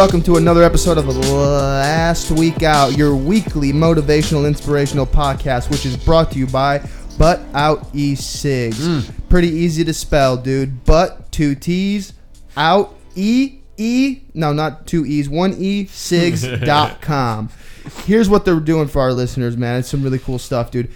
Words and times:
Welcome 0.00 0.22
to 0.22 0.36
another 0.38 0.62
episode 0.62 0.96
of 0.96 1.06
Last 1.08 2.30
Week 2.30 2.62
Out, 2.62 2.96
your 2.96 3.14
weekly 3.14 3.70
motivational, 3.70 4.46
inspirational 4.46 5.04
podcast, 5.04 5.70
which 5.70 5.84
is 5.84 5.94
brought 5.94 6.32
to 6.32 6.38
you 6.38 6.46
by 6.46 6.82
Butt 7.18 7.38
Out 7.52 7.86
E 7.92 8.14
Cigs. 8.14 8.80
Mm. 8.80 9.28
Pretty 9.28 9.48
easy 9.48 9.84
to 9.84 9.92
spell, 9.92 10.38
dude. 10.38 10.86
Butt 10.86 11.30
two 11.30 11.54
T's 11.54 12.14
out 12.56 12.94
E 13.14 13.58
E. 13.76 14.22
No, 14.32 14.54
not 14.54 14.86
two 14.86 15.04
E's, 15.04 15.28
one 15.28 15.54
E 15.58 15.84
Cigs.com. 15.84 17.50
Here's 18.06 18.30
what 18.30 18.46
they're 18.46 18.58
doing 18.58 18.88
for 18.88 19.02
our 19.02 19.12
listeners, 19.12 19.58
man. 19.58 19.80
It's 19.80 19.88
some 19.90 20.02
really 20.02 20.18
cool 20.18 20.38
stuff, 20.38 20.70
dude. 20.70 20.90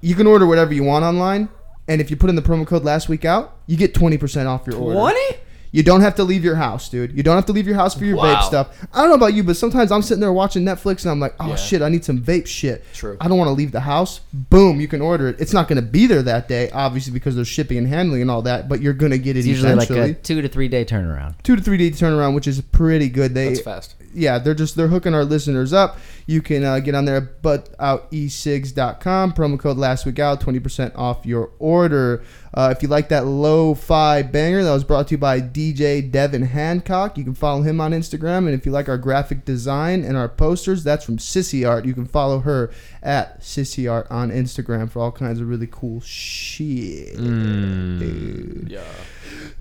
You 0.00 0.14
can 0.14 0.26
order 0.26 0.46
whatever 0.46 0.72
you 0.72 0.84
want 0.84 1.04
online, 1.04 1.50
and 1.86 2.00
if 2.00 2.10
you 2.10 2.16
put 2.16 2.30
in 2.30 2.36
the 2.36 2.40
promo 2.40 2.66
code 2.66 2.82
Last 2.82 3.10
Week 3.10 3.26
Out, 3.26 3.58
you 3.66 3.76
get 3.76 3.92
twenty 3.92 4.16
percent 4.16 4.48
off 4.48 4.66
your 4.66 4.76
order. 4.76 4.98
Twenty? 5.00 5.45
You 5.76 5.82
don't 5.82 6.00
have 6.00 6.14
to 6.14 6.24
leave 6.24 6.42
your 6.42 6.54
house, 6.54 6.88
dude. 6.88 7.14
You 7.14 7.22
don't 7.22 7.34
have 7.36 7.44
to 7.46 7.52
leave 7.52 7.66
your 7.66 7.76
house 7.76 7.94
for 7.94 8.06
your 8.06 8.16
Wow. 8.16 8.34
vape 8.34 8.42
stuff. 8.44 8.68
I 8.94 9.00
don't 9.02 9.10
know 9.10 9.14
about 9.16 9.34
you, 9.34 9.42
but 9.44 9.58
sometimes 9.58 9.92
I'm 9.92 10.00
sitting 10.00 10.22
there 10.22 10.32
watching 10.32 10.64
Netflix 10.64 11.02
and 11.02 11.10
I'm 11.10 11.20
like, 11.20 11.34
oh 11.38 11.48
Yeah. 11.50 11.56
shit, 11.56 11.82
I 11.82 11.90
need 11.90 12.02
some 12.02 12.18
vape 12.18 12.46
shit. 12.46 12.82
True. 12.94 13.18
I 13.20 13.28
don't 13.28 13.36
want 13.36 13.48
to 13.48 13.52
leave 13.52 13.72
the 13.72 13.80
house. 13.80 14.20
Boom, 14.32 14.80
you 14.80 14.88
can 14.88 15.02
order 15.02 15.28
it. 15.28 15.36
It's 15.38 15.52
not 15.52 15.68
going 15.68 15.76
to 15.76 15.86
be 15.86 16.06
there 16.06 16.22
that 16.22 16.48
day, 16.48 16.70
obviously, 16.70 17.12
because 17.12 17.34
there's 17.34 17.46
shipping 17.46 17.76
and 17.76 17.86
handling 17.86 18.22
and 18.22 18.30
all 18.30 18.40
that, 18.40 18.70
but 18.70 18.80
you're 18.80 18.94
going 18.94 19.12
to 19.12 19.18
get 19.18 19.36
it 19.36 19.40
It's 19.40 19.48
usually 19.48 19.74
like 19.74 19.90
a 19.90 20.14
two 20.14 20.40
to 20.40 20.48
three 20.48 20.68
day 20.68 20.82
turnaround. 20.86 21.34
Two 21.42 21.56
to 21.56 21.60
three 21.62 21.76
day 21.76 21.90
turnaround, 21.90 22.34
which 22.34 22.46
is 22.46 22.58
pretty 22.62 23.10
good. 23.10 23.34
They 23.34 23.48
That's 23.50 23.60
fast. 23.60 23.96
Yeah, 24.16 24.38
they're 24.38 24.54
just 24.54 24.76
they're 24.76 24.88
hooking 24.88 25.14
our 25.14 25.24
listeners 25.24 25.72
up. 25.72 25.98
You 26.26 26.42
can 26.42 26.64
uh, 26.64 26.80
get 26.80 26.94
on 26.94 27.04
there 27.04 27.20
but 27.20 27.68
at 27.78 28.10
buttouteCigs.com. 28.10 29.32
Promo 29.32 29.58
code 29.58 29.76
last 29.76 30.06
week 30.06 30.18
out, 30.18 30.40
twenty 30.40 30.58
percent 30.58 30.94
off 30.96 31.26
your 31.26 31.52
order. 31.58 32.22
Uh, 32.54 32.72
if 32.74 32.82
you 32.82 32.88
like 32.88 33.10
that 33.10 33.26
lo-fi 33.26 34.22
banger, 34.22 34.64
that 34.64 34.72
was 34.72 34.82
brought 34.82 35.08
to 35.08 35.12
you 35.14 35.18
by 35.18 35.40
DJ 35.40 36.10
Devin 36.10 36.42
Hancock. 36.42 37.18
You 37.18 37.24
can 37.24 37.34
follow 37.34 37.60
him 37.60 37.80
on 37.82 37.92
Instagram, 37.92 38.46
and 38.46 38.50
if 38.50 38.64
you 38.64 38.72
like 38.72 38.88
our 38.88 38.96
graphic 38.96 39.44
design 39.44 40.02
and 40.02 40.16
our 40.16 40.28
posters, 40.28 40.82
that's 40.82 41.04
from 41.04 41.18
Sissy 41.18 41.68
Art. 41.68 41.84
You 41.84 41.92
can 41.92 42.06
follow 42.06 42.40
her 42.40 42.70
at 43.02 43.40
Sissy 43.40 43.90
Art 43.90 44.06
on 44.10 44.30
Instagram 44.30 44.90
for 44.90 45.00
all 45.00 45.12
kinds 45.12 45.38
of 45.38 45.48
really 45.48 45.68
cool 45.70 46.00
shit. 46.00 47.16
Dude. 47.18 48.68
Yeah. 48.70 48.80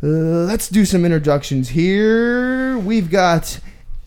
Uh, 0.01 0.45
let's 0.45 0.69
do 0.69 0.85
some 0.85 1.03
introductions 1.03 1.69
here. 1.69 2.77
We've 2.77 3.09
got 3.09 3.59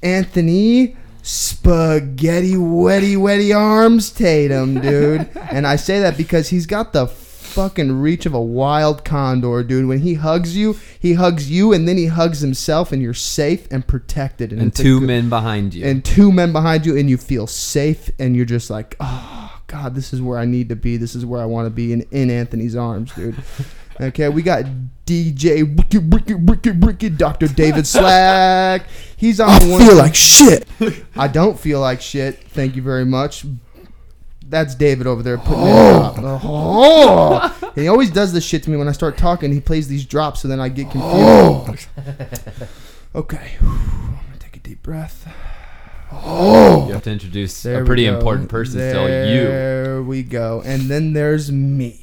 Anthony 0.02 0.96
Spaghetti 1.22 2.54
Wetty 2.54 3.16
Wetty 3.16 3.54
Arms 3.56 4.10
Tatum, 4.10 4.80
dude. 4.80 5.28
and 5.50 5.66
I 5.66 5.76
say 5.76 6.00
that 6.00 6.16
because 6.16 6.48
he's 6.48 6.66
got 6.66 6.92
the 6.92 7.06
fucking 7.06 8.00
reach 8.00 8.24
of 8.26 8.34
a 8.34 8.40
wild 8.40 9.04
condor, 9.04 9.62
dude. 9.64 9.86
When 9.86 10.00
he 10.00 10.14
hugs 10.14 10.56
you, 10.56 10.74
he 10.98 11.14
hugs 11.14 11.50
you 11.50 11.72
and 11.72 11.88
then 11.88 11.96
he 11.96 12.06
hugs 12.06 12.40
himself, 12.40 12.92
and 12.92 13.02
you're 13.02 13.14
safe 13.14 13.66
and 13.70 13.86
protected. 13.86 14.52
and 14.52 14.62
it's 14.62 14.78
a 14.80 14.82
two 14.82 15.00
good- 15.00 15.06
men 15.06 15.28
behind 15.28 15.74
you. 15.74 15.84
and 15.84 16.04
two 16.04 16.30
men 16.30 16.52
behind 16.52 16.86
you, 16.86 16.96
and 16.96 17.10
you 17.10 17.16
feel 17.16 17.46
safe, 17.46 18.10
and 18.18 18.36
you're 18.36 18.44
just 18.46 18.70
like, 18.70 18.96
oh 19.00 19.60
god, 19.66 19.94
this 19.94 20.12
is 20.12 20.22
where 20.22 20.38
I 20.38 20.44
need 20.44 20.68
to 20.68 20.76
be. 20.76 20.96
This 20.96 21.14
is 21.14 21.26
where 21.26 21.40
I 21.42 21.46
want 21.46 21.66
to 21.66 21.70
be 21.70 21.92
in, 21.92 22.02
in 22.10 22.30
Anthony's 22.30 22.76
arms, 22.76 23.12
dude. 23.14 23.36
Okay, 24.00 24.28
we 24.28 24.42
got 24.42 24.64
DJ 25.06 25.76
Wicked 25.76 26.12
Wicked 26.12 26.48
Wicked 26.48 26.84
Wicked 26.84 27.18
Dr. 27.18 27.48
David 27.48 27.86
Slack. 27.86 28.86
He's 29.16 29.40
on 29.40 29.60
the 29.60 29.68
one. 29.72 29.80
feel 29.80 29.96
like 29.96 30.14
shit. 30.14 30.66
I 31.16 31.28
don't 31.28 31.58
feel 31.58 31.80
like 31.80 32.00
shit. 32.00 32.42
Thank 32.44 32.76
you 32.76 32.82
very 32.82 33.04
much. 33.04 33.44
That's 34.46 34.74
David 34.74 35.06
over 35.06 35.22
there 35.22 35.36
putting 35.36 35.66
it 35.66 35.72
up. 35.72 36.14
Oh. 36.18 37.54
oh. 37.62 37.72
He 37.74 37.88
always 37.88 38.10
does 38.10 38.32
this 38.32 38.44
shit 38.44 38.62
to 38.62 38.70
me 38.70 38.76
when 38.76 38.88
I 38.88 38.92
start 38.92 39.18
talking. 39.18 39.52
He 39.52 39.60
plays 39.60 39.88
these 39.88 40.06
drops, 40.06 40.40
so 40.40 40.48
then 40.48 40.60
I 40.60 40.68
get 40.68 40.90
confused. 40.90 41.88
Oh. 41.98 42.68
Okay, 43.14 43.56
I'm 43.60 44.18
gonna 44.26 44.38
take 44.38 44.56
a 44.56 44.60
deep 44.60 44.82
breath. 44.82 45.26
Oh, 46.12 46.86
you 46.86 46.92
have 46.92 47.02
to 47.04 47.10
introduce 47.10 47.62
There 47.62 47.82
a 47.82 47.86
pretty 47.86 48.06
important 48.06 48.48
person 48.48 48.80
still. 48.80 49.02
You. 49.02 49.42
There 49.44 50.02
we 50.02 50.22
go. 50.22 50.62
And 50.64 50.82
then 50.82 51.14
there's 51.14 51.50
me, 51.50 52.00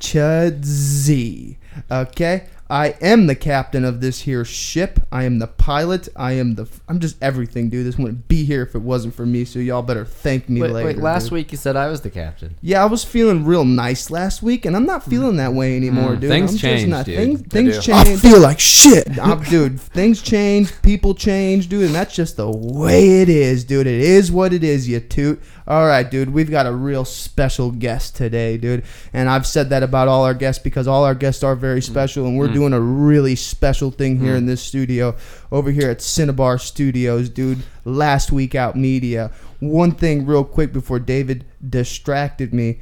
Chud 0.00 0.64
Z. 0.64 1.58
Okay, 1.90 2.46
I 2.70 2.94
am 3.02 3.26
the 3.26 3.34
captain 3.34 3.84
of 3.84 4.00
this 4.00 4.22
here 4.22 4.46
ship. 4.46 4.98
I 5.12 5.24
am 5.24 5.38
the 5.40 5.46
pilot. 5.46 6.08
I 6.16 6.32
am 6.32 6.54
the. 6.54 6.66
I'm 6.88 7.00
just 7.00 7.22
everything, 7.22 7.68
dude. 7.68 7.86
This 7.86 7.98
wouldn't 7.98 8.28
be 8.28 8.44
here 8.44 8.62
if 8.62 8.74
it 8.74 8.80
wasn't 8.80 9.14
for 9.14 9.26
me. 9.26 9.44
So 9.44 9.58
y'all 9.58 9.82
better 9.82 10.06
thank 10.06 10.48
me 10.48 10.62
Wait, 10.62 10.70
later. 10.70 10.86
wait, 10.86 10.96
last 10.98 11.24
dude. 11.24 11.32
week 11.32 11.52
you 11.52 11.58
said 11.58 11.76
I 11.76 11.88
was 11.88 12.00
the 12.00 12.08
captain. 12.08 12.54
Yeah, 12.62 12.82
I 12.82 12.86
was 12.86 13.04
feeling 13.04 13.44
real 13.44 13.66
nice 13.66 14.10
last 14.10 14.42
week, 14.42 14.64
and 14.64 14.74
I'm 14.74 14.86
not 14.86 15.04
feeling 15.04 15.36
that 15.36 15.52
way 15.52 15.76
anymore, 15.76 16.12
Mm, 16.16 16.20
dude. 16.20 16.30
things 16.30 16.50
I'm 16.52 16.56
just 16.56 16.62
change, 16.62 16.88
not- 16.88 17.04
dude. 17.04 17.16
Things, 17.16 17.42
They 17.42 17.48
things 17.62 17.74
do. 17.76 17.82
change. 17.82 18.08
I 18.08 18.16
feel 18.16 18.40
like 18.40 18.58
shit, 18.58 19.18
I'm, 19.22 19.42
dude. 19.44 19.78
Things 19.78 20.22
change, 20.22 20.72
people 20.80 21.14
change, 21.14 21.68
dude, 21.68 21.84
and 21.84 21.94
that's 21.94 22.14
just 22.14 22.38
the 22.38 22.50
way 22.50 23.20
it 23.20 23.28
is, 23.28 23.64
dude. 23.64 23.86
It 23.86 24.00
is 24.00 24.32
what 24.32 24.54
it 24.54 24.64
is, 24.64 24.88
you 24.88 25.00
toot. 25.00 25.42
All 25.68 25.84
right, 25.84 26.08
dude. 26.08 26.32
We've 26.32 26.50
got 26.50 26.66
a 26.66 26.72
real 26.72 27.04
special 27.04 27.72
guest 27.72 28.14
today, 28.14 28.56
dude, 28.56 28.84
and 29.12 29.28
I've 29.28 29.48
said 29.48 29.70
that 29.70 29.82
about 29.82 30.06
all 30.06 30.24
our 30.24 30.34
guests 30.34 30.62
because 30.62 30.86
all 30.86 31.02
our 31.02 31.14
guests 31.14 31.42
are 31.42 31.56
very 31.56 31.80
mm. 31.80 31.84
special, 31.84 32.24
and 32.24 32.38
we're 32.38 32.46
mm. 32.46 32.54
doing 32.54 32.72
a 32.72 32.80
really 32.80 33.34
special 33.34 33.90
thing 33.90 34.20
here 34.20 34.34
mm. 34.34 34.38
in 34.38 34.46
this 34.46 34.62
studio 34.62 35.16
over 35.50 35.72
here 35.72 35.90
at 35.90 36.00
Cinnabar 36.00 36.58
Studios, 36.58 37.28
dude. 37.28 37.64
Last 37.84 38.30
week 38.30 38.54
out 38.54 38.76
media. 38.76 39.32
One 39.58 39.90
thing, 39.90 40.24
real 40.24 40.44
quick, 40.44 40.72
before 40.72 41.00
David 41.00 41.44
distracted 41.68 42.54
me. 42.54 42.78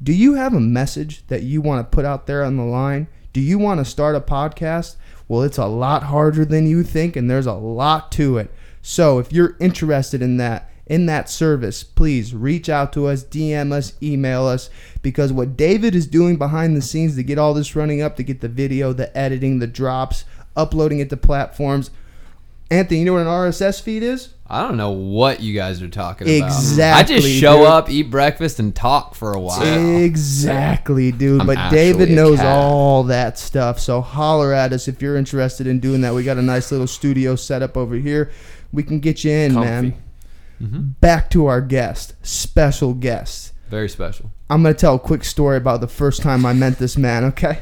Do 0.00 0.12
you 0.12 0.34
have 0.34 0.54
a 0.54 0.60
message 0.60 1.26
that 1.26 1.42
you 1.42 1.60
want 1.60 1.84
to 1.84 1.94
put 1.94 2.04
out 2.04 2.28
there 2.28 2.44
on 2.44 2.56
the 2.56 2.62
line? 2.62 3.08
Do 3.32 3.40
you 3.40 3.58
want 3.58 3.80
to 3.80 3.84
start 3.84 4.14
a 4.14 4.20
podcast? 4.20 4.94
Well, 5.26 5.42
it's 5.42 5.58
a 5.58 5.66
lot 5.66 6.04
harder 6.04 6.44
than 6.44 6.68
you 6.68 6.84
think, 6.84 7.16
and 7.16 7.28
there's 7.28 7.46
a 7.46 7.52
lot 7.54 8.12
to 8.12 8.38
it. 8.38 8.52
So, 8.80 9.18
if 9.18 9.32
you're 9.32 9.56
interested 9.58 10.22
in 10.22 10.36
that, 10.36 10.71
in 10.86 11.06
that 11.06 11.30
service, 11.30 11.84
please 11.84 12.34
reach 12.34 12.68
out 12.68 12.92
to 12.92 13.06
us, 13.06 13.24
DM 13.24 13.72
us, 13.72 13.94
email 14.02 14.46
us, 14.46 14.68
because 15.00 15.32
what 15.32 15.56
David 15.56 15.94
is 15.94 16.06
doing 16.06 16.36
behind 16.36 16.76
the 16.76 16.82
scenes 16.82 17.16
to 17.16 17.22
get 17.22 17.38
all 17.38 17.54
this 17.54 17.76
running 17.76 18.02
up, 18.02 18.16
to 18.16 18.22
get 18.22 18.40
the 18.40 18.48
video, 18.48 18.92
the 18.92 19.16
editing, 19.16 19.58
the 19.58 19.66
drops, 19.66 20.24
uploading 20.56 20.98
it 20.98 21.08
to 21.10 21.16
platforms. 21.16 21.90
Anthony, 22.70 23.00
you 23.00 23.04
know 23.04 23.12
what 23.12 23.22
an 23.22 23.26
RSS 23.26 23.80
feed 23.80 24.02
is? 24.02 24.30
I 24.46 24.62
don't 24.62 24.76
know 24.76 24.90
what 24.90 25.40
you 25.40 25.54
guys 25.54 25.80
are 25.80 25.88
talking 25.88 26.26
about. 26.26 26.46
Exactly, 26.46 27.14
I 27.16 27.18
just 27.18 27.28
show 27.28 27.58
dude. 27.58 27.66
up, 27.66 27.88
eat 27.88 28.10
breakfast, 28.10 28.58
and 28.58 28.74
talk 28.74 29.14
for 29.14 29.32
a 29.32 29.40
while. 29.40 29.62
Exactly, 30.02 31.10
dude. 31.10 31.40
I'm 31.40 31.46
but 31.46 31.70
David 31.70 32.10
knows 32.10 32.38
cat. 32.38 32.46
all 32.46 33.04
that 33.04 33.38
stuff. 33.38 33.78
So 33.78 34.02
holler 34.02 34.52
at 34.52 34.74
us 34.74 34.88
if 34.88 35.00
you're 35.00 35.16
interested 35.16 35.66
in 35.66 35.80
doing 35.80 36.02
that. 36.02 36.12
We 36.12 36.22
got 36.22 36.36
a 36.36 36.42
nice 36.42 36.70
little 36.70 36.86
studio 36.86 37.34
set 37.34 37.62
up 37.62 37.78
over 37.78 37.94
here. 37.94 38.30
We 38.72 38.82
can 38.82 39.00
get 39.00 39.24
you 39.24 39.30
in, 39.30 39.54
man. 39.54 39.94
Comfy. 40.62 40.78
Back 41.00 41.30
to 41.30 41.46
our 41.46 41.60
guest, 41.60 42.14
special 42.22 42.94
guest. 42.94 43.52
Very 43.70 43.88
special. 43.88 44.30
I'm 44.50 44.62
gonna 44.62 44.74
tell 44.74 44.96
a 44.96 44.98
quick 44.98 45.24
story 45.24 45.56
about 45.56 45.80
the 45.80 45.88
first 45.88 46.22
time 46.22 46.44
I 46.44 46.52
met 46.52 46.78
this 46.78 46.96
man. 46.96 47.24
Okay. 47.24 47.58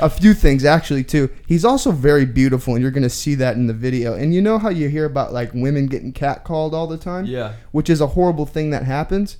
A 0.00 0.10
few 0.10 0.34
things 0.34 0.64
actually 0.64 1.04
too. 1.04 1.30
He's 1.46 1.64
also 1.64 1.92
very 1.92 2.26
beautiful, 2.26 2.74
and 2.74 2.82
you're 2.82 2.90
gonna 2.90 3.08
see 3.08 3.34
that 3.36 3.56
in 3.56 3.66
the 3.66 3.72
video. 3.72 4.14
And 4.14 4.34
you 4.34 4.42
know 4.42 4.58
how 4.58 4.68
you 4.68 4.88
hear 4.88 5.04
about 5.06 5.32
like 5.32 5.52
women 5.54 5.86
getting 5.86 6.12
catcalled 6.12 6.72
all 6.72 6.86
the 6.86 6.98
time? 6.98 7.24
Yeah. 7.26 7.54
which 7.72 7.88
is 7.88 8.00
a 8.00 8.08
horrible 8.08 8.46
thing 8.46 8.70
that 8.70 8.84
happens. 8.84 9.38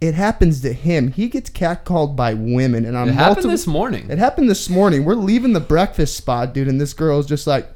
It 0.00 0.14
happens 0.14 0.62
to 0.62 0.72
him. 0.72 1.12
He 1.12 1.28
gets 1.28 1.48
catcalled 1.48 2.16
by 2.16 2.34
women, 2.34 2.84
and 2.84 2.98
I'm 2.98 3.10
It 3.10 3.14
happened 3.14 3.50
this 3.50 3.66
morning. 3.68 4.10
It 4.10 4.18
happened 4.18 4.50
this 4.50 4.68
morning. 4.68 5.04
We're 5.04 5.14
leaving 5.14 5.52
the 5.52 5.60
breakfast 5.60 6.16
spot, 6.16 6.52
dude, 6.52 6.66
and 6.66 6.80
this 6.80 6.92
girl's 6.92 7.26
just 7.26 7.46
like, 7.46 7.68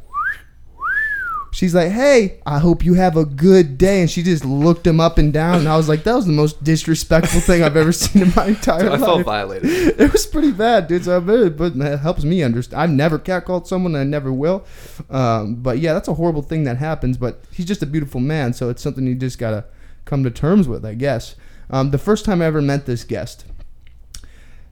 she's 1.57 1.75
like, 1.75 1.91
"Hey, 1.91 2.39
I 2.45 2.59
hope 2.59 2.85
you 2.85 2.95
have 2.95 3.17
a 3.17 3.25
good 3.25 3.79
day," 3.79 4.03
and 4.03 4.11
she 4.11 4.23
just 4.23 4.45
looked 4.45 4.87
him 4.87 5.01
up 5.01 5.17
and 5.17 5.33
down, 5.33 5.61
and 5.61 5.69
I 5.69 5.77
was 5.79 5.89
like, 5.89 6.05
"That 6.05 6.15
was 6.15 6.27
the 6.27 6.33
most 6.33 6.63
disrespectful 6.63 7.41
thing 7.41 7.63
I've 7.63 7.79
ever 7.79 7.93
seen 8.03 8.23
in 8.23 8.33
my 8.37 8.49
entire 8.49 8.91
life. 8.91 9.03
I 9.03 9.07
felt 9.07 9.25
violated. 9.25 9.71
It 9.99 10.13
was 10.13 10.27
pretty 10.27 10.53
bad, 10.53 10.87
dude. 10.87 11.05
So 11.05 11.17
I 11.17 11.19
really, 11.19 11.49
but 11.49 11.75
it 11.75 11.99
helps 12.01 12.23
me 12.25 12.43
understand. 12.43 12.83
I've 12.83 12.91
never 12.91 13.19
catcalled 13.19 13.67
someone, 13.67 13.95
and 13.95 14.03
I 14.03 14.05
never 14.05 14.31
will. 14.31 14.67
Um, 15.09 15.55
but 15.57 15.79
yeah, 15.79 15.95
that's 15.95 16.09
a 16.09 16.15
horrible 16.15 16.43
thing 16.43 16.65
that 16.65 16.77
happens. 16.77 17.17
But 17.17 17.43
he's 17.51 17.67
just 17.67 17.83
a 17.83 17.87
beautiful 17.87 18.21
man, 18.21 18.53
so 18.53 18.69
it's 18.69 18.83
something 18.83 19.07
you 19.07 19.15
just 19.15 19.39
gotta 19.39 19.65
come 20.05 20.23
to 20.25 20.31
terms 20.31 20.69
with, 20.69 20.85
I 20.85 20.93
guess. 20.95 21.37
Um, 21.71 21.91
the 21.91 21.99
first 21.99 22.27
time 22.27 22.43
I 22.43 22.45
ever 22.45 22.61
met 22.61 22.85
this 22.85 23.03
guest 23.05 23.47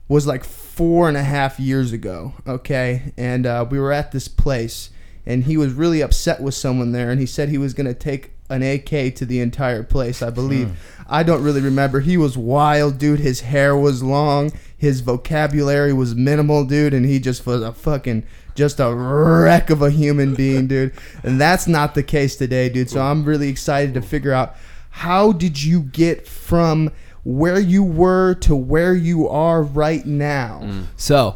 was 0.07 0.27
like 0.27 0.43
four 0.43 1.07
and 1.07 1.17
a 1.17 1.23
half 1.23 1.59
years 1.59 1.91
ago. 1.91 2.35
Okay, 2.45 3.11
and 3.17 3.47
uh, 3.47 3.65
we 3.67 3.79
were 3.79 3.91
at 3.91 4.11
this 4.11 4.27
place, 4.27 4.91
and 5.25 5.43
he 5.43 5.57
was 5.57 5.73
really 5.73 6.01
upset 6.01 6.41
with 6.41 6.53
someone 6.53 6.91
there, 6.91 7.09
and 7.09 7.19
he 7.19 7.25
said 7.25 7.49
he 7.49 7.57
was 7.57 7.73
gonna 7.73 7.93
take 7.93 8.31
an 8.49 8.61
AK 8.61 9.15
to 9.15 9.25
the 9.25 9.39
entire 9.39 9.83
place. 9.83 10.21
I 10.21 10.29
believe. 10.29 10.69
Hmm. 10.69 10.75
I 11.07 11.23
don't 11.23 11.43
really 11.43 11.61
remember. 11.61 11.99
He 11.99 12.17
was 12.17 12.37
wild, 12.37 12.97
dude. 12.97 13.19
His 13.19 13.41
hair 13.41 13.75
was 13.75 14.01
long. 14.01 14.51
His 14.77 15.01
vocabulary 15.01 15.93
was 15.93 16.15
minimal, 16.15 16.65
dude, 16.65 16.93
and 16.93 17.05
he 17.05 17.19
just 17.19 17.45
was 17.45 17.61
a 17.61 17.73
fucking 17.73 18.25
just 18.55 18.79
a 18.79 18.93
wreck 18.93 19.69
of 19.69 19.81
a 19.81 19.91
human 19.91 20.33
being, 20.33 20.67
dude. 20.67 20.93
And 21.23 21.39
that's 21.39 21.67
not 21.67 21.93
the 21.93 22.03
case 22.03 22.35
today, 22.35 22.69
dude. 22.69 22.89
So 22.89 23.01
I'm 23.01 23.25
really 23.25 23.49
excited 23.49 23.93
to 23.93 24.01
figure 24.01 24.31
out 24.31 24.55
how 24.89 25.33
did 25.33 25.61
you 25.61 25.81
get 25.81 26.25
from 26.25 26.91
where 27.23 27.59
you 27.59 27.83
were 27.83 28.35
to 28.35 28.55
where 28.55 28.93
you 28.93 29.27
are 29.27 29.61
right 29.61 30.05
now. 30.05 30.59
Hmm. 30.63 30.81
So, 30.95 31.35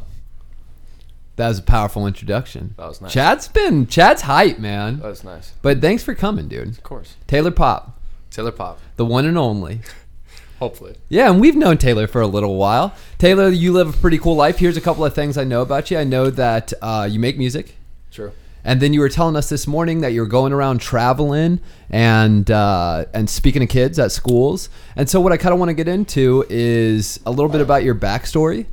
That 1.39 1.47
was 1.47 1.59
a 1.59 1.63
powerful 1.63 2.05
introduction. 2.05 2.75
That 2.75 2.89
was 2.89 2.99
nice. 2.99 3.13
Chad's 3.13 3.47
been 3.47 3.87
Chad's 3.87 4.23
hype, 4.23 4.59
man. 4.59 4.99
That 4.99 5.07
was 5.07 5.23
nice. 5.23 5.53
But 5.61 5.79
thanks 5.79 6.03
for 6.03 6.13
coming, 6.13 6.49
dude. 6.49 6.67
Of 6.67 6.83
course. 6.83 7.15
Taylor 7.27 7.49
Pop, 7.49 7.97
Taylor 8.29 8.51
Pop. 8.51 8.77
the 8.97 9.05
one 9.05 9.25
and 9.25 9.37
only. 9.37 9.79
Hopefully. 10.59 10.97
Yeah, 11.07 11.31
and 11.31 11.39
we've 11.39 11.55
known 11.55 11.77
Taylor 11.77 12.07
for 12.07 12.19
a 12.19 12.27
little 12.27 12.57
while. 12.57 12.93
Taylor, 13.19 13.47
you 13.47 13.71
live 13.71 13.87
a 13.87 13.97
pretty 13.97 14.17
cool 14.17 14.35
life. 14.35 14.57
Here's 14.57 14.75
a 14.75 14.81
couple 14.81 15.05
of 15.05 15.15
things 15.15 15.37
I 15.37 15.45
know 15.45 15.61
about 15.61 15.89
you. 15.89 15.97
I 15.97 16.03
know 16.03 16.29
that 16.29 16.73
uh, 16.81 17.07
you 17.09 17.21
make 17.21 17.37
music. 17.37 17.75
True. 18.11 18.33
And 18.65 18.81
then 18.81 18.91
you 18.91 18.99
were 18.99 19.07
telling 19.07 19.37
us 19.37 19.47
this 19.47 19.65
morning 19.65 20.01
that 20.01 20.11
you're 20.11 20.25
going 20.25 20.51
around 20.51 20.81
traveling 20.81 21.61
and 21.89 22.51
uh, 22.51 23.05
and 23.13 23.29
speaking 23.29 23.61
to 23.61 23.65
kids 23.67 23.97
at 23.97 24.11
schools. 24.11 24.67
And 24.97 25.09
so 25.09 25.21
what 25.21 25.31
I 25.31 25.37
kind 25.37 25.53
of 25.53 25.59
want 25.59 25.69
to 25.69 25.73
get 25.73 25.87
into 25.87 26.45
is 26.49 27.21
a 27.25 27.31
little 27.31 27.47
bit 27.47 27.61
about 27.61 27.85
your 27.85 27.95
backstory, 27.95 28.65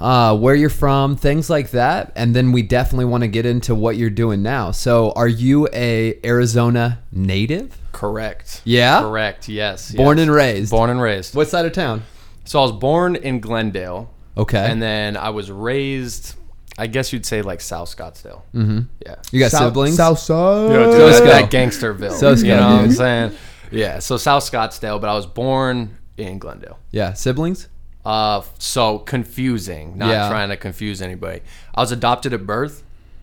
uh, 0.00 0.36
where 0.36 0.54
you're 0.54 0.70
from, 0.70 1.16
things 1.16 1.50
like 1.50 1.70
that. 1.72 2.12
And 2.14 2.34
then 2.34 2.52
we 2.52 2.62
definitely 2.62 3.06
want 3.06 3.22
to 3.22 3.28
get 3.28 3.46
into 3.46 3.74
what 3.74 3.96
you're 3.96 4.10
doing 4.10 4.42
now. 4.42 4.70
So 4.70 5.12
are 5.12 5.28
you 5.28 5.68
a 5.72 6.18
Arizona 6.24 7.00
native? 7.10 7.76
Correct. 7.92 8.62
Yeah? 8.64 9.00
Correct. 9.00 9.48
Yes. 9.48 9.92
Born 9.92 10.18
yes. 10.18 10.22
and 10.22 10.32
raised. 10.34 10.70
Born 10.70 10.90
and 10.90 11.00
raised. 11.00 11.34
What 11.34 11.48
side 11.48 11.66
of 11.66 11.72
town? 11.72 12.02
So 12.44 12.60
I 12.60 12.62
was 12.62 12.72
born 12.72 13.16
in 13.16 13.40
Glendale. 13.40 14.12
Okay. 14.36 14.70
And 14.70 14.80
then 14.80 15.16
I 15.16 15.30
was 15.30 15.50
raised, 15.50 16.36
I 16.78 16.86
guess 16.86 17.12
you'd 17.12 17.26
say 17.26 17.42
like 17.42 17.60
South 17.60 17.94
Scottsdale. 17.94 18.42
Mm-hmm. 18.54 18.80
Yeah. 19.04 19.16
you 19.32 19.40
got 19.40 19.50
South, 19.50 19.70
siblings? 19.70 19.96
South 19.96 20.18
side. 20.20 20.70
You 20.70 20.76
know, 20.76 20.92
So 20.92 21.24
that, 21.24 21.50
let's 21.50 21.54
Gangsterville. 21.54 22.12
So 22.12 22.30
you 22.30 22.44
go, 22.44 22.56
know 22.60 22.76
what 22.76 22.84
I'm 22.84 22.92
saying? 22.92 23.32
Yeah. 23.72 23.98
So 23.98 24.16
South 24.16 24.48
Scottsdale, 24.48 25.00
but 25.00 25.10
I 25.10 25.14
was 25.14 25.26
born 25.26 25.98
in 26.16 26.38
Glendale. 26.38 26.78
yeah, 26.90 27.12
siblings? 27.12 27.68
Uh, 28.04 28.42
so 28.58 28.98
confusing. 29.00 29.98
Not 29.98 30.08
Yeah. 30.10 30.28
trying 30.28 30.48
to 30.48 30.56
confuse 30.56 31.02
anybody. 31.02 31.40
I 31.74 31.80
was 31.80 31.92
adopted 31.92 32.32
at 32.32 32.46
birth, 32.46 32.82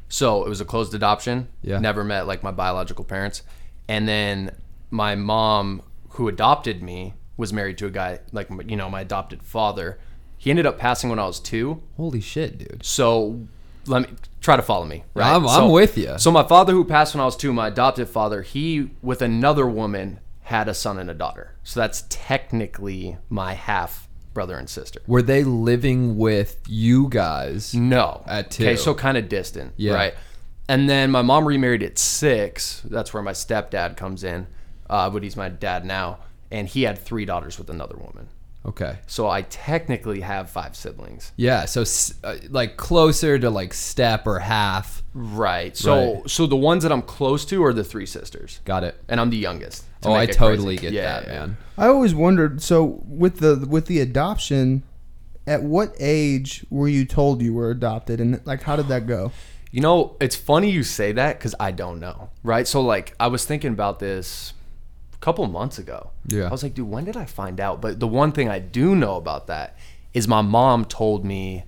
so 0.10 0.46
it 0.46 0.50
was 0.50 0.62
a 0.62 0.66
closed 0.66 0.94
adoption. 0.94 1.48
Yeah. 1.62 1.80
Never 1.80 2.04
met 2.04 2.28
like 2.28 2.44
my 2.44 2.52
biological 2.52 3.04
parents, 3.06 3.42
and 3.88 4.08
then 4.08 4.52
my 4.92 5.16
mom, 5.16 5.82
who 6.10 6.28
adopted 6.28 6.84
me, 6.84 7.14
was 7.38 7.52
married 7.52 7.78
to 7.80 7.86
a 7.88 7.90
guy 7.92 8.20
like 8.32 8.48
you 8.68 8.76
know 8.76 8.90
my 8.90 9.02
adopted 9.02 9.42
father. 9.44 9.98
He 10.38 10.50
ended 10.52 10.66
up 10.66 10.78
passing 10.78 11.10
when 11.10 11.18
I 11.20 11.26
was 11.26 11.40
two. 11.40 11.82
Holy 11.98 12.22
shit, 12.22 12.60
dude. 12.60 12.86
So 12.86 13.40
let 13.88 14.04
me 14.04 14.10
try 14.42 14.56
to 14.56 14.62
follow 14.62 14.86
me. 14.86 15.04
Right? 15.16 15.26
I'm- 15.32 15.48
I'm 15.48 15.56
So- 15.62 15.70
with 15.72 15.98
ya. 15.98 16.18
So 16.18 16.30
my 16.32 16.44
father, 16.44 16.74
who 16.74 16.84
passed 16.86 17.16
when 17.16 17.22
I 17.22 17.26
was 17.26 17.36
two, 17.36 17.52
my 17.52 17.68
adopted 17.68 18.08
father, 18.10 18.42
he 18.44 18.92
with 19.02 19.22
another 19.24 19.66
woman 19.66 20.20
had 20.44 20.68
a 20.68 20.74
son 20.76 21.00
and 21.00 21.10
a 21.10 21.14
daughter. 21.16 21.54
So 21.64 21.80
that's 21.80 22.04
technically 22.10 23.18
my 23.30 23.54
half 23.54 24.05
brother 24.36 24.56
and 24.56 24.70
sister. 24.70 25.02
Were 25.08 25.24
they 25.24 25.44
living 25.44 26.20
with 26.20 26.62
you 26.68 27.10
guys? 27.10 27.74
No. 27.74 28.22
At 28.28 28.52
two. 28.52 28.64
Okay, 28.66 28.76
so 28.76 28.94
kind 28.94 29.18
of 29.18 29.28
distant. 29.28 29.74
Yeah. 29.78 29.96
Right. 29.96 30.14
And 30.70 30.88
then 30.88 31.10
my 31.10 31.24
mom 31.24 31.48
remarried 31.48 31.82
at 31.82 31.98
six. 31.98 32.82
That's 32.86 33.14
where 33.14 33.24
my 33.24 33.32
stepdad 33.32 33.98
comes 33.98 34.24
in, 34.24 34.46
uh, 34.90 35.10
but 35.10 35.24
he's 35.24 35.36
my 35.36 35.50
dad 35.50 35.86
now. 35.86 36.20
And 36.52 36.68
he 36.68 36.84
had 36.84 37.00
three 37.00 37.26
daughters 37.26 37.58
with 37.58 37.72
another 37.72 37.98
woman. 37.98 38.30
Okay. 38.66 38.98
So 39.08 39.30
I 39.30 39.44
technically 39.44 40.22
have 40.22 40.50
five 40.50 40.76
siblings. 40.76 41.32
Yeah, 41.36 41.66
so 41.66 41.84
uh, 42.24 42.36
like 42.50 42.78
closer 42.78 43.38
to 43.38 43.50
like 43.50 43.74
step 43.74 44.26
or 44.26 44.40
half. 44.40 45.04
Right. 45.14 45.78
So 45.78 46.16
Right. 46.16 46.30
so 46.30 46.46
the 46.48 46.56
ones 46.56 46.84
that 46.84 46.92
I'm 46.92 47.02
close 47.04 47.46
to 47.46 47.64
are 47.64 47.74
the 47.74 47.84
three 47.84 48.06
sisters. 48.08 48.60
Got 48.66 48.84
it. 48.84 48.96
And 49.08 49.20
I'm 49.22 49.30
the 49.30 49.38
youngest. 49.38 49.84
to 50.02 50.10
Oh, 50.10 50.14
I 50.14 50.26
totally 50.26 50.78
crazy. 50.78 50.82
get 50.82 50.94
Yeah, 50.94 51.20
that, 51.20 51.28
yeah. 51.28 51.34
man. 51.40 51.58
I 51.78 51.88
always 51.88 52.16
wondered. 52.16 52.62
So 52.62 53.02
with 53.08 53.40
the 53.40 53.66
with 53.70 53.86
the 53.86 54.00
adoption, 54.00 54.84
at 55.48 55.62
what 55.62 55.96
age 56.00 56.66
were 56.72 56.88
you 56.88 57.06
told 57.06 57.42
you 57.44 57.54
were 57.54 57.70
adopted, 57.70 58.20
and 58.20 58.42
like 58.46 58.64
how 58.64 58.76
did 58.76 58.88
that 58.88 59.06
go? 59.08 59.32
You 59.72 59.82
know, 59.82 60.16
it's 60.20 60.36
funny 60.36 60.72
you 60.72 60.84
say 60.84 61.12
that 61.12 61.38
because 61.38 61.54
I 61.60 61.72
don't 61.72 62.00
know. 62.00 62.30
Right. 62.44 62.68
So 62.68 62.82
like 62.82 63.14
I 63.20 63.28
was 63.28 63.46
thinking 63.46 63.74
about 63.74 64.00
this 64.00 64.52
a 64.52 64.55
couple 65.20 65.46
months 65.48 65.78
ago. 65.80 66.12
Yeah. 66.28 66.48
I 66.48 66.50
was 66.52 66.64
like, 66.64 66.74
dude, 66.74 66.90
when 66.90 67.06
did 67.06 67.18
I 67.18 67.26
find 67.26 67.60
out? 67.60 67.82
But 67.82 68.00
the 68.00 68.08
one 68.08 68.32
thing 68.32 68.50
I 68.50 68.60
do 68.60 68.96
know 68.96 69.16
about 69.16 69.48
that 69.48 69.78
is 70.14 70.28
my 70.28 70.42
mom 70.42 70.86
told 70.86 71.26
me 71.26 71.64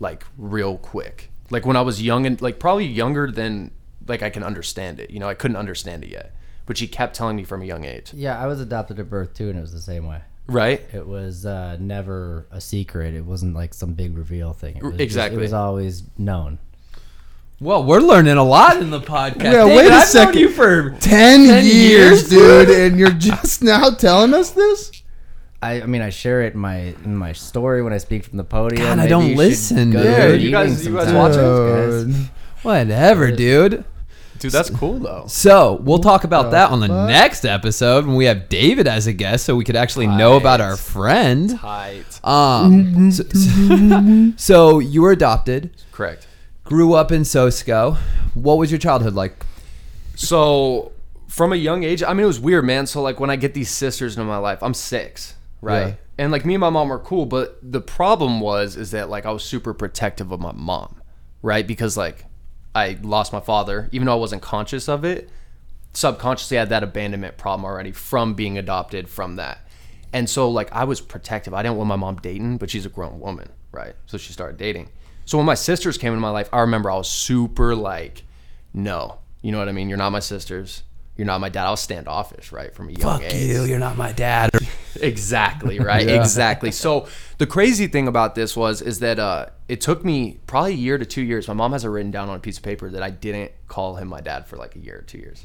like 0.00 0.24
real 0.38 0.76
quick. 0.78 1.30
Like 1.50 1.64
when 1.66 1.76
I 1.76 1.82
was 1.82 2.02
young 2.02 2.26
and 2.26 2.40
like 2.40 2.58
probably 2.58 2.86
younger 2.86 3.30
than 3.30 3.70
like 4.06 4.22
I 4.22 4.30
can 4.30 4.42
understand 4.42 5.00
it. 5.00 5.10
You 5.10 5.18
know, 5.20 5.28
I 5.28 5.34
couldn't 5.34 5.56
understand 5.56 6.04
it 6.04 6.10
yet. 6.10 6.34
But 6.66 6.76
she 6.76 6.88
kept 6.88 7.14
telling 7.14 7.36
me 7.36 7.44
from 7.44 7.62
a 7.62 7.64
young 7.64 7.84
age. 7.84 8.12
Yeah, 8.12 8.38
I 8.40 8.46
was 8.46 8.60
adopted 8.60 8.98
at 8.98 9.08
birth 9.08 9.34
too, 9.34 9.48
and 9.48 9.58
it 9.58 9.60
was 9.60 9.72
the 9.72 9.80
same 9.80 10.06
way. 10.06 10.20
Right? 10.48 10.82
It 10.92 11.06
was 11.06 11.44
uh, 11.46 11.76
never 11.80 12.46
a 12.50 12.60
secret. 12.60 13.14
It 13.14 13.24
wasn't 13.24 13.54
like 13.54 13.74
some 13.74 13.94
big 13.94 14.16
reveal 14.16 14.52
thing. 14.52 14.76
It 14.76 14.82
was 14.82 14.92
just- 14.92 15.00
Exactly. 15.00 15.38
it 15.38 15.42
was 15.42 15.52
always 15.52 16.02
known. 16.18 16.58
Well, 17.58 17.84
we're 17.84 18.00
learning 18.00 18.36
a 18.36 18.44
lot 18.44 18.76
in 18.78 18.90
the 18.90 19.00
podcast. 19.00 19.44
Yeah, 19.44 19.64
David, 19.64 19.76
wait 19.76 19.84
a 19.86 19.86
I've 19.86 19.90
known 19.92 20.06
second. 20.06 20.38
you 20.40 20.50
for 20.50 20.90
10, 20.90 21.00
10 21.00 21.64
years, 21.64 21.70
years, 21.70 22.28
dude, 22.28 22.68
and 22.68 22.98
you're 23.00 23.10
just 23.12 23.62
now 23.62 23.88
telling 23.90 24.34
us 24.34 24.50
this? 24.50 24.92
I, 25.62 25.80
I 25.80 25.86
mean, 25.86 26.02
I 26.02 26.10
share 26.10 26.42
it 26.42 26.52
in 26.52 26.60
my 26.60 26.94
in 27.04 27.16
my 27.16 27.32
story 27.32 27.82
when 27.82 27.94
I 27.94 27.98
speak 27.98 28.24
from 28.24 28.36
the 28.36 28.44
podium. 28.44 28.82
God, 28.82 28.98
I 28.98 29.06
don't 29.06 29.34
listen, 29.34 29.90
dude. 29.90 30.04
Yeah, 30.04 30.28
you 30.28 30.50
guys- 30.50 30.76
meeting 30.78 30.92
you 30.92 30.98
guys 30.98 31.06
sometime, 31.08 31.14
watching? 32.04 32.12
guys. 32.12 32.28
Whatever, 32.62 33.30
dude. 33.32 33.84
Dude, 34.38 34.52
that's 34.52 34.68
cool 34.68 34.98
though. 34.98 35.24
So 35.28 35.80
we'll 35.82 36.00
talk 36.00 36.24
about 36.24 36.50
that 36.50 36.70
on 36.70 36.80
the 36.80 36.88
fuck? 36.88 37.08
next 37.08 37.46
episode 37.46 38.04
when 38.06 38.16
we 38.16 38.26
have 38.26 38.50
David 38.50 38.86
as 38.86 39.06
a 39.06 39.14
guest, 39.14 39.46
so 39.46 39.56
we 39.56 39.64
could 39.64 39.76
actually 39.76 40.08
know 40.08 40.36
about 40.36 40.60
our 40.60 40.76
friend. 40.76 41.58
Tight. 41.58 42.20
Um, 42.22 43.10
so, 43.10 43.22
so- 43.32 44.32
so 44.36 44.78
you 44.78 45.00
were 45.00 45.12
adopted, 45.12 45.70
Correct. 45.90 46.25
Grew 46.66 46.94
up 46.94 47.12
in 47.12 47.24
Sosco. 47.24 47.96
What 48.34 48.58
was 48.58 48.70
your 48.70 48.78
childhood 48.78 49.14
like? 49.14 49.46
So 50.16 50.92
from 51.28 51.52
a 51.52 51.56
young 51.56 51.84
age, 51.84 52.02
I 52.02 52.12
mean, 52.12 52.24
it 52.24 52.26
was 52.26 52.40
weird, 52.40 52.64
man. 52.64 52.86
So 52.86 53.00
like 53.00 53.18
when 53.20 53.30
I 53.30 53.36
get 53.36 53.54
these 53.54 53.70
sisters 53.70 54.16
into 54.16 54.26
my 54.26 54.36
life, 54.38 54.62
I'm 54.62 54.74
six, 54.74 55.36
right? 55.60 55.88
Yeah. 55.88 55.94
And 56.18 56.32
like 56.32 56.44
me 56.44 56.54
and 56.54 56.60
my 56.60 56.70
mom 56.70 56.88
were 56.88 56.98
cool, 56.98 57.24
but 57.24 57.58
the 57.62 57.80
problem 57.80 58.40
was 58.40 58.76
is 58.76 58.90
that 58.90 59.08
like 59.08 59.26
I 59.26 59.30
was 59.30 59.44
super 59.44 59.72
protective 59.72 60.32
of 60.32 60.40
my 60.40 60.52
mom, 60.52 61.00
right? 61.40 61.66
Because 61.66 61.96
like 61.96 62.24
I 62.74 62.98
lost 63.00 63.32
my 63.32 63.40
father, 63.40 63.88
even 63.92 64.06
though 64.06 64.12
I 64.12 64.20
wasn't 64.20 64.42
conscious 64.42 64.88
of 64.88 65.04
it. 65.04 65.30
Subconsciously, 65.92 66.58
I 66.58 66.60
had 66.60 66.68
that 66.70 66.82
abandonment 66.82 67.38
problem 67.38 67.64
already 67.64 67.92
from 67.92 68.34
being 68.34 68.58
adopted 68.58 69.08
from 69.08 69.36
that. 69.36 69.66
And 70.12 70.28
so 70.28 70.50
like 70.50 70.72
I 70.72 70.84
was 70.84 71.00
protective. 71.00 71.54
I 71.54 71.62
didn't 71.62 71.76
want 71.76 71.88
my 71.88 71.96
mom 71.96 72.16
dating, 72.16 72.58
but 72.58 72.70
she's 72.70 72.86
a 72.86 72.90
grown 72.90 73.20
woman, 73.20 73.50
right? 73.70 73.94
So 74.06 74.18
she 74.18 74.32
started 74.32 74.56
dating. 74.56 74.90
So 75.26 75.36
when 75.36 75.46
my 75.46 75.54
sisters 75.54 75.98
came 75.98 76.12
into 76.12 76.20
my 76.20 76.30
life, 76.30 76.48
I 76.52 76.60
remember 76.60 76.90
I 76.90 76.96
was 76.96 77.08
super 77.08 77.74
like, 77.74 78.22
no, 78.72 79.18
you 79.42 79.52
know 79.52 79.58
what 79.58 79.68
I 79.68 79.72
mean? 79.72 79.88
You're 79.88 79.98
not 79.98 80.10
my 80.10 80.20
sisters. 80.20 80.84
You're 81.16 81.26
not 81.26 81.40
my 81.40 81.48
dad. 81.48 81.66
I 81.66 81.70
was 81.70 81.80
standoffish, 81.80 82.52
right, 82.52 82.72
from 82.72 82.90
a 82.90 82.92
young 82.92 83.22
age. 83.22 83.32
you. 83.34 83.64
You're 83.64 83.78
not 83.78 83.96
my 83.96 84.12
dad. 84.12 84.50
Exactly, 84.98 85.78
right? 85.92 86.06
Yeah. 86.06 86.18
Exactly. 86.18 86.70
So 86.70 87.06
the 87.36 87.46
crazy 87.46 87.86
thing 87.86 88.08
about 88.08 88.34
this 88.34 88.56
was 88.56 88.80
is 88.80 89.00
that 89.00 89.18
uh, 89.18 89.46
it 89.68 89.82
took 89.82 90.06
me 90.06 90.40
probably 90.46 90.72
a 90.72 90.76
year 90.76 90.96
to 90.96 91.04
two 91.04 91.20
years. 91.20 91.48
My 91.48 91.52
mom 91.52 91.72
has 91.72 91.84
it 91.84 91.88
written 91.88 92.10
down 92.10 92.30
on 92.30 92.36
a 92.36 92.40
piece 92.40 92.56
of 92.56 92.62
paper 92.62 92.88
that 92.88 93.02
I 93.02 93.10
didn't 93.10 93.52
call 93.68 93.96
him 93.96 94.08
my 94.08 94.22
dad 94.22 94.46
for 94.46 94.56
like 94.56 94.74
a 94.74 94.78
year 94.78 95.00
or 95.00 95.02
two 95.02 95.18
years, 95.18 95.44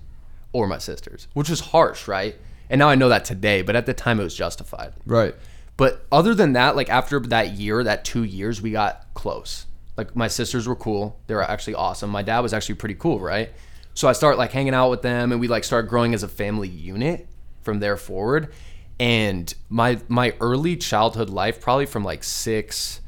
or 0.53 0.67
my 0.67 0.77
sisters, 0.77 1.27
which 1.33 1.49
was 1.49 1.59
harsh, 1.59 2.07
right? 2.07 2.37
And 2.69 2.79
now 2.79 2.87
I 2.87 2.95
know 2.95 3.09
that 3.09 3.25
today, 3.25 3.61
but 3.61 3.75
at 3.75 3.85
the 3.85 3.93
time 3.93 4.21
it 4.21 4.23
was 4.23 4.35
justified. 4.35 4.93
Right. 5.05 5.35
But 5.75 6.05
other 6.13 6.33
than 6.33 6.53
that, 6.53 6.77
like 6.77 6.89
after 6.89 7.19
that 7.19 7.51
year, 7.51 7.83
that 7.83 8.05
two 8.05 8.23
years, 8.23 8.61
we 8.61 8.71
got 8.71 9.07
close. 9.15 9.65
Like 10.01 10.15
my 10.15 10.27
sisters 10.27 10.67
were 10.67 10.75
cool. 10.75 11.19
They 11.27 11.35
were 11.35 11.43
actually 11.43 11.75
awesome. 11.75 12.09
My 12.09 12.23
dad 12.23 12.39
was 12.39 12.53
actually 12.53 12.75
pretty 12.75 12.95
cool, 12.95 13.19
right? 13.19 13.51
So 13.93 14.07
I 14.07 14.13
start 14.13 14.37
like 14.37 14.51
hanging 14.51 14.73
out 14.73 14.89
with 14.89 15.03
them 15.03 15.31
and 15.31 15.39
we 15.39 15.47
like 15.47 15.63
start 15.63 15.87
growing 15.87 16.15
as 16.15 16.23
a 16.23 16.27
family 16.27 16.67
unit 16.67 17.27
from 17.61 17.79
there 17.79 17.97
forward. 17.97 18.51
And 18.99 19.53
my 19.69 19.99
my 20.07 20.33
early 20.39 20.75
childhood 20.77 21.29
life, 21.29 21.61
probably 21.61 21.85
from 21.85 22.03
like 22.03 22.23
six 22.23 23.01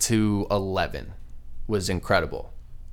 to 0.00 0.46
eleven, 0.50 1.12
was 1.66 1.88
incredible. 1.88 2.52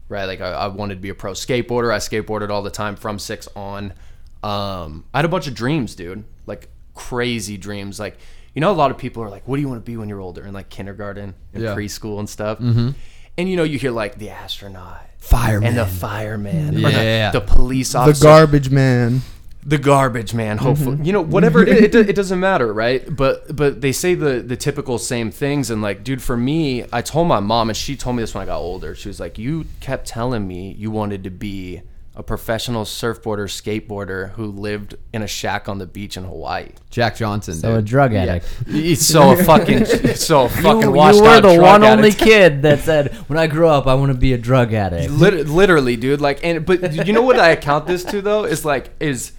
Right? 0.10 0.26
Like 0.26 0.40
I, 0.40 0.52
I 0.52 0.68
wanted 0.68 0.96
to 0.96 1.02
be 1.02 1.10
a 1.10 1.16
pro 1.16 1.34
skateboarder. 1.34 1.94
I 1.94 1.98
skateboarded 1.98 2.50
all 2.50 2.62
the 2.64 2.70
time 2.70 2.96
from 2.96 3.20
six 3.20 3.48
on. 3.58 3.94
Um, 4.42 5.04
I 5.14 5.18
had 5.18 5.26
a 5.26 5.30
bunch 5.30 5.48
of 5.48 5.54
dreams, 5.54 5.96
dude. 5.96 6.24
Like 6.46 6.70
crazy 6.94 7.58
dreams. 7.58 8.00
Like 8.00 8.18
you 8.54 8.62
know, 8.62 8.72
a 8.72 8.74
lot 8.74 8.90
of 8.92 8.98
people 8.98 9.22
are 9.24 9.30
like, 9.30 9.48
"What 9.48 9.56
do 9.58 9.62
you 9.62 9.68
want 9.70 9.84
to 9.86 9.90
be 9.92 9.98
when 9.98 10.08
you're 10.10 10.22
older?" 10.22 10.46
In 10.46 10.54
like 10.54 10.70
kindergarten 10.70 11.34
and 11.54 11.64
Yeah. 11.64 11.76
preschool 11.76 12.20
and 12.20 12.30
stuff. 12.30 12.60
Mm-hmm. 12.60 12.90
And 13.38 13.50
you 13.50 13.56
know, 13.56 13.64
you 13.64 13.78
hear 13.78 13.92
like 13.92 14.18
the 14.18 14.30
astronaut, 14.32 15.02
Fireman. 15.20 15.70
and 15.70 15.78
the 15.78 15.86
fireman, 15.86 16.78
or 16.78 16.82
the- 16.82 16.92
Yeah. 16.92 17.32
the, 17.32 17.42
police 17.42 17.94
officer, 17.94 18.20
The 18.20 18.26
garbage 18.26 18.70
man. 18.70 19.22
the 19.66 19.78
garbage 19.78 20.34
man 20.34 20.56
mm-hmm. 20.58 20.66
hopefully. 20.66 20.98
You 21.04 21.12
know 21.14 21.22
whatever 21.22 21.62
it, 21.62 21.68
is, 21.70 21.96
it, 21.96 22.10
it 22.10 22.16
doesn't 22.16 22.40
matter 22.40 22.74
right? 22.74 23.04
But 23.14 23.54
but 23.56 23.82
they 23.82 23.92
say 23.92 24.16
the 24.16 24.40
the 24.42 24.56
typical 24.56 24.98
same 24.98 25.30
things. 25.30 25.70
And 25.70 25.82
like 25.82 26.04
dude 26.06 26.22
for 26.22 26.38
me 26.38 26.86
i 26.94 27.02
told 27.02 27.28
my 27.28 27.42
mom 27.42 27.70
and 27.70 27.76
she 27.78 27.96
told 27.98 28.16
me 28.16 28.24
this 28.24 28.34
when 28.34 28.44
i 28.44 28.46
got 28.46 28.60
older. 28.60 28.96
She 28.96 29.10
was 29.10 29.20
like 29.20 29.38
you 29.38 29.66
kept 29.82 30.08
telling 30.08 30.48
me 30.48 30.72
you 30.78 30.90
wanted 30.90 31.24
to 31.26 31.30
be 31.30 31.82
a 32.18 32.24
professional 32.24 32.84
surfboarder, 32.84 33.46
skateboarder 33.48 34.32
who 34.32 34.48
lived 34.48 34.96
in 35.14 35.22
a 35.22 35.28
shack 35.28 35.70
on 35.70 35.78
the 35.78 35.86
beach 35.86 36.18
in 36.18 36.24
Hawaii. 36.24 36.70
Jack 36.90 37.16
Johnson. 37.16 37.54
So 37.54 37.76
a 37.76 37.78
dude. 37.78 37.86
drug 37.86 38.12
Yeah, 38.12 38.24
addict. 38.24 38.48
he's 38.68 39.06
so 39.06 39.34
a 39.34 39.44
fucking 39.44 39.86
so 39.86 40.46
a 40.46 40.50
fucking 40.66 40.82
You, 40.82 40.92
washed 40.92 41.18
you 41.18 41.22
were 41.24 41.30
out 41.30 41.44
the 41.44 41.54
drug 41.54 41.62
one 41.62 41.84
only 41.84 42.12
kid 42.12 42.64
that 42.64 42.80
said, 42.80 43.14
"When 43.28 43.38
I 43.38 43.46
grow 43.46 43.70
up, 43.70 43.86
I 43.86 43.94
want 43.94 44.12
to 44.12 44.18
be 44.18 44.34
a 44.34 44.38
drug 44.38 44.74
addict." 44.74 45.12
Lit- 45.12 45.48
literally, 45.48 45.96
dude. 45.96 46.20
Like, 46.20 46.44
and 46.44 46.66
but 46.66 46.92
you 47.06 47.14
know 47.14 47.22
what 47.22 47.40
I 47.40 47.50
account 47.50 47.86
this 47.86 48.04
to 48.06 48.20
though 48.22 48.46
is 48.46 48.66
like 48.66 48.90
is 49.00 49.34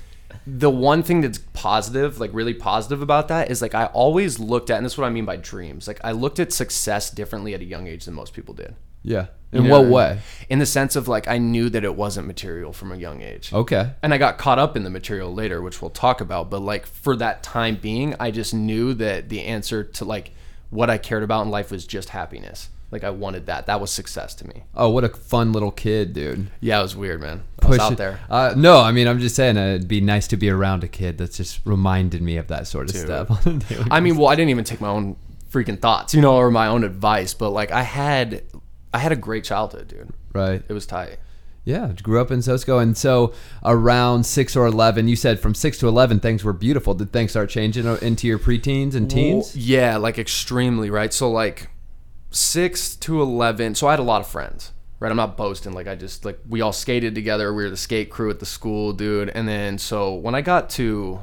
the 0.47 0.71
one 0.71 1.03
thing 1.03 1.21
that's 1.21 1.39
positive, 1.55 2.21
like 2.21 2.31
really 2.33 2.55
positive 2.55 3.03
about 3.03 3.27
that 3.27 3.51
is 3.51 3.61
like 3.61 3.75
I 3.75 3.87
always 3.87 4.39
looked 4.39 4.71
at, 4.71 4.77
and 4.77 4.87
this 4.87 4.93
is 4.93 4.99
what 4.99 5.07
I 5.09 5.11
mean 5.11 5.25
by 5.25 5.37
dreams. 5.37 5.89
Like 5.89 6.01
I 6.05 6.13
looked 6.13 6.39
at 6.39 6.53
success 6.53 7.11
differently 7.11 7.55
at 7.55 7.61
a 7.61 7.65
young 7.65 7.89
age 7.89 8.05
than 8.05 8.15
most 8.15 8.35
people 8.35 8.55
did. 8.55 8.77
Yeah. 9.03 9.27
In 9.53 9.65
You 9.65 9.71
what 9.71 9.87
way? 9.87 10.21
In 10.51 10.59
the 10.59 10.67
sense 10.67 10.95
of 10.97 11.09
like 11.09 11.27
I 11.29 11.39
knew 11.39 11.71
that 11.71 11.85
it 11.85 11.95
wasn't 11.95 12.27
material 12.27 12.73
from 12.73 12.93
a 12.93 12.97
young 12.97 13.23
age. 13.23 13.53
Okay. 13.53 13.93
And 14.03 14.13
I 14.13 14.19
got 14.19 14.37
caught 14.39 14.59
up 14.59 14.77
in 14.77 14.85
the 14.85 14.91
material 14.91 15.33
later, 15.33 15.63
which 15.63 15.81
we'll 15.81 15.91
talk 15.91 16.21
about. 16.21 16.51
But 16.51 16.61
like 16.61 16.87
for 16.87 17.17
that 17.17 17.43
time 17.43 17.77
being, 17.77 18.15
I 18.21 18.31
just 18.31 18.53
knew 18.53 18.93
that 18.95 19.29
the 19.31 19.45
answer 19.45 19.83
to 19.85 20.05
like 20.05 20.33
what 20.71 20.91
I 20.91 20.99
cared 20.99 21.23
about 21.23 21.45
in 21.47 21.51
life 21.51 21.71
was 21.71 21.87
just 21.87 22.11
happiness. 22.11 22.69
Like 22.91 23.05
I 23.05 23.11
wanted 23.11 23.47
that. 23.47 23.67
That 23.67 23.81
was 23.83 23.91
success 23.91 24.35
to 24.37 24.47
me. 24.49 24.65
Oh, 24.75 24.89
what 24.91 25.05
a 25.05 25.09
fun 25.11 25.53
little 25.53 25.71
kid, 25.71 26.15
dude. 26.15 26.51
Yeah, 26.61 26.79
it 26.81 26.83
was 26.83 26.97
weird, 26.97 27.21
man. 27.21 27.43
I 27.63 27.69
was 27.69 27.77
Push 27.79 27.85
out 27.87 27.93
it- 27.93 27.99
there. 27.99 28.21
Uh, 28.31 28.55
no, 28.57 28.81
I 28.81 28.93
mean, 28.93 29.07
I'm 29.09 29.19
just 29.19 29.35
saying 29.37 29.57
uh, 29.59 29.75
it'd 29.75 29.89
be 29.89 30.01
nice 30.01 30.27
to 30.29 30.37
be 30.39 30.49
around 30.49 30.85
a 30.85 30.89
kid 30.89 31.19
that's 31.19 31.37
just 31.37 31.61
reminded 31.67 32.23
me 32.23 32.37
of 32.39 32.49
that 32.49 32.67
sort 32.67 32.89
of 32.89 32.95
Dude. 32.95 33.05
stuff. 33.05 33.47
on 33.47 33.57
a 33.57 33.59
daily 33.59 33.85
I 33.91 34.01
mean, 34.01 34.17
well, 34.17 34.29
I 34.29 34.35
didn't 34.37 34.51
even 34.51 34.65
take 34.65 34.81
my 34.81 34.89
own 34.89 35.17
freaking 35.51 35.79
thoughts, 35.79 36.15
you 36.15 36.21
know, 36.23 36.37
or 36.37 36.51
my 36.51 36.67
own 36.69 36.83
advice, 36.85 37.35
but 37.35 37.51
like 37.51 37.71
I 37.73 37.83
had, 37.83 38.43
I 38.93 38.99
had 38.99 39.13
a 39.13 39.17
great 39.17 39.45
childhood, 39.45 39.89
dude. 39.89 40.13
Right. 40.33 40.63
It 40.69 40.73
was 40.73 40.87
tight. 40.87 41.19
Yeah, 41.65 41.93
grew 42.03 42.19
up 42.19 42.31
in 42.31 42.41
Sosco, 42.41 42.79
and 42.79 42.97
so 42.97 43.35
around 43.63 44.25
six 44.25 44.57
or 44.57 44.65
eleven, 44.65 45.07
you 45.07 45.17
said 45.17 45.39
from 45.39 45.55
six 45.55 45.77
to 45.79 45.89
eleven 45.89 46.19
things 46.19 46.43
were 46.43 46.55
beautiful. 46.55 46.95
Did 46.95 47.13
things 47.13 47.33
start 47.33 47.51
changing 47.51 47.85
into 48.01 48.27
your 48.27 48.39
preteens 48.39 48.95
and 48.95 49.11
teens? 49.11 49.55
Well, 49.55 49.63
yeah, 49.63 49.97
like 49.99 50.19
extremely, 50.19 50.89
right? 50.89 51.13
So 51.13 51.31
like 51.31 51.69
six 52.31 52.97
to 52.97 53.21
eleven. 53.21 53.75
So 53.75 53.87
I 53.87 53.91
had 53.91 54.01
a 54.01 54.05
lot 54.05 54.23
of 54.23 54.27
friends, 54.27 54.73
right? 54.99 55.11
I'm 55.11 55.17
not 55.19 55.37
boasting. 55.37 55.75
Like 55.75 55.87
I 55.87 55.95
just 55.95 56.25
like 56.25 56.39
we 56.49 56.63
all 56.63 56.73
skated 56.73 57.15
together. 57.15 57.53
We 57.53 57.65
were 57.65 57.71
the 57.71 57.77
skate 57.77 58.09
crew 58.09 58.31
at 58.31 58.39
the 58.39 58.47
school, 58.47 58.95
dude. 58.95 59.29
And 59.29 59.47
then 59.47 59.77
so 59.77 60.15
when 60.15 60.35
I 60.35 60.41
got 60.41 60.71
to 60.71 61.21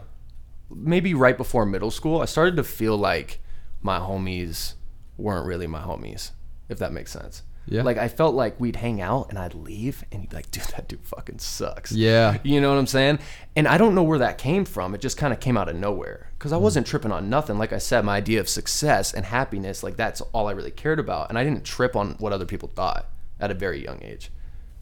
maybe 0.70 1.16
right 1.16 1.38
before 1.38 1.66
middle 1.66 1.90
school, 1.90 2.22
I 2.22 2.26
started 2.26 2.56
to 2.58 2.64
feel 2.64 2.98
like 2.98 3.40
my 3.82 3.98
homies 3.98 4.74
weren't 5.18 5.48
really 5.48 5.66
my 5.66 5.82
homies, 5.82 6.32
if 6.70 6.78
that 6.78 6.94
makes 6.94 7.12
sense. 7.12 7.42
Yeah. 7.68 7.84
Like 7.84 7.98
I 7.98 8.08
felt 8.08 8.36
like 8.36 8.60
we'd 8.60 8.76
hang 8.76 9.02
out 9.02 9.30
and 9.30 9.40
I'd 9.40 9.56
leave 9.56 10.04
and 10.12 10.22
he'd 10.22 10.30
be 10.30 10.36
like, 10.36 10.52
dude, 10.52 10.64
that 10.76 10.88
dude 10.88 11.04
fucking 11.04 11.40
sucks. 11.40 11.92
Yeah. 11.92 12.38
You 12.46 12.62
know 12.62 12.70
what 12.70 12.78
I'm 12.78 12.88
saying? 12.88 13.20
And 13.56 13.68
I 13.68 13.78
don't 13.78 13.96
know 13.96 14.04
where 14.04 14.20
that 14.20 14.38
came 14.38 14.66
from. 14.66 14.94
It 14.94 15.02
just 15.02 15.18
kind 15.18 15.34
of 15.34 15.40
came 15.40 15.58
out 15.58 15.68
of 15.68 15.76
nowhere 15.76 16.30
because 16.38 16.54
I 16.54 16.58
mm. 16.58 16.62
wasn't 16.62 16.86
tripping 16.86 17.12
on 17.12 17.30
nothing. 17.30 17.58
Like 17.58 17.74
I 17.74 17.80
said, 17.80 18.06
my 18.06 18.18
idea 18.18 18.40
of 18.40 18.48
success 18.48 19.14
and 19.14 19.26
happiness, 19.26 19.84
like 19.84 19.98
that's 19.98 20.22
all 20.22 20.48
I 20.48 20.52
really 20.52 20.72
cared 20.72 21.00
about. 21.00 21.30
And 21.30 21.40
I 21.40 21.44
didn't 21.44 21.64
trip 21.66 21.96
on 21.96 22.12
what 22.20 22.34
other 22.34 22.46
people 22.46 22.70
thought 22.70 23.10
at 23.40 23.52
a 23.52 23.56
very 23.56 23.84
young 23.84 24.02
age. 24.04 24.32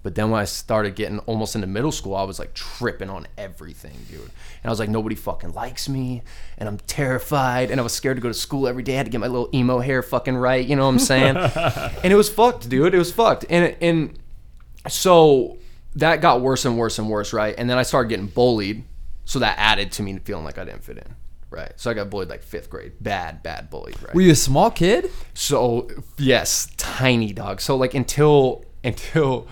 But 0.04 0.16
then 0.16 0.30
when 0.30 0.42
I 0.42 0.44
started 0.44 0.96
getting 0.96 1.20
almost 1.20 1.56
into 1.56 1.66
middle 1.66 1.92
school, 1.92 2.14
I 2.14 2.24
was 2.24 2.38
like 2.38 2.54
tripping 2.54 3.10
on 3.10 3.26
everything, 3.38 3.96
dude. 4.10 4.20
And 4.20 4.66
I 4.66 4.70
was 4.70 4.78
like, 4.78 4.90
nobody 4.90 5.16
fucking 5.16 5.54
likes 5.54 5.88
me, 5.88 6.24
and 6.58 6.68
I'm 6.68 6.78
terrified, 6.80 7.72
and 7.72 7.80
I 7.80 7.84
was 7.84 7.94
scared 7.94 8.18
to 8.18 8.22
go 8.22 8.28
to 8.28 8.34
school 8.34 8.68
every 8.68 8.84
day. 8.84 8.96
I 8.96 8.98
had 8.98 9.06
to 9.06 9.12
get 9.12 9.22
my 9.22 9.28
little 9.28 9.50
emo 9.54 9.80
hair 9.80 10.04
fucking 10.04 10.36
right, 10.36 10.66
you 10.66 10.76
know 10.76 10.84
what 10.84 10.92
I'm 10.92 11.00
saying? 11.00 11.38
and 12.04 12.12
it 12.12 12.16
was 12.18 12.30
fucked, 12.30 12.68
dude. 12.68 12.94
It 12.94 12.98
was 12.98 13.14
fucked. 13.14 13.46
And 13.50 13.76
and 13.82 14.20
so 14.90 15.58
that 15.96 16.20
got 16.20 16.42
worse 16.42 16.66
and 16.66 16.78
worse 16.78 17.00
and 17.00 17.10
worse, 17.10 17.32
right? 17.32 17.56
And 17.58 17.70
then 17.70 17.78
I 17.78 17.84
started 17.84 18.10
getting 18.10 18.28
bullied, 18.28 18.84
so 19.24 19.40
that 19.40 19.58
added 19.58 19.94
to 19.94 20.04
me 20.04 20.20
feeling 20.20 20.44
like 20.44 20.58
I 20.58 20.66
didn't 20.66 20.84
fit 20.84 20.98
in, 20.98 21.16
right? 21.50 21.72
So 21.78 21.90
I 21.90 21.94
got 21.94 22.10
bullied 22.10 22.28
like 22.28 22.44
fifth 22.44 22.70
grade, 22.70 22.92
bad, 23.00 23.42
bad 23.42 23.70
bullied, 23.70 23.96
right? 24.04 24.14
Were 24.14 24.22
you 24.22 24.34
a 24.34 24.36
small 24.36 24.70
kid? 24.70 25.10
So 25.34 25.90
yes, 26.18 26.68
tiny 26.76 27.32
dog. 27.32 27.62
So 27.62 27.78
like 27.78 27.94
until 27.94 28.66
until 28.84 29.48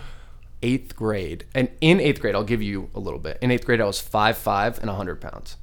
eighth 0.63 0.95
grade, 0.95 1.45
and 1.55 1.69
in 1.81 1.99
eighth 1.99 2.21
grade, 2.21 2.35
I'll 2.35 2.43
give 2.43 2.61
you 2.61 2.89
a 2.95 2.99
little 2.99 3.19
bit. 3.19 3.37
In 3.41 3.51
eighth 3.51 3.65
grade, 3.65 3.81
I 3.81 3.85
was 3.85 3.99
five 3.99 4.37
five 4.37 4.79
and 4.79 4.89
hundred 4.89 5.19
pounds. 5.21 5.57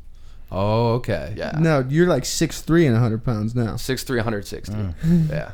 Oh, 0.50 0.94
okay. 0.94 1.34
Yeah, 1.36 1.58
No, 1.60 1.84
you're 1.88 2.06
like 2.06 2.24
six 2.24 2.62
three 2.62 2.86
and 2.86 2.96
hundred 2.96 3.22
pounds 3.24 3.54
now. 3.54 3.76
six 3.76 4.02
three, 4.04 4.20
hundred 4.20 4.46
sixty. 4.46 4.74
Mm. 4.74 4.94
Yeah, 5.30 5.52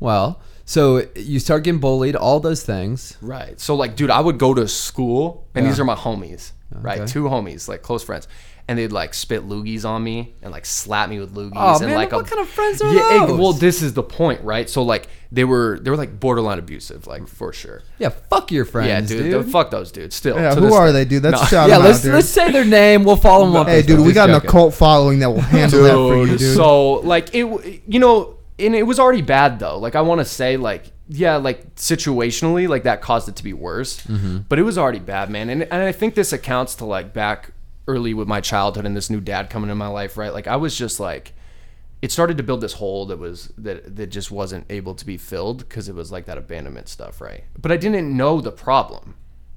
Well, 0.00 0.40
so 0.66 1.06
you 1.16 1.40
start 1.40 1.64
getting 1.64 1.80
bullied, 1.80 2.16
all 2.16 2.40
those 2.40 2.62
things. 2.62 3.16
right. 3.22 3.58
So 3.60 3.74
like, 3.74 3.96
dude, 3.96 4.10
I 4.10 4.20
would 4.20 4.38
go 4.38 4.54
to 4.54 4.66
school, 4.68 5.46
and 5.54 5.66
these 5.66 5.78
are 5.80 5.84
my 5.84 5.94
homies, 5.94 6.52
right? 6.72 7.06
Two 7.08 7.24
homies, 7.24 7.68
like 7.68 7.82
close 7.82 8.02
friends. 8.04 8.28
And 8.66 8.78
they'd 8.78 8.92
like 8.92 9.12
spit 9.12 9.46
loogies 9.46 9.84
on 9.84 10.02
me 10.02 10.34
and 10.40 10.50
like 10.50 10.64
slap 10.64 11.10
me 11.10 11.20
with 11.20 11.34
loogies 11.34 11.52
Oh, 11.54 11.76
and 11.76 11.84
man, 11.86 11.96
like 11.96 12.12
what 12.12 12.26
a- 12.26 12.30
kind 12.30 12.40
of 12.40 12.48
friends 12.48 12.80
are 12.80 12.94
yeah, 12.94 13.26
those? 13.26 13.38
well, 13.38 13.52
this 13.52 13.82
is 13.82 13.92
the 13.92 14.02
point, 14.02 14.42
right? 14.42 14.70
So 14.70 14.82
like 14.82 15.08
they 15.30 15.44
were 15.44 15.78
they 15.82 15.90
were 15.90 15.98
like 15.98 16.18
borderline 16.18 16.58
abusive, 16.58 17.06
like 17.06 17.28
for 17.28 17.52
sure. 17.52 17.82
Yeah, 17.98 18.08
fuck 18.08 18.50
your 18.50 18.64
friends, 18.64 19.12
yeah, 19.12 19.18
dude. 19.20 19.32
dude, 19.32 19.52
fuck 19.52 19.70
those 19.70 19.92
dudes. 19.92 20.14
Still, 20.16 20.36
Yeah, 20.36 20.54
who 20.54 20.72
are 20.72 20.86
day. 20.86 20.92
they, 20.92 21.04
dude? 21.04 21.24
Let's 21.24 21.42
No. 21.42 21.46
shout 21.48 21.68
yeah, 21.68 21.76
let's 21.76 21.98
out, 21.98 22.02
dude. 22.04 22.14
let's 22.14 22.28
say 22.30 22.50
their 22.52 22.64
name. 22.64 23.04
We'll 23.04 23.16
follow 23.16 23.44
them 23.44 23.56
up. 23.56 23.66
hey, 23.68 23.82
dude, 23.82 24.00
we 24.00 24.14
got 24.14 24.30
an 24.30 24.36
joking. 24.36 24.48
occult 24.48 24.72
following 24.72 25.18
that 25.18 25.28
will 25.28 25.40
handle 25.42 25.82
that 25.82 25.92
for 25.92 26.16
you, 26.16 26.26
Dude, 26.28 26.38
dude. 26.38 26.56
So 26.56 26.92
like 27.00 27.34
it, 27.34 27.82
you 27.86 27.98
know, 27.98 28.38
and 28.58 28.74
it 28.74 28.84
was 28.84 28.98
already 28.98 29.20
bad 29.20 29.58
though. 29.58 29.78
Like 29.78 29.94
I 29.94 30.00
want 30.00 30.20
to 30.22 30.24
say, 30.24 30.56
like 30.56 30.84
yeah, 31.06 31.36
like 31.36 31.74
situationally, 31.74 32.66
like 32.66 32.84
that 32.84 33.02
caused 33.02 33.28
it 33.28 33.36
to 33.36 33.44
be 33.44 33.52
worse. 33.52 34.00
Mm-hmm. 34.06 34.38
But 34.48 34.58
it 34.58 34.62
was 34.62 34.78
already 34.78 35.00
bad, 35.00 35.28
man. 35.28 35.50
And 35.50 35.64
and 35.64 35.82
I 35.82 35.92
think 35.92 36.14
this 36.14 36.32
accounts 36.32 36.76
to 36.76 36.86
like 36.86 37.12
back 37.12 37.50
early 37.86 38.14
with 38.14 38.28
my 38.28 38.40
childhood 38.40 38.86
and 38.86 38.96
this 38.96 39.10
new 39.10 39.20
dad 39.20 39.50
coming 39.50 39.70
in 39.70 39.76
my 39.76 39.88
life, 39.88 40.16
right? 40.16 40.32
Like 40.32 40.46
I 40.46 40.56
was 40.56 40.76
just 40.76 41.00
like. 41.00 41.32
It 42.02 42.12
started 42.12 42.36
to 42.36 42.42
build 42.42 42.60
this 42.60 42.74
hole 42.74 43.06
that 43.06 43.18
was 43.18 43.50
that 43.56 43.96
that 43.96 44.08
just 44.08 44.30
wasn't 44.30 44.66
able 44.68 44.94
to 44.94 45.06
be 45.06 45.16
filled 45.16 45.60
because 45.60 45.88
it 45.88 45.94
was 45.94 46.12
like 46.12 46.26
that 46.26 46.36
abandonment 46.36 46.86
stuff, 46.86 47.18
right? 47.18 47.44
But 47.58 47.72
I 47.72 47.78
didn't 47.78 48.14
know 48.14 48.42
the 48.42 48.52
problem, 48.52 49.14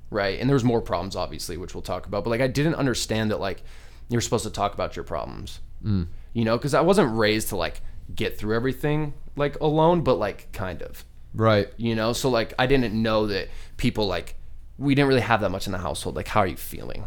right? 0.09 0.39
And 0.39 0.49
there 0.49 0.53
was 0.55 0.63
more 0.63 0.79
problems, 0.79 1.17
obviously, 1.17 1.57
which 1.57 1.75
we'll 1.75 1.81
talk 1.81 2.05
about. 2.05 2.23
But 2.23 2.29
like 2.29 2.39
I 2.39 2.47
didn't 2.47 2.75
understand 2.75 3.31
that 3.31 3.41
like 3.41 3.63
you're 4.07 4.21
supposed 4.21 4.45
to 4.45 4.49
talk 4.49 4.73
about 4.73 4.95
your 4.95 5.03
problems, 5.03 5.59
mm. 5.83 6.07
you 6.31 6.45
know, 6.45 6.57
because 6.57 6.73
I 6.73 6.81
wasn't 6.81 7.17
raised 7.17 7.49
to 7.49 7.57
like 7.57 7.81
get 8.15 8.37
through 8.37 8.55
everything 8.55 9.13
like 9.35 9.59
alone, 9.59 10.01
but 10.01 10.15
like 10.15 10.51
kind 10.53 10.81
of, 10.81 11.03
right. 11.33 11.67
you 11.77 11.95
know. 11.95 12.13
So 12.13 12.29
like 12.29 12.53
I 12.57 12.65
didn't 12.65 12.93
know 12.93 13.27
that 13.27 13.49
people 13.75 14.07
like 14.07 14.35
we 14.77 14.95
didn't 14.95 15.09
really 15.09 15.21
have 15.21 15.41
that 15.41 15.49
much 15.49 15.65
in 15.65 15.71
the 15.71 15.79
household. 15.79 16.15
Like, 16.15 16.27
how 16.27 16.41
are 16.41 16.47
you 16.47 16.57
feeling? 16.57 17.05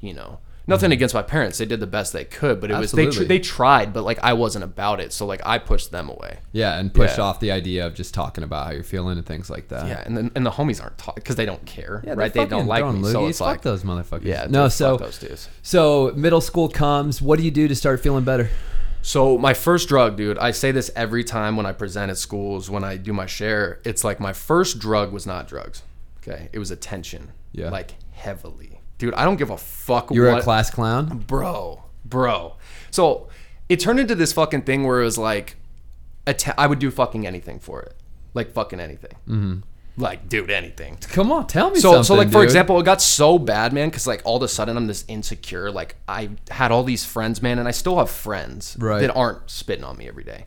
You 0.00 0.14
know, 0.14 0.38
nothing 0.66 0.92
against 0.92 1.14
my 1.14 1.22
parents; 1.22 1.58
they 1.58 1.64
did 1.64 1.80
the 1.80 1.86
best 1.86 2.12
they 2.12 2.24
could, 2.24 2.60
but 2.60 2.70
it 2.70 2.78
was 2.78 2.92
they 2.92 3.06
tr- 3.06 3.24
they 3.24 3.38
tried, 3.38 3.92
but 3.92 4.04
like 4.04 4.18
I 4.22 4.32
wasn't 4.32 4.64
about 4.64 5.00
it, 5.00 5.12
so 5.12 5.26
like 5.26 5.40
I 5.44 5.58
pushed 5.58 5.90
them 5.92 6.08
away. 6.08 6.38
Yeah, 6.52 6.78
and 6.78 6.92
pushed 6.92 7.18
Yeah. 7.18 7.24
off 7.24 7.40
the 7.40 7.50
idea 7.52 7.86
of 7.86 7.94
just 7.94 8.14
talking 8.14 8.44
about 8.44 8.66
how 8.66 8.72
you're 8.72 8.82
feeling 8.82 9.16
and 9.18 9.26
things 9.26 9.48
like 9.50 9.68
that. 9.68 9.86
Yeah, 9.86 10.02
and 10.04 10.16
then 10.16 10.30
and 10.34 10.44
the 10.46 10.50
homies 10.50 10.82
aren't 10.82 10.98
talking 10.98 11.22
because 11.22 11.36
they 11.36 11.46
don't 11.46 11.64
care, 11.66 12.02
Yeah, 12.06 12.14
right? 12.14 12.32
They 12.32 12.46
don't 12.46 12.66
like 12.66 12.84
me, 12.94 13.02
so 13.10 13.26
it's 13.26 13.38
fuck 13.38 13.46
like 13.48 13.62
those 13.62 13.82
motherfuckers. 13.84 14.24
yeah, 14.24 14.46
no. 14.48 14.64
dude, 14.64 14.72
So 14.72 14.96
those 14.96 15.18
dudes. 15.18 15.48
so 15.62 16.12
middle 16.16 16.40
school 16.40 16.68
comes. 16.68 17.20
What 17.22 17.38
do 17.38 17.44
you 17.44 17.50
do 17.50 17.68
to 17.68 17.74
start 17.74 18.00
feeling 18.00 18.24
better? 18.24 18.48
So 19.02 19.38
my 19.38 19.54
first 19.54 19.88
drug, 19.88 20.16
dude, 20.16 20.36
I 20.38 20.50
say 20.50 20.72
this 20.72 20.90
every 20.96 21.22
time 21.22 21.56
when 21.56 21.64
I 21.64 21.70
present 21.70 22.10
at 22.10 22.18
schools, 22.18 22.68
when 22.68 22.82
I 22.82 22.96
do 22.96 23.12
my 23.12 23.26
share, 23.26 23.80
it's 23.84 24.02
like 24.02 24.18
my 24.18 24.32
first 24.32 24.80
drug 24.80 25.12
was 25.12 25.26
not 25.26 25.46
drugs. 25.46 25.82
Okay. 26.18 26.48
It 26.52 26.58
was 26.58 26.72
attention. 26.72 27.30
Yeah. 27.52 27.70
Like 27.70 27.94
heavily. 28.10 28.75
Dude, 28.98 29.14
I 29.14 29.24
don't 29.24 29.36
give 29.36 29.50
a 29.50 29.56
fuck 29.58 30.10
what 30.10 30.16
You're 30.16 30.30
what 30.30 30.40
a 30.40 30.42
class 30.42 30.70
clown. 30.70 31.18
bro, 31.26 31.82
bro. 32.04 32.54
So 32.90 33.28
it 33.68 33.80
turned 33.80 34.00
into 34.00 34.14
this 34.14 34.32
fucking 34.32 34.62
thing 34.62 34.84
where 34.84 35.00
it 35.00 35.04
was 35.04 35.18
like, 35.18 35.56
I 36.58 36.66
would 36.66 36.78
do 36.78 36.90
fucking 36.90 37.26
anything 37.26 37.58
for 37.60 37.82
it, 37.82 37.94
like 38.34 38.52
fucking 38.52 38.80
anything, 38.80 39.12
mm-hmm. 39.28 39.58
like 39.96 40.28
dude, 40.28 40.50
anything. 40.50 40.96
Come 41.12 41.30
on, 41.30 41.46
tell 41.46 41.70
me 41.70 41.76
So, 41.78 41.90
something. 41.92 42.04
so 42.04 42.14
like 42.14 42.28
for 42.28 42.40
dude. 42.40 42.44
example, 42.44 42.80
it 42.80 42.84
got 42.84 43.00
so 43.02 43.38
bad, 43.38 43.72
man, 43.72 43.88
because 43.90 44.06
like 44.06 44.22
all 44.24 44.36
of 44.36 44.42
a 44.42 44.48
sudden 44.48 44.76
I'm 44.76 44.86
this 44.86 45.04
insecure. 45.08 45.70
Like 45.70 45.96
I 46.08 46.30
had 46.50 46.72
all 46.72 46.82
these 46.82 47.04
friends, 47.04 47.42
man, 47.42 47.58
and 47.58 47.68
I 47.68 47.70
still 47.70 47.98
have 47.98 48.10
friends 48.10 48.76
Right. 48.80 49.00
that 49.02 49.14
aren't 49.14 49.48
spitting 49.50 49.84
on 49.84 49.96
me 49.96 50.08
every 50.08 50.24
day. 50.24 50.46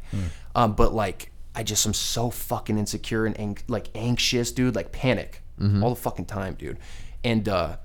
Um, 0.56 0.74
but 0.74 0.94
like 0.94 1.32
I 1.56 1.64
just 1.64 1.86
am 1.86 1.94
so 1.94 2.30
fucking 2.30 2.78
insecure 2.78 3.26
and 3.26 3.40
ang- 3.40 3.58
like 3.68 3.88
anxious, 3.96 4.52
dude, 4.52 4.76
like 4.76 4.92
panic 4.92 5.44
Mm-hmm. 5.62 5.84
all 5.84 5.90
the 5.90 6.00
fucking 6.00 6.26
time, 6.26 6.54
dude. 6.56 6.80
And 7.24 7.48
uh, 7.50 7.76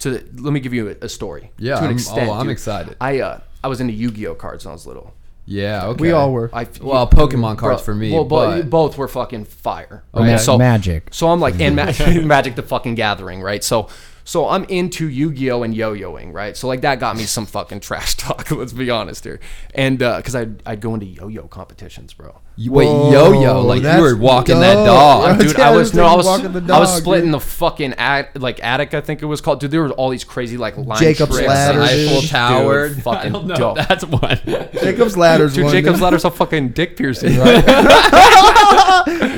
to 0.00 0.10
let 0.34 0.52
me 0.52 0.60
give 0.60 0.74
you 0.74 0.88
a, 1.00 1.04
a 1.04 1.08
story. 1.08 1.50
Yeah, 1.58 1.74
to 1.74 1.80
an 1.80 1.84
I'm- 1.86 1.92
extent, 1.94 2.28
oh, 2.28 2.32
I'm 2.32 2.44
dude. 2.46 2.52
excited. 2.52 2.96
I 3.00 3.20
uh, 3.20 3.40
I 3.62 3.68
was 3.68 3.80
into 3.80 3.94
Yu-Gi-Oh 3.94 4.34
cards 4.34 4.64
when 4.64 4.70
I 4.72 4.74
was 4.74 4.86
little. 4.86 5.14
yeah, 5.46 5.86
okay. 5.86 6.00
we 6.02 6.12
all 6.12 6.32
were. 6.32 6.50
I 6.52 6.66
Well, 6.80 7.08
Pokemon 7.08 7.56
cards 7.58 7.80
Bro, 7.80 7.84
for 7.84 7.94
me. 7.94 8.12
Well, 8.12 8.24
but, 8.24 8.56
but, 8.56 8.70
both 8.70 8.98
were 8.98 9.08
fucking 9.08 9.44
fire. 9.46 10.04
Okay. 10.14 10.32
Right? 10.32 10.40
So 10.40 10.58
Magic. 10.58 11.08
So 11.12 11.28
I'm 11.28 11.40
like, 11.40 11.58
and 11.60 11.76
ma- 11.76 11.92
Magic 12.22 12.54
the 12.56 12.62
fucking 12.62 12.94
Gathering, 12.94 13.40
right? 13.42 13.62
So, 13.64 13.88
so 14.24 14.48
I'm 14.48 14.64
into 14.64 15.06
Yu-Gi-Oh 15.08 15.62
and 15.62 15.74
yo-yoing, 15.74 16.32
right? 16.32 16.56
So 16.56 16.66
like 16.68 16.80
that 16.82 16.98
got 17.00 17.16
me 17.16 17.24
some 17.24 17.46
fucking 17.46 17.80
trash 17.88 18.16
talk. 18.16 18.50
Let's 18.50 18.72
be 18.72 18.90
honest 18.90 19.24
here, 19.24 19.40
and 19.74 19.98
because 19.98 20.34
I'd 20.34 20.62
I'd 20.66 20.80
go 20.80 20.92
into 20.94 21.06
yo-yo 21.06 21.46
competitions, 21.48 22.12
bro. 22.14 22.40
You- 22.56 22.70
Wait, 22.70 22.84
yo-yo, 22.86 23.62
like 23.62 23.82
you 23.82 24.00
were 24.00 24.14
walking 24.16 24.60
that 24.60 24.74
dog. 24.86 25.40
Dude, 25.40 25.58
Yeah, 25.58 25.70
I 25.70 25.76
was 25.76 25.92
no, 25.92 26.04
I 26.06 26.14
was, 26.14 26.24
walking 26.24 26.46
I 26.46 26.78
was 26.78 26.90
dog, 26.92 27.00
splitting 27.00 27.32
dude. 27.32 27.40
the 27.40 27.44
fucking 27.44 27.94
at, 27.94 28.40
like 28.40 28.62
attic. 28.62 28.94
I 28.94 29.00
think 29.00 29.22
it 29.22 29.26
was 29.26 29.40
called. 29.40 29.58
Dude, 29.58 29.72
there 29.72 29.82
was 29.82 29.90
all 29.92 30.08
these 30.08 30.22
crazy 30.22 30.56
like 30.56 30.76
line 30.76 30.98
Jacob's 31.00 31.32
tricks. 31.34 31.48
ladder, 31.48 31.80
and 31.80 31.88
dude. 31.90 32.08
Eiffel 32.10 32.22
Tower. 32.28 32.88
Dude, 32.94 33.02
fucking 33.02 33.34
I 33.34 33.42
know. 33.42 33.54
dope. 33.56 33.76
That's 33.78 34.04
one. 34.04 34.38
Jacob's 34.72 35.16
ladder's 35.16 35.54
Dude, 35.54 35.64
one. 35.64 35.72
Jacob's 35.72 35.94
dude. 35.96 36.02
ladder's 36.04 36.24
a 36.24 36.30
fucking 36.30 36.68
dick 36.70 36.96
piercing, 36.96 37.36
right? 37.40 37.64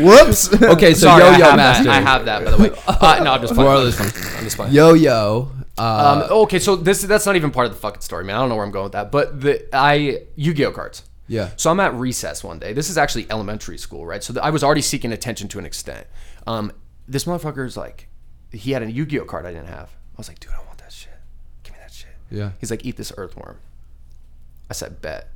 Whoops. 0.00 0.52
okay, 0.62 0.92
so 0.92 1.06
Sorry, 1.06 1.22
yo-yo 1.24 1.56
master. 1.56 1.84
That. 1.84 1.92
I 1.94 2.00
have 2.00 2.24
that, 2.26 2.44
by 2.44 2.50
the 2.50 2.56
way. 2.62 2.70
Uh, 2.86 3.20
no, 3.24 3.32
I'm 3.32 3.40
just 3.40 3.54
For 3.54 3.66
our 3.66 3.90
fine. 3.92 4.06
I'm 4.36 4.44
just 4.44 4.56
fine. 4.56 4.72
Yo-yo. 4.72 5.50
Uh, 5.78 6.22
Um, 6.28 6.38
okay, 6.42 6.58
so 6.58 6.76
this 6.76 7.02
that's 7.02 7.26
not 7.26 7.36
even 7.36 7.50
part 7.50 7.66
of 7.66 7.72
the 7.72 7.78
fucking 7.78 8.00
story, 8.00 8.24
man. 8.24 8.36
I 8.36 8.38
don't 8.40 8.48
know 8.48 8.56
where 8.56 8.64
I'm 8.64 8.70
going 8.70 8.84
with 8.84 8.92
that, 8.92 9.10
but 9.12 9.40
the 9.40 9.66
I 9.74 10.22
Yu-Gi-Oh 10.34 10.70
cards. 10.72 11.02
Yeah. 11.28 11.50
So 11.56 11.70
I'm 11.70 11.80
at 11.80 11.94
recess 11.94 12.42
one 12.44 12.58
day. 12.58 12.72
This 12.72 12.88
is 12.90 12.96
actually 12.98 13.26
elementary 13.30 13.78
school, 13.78 14.06
right? 14.06 14.22
So 14.22 14.32
th- 14.34 14.44
I 14.44 14.50
was 14.50 14.62
already 14.64 14.82
seeking 14.82 15.12
attention 15.12 15.48
to 15.48 15.58
an 15.58 15.64
extent. 15.64 16.06
Um, 16.46 16.72
this 17.08 17.26
is 17.26 17.76
like, 17.76 18.08
he 18.52 18.72
had 18.72 18.82
a 18.82 18.90
Yu-Gi-Oh 18.90 19.24
card 19.24 19.46
I 19.46 19.52
didn't 19.52 19.68
have. 19.68 19.90
I 19.90 20.18
was 20.18 20.28
like, 20.28 20.40
dude, 20.40 20.52
I 20.52 20.64
want 20.66 20.78
that 20.78 20.92
shit. 20.92 21.12
Give 21.62 21.72
me 21.74 21.78
that 21.80 21.92
shit. 21.92 22.08
Yeah. 22.30 22.52
He's 22.60 22.70
like, 22.70 22.84
eat 22.84 22.96
this 22.96 23.12
earthworm. 23.16 23.58
I 24.70 24.72
said, 24.72 25.00
bet. 25.02 25.28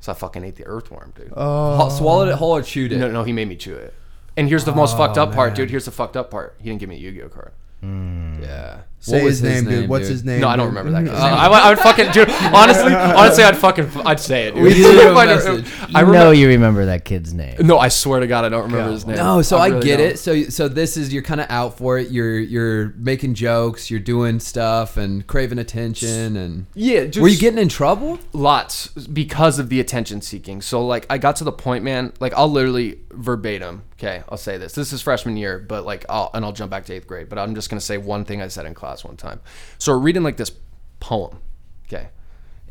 So 0.00 0.12
I 0.12 0.14
fucking 0.14 0.44
ate 0.44 0.56
the 0.56 0.64
earthworm, 0.66 1.12
dude. 1.16 1.32
Ho- 1.32 1.88
swallowed 1.88 2.28
it 2.28 2.34
whole 2.36 2.56
or 2.56 2.62
chewed 2.62 2.92
it? 2.92 2.98
No, 2.98 3.10
no, 3.10 3.22
he 3.24 3.32
made 3.32 3.48
me 3.48 3.56
chew 3.56 3.74
it. 3.74 3.94
And 4.36 4.48
here's 4.48 4.64
the 4.64 4.74
most 4.74 4.96
fucked 4.96 5.16
up 5.18 5.32
part, 5.32 5.54
dude. 5.54 5.70
Here's 5.70 5.84
the 5.84 5.90
fucked 5.92 6.16
up 6.16 6.30
part. 6.30 6.56
He 6.58 6.64
didn't 6.68 6.80
give 6.80 6.88
me 6.88 6.96
a 6.96 6.98
Yu-Gi-Oh 6.98 7.28
card. 7.28 7.52
Mm. 7.82 8.42
Yeah. 8.42 8.80
Say 9.04 9.18
What 9.18 9.24
was 9.24 9.40
his 9.40 9.42
name, 9.42 9.66
his 9.66 9.80
dude. 9.82 9.88
What's 9.90 10.04
dude? 10.06 10.12
his 10.12 10.24
name? 10.24 10.40
No, 10.40 10.48
I 10.48 10.56
don't 10.56 10.68
remember 10.68 10.90
that 10.92 11.00
kid's 11.04 11.12
name. 11.12 11.22
I, 11.22 11.46
I 11.46 11.68
would 11.68 11.78
fucking, 11.78 12.10
dude. 12.12 12.30
Honestly, 12.30 12.94
honestly, 12.94 13.44
I'd 13.44 13.56
fucking, 13.58 13.90
I'd 14.06 14.18
say 14.18 14.48
it. 14.48 14.54
Dude. 14.54 14.62
We 14.64 14.70
need 14.70 14.84
a 14.84 15.10
I 15.10 15.26
message. 15.26 15.66
I 15.94 16.00
You 16.00 16.06
remember, 16.06 16.12
know 16.12 16.30
you 16.30 16.48
remember 16.48 16.86
that 16.86 17.04
kid's 17.04 17.34
name. 17.34 17.56
No, 17.60 17.78
I 17.78 17.88
swear 17.88 18.20
to 18.20 18.26
God, 18.26 18.46
I 18.46 18.48
don't 18.48 18.62
remember 18.62 18.92
his 18.92 19.04
name. 19.06 19.16
No, 19.16 19.42
so 19.42 19.58
I, 19.58 19.68
really 19.68 19.84
get 19.84 19.96
don't. 19.98 20.06
it. 20.06 20.18
So 20.18 20.44
so 20.44 20.68
this 20.68 20.96
is 20.96 21.12
you're 21.12 21.22
kind 21.22 21.40
of 21.42 21.48
out 21.50 21.76
for 21.76 21.98
it. 21.98 22.10
You're 22.10 22.38
you're 22.38 22.94
making 22.96 23.34
jokes. 23.34 23.90
You're 23.90 24.00
doing 24.00 24.40
stuff 24.40 24.96
and 24.96 25.26
craving 25.26 25.58
attention. 25.58 26.36
And 26.36 26.66
Yeah, 26.74 27.04
just 27.04 27.20
were 27.20 27.28
you 27.28 27.38
getting 27.38 27.58
in 27.58 27.68
trouble? 27.68 28.18
lots 28.32 28.88
because 28.88 29.58
of 29.58 29.68
the 29.68 29.80
attention 29.80 30.22
seeking. 30.22 30.62
So 30.62 30.84
like, 30.86 31.06
I 31.10 31.18
got 31.18 31.36
to 31.36 31.44
the 31.44 31.52
point, 31.52 31.84
man. 31.84 32.12
Like, 32.20 32.32
I'll 32.34 32.50
literally 32.50 33.00
verbatim. 33.10 33.82
Okay, 33.94 34.22
I'll 34.28 34.36
say 34.38 34.58
this. 34.58 34.72
This 34.74 34.92
is 34.92 35.00
freshman 35.02 35.36
year, 35.36 35.58
but 35.58 35.84
like, 35.84 36.04
I'll 36.08 36.30
and 36.34 36.44
I'll 36.44 36.52
jump 36.52 36.70
back 36.70 36.84
to 36.86 36.92
eighth 36.94 37.06
grade. 37.06 37.28
But 37.28 37.38
I'm 37.38 37.54
just 37.54 37.70
gonna 37.70 37.80
say 37.80 37.96
one 37.98 38.24
thing 38.24 38.42
I 38.42 38.48
said 38.48 38.66
in 38.66 38.74
class 38.74 38.93
one 39.02 39.16
time. 39.16 39.40
So 39.78 39.92
we're 39.92 39.98
reading 40.00 40.22
like 40.22 40.36
this 40.36 40.52
poem. 41.00 41.38
Okay. 41.88 42.10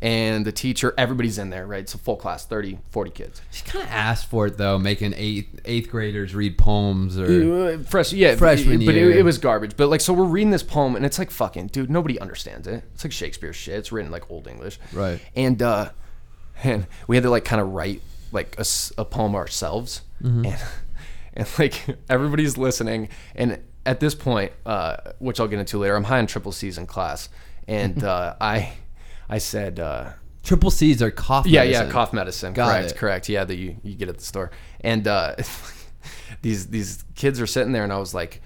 And 0.00 0.44
the 0.44 0.52
teacher, 0.52 0.92
everybody's 0.98 1.38
in 1.38 1.48
there, 1.50 1.66
right? 1.66 1.80
It's 1.80 1.94
a 1.94 1.98
full 1.98 2.16
class, 2.16 2.44
30, 2.44 2.78
40 2.90 3.10
kids. 3.10 3.40
She 3.50 3.64
kind 3.64 3.82
of 3.84 3.90
asked 3.90 4.28
for 4.28 4.46
it 4.46 4.58
though, 4.58 4.78
making 4.78 5.14
eighth 5.16 5.60
eighth 5.64 5.88
graders 5.90 6.34
read 6.34 6.58
poems 6.58 7.18
or 7.18 7.78
Fresh, 7.84 8.12
yeah, 8.12 8.36
Freshman 8.36 8.84
but 8.84 8.94
year. 8.94 9.10
It, 9.10 9.18
it 9.18 9.22
was 9.24 9.38
garbage. 9.38 9.76
But 9.76 9.88
like, 9.88 10.02
so 10.02 10.12
we're 10.12 10.24
reading 10.24 10.50
this 10.50 10.62
poem, 10.62 10.94
and 10.94 11.06
it's 11.06 11.18
like 11.18 11.30
fucking, 11.30 11.68
dude, 11.68 11.90
nobody 11.90 12.18
understands 12.20 12.66
it. 12.66 12.84
It's 12.92 13.02
like 13.04 13.12
Shakespeare 13.12 13.52
shit. 13.54 13.76
It's 13.78 13.92
written 13.92 14.10
like 14.12 14.30
old 14.30 14.46
English, 14.46 14.78
Right. 14.92 15.20
And 15.34 15.62
uh, 15.62 15.90
and 16.62 16.86
we 17.06 17.16
had 17.16 17.22
to 17.22 17.30
like 17.30 17.44
kind 17.46 17.62
of 17.62 17.68
write 17.72 18.02
like 18.30 18.58
a 18.98 19.04
poem 19.06 19.34
ourselves, 19.34 20.02
Mm-hmm. 20.22 20.44
and 20.46 20.62
and 21.34 21.48
like 21.58 21.82
everybody's 22.10 22.58
listening. 22.58 23.08
And 23.34 23.60
at 23.86 24.00
this 24.00 24.14
point, 24.14 24.52
uh, 24.66 24.96
which 25.18 25.40
I'll 25.40 25.48
get 25.48 25.58
into 25.58 25.78
later, 25.78 25.96
I'm 25.96 26.04
high 26.04 26.18
on 26.18 26.26
triple 26.26 26.52
C's 26.52 26.78
in 26.78 26.86
class, 26.86 27.28
and 27.68 28.02
uh, 28.04 28.36
I 28.40 28.72
I 29.28 29.38
said. 29.38 29.80
Uh, 29.80 30.10
triple 30.42 30.70
C's 30.70 31.02
are 31.02 31.10
cough. 31.10 31.46
yeah, 31.46 31.60
medicine. 31.64 31.86
yeah, 31.86 31.92
cough 31.92 32.12
medicine. 32.12 32.52
Got 32.52 32.70
correct, 32.70 32.90
it. 32.90 32.96
correct. 32.96 33.28
Yeah, 33.28 33.44
that 33.44 33.56
you, 33.56 33.76
you 33.82 33.94
get 33.94 34.08
at 34.08 34.18
the 34.18 34.24
store. 34.24 34.50
And 34.80 35.08
uh, 35.08 35.36
these 36.42 36.66
these 36.68 37.04
kids 37.14 37.40
are 37.40 37.46
sitting 37.46 37.72
there, 37.72 37.84
and 37.84 37.92
I 37.92 37.98
was 37.98 38.14
like, 38.14 38.42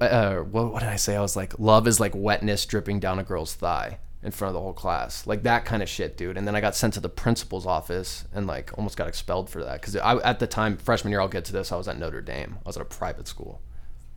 uh, 0.00 0.36
what, 0.36 0.72
what 0.72 0.80
did 0.80 0.88
I 0.88 0.96
say? 0.96 1.16
I 1.16 1.20
was 1.20 1.36
like, 1.36 1.58
love 1.58 1.86
is 1.86 2.00
like 2.00 2.14
wetness 2.14 2.66
dripping 2.66 3.00
down 3.00 3.18
a 3.18 3.24
girl's 3.24 3.54
thigh 3.54 3.98
in 4.22 4.32
front 4.32 4.50
of 4.50 4.54
the 4.54 4.60
whole 4.60 4.72
class, 4.72 5.26
like 5.26 5.44
that 5.44 5.64
kind 5.64 5.82
of 5.82 5.88
shit, 5.88 6.16
dude. 6.16 6.36
And 6.36 6.46
then 6.46 6.56
I 6.56 6.60
got 6.60 6.74
sent 6.74 6.94
to 6.94 7.00
the 7.00 7.08
principal's 7.08 7.66
office 7.66 8.24
and 8.34 8.46
like 8.46 8.76
almost 8.76 8.96
got 8.96 9.06
expelled 9.06 9.48
for 9.48 9.62
that 9.62 9.80
because 9.80 9.94
I 9.96 10.16
at 10.18 10.40
the 10.40 10.46
time 10.46 10.76
freshman 10.76 11.12
year, 11.12 11.20
I'll 11.20 11.28
get 11.28 11.44
to 11.46 11.52
this. 11.52 11.70
I 11.70 11.76
was 11.76 11.86
at 11.86 11.98
Notre 11.98 12.20
Dame. 12.20 12.56
I 12.64 12.68
was 12.68 12.76
at 12.76 12.82
a 12.82 12.86
private 12.86 13.28
school, 13.28 13.62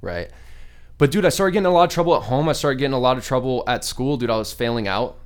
right? 0.01 0.29
But 0.97 1.11
dude, 1.11 1.25
I 1.25 1.29
started 1.29 1.53
getting 1.53 1.65
in 1.65 1.71
a 1.71 1.73
lot 1.73 1.85
of 1.85 1.89
trouble 1.89 2.15
at 2.15 2.23
home. 2.23 2.47
I 2.49 2.53
started 2.53 2.77
getting 2.77 2.91
in 2.91 2.97
a 2.97 2.99
lot 2.99 3.17
of 3.17 3.25
trouble 3.25 3.63
at 3.67 3.83
school, 3.83 4.17
dude. 4.17 4.29
I 4.29 4.37
was 4.37 4.53
failing 4.53 4.87
out 4.87 5.17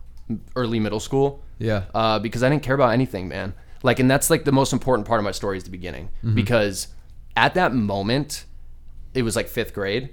early 0.55 0.79
middle 0.79 0.99
school 0.99 1.43
Yeah. 1.59 1.83
uh, 1.93 2.19
because 2.19 2.43
I 2.43 2.49
didn't 2.49 2.63
care 2.63 2.75
about 2.75 2.93
anything, 2.93 3.27
man. 3.27 3.53
Like, 3.83 3.99
and 3.99 4.09
that's 4.09 4.29
like 4.29 4.45
the 4.45 4.51
most 4.51 4.73
important 4.73 5.07
part 5.07 5.19
of 5.19 5.23
my 5.25 5.31
story 5.31 5.57
is 5.57 5.63
the 5.65 5.69
beginning 5.69 6.09
because 6.33 6.87
at 7.35 7.53
that 7.55 7.73
moment, 7.73 8.45
it 9.13 9.21
was 9.23 9.35
like 9.35 9.47
fifth 9.47 9.73
grade 9.73 10.09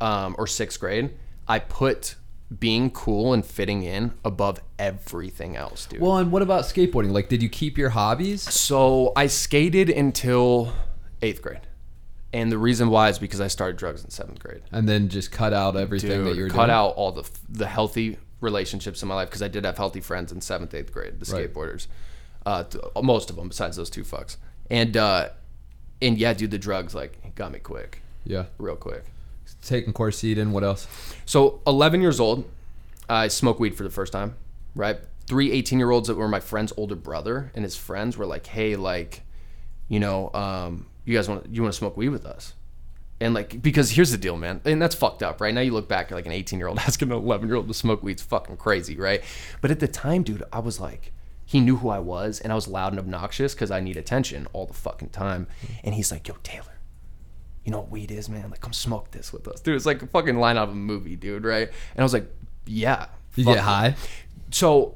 um, 0.00 0.34
or 0.38 0.46
sixth 0.46 0.78
grade. 0.80 1.14
I 1.48 1.60
put 1.60 2.16
being 2.60 2.90
cool 2.90 3.32
and 3.32 3.44
fitting 3.44 3.82
in 3.84 4.12
above 4.24 4.60
everything 4.78 5.56
else, 5.56 5.86
dude. 5.86 6.00
Well, 6.00 6.18
and 6.18 6.30
what 6.30 6.42
about 6.42 6.64
skateboarding? 6.64 7.10
Like, 7.12 7.28
did 7.28 7.42
you 7.42 7.48
keep 7.48 7.78
your 7.78 7.90
hobbies? 7.90 8.42
So 8.42 9.12
I 9.16 9.28
skated 9.28 9.88
until 9.88 10.72
eighth 11.22 11.40
grade. 11.42 11.60
And 12.36 12.52
the 12.52 12.58
reason 12.58 12.90
why 12.90 13.08
is 13.08 13.18
because 13.18 13.40
I 13.40 13.48
started 13.48 13.76
drugs 13.78 14.04
in 14.04 14.10
seventh 14.10 14.38
grade. 14.40 14.62
And 14.70 14.88
then 14.88 15.08
just 15.08 15.30
cut 15.32 15.52
out 15.52 15.74
everything 15.76 16.24
that 16.24 16.36
you 16.36 16.42
were 16.44 16.48
cut 16.50 16.66
doing? 16.66 16.70
out 16.70 16.88
all 16.96 17.12
the 17.12 17.24
the 17.48 17.66
healthy 17.66 18.18
relationships 18.40 19.02
in 19.02 19.08
my 19.08 19.14
life 19.14 19.28
because 19.30 19.42
I 19.42 19.48
did 19.48 19.64
have 19.64 19.76
healthy 19.78 20.00
friends 20.00 20.32
in 20.32 20.40
seventh, 20.40 20.74
eighth 20.74 20.92
grade, 20.92 21.18
the 21.20 21.32
Right. 21.32 21.52
skateboarders, 21.52 21.86
uh, 22.44 22.64
th- 22.64 22.84
most 23.02 23.30
of 23.30 23.36
them 23.36 23.48
besides 23.48 23.76
those 23.76 23.88
two 23.90 24.02
fucks. 24.04 24.36
And 24.70 24.96
uh, 24.96 25.30
and 26.02 26.18
yeah, 26.18 26.34
dude, 26.34 26.50
the 26.50 26.58
drugs 26.58 26.94
like 26.94 27.34
got 27.34 27.52
me 27.52 27.58
quick, 27.58 28.02
Yeah. 28.24 28.44
real 28.58 28.76
quick. 28.76 29.04
Taking 29.62 29.92
Coricidin. 29.94 30.50
What 30.50 30.62
else? 30.64 30.86
So 31.24 31.60
11 31.66 32.02
years 32.02 32.20
old, 32.20 32.44
I 33.08 33.28
smoked 33.28 33.60
weed 33.60 33.74
for 33.76 33.82
the 33.84 33.90
first 33.90 34.12
time, 34.12 34.34
right? 34.74 34.98
Three 35.26 35.50
18 35.52 35.78
year 35.78 35.90
olds 35.90 36.08
that 36.08 36.16
were 36.16 36.28
my 36.28 36.40
friend's 36.40 36.72
older 36.76 36.94
brother 36.96 37.50
and 37.54 37.64
his 37.64 37.76
friends 37.76 38.16
were 38.18 38.26
like, 38.26 38.46
hey, 38.46 38.76
like, 38.76 39.22
you 39.88 39.98
know, 40.00 40.30
um, 40.34 40.86
you 41.06 41.14
guys 41.14 41.28
want 41.28 41.46
you 41.50 41.62
want 41.62 41.72
to 41.72 41.78
smoke 41.78 41.96
weed 41.96 42.10
with 42.10 42.26
us? 42.26 42.52
And 43.18 43.32
like, 43.32 43.62
because 43.62 43.92
here's 43.92 44.10
the 44.10 44.18
deal, 44.18 44.36
man, 44.36 44.60
and 44.66 44.82
that's 44.82 44.94
fucked 44.94 45.22
up, 45.22 45.40
right? 45.40 45.54
Now 45.54 45.62
you 45.62 45.72
look 45.72 45.88
back, 45.88 46.10
like 46.10 46.26
an 46.26 46.32
18 46.32 46.58
year 46.58 46.68
old 46.68 46.78
asking 46.86 47.10
an 47.10 47.16
11 47.16 47.48
year 47.48 47.56
old 47.56 47.68
to 47.68 47.74
smoke 47.74 48.02
weed's 48.02 48.22
fucking 48.22 48.58
crazy, 48.58 48.96
right? 48.96 49.22
But 49.62 49.70
at 49.70 49.80
the 49.80 49.88
time, 49.88 50.22
dude, 50.22 50.42
I 50.52 50.58
was 50.58 50.78
like, 50.80 51.12
he 51.46 51.60
knew 51.60 51.76
who 51.76 51.88
I 51.88 52.00
was, 52.00 52.40
and 52.40 52.52
I 52.52 52.56
was 52.56 52.68
loud 52.68 52.92
and 52.92 52.98
obnoxious 52.98 53.54
because 53.54 53.70
I 53.70 53.80
need 53.80 53.96
attention 53.96 54.46
all 54.52 54.66
the 54.66 54.74
fucking 54.74 55.10
time. 55.10 55.46
And 55.84 55.94
he's 55.94 56.10
like, 56.10 56.26
yo, 56.28 56.34
Taylor, 56.42 56.76
you 57.64 57.70
know 57.70 57.78
what 57.78 57.90
weed 57.90 58.10
is, 58.10 58.28
man? 58.28 58.50
Like, 58.50 58.60
come 58.60 58.72
smoke 58.72 59.12
this 59.12 59.32
with 59.32 59.46
us, 59.48 59.60
dude. 59.60 59.76
It's 59.76 59.86
like 59.86 60.02
a 60.02 60.06
fucking 60.08 60.38
line 60.38 60.58
out 60.58 60.68
of 60.68 60.74
a 60.74 60.76
movie, 60.76 61.16
dude, 61.16 61.44
right? 61.44 61.68
And 61.68 62.00
I 62.00 62.02
was 62.02 62.12
like, 62.12 62.28
yeah. 62.66 63.06
You 63.36 63.44
get 63.44 63.58
it. 63.58 63.60
high? 63.60 63.94
So, 64.50 64.94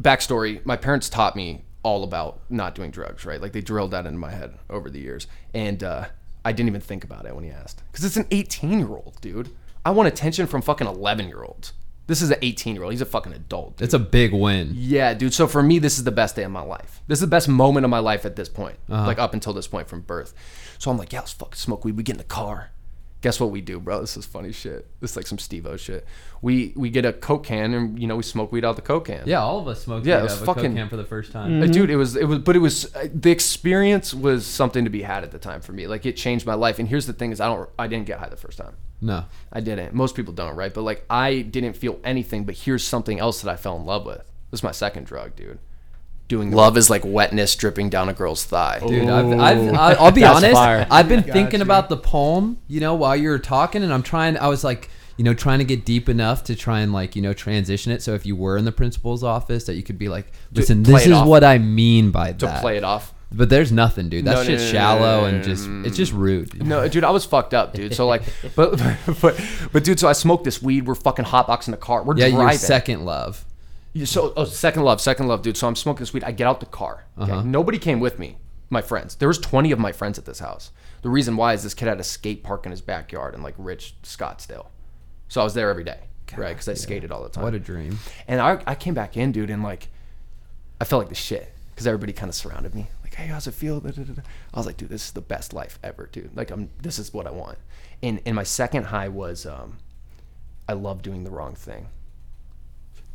backstory: 0.00 0.64
my 0.64 0.76
parents 0.76 1.08
taught 1.08 1.36
me 1.36 1.64
all 1.82 2.02
about 2.04 2.40
not 2.50 2.74
doing 2.74 2.90
drugs, 2.90 3.24
right? 3.24 3.40
Like 3.40 3.52
they 3.52 3.60
drilled 3.60 3.90
that 3.92 4.06
into 4.06 4.18
my 4.18 4.30
head 4.30 4.54
over 4.68 4.90
the 4.90 5.00
years, 5.00 5.26
and 5.54 5.82
uh, 5.82 6.06
I 6.44 6.52
didn't 6.52 6.68
even 6.68 6.80
think 6.80 7.04
about 7.04 7.26
it 7.26 7.34
when 7.34 7.44
he 7.44 7.50
asked, 7.50 7.82
because 7.90 8.04
it's 8.04 8.16
an 8.16 8.26
18 8.30 8.78
year 8.78 8.88
old, 8.88 9.18
dude. 9.20 9.50
I 9.84 9.90
want 9.90 10.08
attention 10.08 10.46
from 10.46 10.60
fucking 10.62 10.86
11 10.86 11.28
year 11.28 11.42
olds. 11.44 11.72
This 12.08 12.22
is 12.22 12.30
an 12.30 12.38
18 12.42 12.74
year 12.74 12.84
old. 12.84 12.92
He's 12.92 13.00
a 13.02 13.06
fucking 13.06 13.32
adult. 13.34 13.76
Dude. 13.76 13.84
It's 13.84 13.94
a 13.94 13.98
big 13.98 14.32
win. 14.32 14.72
Yeah, 14.74 15.12
dude. 15.14 15.34
So 15.34 15.46
for 15.46 15.62
me, 15.62 15.78
this 15.78 15.98
is 15.98 16.04
the 16.04 16.10
best 16.10 16.36
day 16.36 16.42
of 16.42 16.50
my 16.50 16.62
life. 16.62 17.02
This 17.06 17.18
is 17.18 17.20
the 17.20 17.26
best 17.26 17.48
moment 17.48 17.84
of 17.84 17.90
my 17.90 17.98
life 17.98 18.24
at 18.24 18.34
this 18.34 18.48
point, 18.48 18.76
Uh-huh. 18.88 19.06
like 19.06 19.18
up 19.18 19.34
until 19.34 19.52
this 19.52 19.66
point 19.66 19.88
from 19.88 20.00
birth. 20.00 20.32
So 20.78 20.90
I'm 20.90 20.96
like, 20.98 21.12
yeah, 21.12 21.20
let's 21.20 21.32
fucking 21.32 21.54
smoke 21.56 21.84
weed. 21.84 21.96
We 21.96 22.02
get 22.02 22.12
in 22.14 22.18
the 22.18 22.24
car. 22.24 22.70
Guess 23.20 23.40
what 23.40 23.50
we 23.50 23.60
do, 23.60 23.80
bro? 23.80 24.00
This 24.00 24.16
is 24.16 24.24
funny 24.26 24.52
shit. 24.52 24.86
This 25.00 25.10
is 25.10 25.16
like 25.16 25.26
some 25.26 25.38
Steve-O 25.38 25.76
shit. 25.76 26.06
We 26.40 26.72
we 26.76 26.88
get 26.88 27.04
a 27.04 27.12
Coke 27.12 27.42
can 27.44 27.74
and 27.74 27.98
you 28.00 28.06
know 28.06 28.14
we 28.14 28.22
smoke 28.22 28.52
weed 28.52 28.64
out 28.64 28.76
the 28.76 28.82
Coke 28.82 29.06
can. 29.06 29.24
Yeah, 29.26 29.40
all 29.42 29.58
of 29.58 29.66
us 29.66 29.82
smoked 29.82 30.06
Yeah, 30.06 30.16
weed 30.16 30.20
it 30.20 30.22
was 30.22 30.32
out 30.32 30.36
of 30.36 30.42
a 30.42 30.46
fucking- 30.46 30.62
Coke 30.70 30.76
can 30.76 30.88
for 30.88 30.96
the 30.96 31.04
first 31.04 31.32
time. 31.32 31.60
Uh, 31.60 31.66
dude 31.66 31.90
it 31.90 31.96
was 31.96 32.14
it 32.14 32.26
was 32.28 32.38
but 32.38 32.54
it 32.54 32.60
was 32.60 32.94
uh, 32.94 33.08
the 33.12 33.32
experience 33.32 34.14
was 34.14 34.46
something 34.46 34.84
to 34.84 34.90
be 34.90 35.02
had 35.02 35.24
at 35.24 35.32
the 35.32 35.38
time 35.38 35.60
for 35.60 35.72
me 35.72 35.88
like 35.88 36.06
it 36.06 36.16
changed 36.16 36.46
my 36.46 36.54
life 36.54 36.78
and 36.78 36.88
here's 36.88 37.06
the 37.06 37.12
thing 37.12 37.32
is 37.32 37.40
i 37.40 37.46
don't 37.46 37.68
i 37.78 37.88
didn't 37.88 38.06
get 38.06 38.20
high 38.20 38.28
the 38.28 38.36
first 38.36 38.56
time 38.58 38.76
No. 39.00 39.24
i 39.52 39.60
didn't 39.60 39.94
most 39.94 40.14
people 40.14 40.32
don't 40.32 40.54
right 40.54 40.72
but 40.72 40.82
like 40.82 41.04
i 41.10 41.40
didn't 41.40 41.72
feel 41.74 41.98
anything 42.04 42.44
but 42.44 42.54
here's 42.54 42.84
something 42.84 43.18
else 43.18 43.42
that 43.42 43.50
i 43.50 43.56
fell 43.56 43.76
in 43.76 43.84
love 43.84 44.06
with 44.06 44.18
this 44.50 44.60
is 44.60 44.62
my 44.62 44.70
second 44.70 45.06
drug 45.06 45.34
dude 45.34 45.58
doing 46.28 46.50
love 46.52 46.76
is 46.76 46.90
like 46.90 47.02
wetness 47.04 47.56
dripping 47.56 47.88
down 47.88 48.08
a 48.08 48.12
girl's 48.12 48.44
thigh 48.44 48.78
Dude, 48.86 49.08
I've, 49.08 49.32
I've, 49.40 49.74
I- 49.74 49.92
I'll 49.94 50.12
be 50.12 50.20
That's 50.22 50.36
honest. 50.36 50.52
fire. 50.54 50.86
I've 50.90 51.08
been 51.08 51.22
Got 51.22 51.32
thinking 51.32 51.60
you. 51.60 51.64
about 51.64 51.88
the 51.88 51.96
poem, 51.96 52.58
you 52.68 52.80
know, 52.80 52.94
while 52.94 53.16
you 53.16 53.30
were 53.30 53.38
talking, 53.38 53.82
and 53.82 53.92
I'm 53.92 54.02
trying. 54.02 54.36
I 54.36 54.48
was 54.48 54.62
like, 54.62 54.90
you 55.16 55.24
know, 55.24 55.34
trying 55.34 55.58
to 55.58 55.64
get 55.64 55.84
deep 55.84 56.08
enough 56.08 56.44
to 56.44 56.54
try 56.54 56.80
and 56.80 56.92
like, 56.92 57.16
you 57.16 57.22
know, 57.22 57.32
transition 57.32 57.90
it. 57.92 58.02
So 58.02 58.14
if 58.14 58.24
you 58.26 58.36
were 58.36 58.56
in 58.56 58.64
the 58.64 58.72
principal's 58.72 59.24
office, 59.24 59.64
that 59.64 59.74
you 59.74 59.82
could 59.82 59.98
be 59.98 60.08
like, 60.08 60.30
listen, 60.52 60.84
play 60.84 60.92
this 60.94 61.06
it 61.06 61.10
is 61.10 61.16
off. 61.16 61.26
what 61.26 61.42
I 61.44 61.58
mean 61.58 62.10
by 62.12 62.32
to 62.34 62.46
that. 62.46 62.60
play 62.60 62.76
it 62.76 62.84
off 62.84 63.12
But 63.32 63.48
there's 63.48 63.72
nothing, 63.72 64.08
dude. 64.10 64.26
That 64.26 64.32
No, 64.32 64.36
no, 64.36 64.44
shit's 64.44 64.62
no, 64.62 64.66
no, 64.68 64.72
shallow 64.72 65.20
no, 65.22 65.24
and 65.26 65.38
no, 65.38 65.42
just 65.44 65.66
mm. 65.66 65.84
it's 65.86 65.96
just 65.96 66.12
rude. 66.12 66.64
No, 66.64 66.86
dude, 66.88 67.02
I 67.04 67.10
was 67.10 67.24
fucked 67.24 67.52
up, 67.54 67.74
dude. 67.74 67.94
So 67.94 68.06
like, 68.06 68.22
but 68.54 68.80
but 69.20 69.40
but 69.72 69.82
dude, 69.82 69.98
so 69.98 70.06
I 70.08 70.12
smoked 70.12 70.44
this 70.44 70.62
weed. 70.62 70.86
We're 70.86 70.94
fucking 70.94 71.24
hotboxing 71.24 71.70
the 71.72 71.78
car. 71.78 72.04
We're 72.04 72.16
Yeah, 72.16 72.28
driving. 72.28 72.38
your 72.40 72.52
second 72.52 73.04
love. 73.04 73.44
So, 74.06 74.32
oh, 74.36 74.44
second 74.44 74.82
love, 74.84 75.00
second 75.00 75.28
love, 75.28 75.42
dude. 75.42 75.56
So 75.56 75.66
I'm 75.66 75.76
smoking 75.76 76.00
this 76.00 76.12
weed. 76.12 76.24
I 76.24 76.32
get 76.32 76.46
out 76.46 76.60
the 76.60 76.66
car. 76.66 77.04
Okay? 77.18 77.32
Uh-huh. 77.32 77.42
Nobody 77.42 77.78
came 77.78 78.00
with 78.00 78.18
me. 78.18 78.36
my 78.70 78.82
friends. 78.82 79.14
There 79.16 79.28
was 79.28 79.38
20 79.38 79.72
of 79.72 79.78
my 79.78 79.92
friends 79.92 80.18
at 80.18 80.24
this 80.24 80.40
house. 80.40 80.72
The 81.02 81.08
reason 81.08 81.36
why 81.36 81.54
is 81.54 81.62
this 81.62 81.74
kid 81.74 81.88
had 81.88 82.00
a 82.00 82.04
skate 82.04 82.42
park 82.42 82.66
in 82.66 82.70
his 82.70 82.80
backyard 82.80 83.34
in 83.34 83.42
like 83.42 83.54
rich 83.56 83.94
Scottsdale. 84.02 84.66
So 85.28 85.40
I 85.40 85.44
was 85.44 85.54
there 85.54 85.70
every 85.70 85.84
day, 85.84 86.00
right? 86.36 86.50
Because 86.50 86.68
I 86.68 86.74
skated 86.74 87.10
all 87.12 87.22
the 87.22 87.28
time. 87.28 87.44
What 87.44 87.54
a 87.54 87.58
dream. 87.58 87.98
And 88.26 88.40
I, 88.40 88.62
I 88.66 88.74
came 88.74 88.94
back 88.94 89.16
in, 89.16 89.32
dude, 89.32 89.50
and 89.50 89.62
like, 89.62 89.88
I 90.80 90.84
felt 90.84 91.00
like 91.00 91.08
the 91.08 91.14
shit 91.14 91.52
because 91.70 91.86
everybody 91.86 92.12
kind 92.12 92.28
of 92.28 92.34
surrounded 92.34 92.74
me. 92.74 92.88
Like, 93.04 93.14
hey, 93.14 93.26
how's 93.26 93.46
it 93.46 93.54
feel? 93.54 93.80
Da, 93.80 93.90
da, 93.90 94.02
da. 94.02 94.22
I 94.52 94.58
was 94.58 94.66
like, 94.66 94.76
dude, 94.76 94.88
this 94.88 95.06
is 95.06 95.12
the 95.12 95.20
best 95.20 95.52
life 95.52 95.78
ever, 95.82 96.08
dude. 96.10 96.36
Like, 96.36 96.50
I'm, 96.50 96.70
this 96.82 96.98
is 96.98 97.14
what 97.14 97.26
I 97.26 97.30
want. 97.30 97.58
And, 98.02 98.20
and 98.26 98.34
my 98.34 98.42
second 98.42 98.84
high 98.84 99.08
was, 99.08 99.46
um, 99.46 99.78
I 100.68 100.72
love 100.72 101.02
doing 101.02 101.24
the 101.24 101.30
wrong 101.30 101.54
thing. 101.54 101.88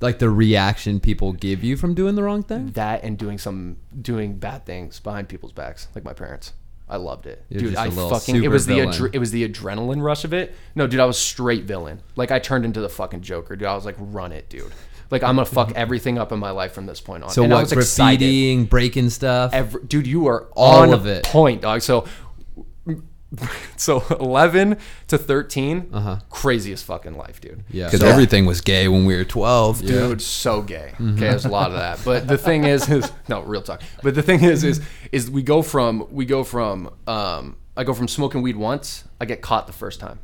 Like 0.01 0.19
the 0.19 0.29
reaction 0.29 0.99
people 0.99 1.31
give 1.33 1.63
you 1.63 1.77
from 1.77 1.93
doing 1.93 2.15
the 2.15 2.23
wrong 2.23 2.43
thing? 2.43 2.71
That 2.71 3.03
and 3.03 3.17
doing 3.17 3.37
some, 3.37 3.77
doing 4.01 4.37
bad 4.37 4.65
things 4.65 4.99
behind 4.99 5.29
people's 5.29 5.53
backs, 5.53 5.87
like 5.95 6.03
my 6.03 6.13
parents. 6.13 6.53
I 6.89 6.97
loved 6.97 7.25
it, 7.25 7.43
You're 7.49 7.61
dude. 7.61 7.75
I 7.77 7.89
fucking. 7.89 8.43
It 8.43 8.49
was 8.49 8.65
the 8.65 8.75
villain. 8.75 8.93
adre- 8.93 9.15
it 9.15 9.19
was 9.19 9.31
the 9.31 9.47
adrenaline 9.47 10.03
rush 10.03 10.25
of 10.25 10.33
it. 10.33 10.53
No, 10.75 10.85
dude, 10.85 10.99
I 10.99 11.05
was 11.05 11.17
straight 11.17 11.63
villain. 11.63 12.01
Like 12.15 12.29
I 12.29 12.39
turned 12.39 12.65
into 12.65 12.81
the 12.81 12.89
fucking 12.89 13.21
Joker, 13.21 13.55
dude. 13.55 13.67
I 13.67 13.73
was 13.73 13.85
like, 13.85 13.95
run 13.97 14.31
it, 14.33 14.49
dude. 14.49 14.71
Like 15.09 15.23
I'm 15.23 15.35
gonna 15.35 15.45
fuck 15.45 15.71
everything 15.75 16.17
up 16.17 16.31
in 16.31 16.39
my 16.39 16.51
life 16.51 16.73
from 16.73 16.85
this 16.85 16.99
point 16.99 17.23
on. 17.23 17.29
So 17.29 17.43
and 17.43 17.53
I 17.53 17.57
what, 17.57 17.63
was 17.63 17.71
excited. 17.71 18.69
breaking 18.69 19.09
stuff? 19.11 19.53
Every, 19.53 19.83
dude, 19.83 20.07
you 20.07 20.27
are 20.27 20.47
All 20.55 20.93
of 20.93 21.05
it. 21.05 21.23
point, 21.23 21.61
dog. 21.61 21.81
So, 21.81 22.05
so 23.77 24.03
11 24.19 24.77
to 25.07 25.17
13, 25.17 25.89
Uh-huh. 25.93 26.17
craziest 26.29 26.85
fucking 26.85 27.17
life, 27.17 27.41
dude. 27.41 27.63
Yeah. 27.69 27.85
Because 27.85 28.01
So- 28.01 28.07
everything 28.07 28.45
was 28.45 28.61
gay 28.61 28.87
when 28.87 29.05
we 29.05 29.15
were 29.15 29.23
12. 29.25 29.81
Dude, 29.85 30.21
so 30.21 30.61
gay. 30.61 30.93
Okay, 30.99 31.13
there's 31.19 31.45
a 31.45 31.49
lot 31.49 31.71
of 31.71 31.77
that. 31.77 31.99
But 32.05 32.27
the 32.27 32.37
thing 32.37 32.63
is, 32.65 32.89
is 32.89 33.11
no 33.27 33.41
real 33.41 33.61
talk. 33.61 33.81
But 34.03 34.15
the 34.15 34.21
thing 34.23 34.43
is, 34.43 34.63
is 34.63 34.81
is 35.11 35.29
we 35.31 35.41
go 35.43 35.61
from 35.61 36.07
we 36.11 36.25
go 36.25 36.43
from 36.43 36.89
um 37.07 37.57
I 37.75 37.83
go 37.83 37.93
from 37.93 38.07
smoking 38.07 38.41
weed 38.43 38.55
once, 38.55 39.03
I 39.19 39.25
get 39.25 39.41
caught 39.41 39.65
the 39.67 39.73
first 39.73 39.99
time. 39.99 40.19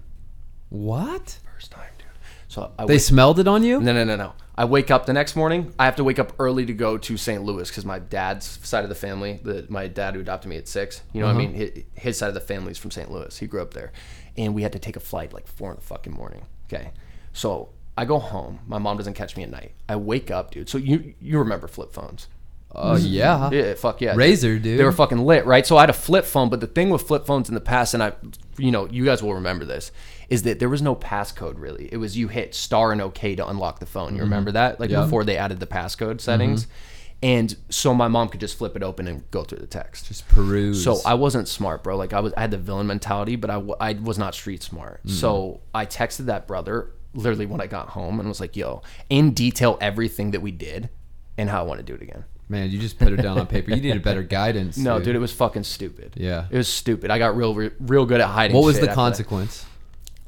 What? 0.70 1.40
First 1.56 1.72
time, 1.72 1.90
dude. 1.98 2.08
So 2.48 2.72
I 2.78 2.86
They 2.86 2.94
wake- 2.96 3.02
smelled 3.02 3.40
it 3.40 3.48
on 3.48 3.64
you? 3.64 3.80
no, 3.80 3.92
no, 3.94 4.04
no, 4.04 4.16
no. 4.16 4.34
I 4.60 4.66
wake 4.66 4.92
up 4.92 5.06
the 5.06 5.14
next 5.14 5.38
morning. 5.38 5.74
I 5.80 5.86
have 5.86 5.96
to 5.96 6.04
wake 6.04 6.20
up 6.20 6.34
early 6.38 6.66
to 6.66 6.74
go 6.74 6.98
to 6.98 7.16
St. 7.16 7.42
Louis 7.42 7.70
because 7.70 7.86
my 7.86 7.98
dad's 7.98 8.60
side 8.68 8.84
of 8.84 8.90
the 8.90 8.96
family, 8.96 9.40
the, 9.42 9.66
my 9.70 9.88
dad 9.88 10.16
who 10.16 10.20
adopted 10.20 10.50
me 10.50 10.58
at 10.58 10.68
six, 10.68 11.02
you 11.14 11.22
know 11.22 11.28
what 11.28 11.38
I 11.38 11.46
uh-huh. 11.46 11.48
mean? 11.48 11.54
His, 11.54 11.84
his 11.96 12.18
side 12.18 12.28
of 12.28 12.34
the 12.34 12.42
family 12.42 12.72
is 12.72 12.78
from 12.78 12.92
St. 12.92 13.10
Louis. 13.10 13.38
He 13.38 13.48
grew 13.48 13.62
up 13.62 13.74
there. 13.74 13.94
And 14.36 14.54
we 14.54 14.62
had 14.62 14.74
to 14.74 14.80
take 14.80 14.98
a 14.98 15.00
flight 15.00 15.32
like 15.32 15.48
four 15.48 15.70
in 15.70 15.78
the 15.78 15.82
fucking 15.82 16.12
morning. 16.12 16.42
Okay. 16.66 16.92
So 17.32 17.70
I 17.98 18.04
go 18.04 18.20
home. 18.20 18.60
My 18.68 18.80
mom 18.80 18.98
doesn't 18.98 19.14
catch 19.14 19.38
me 19.38 19.44
at 19.44 19.50
night. 19.50 19.72
I 19.88 19.96
wake 19.96 20.30
up, 20.30 20.52
dude. 20.52 20.68
So 20.68 20.78
you 20.78 21.14
you 21.22 21.40
remember 21.40 21.70
flip 21.70 21.94
phones. 21.94 22.28
Oh, 22.76 22.98
yeah. 22.98 23.50
Yeah, 23.52 23.74
fuck 23.76 24.02
yeah. 24.02 24.14
Razr, 24.14 24.62
dude. 24.62 24.78
They 24.78 24.84
were 24.84 24.92
fucking 24.92 25.20
lit, 25.20 25.46
right? 25.46 25.66
So 25.66 25.78
I 25.78 25.82
had 25.82 25.90
a 25.90 25.94
flip 25.94 26.26
phone, 26.26 26.50
but 26.50 26.60
the 26.60 26.68
thing 26.68 26.90
with 26.90 27.02
flip 27.02 27.26
phones 27.26 27.48
in 27.50 27.56
the 27.56 27.62
past, 27.62 27.94
and 27.94 28.04
I, 28.04 28.12
you 28.58 28.72
know, 28.72 28.88
you 28.90 29.06
guys 29.06 29.24
will 29.24 29.36
remember 29.36 29.66
this, 29.66 29.92
is 30.30 30.44
that 30.44 30.60
there 30.60 30.70
was 30.70 30.82
no 30.82 30.96
passcode 30.96 31.56
really. 31.58 31.90
It 31.92 31.98
was 31.98 32.16
you 32.18 32.28
hit 32.28 32.54
star 32.54 32.92
and 32.92 33.02
OK 33.02 33.36
to 33.36 33.48
unlock 33.48 33.80
the 33.80 33.86
phone. 33.86 34.10
You 34.10 34.16
mm-hmm. 34.16 34.24
remember 34.24 34.52
that? 34.52 34.80
Like 34.80 34.90
Yeah. 34.90 35.02
before 35.04 35.24
they 35.24 35.38
added 35.38 35.60
the 35.60 35.68
passcode 35.68 36.22
settings. 36.22 36.66
Mm-hmm. 36.66 36.74
And 37.22 37.58
so 37.70 37.94
my 37.94 38.08
mom 38.08 38.30
could 38.30 38.40
just 38.40 38.58
flip 38.58 38.78
it 38.78 38.84
open 38.84 39.06
and 39.08 39.30
go 39.30 39.44
through 39.44 39.58
the 39.58 39.68
text. 39.68 40.08
Just 40.08 40.28
peruse. 40.30 40.84
So 40.84 41.00
I 41.06 41.16
wasn't 41.16 41.50
smart, 41.50 41.84
bro. 41.84 41.98
Like 41.98 42.14
I 42.14 42.22
was, 42.22 42.32
I 42.38 42.42
had 42.42 42.52
the 42.52 42.58
villain 42.58 42.88
mentality, 42.88 43.36
but 43.36 43.50
I, 43.50 43.56
w- 43.56 43.76
I 43.80 43.94
was 43.94 44.18
not 44.18 44.34
street 44.34 44.64
smart. 44.64 45.06
Mm. 45.06 45.12
So 45.12 45.60
I 45.74 45.86
texted 45.86 46.28
that 46.28 46.48
brother 46.48 46.92
literally 47.14 47.46
when 47.46 47.60
I 47.60 47.68
got 47.68 47.90
home 47.90 48.20
and 48.20 48.30
was 48.30 48.40
like, 48.40 48.56
"Yo, 48.56 48.84
in 49.10 49.32
detail 49.34 49.78
everything 49.82 50.32
that 50.32 50.42
we 50.42 50.52
did 50.52 50.90
and 51.38 51.50
how 51.50 51.60
I 51.60 51.64
want 51.64 51.80
to 51.80 51.84
do 51.86 51.94
it 51.94 52.02
again." 52.02 52.24
Man, 52.48 52.72
you 52.72 52.80
just 52.80 52.98
put 52.98 53.12
it 53.12 53.18
down 53.18 53.38
on 53.38 53.48
paper. 53.48 53.70
You 53.70 53.82
needed 53.82 54.02
better 54.02 54.24
guidance. 54.40 54.78
No, 54.78 55.00
dude, 55.00 55.16
it 55.16 55.20
was 55.20 55.32
fucking 55.34 55.66
stupid. 55.66 56.14
Yeah. 56.16 56.48
it 56.50 56.58
was 56.58 56.68
stupid. 56.68 57.12
I 57.12 57.20
got 57.20 57.38
real, 57.38 57.54
re- 57.54 57.72
real 57.80 58.06
good 58.06 58.22
at 58.22 58.28
hiding. 58.28 58.56
What 58.56 58.66
was 58.66 58.80
the 58.80 58.88
consequence? 58.88 59.66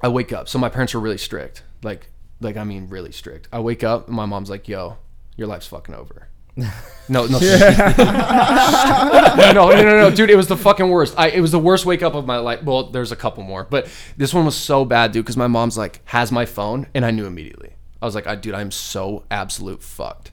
I 0.01 0.07
wake 0.07 0.33
up. 0.33 0.47
So 0.49 0.59
my 0.59 0.69
parents 0.69 0.93
were 0.93 0.99
really 0.99 1.17
strict. 1.17 1.63
Like, 1.83 2.07
like 2.39 2.57
I 2.57 2.63
mean, 2.63 2.89
really 2.89 3.11
strict. 3.11 3.47
I 3.51 3.59
wake 3.59 3.83
up. 3.83 4.07
and 4.07 4.15
My 4.15 4.25
mom's 4.25 4.49
like, 4.49 4.67
"Yo, 4.67 4.97
your 5.35 5.47
life's 5.47 5.67
fucking 5.67 5.95
over." 5.95 6.27
No, 6.57 6.69
no, 7.07 7.25
no, 7.27 7.39
no, 9.53 9.69
no, 9.69 9.83
no, 9.83 10.11
dude. 10.11 10.29
It 10.29 10.35
was 10.35 10.47
the 10.47 10.57
fucking 10.57 10.89
worst. 10.89 11.13
I, 11.17 11.29
it 11.29 11.41
was 11.41 11.51
the 11.51 11.59
worst 11.59 11.85
wake 11.85 12.03
up 12.03 12.13
of 12.13 12.25
my 12.25 12.37
life. 12.37 12.63
Well, 12.63 12.89
there's 12.91 13.11
a 13.11 13.15
couple 13.15 13.43
more, 13.43 13.65
but 13.69 13.89
this 14.17 14.33
one 14.33 14.45
was 14.45 14.55
so 14.55 14.85
bad, 14.85 15.11
dude. 15.11 15.25
Because 15.25 15.37
my 15.37 15.47
mom's 15.47 15.77
like 15.77 16.01
has 16.05 16.31
my 16.31 16.45
phone, 16.45 16.87
and 16.93 17.05
I 17.05 17.11
knew 17.11 17.25
immediately. 17.25 17.73
I 18.01 18.05
was 18.05 18.15
like, 18.15 18.27
I, 18.27 18.35
dude, 18.35 18.55
I'm 18.55 18.71
so 18.71 19.23
absolute 19.29 19.83
fucked. 19.83 20.31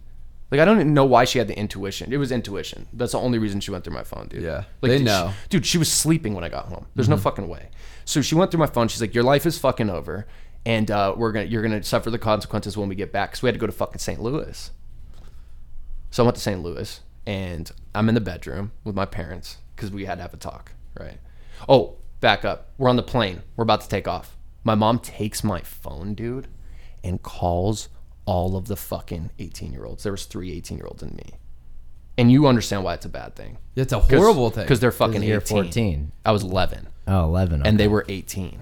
Like 0.50 0.60
I 0.60 0.64
don't 0.64 0.80
even 0.80 0.94
know 0.94 1.04
why 1.04 1.24
she 1.24 1.38
had 1.38 1.48
the 1.48 1.58
intuition. 1.58 2.12
It 2.12 2.16
was 2.16 2.32
intuition. 2.32 2.86
That's 2.92 3.12
the 3.12 3.18
only 3.18 3.38
reason 3.38 3.60
she 3.60 3.70
went 3.70 3.84
through 3.84 3.94
my 3.94 4.04
phone, 4.04 4.28
dude. 4.28 4.42
Yeah, 4.42 4.64
like 4.80 4.90
they 4.90 4.98
dude, 4.98 5.06
know. 5.06 5.32
She, 5.42 5.48
dude, 5.48 5.66
she 5.66 5.78
was 5.78 5.92
sleeping 5.92 6.34
when 6.34 6.44
I 6.44 6.48
got 6.48 6.66
home. 6.66 6.86
There's 6.94 7.08
no 7.08 7.16
mm-hmm. 7.16 7.22
fucking 7.22 7.48
way. 7.48 7.68
So 8.08 8.22
she 8.22 8.34
went 8.34 8.50
through 8.50 8.60
my 8.60 8.66
phone. 8.66 8.88
She's 8.88 9.02
like, 9.02 9.14
"Your 9.14 9.22
life 9.22 9.44
is 9.44 9.58
fucking 9.58 9.90
over, 9.90 10.26
and 10.64 10.90
uh, 10.90 11.12
we're 11.14 11.30
gonna 11.30 11.44
you're 11.44 11.60
gonna 11.60 11.82
suffer 11.82 12.08
the 12.08 12.18
consequences 12.18 12.74
when 12.74 12.88
we 12.88 12.94
get 12.94 13.12
back." 13.12 13.32
Because 13.32 13.42
we 13.42 13.48
had 13.48 13.54
to 13.54 13.58
go 13.58 13.66
to 13.66 13.72
fucking 13.72 13.98
St. 13.98 14.18
Louis. 14.18 14.70
So 16.10 16.22
I 16.22 16.24
went 16.24 16.36
to 16.36 16.40
St. 16.40 16.62
Louis, 16.62 17.02
and 17.26 17.70
I'm 17.94 18.08
in 18.08 18.14
the 18.14 18.22
bedroom 18.22 18.72
with 18.82 18.94
my 18.94 19.04
parents 19.04 19.58
because 19.76 19.90
we 19.90 20.06
had 20.06 20.14
to 20.14 20.22
have 20.22 20.32
a 20.32 20.38
talk, 20.38 20.72
right? 20.98 21.18
Oh, 21.68 21.96
back 22.22 22.46
up. 22.46 22.70
We're 22.78 22.88
on 22.88 22.96
the 22.96 23.02
plane. 23.02 23.42
We're 23.56 23.64
about 23.64 23.82
to 23.82 23.88
take 23.90 24.08
off. 24.08 24.38
My 24.64 24.74
mom 24.74 25.00
takes 25.00 25.44
my 25.44 25.60
phone, 25.60 26.14
dude, 26.14 26.48
and 27.04 27.22
calls 27.22 27.90
all 28.24 28.56
of 28.56 28.68
the 28.68 28.76
fucking 28.76 29.32
18 29.38 29.70
year 29.70 29.84
olds. 29.84 30.04
There 30.04 30.12
was 30.12 30.24
three 30.24 30.50
18 30.52 30.78
year 30.78 30.86
olds 30.86 31.02
and 31.02 31.14
me. 31.14 31.34
And 32.18 32.30
you 32.32 32.46
understand 32.48 32.82
why 32.84 32.94
it's 32.94 33.06
a 33.06 33.08
bad 33.08 33.36
thing. 33.36 33.58
It's 33.76 33.92
a 33.92 34.00
horrible 34.00 34.50
thing. 34.50 34.64
Because 34.64 34.80
they're 34.80 34.90
fucking 34.90 35.22
you're 35.22 35.38
18. 35.38 35.62
14. 35.64 36.12
I 36.26 36.32
was 36.32 36.42
11 36.42 36.88
Oh, 37.06 37.24
11. 37.24 37.64
and 37.64 37.78
they 37.78 37.86
were 37.88 38.04
18. 38.08 38.60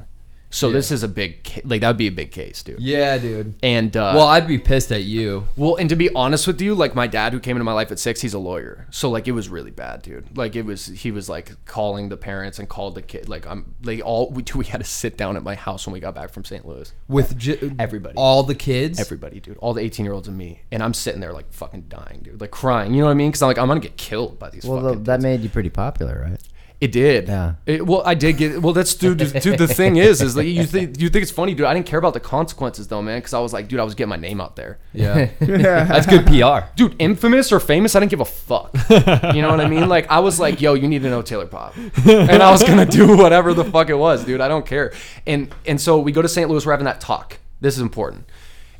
So 0.49 0.71
this 0.71 0.91
is 0.91 1.03
a 1.03 1.09
big, 1.09 1.43
ca- 1.45 1.61
like, 1.65 1.81
that 1.83 1.89
would 1.89 1.97
be 1.97 2.07
a 2.07 2.13
big 2.13 2.31
case, 2.31 2.63
dude. 2.63 2.81
yeah, 2.81 3.19
dude. 3.19 3.55
And, 3.63 3.95
uh, 3.97 4.13
Well, 4.17 4.27
I'd 4.29 4.47
be 4.47 4.59
pissed 4.59 4.91
at 4.93 5.03
you. 5.03 5.49
well, 5.57 5.75
and 5.77 5.89
to 5.91 5.97
be 5.97 6.09
honest 6.15 6.47
with 6.47 6.61
you, 6.63 6.75
like 6.75 6.95
my 6.95 7.07
dad 7.07 7.33
who 7.33 7.41
came 7.41 7.57
into 7.57 7.65
my 7.65 7.73
life 7.73 7.91
at 7.93 7.99
six, 7.99 8.21
he's 8.21 8.33
a 8.33 8.39
lawyer. 8.39 8.87
So 8.91 9.11
like 9.11 9.27
it 9.29 9.33
was 9.33 9.49
really 9.49 9.71
bad, 9.73 10.03
dude. 10.03 10.37
Like 10.37 10.55
it 10.57 10.65
was 10.65 10.87
he 10.87 11.11
was 11.11 11.29
like 11.29 11.53
calling 11.67 12.09
the 12.09 12.17
parents 12.17 12.59
and 12.59 12.69
called 12.69 12.95
the 12.95 13.03
kid. 13.03 13.29
Like 13.29 13.47
I'm 13.47 13.75
they 13.81 14.01
all 14.01 14.31
we 14.31 14.45
we 14.55 14.65
had 14.65 14.79
to 14.79 14.85
sit 14.87 15.17
down 15.19 15.37
at 15.37 15.43
my 15.43 15.57
house 15.57 15.85
when 15.87 15.93
we 15.93 16.01
got 16.01 16.15
back 16.15 16.31
from 16.31 16.45
St. 16.45 16.65
Louis. 16.67 16.91
With 17.09 17.37
j- 17.37 17.73
Everybody. 17.79 18.15
all 18.17 18.43
the 18.45 18.55
kids. 18.55 18.99
Everybody, 19.01 19.41
dude. 19.41 19.59
All 19.59 19.75
the 19.75 19.83
18 19.83 20.05
year 20.07 20.15
olds 20.15 20.29
and 20.29 20.39
me. 20.39 20.63
And 20.71 20.83
I'm 20.83 20.95
sitting 20.95 21.21
there 21.21 21.33
like 21.33 21.53
fucking 21.53 21.87
dying, 21.89 22.21
dude. 22.23 22.41
Like 22.41 22.53
crying. 22.53 22.95
You 22.95 23.01
know 23.01 23.07
what 23.07 23.11
I 23.13 23.15
mean? 23.15 23.31
Because 23.31 23.43
I'm 23.43 23.49
like, 23.49 23.59
I'm 23.59 23.67
going 23.67 23.81
to 23.81 23.87
get 23.87 23.97
killed 23.99 24.39
by 24.39 24.49
these 24.51 24.65
well, 24.65 24.81
fucking 24.81 24.99
the, 24.99 25.05
that 25.11 25.17
dudes. 25.17 25.23
made 25.25 25.41
you 25.43 25.49
pretty 25.51 25.71
popular, 25.71 26.27
right? 26.31 26.41
It 26.79 26.93
did. 26.93 27.29
Yeah. 27.29 27.55
It, 27.65 27.87
well, 27.87 28.03
I 28.05 28.15
did 28.15 28.37
get. 28.37 28.61
Well, 28.61 28.75
that's 28.75 28.95
dude. 28.95 29.19
dude 29.19 29.59
the 29.59 29.67
thing 29.67 29.97
is, 29.97 30.21
is 30.21 30.37
like 30.37 30.47
you 30.47 30.65
think 30.67 31.01
you 31.01 31.09
think 31.09 31.23
it's 31.23 31.31
funny, 31.31 31.55
dude. 31.55 31.65
I 31.65 31.73
didn't 31.73 31.87
care 31.87 31.99
about 31.99 32.13
the 32.13 32.21
consequences 32.21 32.89
though, 32.89 33.01
man. 33.01 33.19
Because 33.19 33.33
I 33.33 33.41
was 33.41 33.55
like, 33.55 33.69
dude, 33.69 33.81
I 33.81 33.85
was 33.85 33.95
getting 33.95 34.11
my 34.11 34.17
name 34.17 34.43
out 34.43 34.57
there. 34.57 34.79
Yeah, 34.93 35.31
that's 35.41 36.07
good 36.07 36.27
PR. 36.27 36.69
dude, 36.77 36.95
infamous 36.99 37.51
or 37.51 37.61
famous, 37.61 37.97
I 37.97 38.01
didn't 38.01 38.11
give 38.11 38.21
a 38.21 38.27
fuck. 38.27 38.77
You 38.91 39.41
know 39.41 39.51
what 39.51 39.61
I 39.61 39.69
mean? 39.69 39.89
Like 39.89 40.11
I 40.11 40.21
was 40.21 40.39
like, 40.39 40.61
yo, 40.61 40.75
you 40.75 40.87
need 40.87 41.03
to 41.03 41.09
know 41.09 41.23
Taylor 41.23 41.47
Pop, 41.47 41.75
and 41.77 42.43
I 42.43 42.51
was 42.51 42.63
gonna 42.63 42.85
do 42.85 43.17
whatever 43.17 43.55
the 43.55 43.65
fuck 43.65 43.89
it 43.89 43.95
was, 43.95 44.25
dude. 44.25 44.43
I 44.43 44.49
don't 44.49 44.67
care. 44.67 44.93
And 45.27 45.55
and 45.65 45.81
so 45.81 45.99
we 45.99 46.13
go 46.13 46.21
to 46.21 46.29
St. 46.29 46.49
Louis. 46.51 46.67
We're 46.67 46.73
having 46.73 46.85
that 46.85 47.01
talk. 47.01 47.39
This 47.61 47.75
is 47.75 47.81
important. 47.81 48.29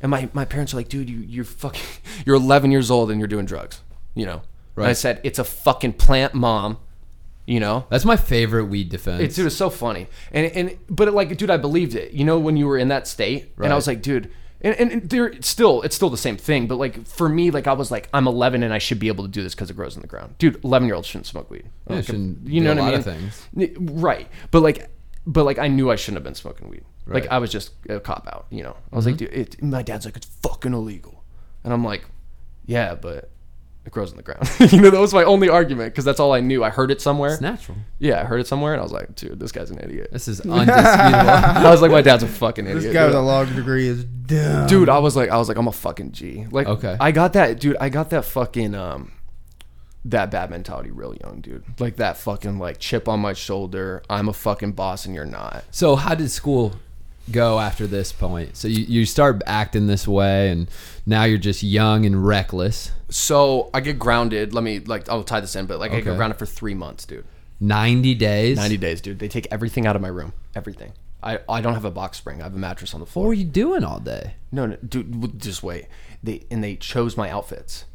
And 0.01 0.11
my 0.11 0.29
my 0.33 0.45
parents 0.45 0.71
are 0.73 0.77
like, 0.77 0.89
dude, 0.89 1.09
you 1.09 1.17
you're 1.27 1.45
fucking 1.45 1.81
you're 2.27 2.35
11 2.35 2.71
years 2.71 2.91
old 2.91 3.09
and 3.09 3.19
you're 3.19 3.27
doing 3.27 3.45
drugs. 3.45 3.81
You 4.13 4.27
know. 4.27 4.41
And 4.75 4.85
I 4.85 4.93
said 4.93 5.19
it's 5.23 5.39
a 5.39 5.43
fucking 5.43 5.93
plant, 5.93 6.35
mom. 6.35 6.77
You 7.47 7.59
know. 7.59 7.87
That's 7.89 8.05
my 8.05 8.17
favorite 8.17 8.65
weed 8.65 8.89
defense. 8.89 9.23
It's, 9.23 9.35
dude, 9.35 9.47
it's 9.47 9.55
so 9.55 9.71
funny. 9.71 10.07
And 10.31 10.45
and 10.51 10.77
but 10.89 11.11
like, 11.13 11.35
dude, 11.35 11.49
I 11.49 11.57
believed 11.57 11.95
it. 11.95 12.11
You 12.11 12.25
know, 12.25 12.37
when 12.37 12.57
you 12.57 12.67
were 12.67 12.77
in 12.77 12.89
that 12.89 13.07
state, 13.07 13.53
and 13.57 13.71
I 13.71 13.75
was 13.75 13.87
like, 13.87 14.03
dude, 14.03 14.29
and, 14.61 14.75
and, 14.75 15.09
they're 15.09 15.27
it's 15.27 15.47
still 15.47 15.81
it's 15.81 15.95
still 15.95 16.09
the 16.09 16.17
same 16.17 16.37
thing. 16.37 16.67
But 16.67 16.75
like 16.75 17.07
for 17.07 17.29
me, 17.29 17.51
like 17.51 17.67
I 17.67 17.73
was 17.73 17.89
like, 17.89 18.09
I'm 18.13 18.27
11 18.27 18.63
and 18.63 18.73
I 18.73 18.79
should 18.79 18.99
be 18.99 19.07
able 19.07 19.23
to 19.23 19.29
do 19.29 19.43
this 19.43 19.55
because 19.55 19.69
it 19.69 19.75
grows 19.75 19.95
in 19.95 20.01
the 20.01 20.07
ground. 20.07 20.37
Dude, 20.39 20.63
11 20.63 20.87
year 20.87 20.95
olds 20.95 21.07
shouldn't 21.07 21.27
smoke 21.27 21.49
weed. 21.49 21.69
Yeah, 21.89 21.95
Like, 21.95 22.05
shouldn't 22.05 22.47
you 22.47 22.61
know 22.61 22.75
what 22.75 22.83
I 22.83 22.91
mean? 22.91 23.01
things. 23.01 23.47
Right. 23.79 24.27
But 24.51 24.61
like, 24.61 24.89
but 25.25 25.43
like 25.43 25.59
I 25.59 25.67
knew 25.67 25.91
I 25.91 25.95
shouldn't 25.95 26.17
have 26.17 26.23
been 26.23 26.35
smoking 26.35 26.69
weed. 26.69 26.83
Like 27.05 27.27
I 27.27 27.37
was 27.37 27.51
just 27.51 27.71
a 27.87 27.99
cop 27.99 28.27
out. 28.27 28.47
You 28.49 28.63
know, 28.63 28.75
I 28.91 28.95
was 28.95 29.05
like, 29.05 29.15
mm-hmm. 29.15 29.33
dude, 29.33 29.55
it, 29.55 29.63
my 29.63 29.81
dad's 29.81 30.05
like, 30.05 30.17
it's 30.17 30.27
fucking 30.41 30.73
illegal, 30.73 31.23
and 31.63 31.73
I'm 31.73 31.83
like, 31.83 32.05
yeah, 32.65 32.95
but. 32.95 33.31
It 33.87 33.91
grows 33.91 34.11
in 34.11 34.17
the 34.17 34.23
ground. 34.23 34.47
you 34.71 34.81
know, 34.81 34.89
that 34.89 34.99
was 34.99 35.13
my 35.13 35.23
only 35.23 35.47
argument 35.47 35.93
because 35.93 36.03
that's 36.03 36.19
all 36.19 36.33
I 36.33 36.41
knew. 36.41 36.61
I 36.61 36.69
heard 36.69 36.91
it 36.91 37.01
somewhere. 37.01 37.31
It's 37.31 37.41
natural. 37.41 37.77
Yeah, 37.99 38.19
I 38.21 38.25
heard 38.25 38.41
it 38.41 38.45
somewhere, 38.47 38.73
and 38.73 38.81
I 38.81 38.83
was 38.83 38.91
like, 38.91 39.15
dude, 39.15 39.39
this 39.39 39.53
guy's 39.53 39.71
an 39.71 39.79
idiot. 39.79 40.09
This 40.11 40.27
is 40.27 40.41
undisputable. 40.41 40.75
I 40.85 41.71
was 41.71 41.81
like, 41.81 41.89
my 41.91 42.01
dad's 42.01 42.21
a 42.23 42.27
fucking 42.27 42.65
idiot. 42.65 42.83
This 42.83 42.93
guy 42.93 43.05
with 43.05 43.15
a 43.15 43.19
dude. 43.19 43.25
law 43.25 43.45
degree 43.45 43.87
is 43.87 44.03
dumb. 44.03 44.67
Dude, 44.67 44.89
I 44.89 44.99
was 44.99 45.15
like, 45.15 45.29
I 45.29 45.37
was 45.37 45.47
like, 45.47 45.57
I'm 45.57 45.69
a 45.69 45.71
fucking 45.71 46.11
G. 46.11 46.45
Like, 46.51 46.67
Okay. 46.67 46.97
I 46.99 47.11
got 47.13 47.31
that, 47.33 47.61
dude. 47.61 47.77
I 47.79 47.87
got 47.87 48.09
that 48.09 48.25
fucking 48.25 48.75
um, 48.75 49.13
that 50.05 50.31
bad 50.31 50.49
mentality 50.49 50.91
real 50.91 51.15
young, 51.15 51.39
dude. 51.41 51.63
Like 51.79 51.95
that 51.95 52.17
fucking 52.17 52.59
like 52.59 52.79
chip 52.79 53.07
on 53.07 53.19
my 53.21 53.31
shoulder. 53.33 54.03
I'm 54.09 54.27
a 54.27 54.33
fucking 54.33 54.73
boss, 54.73 55.05
and 55.05 55.15
you're 55.15 55.25
not. 55.25 55.63
so, 55.71 55.95
how 55.95 56.13
did 56.13 56.29
school 56.29 56.73
go 57.31 57.59
after 57.59 57.87
this 57.87 58.11
point? 58.11 58.55
So 58.57 58.67
you, 58.67 58.83
you 58.85 59.05
start 59.05 59.41
acting 59.45 59.87
this 59.87 60.07
way, 60.07 60.49
and 60.49 60.69
now 61.05 61.23
you're 61.23 61.37
just 61.37 61.63
young 61.63 62.05
and 62.05 62.25
reckless. 62.25 62.91
So 63.09 63.69
I 63.73 63.79
get 63.81 63.97
grounded. 63.99 64.53
Let 64.53 64.63
me 64.63 64.79
like 64.79 65.07
I'll 65.09 65.23
tie 65.23 65.39
this 65.39 65.55
in, 65.55 65.65
but 65.65 65.79
like 65.79 65.91
I 65.91 65.95
Okay. 65.95 66.03
get 66.05 66.17
grounded 66.17 66.37
for 66.39 66.45
three 66.45 66.73
months, 66.73 67.05
dude. 67.05 67.25
90 67.59 68.13
days. 68.15 68.57
90 68.57 68.77
days, 68.77 69.01
dude. 69.01 69.19
They 69.19 69.27
take 69.27 69.47
everything 69.51 69.87
out 69.87 69.95
of 69.95 70.01
my 70.01 70.07
room. 70.09 70.33
Everything. 70.55 70.93
I, 71.23 71.39
I 71.49 71.61
don't 71.61 71.73
have 71.73 71.85
a 71.85 71.91
box 71.91 72.17
spring. 72.19 72.41
I 72.41 72.43
have 72.43 72.53
a 72.53 72.59
mattress 72.59 72.93
on 72.93 72.99
the 72.99 73.05
floor. 73.07 73.23
What 73.23 73.25
floor. 73.25 73.27
were 73.29 73.33
you 73.33 73.45
doing 73.45 73.83
all 73.83 73.99
day? 73.99 74.35
No, 74.51 74.67
no, 74.67 74.75
dude, 74.87 75.11
w- 75.19 75.33
just 75.39 75.63
wait. 75.63 75.87
They 76.21 76.45
and 76.51 76.63
they 76.63 76.75
chose 76.75 77.17
my 77.17 77.29
outfits. 77.29 77.85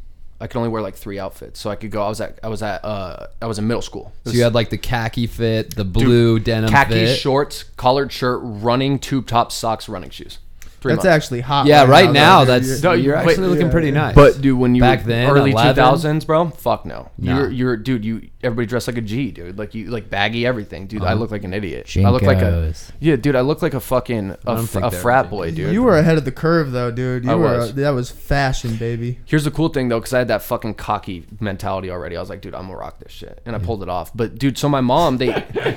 I 0.42 0.48
could 0.48 0.58
only 0.58 0.70
wear 0.70 0.82
like 0.82 0.96
three 0.96 1.20
outfits, 1.20 1.60
so 1.60 1.70
I 1.70 1.76
could 1.76 1.92
go. 1.92 2.02
I 2.02 2.08
was 2.08 2.20
at 2.20 2.40
I 2.42 2.48
was 2.48 2.64
at 2.64 2.84
uh 2.84 3.28
I 3.40 3.46
was 3.46 3.60
in 3.60 3.68
middle 3.68 3.80
school. 3.80 4.12
So 4.24 4.32
you 4.32 4.42
had 4.42 4.54
like 4.54 4.70
the 4.70 4.76
khaki 4.76 5.28
fit, 5.28 5.76
the 5.76 5.84
blue 5.84 6.40
denim 6.40 6.68
khaki 6.68 7.06
fit. 7.06 7.16
shorts, 7.16 7.62
collared 7.76 8.10
shirt, 8.10 8.40
running 8.42 8.98
tube 8.98 9.28
top 9.28 9.52
socks, 9.52 9.88
running 9.88 10.10
shoes. 10.10 10.40
Three 10.82 10.92
That's 10.94 11.04
months. 11.04 11.14
actually 11.24 11.40
hot. 11.40 11.66
Yeah, 11.66 11.84
right 11.84 12.10
now 12.10 12.44
though, 12.44 12.58
dude. 12.58 12.68
that's 12.68 12.82
No, 12.82 12.92
you're 12.92 13.14
but- 13.16 13.28
actually 13.28 13.46
looking 13.46 13.66
yeah, 13.66 13.72
pretty 13.72 13.88
yeah. 13.88 13.94
nice. 13.94 14.14
But 14.16 14.40
dude, 14.40 14.58
when 14.58 14.74
you 14.74 14.80
Back 14.82 15.02
were 15.02 15.06
then, 15.10 15.30
early 15.30 15.52
11? 15.52 15.74
two 15.74 15.80
thousands, 15.80 16.24
bro, 16.24 16.50
fuck 16.50 16.84
no. 16.84 17.08
Nah. 17.18 17.38
You're 17.38 17.50
you're 17.50 17.76
dude. 17.76 18.04
You 18.04 18.28
everybody 18.42 18.66
dressed 18.66 18.88
like 18.88 18.98
a 18.98 19.00
G, 19.00 19.30
dude. 19.30 19.56
Like 19.58 19.74
you 19.74 19.90
like 19.90 20.10
baggy 20.10 20.44
everything, 20.44 20.88
dude. 20.88 21.04
I 21.04 21.12
look 21.12 21.30
like 21.30 21.44
an 21.44 21.54
idiot. 21.54 21.88
I 21.96 22.10
look 22.10 22.22
like 22.22 22.38
a 22.38 22.42
Jinkos. 22.72 22.90
yeah, 22.98 23.14
dude. 23.16 23.36
I 23.36 23.42
look 23.42 23.62
like 23.62 23.74
a 23.74 23.80
fucking 23.80 24.30
a, 24.32 24.36
don't 24.44 24.66
fr- 24.66 24.72
think 24.80 24.84
a 24.86 24.90
they're 24.90 25.00
frat 25.00 25.26
Jinkos. 25.26 25.30
boy, 25.30 25.50
dude. 25.52 25.72
You 25.72 25.84
were 25.84 25.96
ahead 25.96 26.18
of 26.18 26.24
the 26.24 26.32
curve 26.32 26.72
though, 26.72 26.90
dude. 26.90 27.24
You 27.24 27.30
I 27.30 27.34
were 27.36 27.58
was. 27.58 27.74
that 27.74 27.90
was 27.90 28.10
fashion, 28.10 28.74
baby. 28.76 29.20
Here's 29.24 29.44
the 29.44 29.52
cool 29.52 29.68
thing 29.68 29.88
though, 29.88 30.00
because 30.00 30.12
I 30.12 30.18
had 30.18 30.28
that 30.28 30.42
fucking 30.42 30.74
cocky 30.74 31.26
mentality 31.40 31.90
already. 31.90 32.16
I 32.16 32.20
was 32.20 32.28
like, 32.28 32.40
dude, 32.40 32.54
I'm 32.54 32.62
gonna 32.66 32.76
rock 32.76 32.98
this 32.98 33.12
shit, 33.12 33.40
and 33.46 33.54
I 33.54 33.60
pulled 33.60 33.82
it 33.84 33.88
off. 33.88 34.10
But 34.14 34.36
dude, 34.36 34.58
so 34.58 34.68
my 34.68 34.80
mom, 34.80 35.18
they, 35.18 35.28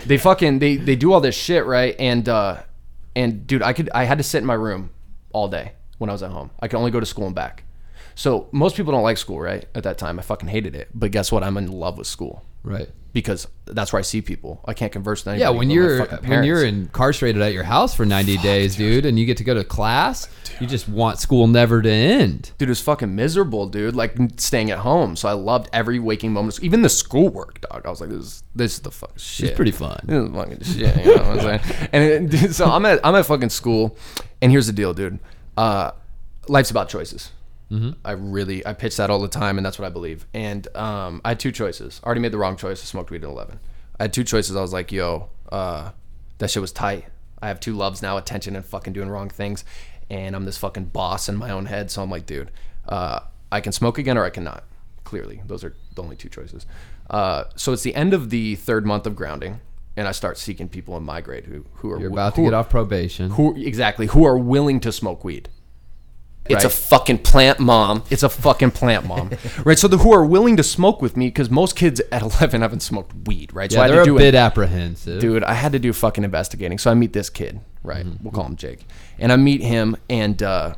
they 0.05 0.17
fucking, 0.17 0.57
they, 0.59 0.77
they 0.77 0.95
do 0.95 1.13
all 1.13 1.21
this 1.21 1.35
shit, 1.35 1.65
right? 1.65 1.95
And, 1.99 2.27
uh, 2.27 2.63
and 3.15 3.45
dude, 3.45 3.61
I 3.61 3.73
could, 3.73 3.89
I 3.93 4.05
had 4.05 4.17
to 4.17 4.23
sit 4.23 4.39
in 4.39 4.45
my 4.45 4.53
room 4.53 4.91
all 5.31 5.47
day 5.47 5.73
when 5.97 6.09
I 6.09 6.13
was 6.13 6.23
at 6.23 6.31
home. 6.31 6.51
I 6.59 6.67
could 6.67 6.77
only 6.77 6.91
go 6.91 6.99
to 6.99 7.05
school 7.05 7.25
and 7.25 7.35
back. 7.35 7.64
So 8.15 8.47
most 8.51 8.77
people 8.77 8.93
don't 8.93 9.03
like 9.03 9.17
school, 9.17 9.39
right? 9.39 9.65
At 9.75 9.83
that 9.83 9.97
time, 9.97 10.17
I 10.17 10.21
fucking 10.21 10.47
hated 10.47 10.73
it. 10.73 10.89
But 10.93 11.11
guess 11.11 11.31
what? 11.31 11.43
I'm 11.43 11.57
in 11.57 11.69
love 11.71 11.97
with 11.97 12.07
school 12.07 12.45
right. 12.63 12.89
because 13.11 13.45
that's 13.65 13.91
where 13.91 13.99
I 13.99 14.03
see 14.03 14.21
people. 14.21 14.61
I 14.65 14.73
can't 14.73 14.91
converse 14.91 15.25
with 15.25 15.37
Yeah, 15.37 15.49
when 15.49 15.69
you're 15.69 16.05
when 16.05 16.45
you're 16.45 16.63
incarcerated 16.63 17.41
at 17.41 17.51
your 17.51 17.63
house 17.63 17.93
for 17.93 18.05
90 18.05 18.37
days, 18.37 18.77
dude, 18.77 19.05
and 19.05 19.19
you 19.19 19.25
get 19.25 19.35
to 19.37 19.43
go 19.43 19.53
to 19.53 19.65
class, 19.65 20.29
you 20.61 20.67
just 20.67 20.87
want 20.87 21.19
school 21.19 21.47
never 21.47 21.81
to 21.81 21.89
end. 21.89 22.51
dude, 22.57 22.69
it 22.69 22.71
was 22.71 22.79
fucking 22.81 23.13
miserable, 23.13 23.67
dude. 23.67 23.97
Like 23.97 24.17
staying 24.37 24.71
at 24.71 24.79
home. 24.79 25.17
So 25.17 25.27
I 25.27 25.33
loved 25.33 25.69
every 25.73 25.99
waking 25.99 26.31
moment. 26.31 26.63
Even 26.63 26.81
the 26.81 26.89
schoolwork, 26.89 27.59
dog. 27.61 27.85
I 27.85 27.89
was 27.89 27.99
like, 27.99 28.09
this 28.09 28.19
is 28.19 28.43
this 28.55 28.73
is 28.75 28.79
the 28.79 28.91
fuck 28.91 29.19
shit. 29.19 29.49
It's 29.49 29.55
pretty 29.57 29.71
fun. 29.71 29.99
This 30.05 30.23
is 30.23 30.33
fucking 30.33 30.63
shit. 30.63 31.05
You 31.05 31.15
know 31.17 31.23
what 31.23 31.39
I'm 31.45 31.61
saying? 31.61 31.89
And 31.91 32.33
it, 32.33 32.53
so 32.53 32.65
I'm 32.65 32.85
at 32.85 33.05
I'm 33.05 33.15
at 33.15 33.25
fucking 33.25 33.49
school, 33.49 33.97
and 34.41 34.51
here's 34.51 34.67
the 34.67 34.73
deal, 34.73 34.93
dude. 34.93 35.19
Uh, 35.57 35.91
life's 36.47 36.71
about 36.71 36.89
choices. 36.89 37.31
I 37.71 38.11
really 38.11 38.65
I 38.65 38.73
pitch 38.73 38.97
that 38.97 39.09
all 39.09 39.19
the 39.19 39.27
time, 39.27 39.57
and 39.57 39.65
that's 39.65 39.77
what 39.79 39.85
I 39.85 39.89
believe. 39.89 40.25
And 40.33 40.67
um, 40.75 41.21
I 41.25 41.29
had 41.29 41.39
two 41.39 41.51
choices. 41.51 41.99
I 42.03 42.05
already 42.05 42.21
made 42.21 42.31
the 42.31 42.37
wrong 42.37 42.55
choice. 42.57 42.81
I 42.81 42.85
smoked 42.85 43.11
weed 43.11 43.23
at 43.23 43.29
11. 43.29 43.59
I 43.99 44.03
had 44.03 44.13
two 44.13 44.23
choices. 44.23 44.55
I 44.55 44.61
was 44.61 44.71
like, 44.71 44.91
yo, 44.91 45.29
uh, 45.51 45.91
that 46.37 46.49
shit 46.51 46.61
was 46.61 46.71
tight. 46.71 47.05
I 47.41 47.47
have 47.47 47.59
two 47.59 47.73
loves 47.73 48.01
now: 48.01 48.17
attention 48.17 48.55
and 48.55 48.63
fucking 48.65 48.93
doing 48.93 49.09
wrong 49.09 49.29
things. 49.29 49.65
And 50.09 50.35
I'm 50.35 50.45
this 50.45 50.57
fucking 50.57 50.85
boss 50.85 51.27
in 51.27 51.35
my 51.35 51.49
own 51.49 51.65
head. 51.65 51.89
So 51.89 52.03
I'm 52.03 52.11
like, 52.11 52.25
dude, 52.25 52.51
uh, 52.87 53.21
I 53.51 53.61
can 53.61 53.71
smoke 53.71 53.97
again 53.97 54.17
or 54.17 54.23
I 54.23 54.29
cannot. 54.29 54.63
Clearly, 55.03 55.41
those 55.45 55.63
are 55.63 55.75
the 55.95 56.01
only 56.03 56.15
two 56.15 56.29
choices. 56.29 56.65
Uh, 57.09 57.45
so 57.55 57.73
it's 57.73 57.83
the 57.83 57.95
end 57.95 58.13
of 58.13 58.29
the 58.29 58.55
third 58.55 58.85
month 58.85 59.05
of 59.05 59.15
grounding, 59.15 59.61
and 59.95 60.07
I 60.07 60.11
start 60.11 60.37
seeking 60.37 60.67
people 60.67 60.97
in 60.97 61.03
my 61.03 61.21
grade 61.21 61.45
who 61.45 61.65
who 61.75 61.91
are 61.91 61.99
You're 61.99 62.11
about 62.11 62.35
to 62.35 62.41
get 62.43 62.53
off 62.53 62.69
probation. 62.69 63.31
who 63.31 63.55
exactly 63.55 64.07
who 64.07 64.25
are 64.25 64.37
willing 64.37 64.79
to 64.81 64.91
smoke 64.91 65.23
weed. 65.23 65.49
It's 66.47 66.63
a 66.63 66.69
fucking 66.69 67.19
plant 67.19 67.59
mom. 67.59 68.03
It's 68.09 68.23
a 68.23 68.29
fucking 68.29 68.71
plant 68.71 69.05
mom, 69.07 69.31
right? 69.65 69.79
So 69.79 69.87
the 69.87 69.97
who 69.97 70.13
are 70.13 70.25
willing 70.25 70.57
to 70.57 70.63
smoke 70.63 71.01
with 71.01 71.17
me 71.17 71.27
because 71.27 71.49
most 71.49 71.75
kids 71.75 72.01
at 72.11 72.21
11 72.41 72.61
haven't 72.61 72.81
smoked 72.81 73.13
weed, 73.27 73.53
right? 73.53 73.71
so 73.71 73.77
yeah, 73.79 73.83
I 73.83 73.87
had 73.87 73.91
they're 73.95 74.05
to 74.05 74.11
a 74.11 74.13
do 74.13 74.17
bit 74.19 74.35
it, 74.35 74.37
apprehensive. 74.37 75.19
dude. 75.21 75.43
I 75.43 75.53
had 75.53 75.71
to 75.71 75.79
do 75.79 75.91
fucking 75.93 76.23
investigating. 76.23 76.77
So 76.77 76.91
I 76.91 76.93
meet 76.93 77.13
this 77.13 77.29
kid, 77.29 77.61
right? 77.83 78.05
Mm-hmm. 78.05 78.23
We'll 78.23 78.31
call 78.31 78.45
him 78.45 78.55
Jake, 78.55 78.85
and 79.19 79.31
I 79.31 79.37
meet 79.37 79.61
him, 79.61 79.95
and 80.09 80.41
uh, 80.43 80.75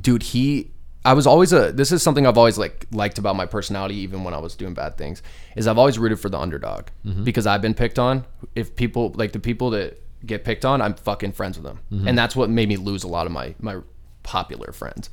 dude, 0.00 0.22
he. 0.22 0.70
I 1.04 1.12
was 1.14 1.26
always 1.26 1.52
a. 1.52 1.70
This 1.72 1.92
is 1.92 2.02
something 2.02 2.26
I've 2.26 2.36
always 2.36 2.58
like 2.58 2.86
liked 2.90 3.18
about 3.18 3.36
my 3.36 3.46
personality, 3.46 3.94
even 3.96 4.24
when 4.24 4.34
I 4.34 4.38
was 4.38 4.56
doing 4.56 4.74
bad 4.74 4.98
things. 4.98 5.22
Is 5.56 5.66
I've 5.66 5.78
always 5.78 5.98
rooted 5.98 6.18
for 6.20 6.28
the 6.28 6.38
underdog 6.38 6.86
Mm-hmm. 7.06 7.24
because 7.24 7.46
I've 7.46 7.62
been 7.62 7.74
picked 7.74 7.98
on. 7.98 8.24
If 8.54 8.74
people 8.76 9.12
like 9.16 9.32
the 9.32 9.38
people 9.38 9.70
that 9.70 10.02
get 10.26 10.44
picked 10.44 10.64
on, 10.64 10.82
I'm 10.82 10.94
fucking 10.94 11.32
friends 11.32 11.56
with 11.56 11.64
them, 11.64 11.80
Mm-hmm. 11.92 12.08
and 12.08 12.18
that's 12.18 12.34
what 12.34 12.50
made 12.50 12.68
me 12.68 12.76
lose 12.76 13.04
a 13.04 13.08
lot 13.08 13.26
of 13.26 13.32
my 13.32 13.54
my 13.60 13.78
popular 14.28 14.72
friends 14.72 15.08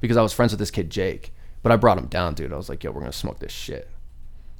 because 0.00 0.16
I 0.18 0.22
was 0.22 0.32
friends 0.34 0.52
with 0.52 0.58
this 0.60 0.70
kid 0.70 0.90
Jake, 0.90 1.32
but 1.62 1.72
I 1.72 1.76
brought 1.76 1.96
him 1.98 2.06
down, 2.06 2.34
dude. 2.34 2.52
I 2.52 2.56
was 2.56 2.68
like, 2.68 2.84
yo, 2.84 2.90
we're 2.90 3.00
gonna 3.00 3.12
smoke 3.12 3.38
this 3.38 3.52
shit. 3.52 3.88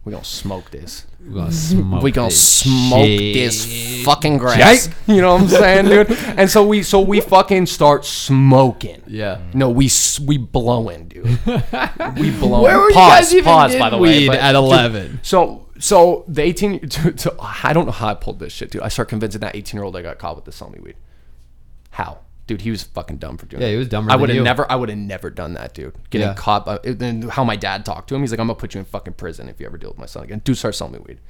We're 0.04 0.12
gonna 0.12 0.24
smoke 0.24 0.70
this. 0.70 1.04
We're 1.20 1.34
gonna 1.34 1.52
smoke. 1.52 2.02
We 2.02 2.10
gonna 2.12 2.28
this 2.30 2.42
smoke 2.42 3.04
shit. 3.06 3.34
this 3.34 4.04
fucking 4.04 4.38
grass. 4.38 4.88
You 5.06 5.20
know 5.20 5.34
what 5.34 5.42
I'm 5.42 5.48
saying, 5.48 5.84
dude? 5.86 6.10
And 6.38 6.48
so 6.50 6.66
we 6.66 6.82
so 6.82 7.00
we 7.00 7.20
fucking 7.20 7.66
start 7.66 8.06
smoking. 8.06 9.02
Yeah. 9.06 9.40
No, 9.52 9.68
we 9.68 9.86
s- 9.86 10.18
we 10.20 10.38
blowing, 10.38 11.08
dude. 11.08 11.26
We 12.16 12.30
blowing. 12.30 12.62
Where 12.62 12.78
were 12.78 12.88
you 12.88 12.94
guys 12.94 13.32
even 13.34 13.44
pause, 13.44 13.72
getting 13.72 13.80
by 13.84 13.90
the 13.90 13.98
way. 13.98 14.20
weed 14.20 14.26
but- 14.28 14.38
at 14.38 14.52
dude, 14.52 14.64
11? 14.64 15.20
so 15.22 15.66
so 15.78 16.24
the 16.28 16.42
18. 16.42 16.88
To, 16.88 17.12
to, 17.12 17.36
I 17.40 17.72
don't 17.74 17.84
know 17.86 17.92
how 17.92 18.08
I 18.08 18.14
pulled 18.14 18.38
this 18.38 18.52
shit, 18.52 18.70
dude. 18.70 18.82
I 18.82 18.88
start 18.88 19.08
convincing 19.08 19.40
that 19.42 19.54
18 19.54 19.76
year 19.78 19.84
old 19.84 19.94
I 19.96 20.02
got 20.02 20.18
caught 20.18 20.36
with 20.36 20.44
the 20.46 20.52
selling 20.52 20.74
me 20.74 20.80
weed. 20.80 20.96
How? 21.90 22.18
Dude, 22.48 22.62
he 22.62 22.70
was 22.72 22.82
fucking 22.82 23.18
dumb 23.18 23.36
for 23.36 23.46
doing. 23.46 23.62
Yeah, 23.62 23.68
he 23.70 23.76
was 23.76 23.88
dumber 23.88 24.10
I 24.10 24.16
would 24.16 24.28
have 24.30 24.42
never. 24.42 24.68
I 24.70 24.74
would 24.74 24.88
have 24.88 24.98
never 24.98 25.30
done 25.30 25.52
that, 25.54 25.72
dude. 25.74 25.94
Getting 26.10 26.26
Yeah. 26.26 26.34
caught. 26.34 26.66
By, 26.66 26.78
then 26.82 27.22
how 27.22 27.44
my 27.44 27.54
dad 27.54 27.84
talked 27.84 28.08
to 28.08 28.16
him. 28.16 28.22
He's 28.22 28.32
like, 28.32 28.40
"I'm 28.40 28.48
gonna 28.48 28.58
put 28.58 28.74
you 28.74 28.80
in 28.80 28.84
fucking 28.86 29.12
prison 29.14 29.48
if 29.48 29.60
you 29.60 29.66
ever 29.66 29.78
deal 29.78 29.90
with 29.90 29.98
my 29.98 30.06
son 30.06 30.24
again." 30.24 30.40
Dude, 30.42 30.58
start 30.58 30.74
selling 30.74 30.94
me 30.94 30.98
weed. 31.06 31.20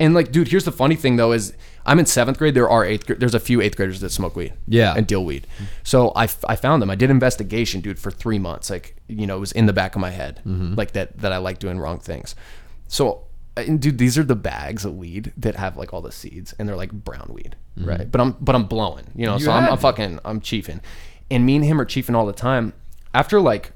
And 0.00 0.14
like, 0.14 0.32
dude, 0.32 0.48
here's 0.48 0.64
the 0.64 0.72
funny 0.72 0.96
thing 0.96 1.16
though: 1.16 1.30
is 1.32 1.52
I'm 1.86 1.98
in 2.00 2.06
seventh 2.06 2.38
grade. 2.38 2.54
There 2.54 2.68
are 2.68 2.84
eighth. 2.84 3.06
There's 3.18 3.34
a 3.36 3.40
few 3.40 3.60
eighth 3.60 3.76
graders 3.76 4.00
that 4.00 4.10
smoke 4.10 4.34
weed. 4.34 4.52
Yeah. 4.66 4.94
And 4.96 5.06
deal 5.06 5.24
weed. 5.24 5.46
So 5.84 6.12
I, 6.16 6.24
I 6.48 6.56
found 6.56 6.82
them. 6.82 6.90
I 6.90 6.96
did 6.96 7.08
investigation, 7.10 7.80
dude, 7.80 7.98
for 8.00 8.10
three 8.10 8.38
months. 8.40 8.68
Like, 8.68 8.96
you 9.06 9.26
know, 9.28 9.36
it 9.36 9.40
was 9.40 9.52
in 9.52 9.66
the 9.66 9.72
back 9.72 9.94
of 9.94 10.00
my 10.00 10.10
head, 10.10 10.40
Mm-hmm. 10.46 10.74
like 10.74 10.92
that 10.92 11.18
that 11.20 11.32
I 11.32 11.36
like 11.38 11.60
doing 11.60 11.78
wrong 11.78 12.00
things. 12.00 12.34
So, 12.88 13.24
and 13.56 13.80
dude, 13.80 13.98
these 13.98 14.16
are 14.16 14.22
the 14.24 14.36
bags 14.36 14.84
of 14.84 14.96
weed 14.96 15.32
that 15.36 15.56
have 15.56 15.76
like 15.76 15.92
all 15.92 16.00
the 16.00 16.12
seeds, 16.12 16.54
and 16.58 16.68
they're 16.68 16.76
like 16.76 16.92
brown 16.92 17.30
weed, 17.32 17.56
right? 17.76 18.10
But 18.10 18.20
I'm 18.20 18.32
but 18.40 18.54
I'm 18.54 18.64
blowing, 18.64 19.04
you 19.14 19.26
know. 19.26 19.32
Mm-hmm. 19.32 19.38
You 19.40 19.44
so 19.46 19.52
I'm, 19.52 19.68
I'm 19.70 19.78
fucking 19.78 20.20
I'm 20.24 20.40
chiefing, 20.40 20.80
and 21.30 21.44
me 21.44 21.56
and 21.56 21.64
him 21.64 21.80
are 21.80 21.84
chiefing 21.84 22.14
all 22.14 22.26
the 22.26 22.32
time. 22.32 22.72
After 23.14 23.40
like 23.40 23.72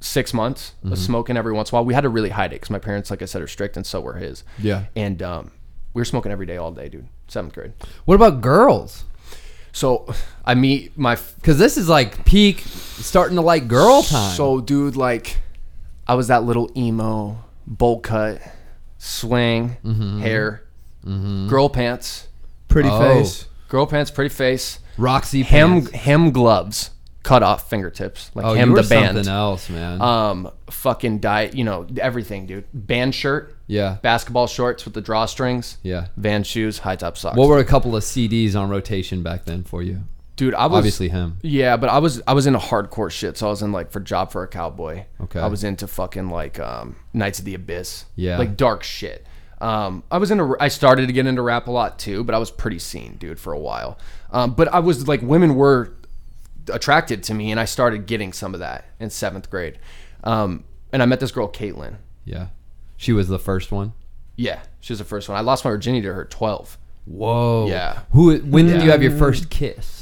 six 0.00 0.34
months 0.34 0.72
Mm-hmm. 0.78 0.92
of 0.92 0.98
smoking 0.98 1.36
every 1.36 1.52
once 1.52 1.70
in 1.70 1.74
a 1.74 1.76
while. 1.76 1.84
We 1.84 1.94
had 1.94 2.02
to 2.02 2.08
really 2.08 2.28
hide 2.28 2.52
it 2.52 2.56
because 2.56 2.70
my 2.70 2.78
parents, 2.78 3.10
like 3.10 3.22
I 3.22 3.24
said, 3.24 3.42
are 3.42 3.46
strict, 3.46 3.76
and 3.76 3.86
so 3.86 4.00
were 4.00 4.14
his. 4.14 4.44
Yeah. 4.58 4.84
And 4.94 5.22
um, 5.22 5.50
we 5.94 6.00
were 6.00 6.04
smoking 6.04 6.30
every 6.30 6.46
day, 6.46 6.56
all 6.58 6.70
day, 6.70 6.88
dude. 6.88 7.08
Seventh 7.28 7.54
grade. 7.54 7.72
What 8.04 8.14
about 8.14 8.40
girls? 8.40 9.04
So 9.72 10.06
I 10.44 10.54
meet 10.54 10.96
my. 10.98 11.16
Because 11.36 11.58
this 11.58 11.76
is 11.76 11.88
like 11.88 12.24
peak, 12.24 12.60
starting 12.60 13.36
to 13.36 13.42
like 13.42 13.68
girl 13.68 14.02
time. 14.02 14.34
So, 14.34 14.60
dude, 14.60 14.96
like, 14.96 15.38
I 16.06 16.14
was 16.14 16.28
that 16.28 16.44
little 16.44 16.70
emo, 16.76 17.42
bowl 17.66 18.00
cut, 18.00 18.40
swing, 18.98 19.76
Mm-hmm. 19.84 20.20
hair, 20.20 20.62
girl 21.48 21.68
pants, 21.68 22.28
Pretty 22.68 22.88
Oh. 22.90 22.98
face. 22.98 23.46
girl 23.68 23.86
pants, 23.86 24.10
pretty 24.10 24.34
face, 24.34 24.80
Roxy 24.98 25.42
hem 25.42 25.82
pants. 25.82 25.90
hem 25.92 26.30
gloves, 26.30 26.90
cut 27.22 27.42
off 27.42 27.68
fingertips, 27.70 28.30
like 28.34 28.44
Oh, 28.44 28.54
him 28.54 28.70
you 28.70 28.74
were 28.76 28.82
the 28.82 28.88
band. 28.88 29.16
something 29.16 29.32
else, 29.32 29.68
man. 29.70 30.00
Um, 30.02 30.50
fucking 30.70 31.18
diet, 31.20 31.54
you 31.54 31.64
know, 31.64 31.86
everything, 32.00 32.46
dude. 32.46 32.64
Band 32.74 33.14
shirt, 33.14 33.54
yeah. 33.66 33.98
basketball 34.02 34.46
shorts 34.46 34.84
with 34.84 34.94
the 34.94 35.02
drawstrings, 35.02 35.76
Yeah. 35.82 36.06
Van 36.16 36.42
shoes, 36.42 36.78
high 36.80 36.96
top 36.96 37.16
socks. 37.16 37.36
What 37.36 37.48
were 37.48 37.58
a 37.58 37.64
couple 37.64 37.94
of 37.96 38.02
CDs 38.04 38.54
on 38.56 38.68
rotation 38.68 39.22
back 39.22 39.44
then 39.44 39.62
for 39.64 39.82
you? 39.82 40.00
Dude? 40.36 40.54
I 40.54 40.66
was 40.66 40.78
Obviously 40.78 41.08
him. 41.08 41.38
Yeah, 41.42 41.78
but 41.78 41.88
I 41.88 41.98
was 41.98 42.22
I 42.26 42.34
was 42.34 42.46
into 42.46 42.58
hardcore 42.58 43.10
shit. 43.10 43.38
So 43.38 43.46
I 43.46 43.50
was 43.50 43.62
in 43.62 43.72
like 43.72 43.90
for 43.90 44.00
Job 44.00 44.30
for 44.30 44.42
a 44.42 44.48
Cowboy. 44.48 45.04
Okay. 45.22 45.40
I 45.40 45.46
was 45.46 45.64
into 45.64 45.86
fucking 45.86 46.28
like 46.28 46.60
um, 46.60 46.96
Knights 47.14 47.38
of 47.38 47.46
the 47.46 47.54
Abyss. 47.54 48.04
Yeah. 48.16 48.38
Like 48.38 48.56
dark 48.56 48.82
shit. 48.82 49.26
Um, 49.62 50.02
I 50.10 50.18
was 50.18 50.30
into. 50.30 50.54
I 50.60 50.68
started 50.68 51.06
to 51.06 51.14
get 51.14 51.26
into 51.26 51.40
rap 51.40 51.66
a 51.68 51.70
lot 51.70 51.98
too, 51.98 52.22
but 52.22 52.34
I 52.34 52.38
was 52.38 52.50
pretty 52.50 52.78
scene, 52.78 53.16
dude, 53.18 53.40
for 53.40 53.54
a 53.54 53.58
while. 53.58 53.98
Um, 54.30 54.52
but 54.52 54.68
I 54.68 54.80
was 54.80 55.08
like, 55.08 55.22
women 55.22 55.54
were 55.54 55.94
attracted 56.70 57.22
to 57.24 57.34
me, 57.34 57.50
and 57.50 57.58
I 57.58 57.64
started 57.64 58.06
getting 58.06 58.34
some 58.34 58.52
of 58.52 58.60
that 58.60 58.84
in 59.00 59.08
seventh 59.08 59.48
grade. 59.48 59.78
Um, 60.22 60.64
and 60.92 61.02
I 61.02 61.06
met 61.06 61.20
this 61.20 61.30
girl, 61.30 61.48
Caitlin. 61.48 61.96
Yeah. 62.26 62.48
She 62.98 63.14
was 63.14 63.28
the 63.28 63.38
first 63.38 63.72
one. 63.72 63.94
Yeah, 64.36 64.60
she 64.80 64.92
was 64.92 64.98
the 64.98 65.06
first 65.06 65.30
one. 65.30 65.38
I 65.38 65.40
lost 65.40 65.64
my 65.64 65.70
virginity 65.70 66.02
to 66.06 66.12
her 66.12 66.26
twelve. 66.26 66.76
Whoa. 67.06 67.68
Yeah. 67.68 68.00
Who? 68.12 68.36
When 68.38 68.66
did 68.66 68.82
you 68.82 68.90
have 68.90 69.02
your 69.02 69.16
first 69.16 69.48
kiss? 69.48 69.95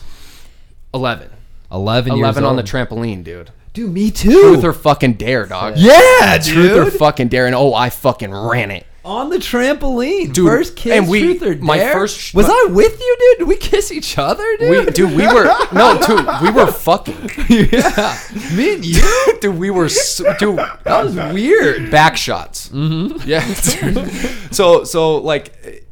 11. 0.95 1.31
Eleven. 1.73 2.13
11 2.13 2.17
years 2.17 2.37
on 2.49 2.57
the 2.57 2.63
trampoline, 2.63 3.25
dude. 3.25 3.51
Dude, 3.73 3.93
me 3.93 4.11
too. 4.13 4.31
Truth 4.31 4.65
or 4.65 4.73
fucking 4.73 5.15
dare, 5.15 5.47
dog. 5.47 5.75
yeah, 5.77 6.39
dude. 6.39 6.55
Truth 6.55 6.73
or 6.79 6.91
fucking 6.93 7.29
dare. 7.29 7.47
And 7.47 7.55
oh, 7.57 7.75
I 7.75 7.91
fucking 7.91 8.33
ran 8.33 8.71
it. 8.71 8.87
On 9.05 9.29
the 9.29 9.37
trampoline, 9.37 10.33
Dude, 10.33 10.49
First 10.49 10.77
kiss, 10.77 10.93
and 10.93 11.07
we- 11.09 11.21
truth 11.21 11.43
or 11.43 11.55
dare. 11.55 11.63
my 11.63 11.79
first 11.93 12.19
sh- 12.19 12.33
was 12.33 12.47
I 12.49 12.69
with 12.71 12.99
you, 12.99 13.17
dude? 13.21 13.39
Did 13.41 13.49
we 13.49 13.57
kiss 13.57 13.93
each 13.93 14.17
other, 14.17 14.43
We, 14.61 14.67
dude? 14.85 14.95
dude, 14.95 15.11
we 15.15 15.27
were 15.27 15.45
no, 15.75 16.01
dude, 16.07 16.27
we 16.41 16.51
were 16.51 16.73
fucking, 16.73 17.15
yeah, 17.51 18.19
me 18.55 18.75
and 18.77 18.83
you. 18.85 19.03
dude. 19.43 19.57
We 19.59 19.71
were, 19.71 19.91
so, 19.91 20.33
dude. 20.39 20.57
That 20.85 21.05
was 21.05 21.17
weird. 21.17 21.91
back 21.91 22.17
shots. 22.17 22.71
Mm-hmm. 22.71 23.29
Yeah. 23.29 23.45
dude. 23.93 24.55
so 24.55 24.85
so 24.85 25.17
like, 25.19 25.84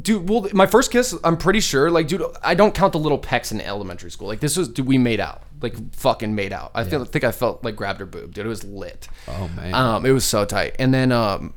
dude. 0.00 0.28
Well, 0.28 0.48
my 0.52 0.66
first 0.66 0.90
kiss, 0.90 1.14
I'm 1.24 1.36
pretty 1.36 1.60
sure. 1.60 1.90
Like, 1.90 2.08
dude, 2.08 2.22
I 2.42 2.54
don't 2.54 2.74
count 2.74 2.92
the 2.92 2.98
little 2.98 3.18
pecks 3.18 3.52
in 3.52 3.60
elementary 3.60 4.10
school. 4.10 4.28
Like, 4.28 4.40
this 4.40 4.56
was, 4.56 4.68
dude, 4.68 4.86
we 4.86 4.98
made 4.98 5.20
out. 5.20 5.42
Like, 5.60 5.94
fucking 5.94 6.34
made 6.34 6.52
out. 6.52 6.70
I 6.74 6.84
feel 6.84 7.04
think 7.04 7.24
I 7.24 7.32
felt 7.32 7.64
like 7.64 7.76
grabbed 7.76 8.00
her 8.00 8.06
boob, 8.06 8.34
dude. 8.34 8.46
It 8.46 8.48
was 8.48 8.64
lit. 8.64 9.08
Oh 9.28 9.48
man. 9.48 9.74
Um, 9.74 10.06
it 10.06 10.12
was 10.12 10.24
so 10.24 10.44
tight. 10.44 10.76
And 10.78 10.92
then, 10.92 11.12
um, 11.12 11.54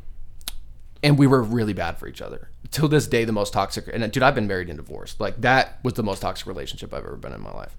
and 1.03 1.17
we 1.17 1.27
were 1.27 1.43
really 1.43 1.73
bad 1.73 1.97
for 1.97 2.07
each 2.07 2.21
other. 2.21 2.49
Till 2.71 2.87
this 2.87 3.07
day, 3.07 3.23
the 3.23 3.31
most 3.31 3.53
toxic. 3.53 3.87
And 3.91 4.09
dude, 4.11 4.23
I've 4.23 4.33
been 4.33 4.47
married 4.47 4.69
and 4.69 4.77
divorced. 4.77 5.19
Like 5.19 5.39
that 5.41 5.79
was 5.83 5.93
the 5.93 6.03
most 6.03 6.21
toxic 6.21 6.47
relationship 6.47 6.93
I've 6.93 7.03
ever 7.03 7.17
been 7.17 7.33
in 7.33 7.41
my 7.41 7.51
life. 7.51 7.77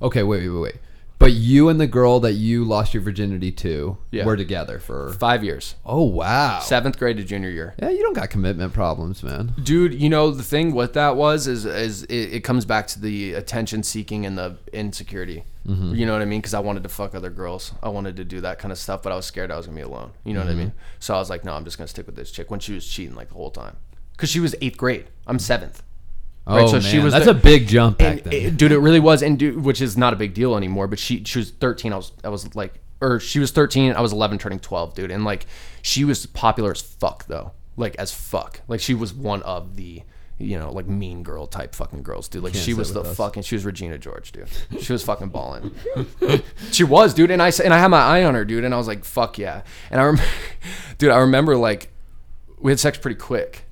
Okay, 0.00 0.22
wait, 0.22 0.42
wait, 0.42 0.48
wait, 0.48 0.60
wait. 0.60 0.76
But 1.18 1.32
you 1.32 1.68
and 1.68 1.80
the 1.80 1.86
girl 1.86 2.20
that 2.20 2.32
you 2.32 2.64
lost 2.64 2.92
your 2.92 3.02
virginity 3.02 3.50
to 3.52 3.96
Yeah. 4.10 4.26
were 4.26 4.36
together 4.36 4.78
for. 4.78 5.12
Five 5.14 5.42
years, 5.42 5.74
Oh 5.84 6.04
wow. 6.04 6.60
seventh 6.60 6.98
grade 6.98 7.16
to 7.16 7.24
junior 7.24 7.50
year. 7.50 7.74
Yeah, 7.80 7.90
you 7.90 8.02
don't 8.02 8.12
got 8.12 8.30
commitment 8.30 8.72
problems, 8.72 9.22
man. 9.22 9.54
dude 9.62 9.94
you 9.94 10.08
know 10.08 10.30
the 10.30 10.42
thing 10.42 10.74
with 10.74 10.92
that 10.92 11.16
was 11.16 11.46
is 11.46 11.64
is 11.64 12.02
it, 12.04 12.34
it 12.34 12.40
comes 12.44 12.64
back 12.64 12.86
to 12.88 13.00
the 13.00 13.32
attention 13.34 13.82
seeking 13.82 14.26
and 14.26 14.36
the 14.36 14.56
insecurity. 14.72 15.44
Mm-hmm. 15.66 15.94
You 15.94 16.06
know 16.06 16.12
what 16.12 16.22
i 16.22 16.26
mean? 16.26 16.40
Because 16.40 16.54
i 16.54 16.60
wanted 16.60 16.82
to 16.82 16.88
fuck 16.88 17.14
other 17.14 17.30
girls. 17.30 17.72
I 17.82 17.88
wanted 17.88 18.16
to 18.16 18.24
do 18.24 18.40
that 18.42 18.58
kind 18.58 18.70
of 18.70 18.78
stuff 18.78 19.02
but 19.02 19.12
i 19.12 19.16
was 19.16 19.26
scared 19.26 19.50
i 19.50 19.56
was 19.56 19.66
gonna 19.66 19.76
be 19.76 19.82
alone. 19.82 20.12
You 20.24 20.34
know 20.34 20.40
what 20.40 20.48
i 20.48 20.50
mm-hmm. 20.50 20.60
mean? 20.60 20.72
So 21.00 21.14
i 21.14 21.18
was 21.18 21.30
like 21.30 21.44
no 21.44 21.54
i'm 21.54 21.64
just 21.64 21.78
gonna 21.78 21.88
stick 21.88 22.06
with 22.06 22.16
this 22.16 22.30
chick. 22.30 22.50
When 22.50 22.60
she 22.60 22.74
was 22.74 22.86
cheating 22.86 23.14
like 23.14 23.28
the 23.28 23.34
whole 23.34 23.50
time. 23.50 23.76
Because 24.12 24.30
she 24.30 24.40
was 24.40 24.54
eighth 24.60 24.76
grade. 24.76 25.06
I'm 25.26 25.38
seventh 25.38 25.82
Oh 26.48 26.56
Right, 26.56 26.68
so 26.68 26.74
man, 26.74 26.82
she 26.82 26.98
was 27.00 27.12
that's 27.12 27.24
the- 27.24 27.32
a 27.32 27.34
big 27.34 27.66
jump 27.66 27.98
back 27.98 28.22
then. 28.22 28.32
it- 28.32 28.56
dude 28.56 28.72
it 28.72 28.78
really 28.78 29.00
was 29.00 29.22
and 29.22 29.38
dude, 29.38 29.62
which 29.64 29.80
is 29.80 29.96
not 29.96 30.12
a 30.12 30.16
big 30.16 30.32
deal 30.34 30.56
anymore 30.56 30.86
but 30.86 30.98
she 30.98 31.24
she 31.24 31.38
was 31.40 31.50
13 31.50 31.92
i 31.92 31.96
was 31.96 32.12
i 32.22 32.28
was 32.28 32.54
like 32.54 32.74
or 33.00 33.18
she 33.18 33.38
was 33.40 33.50
13 33.50 33.92
i 33.94 34.00
was 34.00 34.12
11 34.12 34.38
turning 34.38 34.60
12 34.60 34.94
dude 34.94 35.10
and 35.10 35.24
like 35.24 35.46
she 35.82 36.04
was 36.04 36.24
popular 36.26 36.70
as 36.70 36.80
fuck 36.80 37.26
though 37.26 37.52
like 37.78 37.94
as 37.96 38.10
fuck. 38.10 38.60
Like 38.68 38.80
she 38.80 38.94
was 38.94 39.12
one 39.12 39.42
of 39.42 39.76
the 39.76 40.02
you 40.38 40.58
know 40.58 40.70
like 40.72 40.86
mean 40.86 41.22
girl 41.22 41.46
type 41.46 41.74
fucking 41.74 42.02
girls 42.02 42.26
dude. 42.28 42.42
Like 42.42 42.54
she 42.54 42.72
was 42.74 42.92
the 42.94 43.02
us. 43.02 43.16
fucking 43.16 43.42
she 43.42 43.54
was 43.54 43.64
regina 43.66 43.98
george 43.98 44.32
dude. 44.32 44.48
She 44.80 44.92
was 44.94 45.02
fucking 45.02 45.28
balling 45.28 45.74
she 46.72 46.84
was 46.84 47.12
dude 47.12 47.30
and 47.30 47.42
i 47.42 47.50
and 47.62 47.74
i 47.74 47.78
had 47.78 47.88
my 47.88 48.00
eye 48.00 48.24
on 48.24 48.34
her 48.34 48.44
dude 48.46 48.64
and 48.64 48.72
i 48.72 48.78
was 48.78 48.86
like 48.86 49.04
fuck 49.04 49.36
yeah. 49.36 49.62
And 49.90 50.00
i 50.00 50.04
remember 50.04 50.30
dude 50.98 51.10
i 51.10 51.18
remember 51.18 51.54
like 51.56 51.92
we 52.58 52.70
had 52.72 52.80
sex 52.80 52.96
pretty 52.96 53.18
quick 53.18 53.65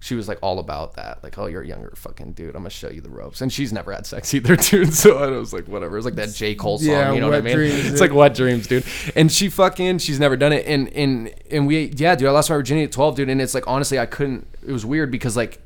she 0.00 0.14
was 0.14 0.28
like 0.28 0.38
all 0.42 0.58
about 0.60 0.94
that. 0.94 1.22
Like, 1.24 1.36
oh, 1.38 1.46
you're 1.46 1.62
a 1.62 1.66
younger 1.66 1.92
fucking 1.96 2.32
dude. 2.32 2.54
I'm 2.54 2.62
gonna 2.62 2.70
show 2.70 2.88
you 2.88 3.00
the 3.00 3.08
ropes. 3.10 3.40
And 3.40 3.52
she's 3.52 3.72
never 3.72 3.92
had 3.92 4.06
sex 4.06 4.32
either, 4.34 4.54
dude. 4.56 4.94
So 4.94 5.18
I 5.18 5.26
was 5.36 5.52
like, 5.52 5.66
whatever. 5.66 5.96
It's 5.96 6.04
like 6.04 6.14
that 6.16 6.30
J 6.34 6.54
Cole 6.54 6.78
song. 6.78 6.88
Yeah, 6.88 7.12
you 7.12 7.20
know 7.20 7.28
what 7.28 7.36
I 7.38 7.40
mean? 7.40 7.54
Dreams, 7.56 7.74
it's 7.74 7.90
dude. 7.90 8.00
like 8.00 8.12
wet 8.14 8.34
dreams, 8.34 8.66
dude. 8.68 8.84
And 9.16 9.30
she 9.32 9.48
fucking, 9.48 9.98
she's 9.98 10.20
never 10.20 10.36
done 10.36 10.52
it. 10.52 10.66
And 10.66 10.88
and 10.94 11.34
and 11.50 11.66
we, 11.66 11.86
yeah, 11.96 12.14
dude. 12.14 12.28
I 12.28 12.30
lost 12.32 12.48
my 12.50 12.56
virginity 12.56 12.84
at 12.84 12.92
12, 12.92 13.16
dude. 13.16 13.28
And 13.28 13.40
it's 13.40 13.54
like 13.54 13.66
honestly, 13.66 13.98
I 13.98 14.06
couldn't. 14.06 14.46
It 14.66 14.72
was 14.72 14.86
weird 14.86 15.10
because 15.10 15.36
like 15.36 15.60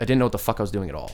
I 0.00 0.04
didn't 0.04 0.18
know 0.18 0.24
what 0.26 0.32
the 0.32 0.38
fuck 0.38 0.58
I 0.58 0.62
was 0.62 0.70
doing 0.72 0.88
at 0.88 0.94
all. 0.94 1.12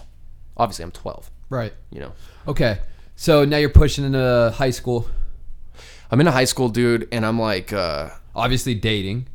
Obviously, 0.57 0.85
I'm 0.85 0.91
12. 0.93 1.31
right. 1.51 1.73
You 1.91 2.01
know, 2.01 2.13
Okay. 2.49 2.79
So 3.17 3.45
now 3.45 3.59
you're 3.59 3.69
pushing 3.71 4.05
into 4.05 4.53
high 4.57 4.71
school. 4.71 5.07
I'm 6.11 6.21
in 6.21 6.27
a 6.27 6.33
high 6.33 6.45
school, 6.47 6.69
dude, 6.69 7.07
and 7.13 7.25
I'm 7.27 7.39
like. 7.39 7.73
uh 7.73 8.11
Obviously 8.35 8.75
dating. 8.75 9.29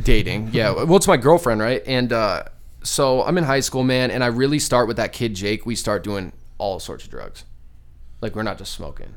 dating. 0.00 0.50
Yeah. 0.52 0.70
Well, 0.70 0.94
it's 0.96 1.08
my 1.08 1.16
girlfriend, 1.16 1.60
right? 1.60 1.82
And 1.86 2.12
uh, 2.12 2.44
so 2.84 3.22
I'm 3.24 3.36
in 3.38 3.44
high 3.44 3.60
school, 3.60 3.82
man, 3.82 4.10
and 4.10 4.22
I 4.22 4.28
really 4.28 4.58
start 4.58 4.86
with 4.86 4.96
that 4.98 5.12
kid 5.12 5.34
Jake. 5.34 5.66
We 5.66 5.74
start 5.74 6.04
doing 6.04 6.32
all 6.58 6.78
sorts 6.78 7.04
of 7.04 7.10
drugs. 7.10 7.44
Like 8.20 8.36
we're 8.36 8.42
not 8.42 8.58
just 8.58 8.72
smoking. 8.72 9.16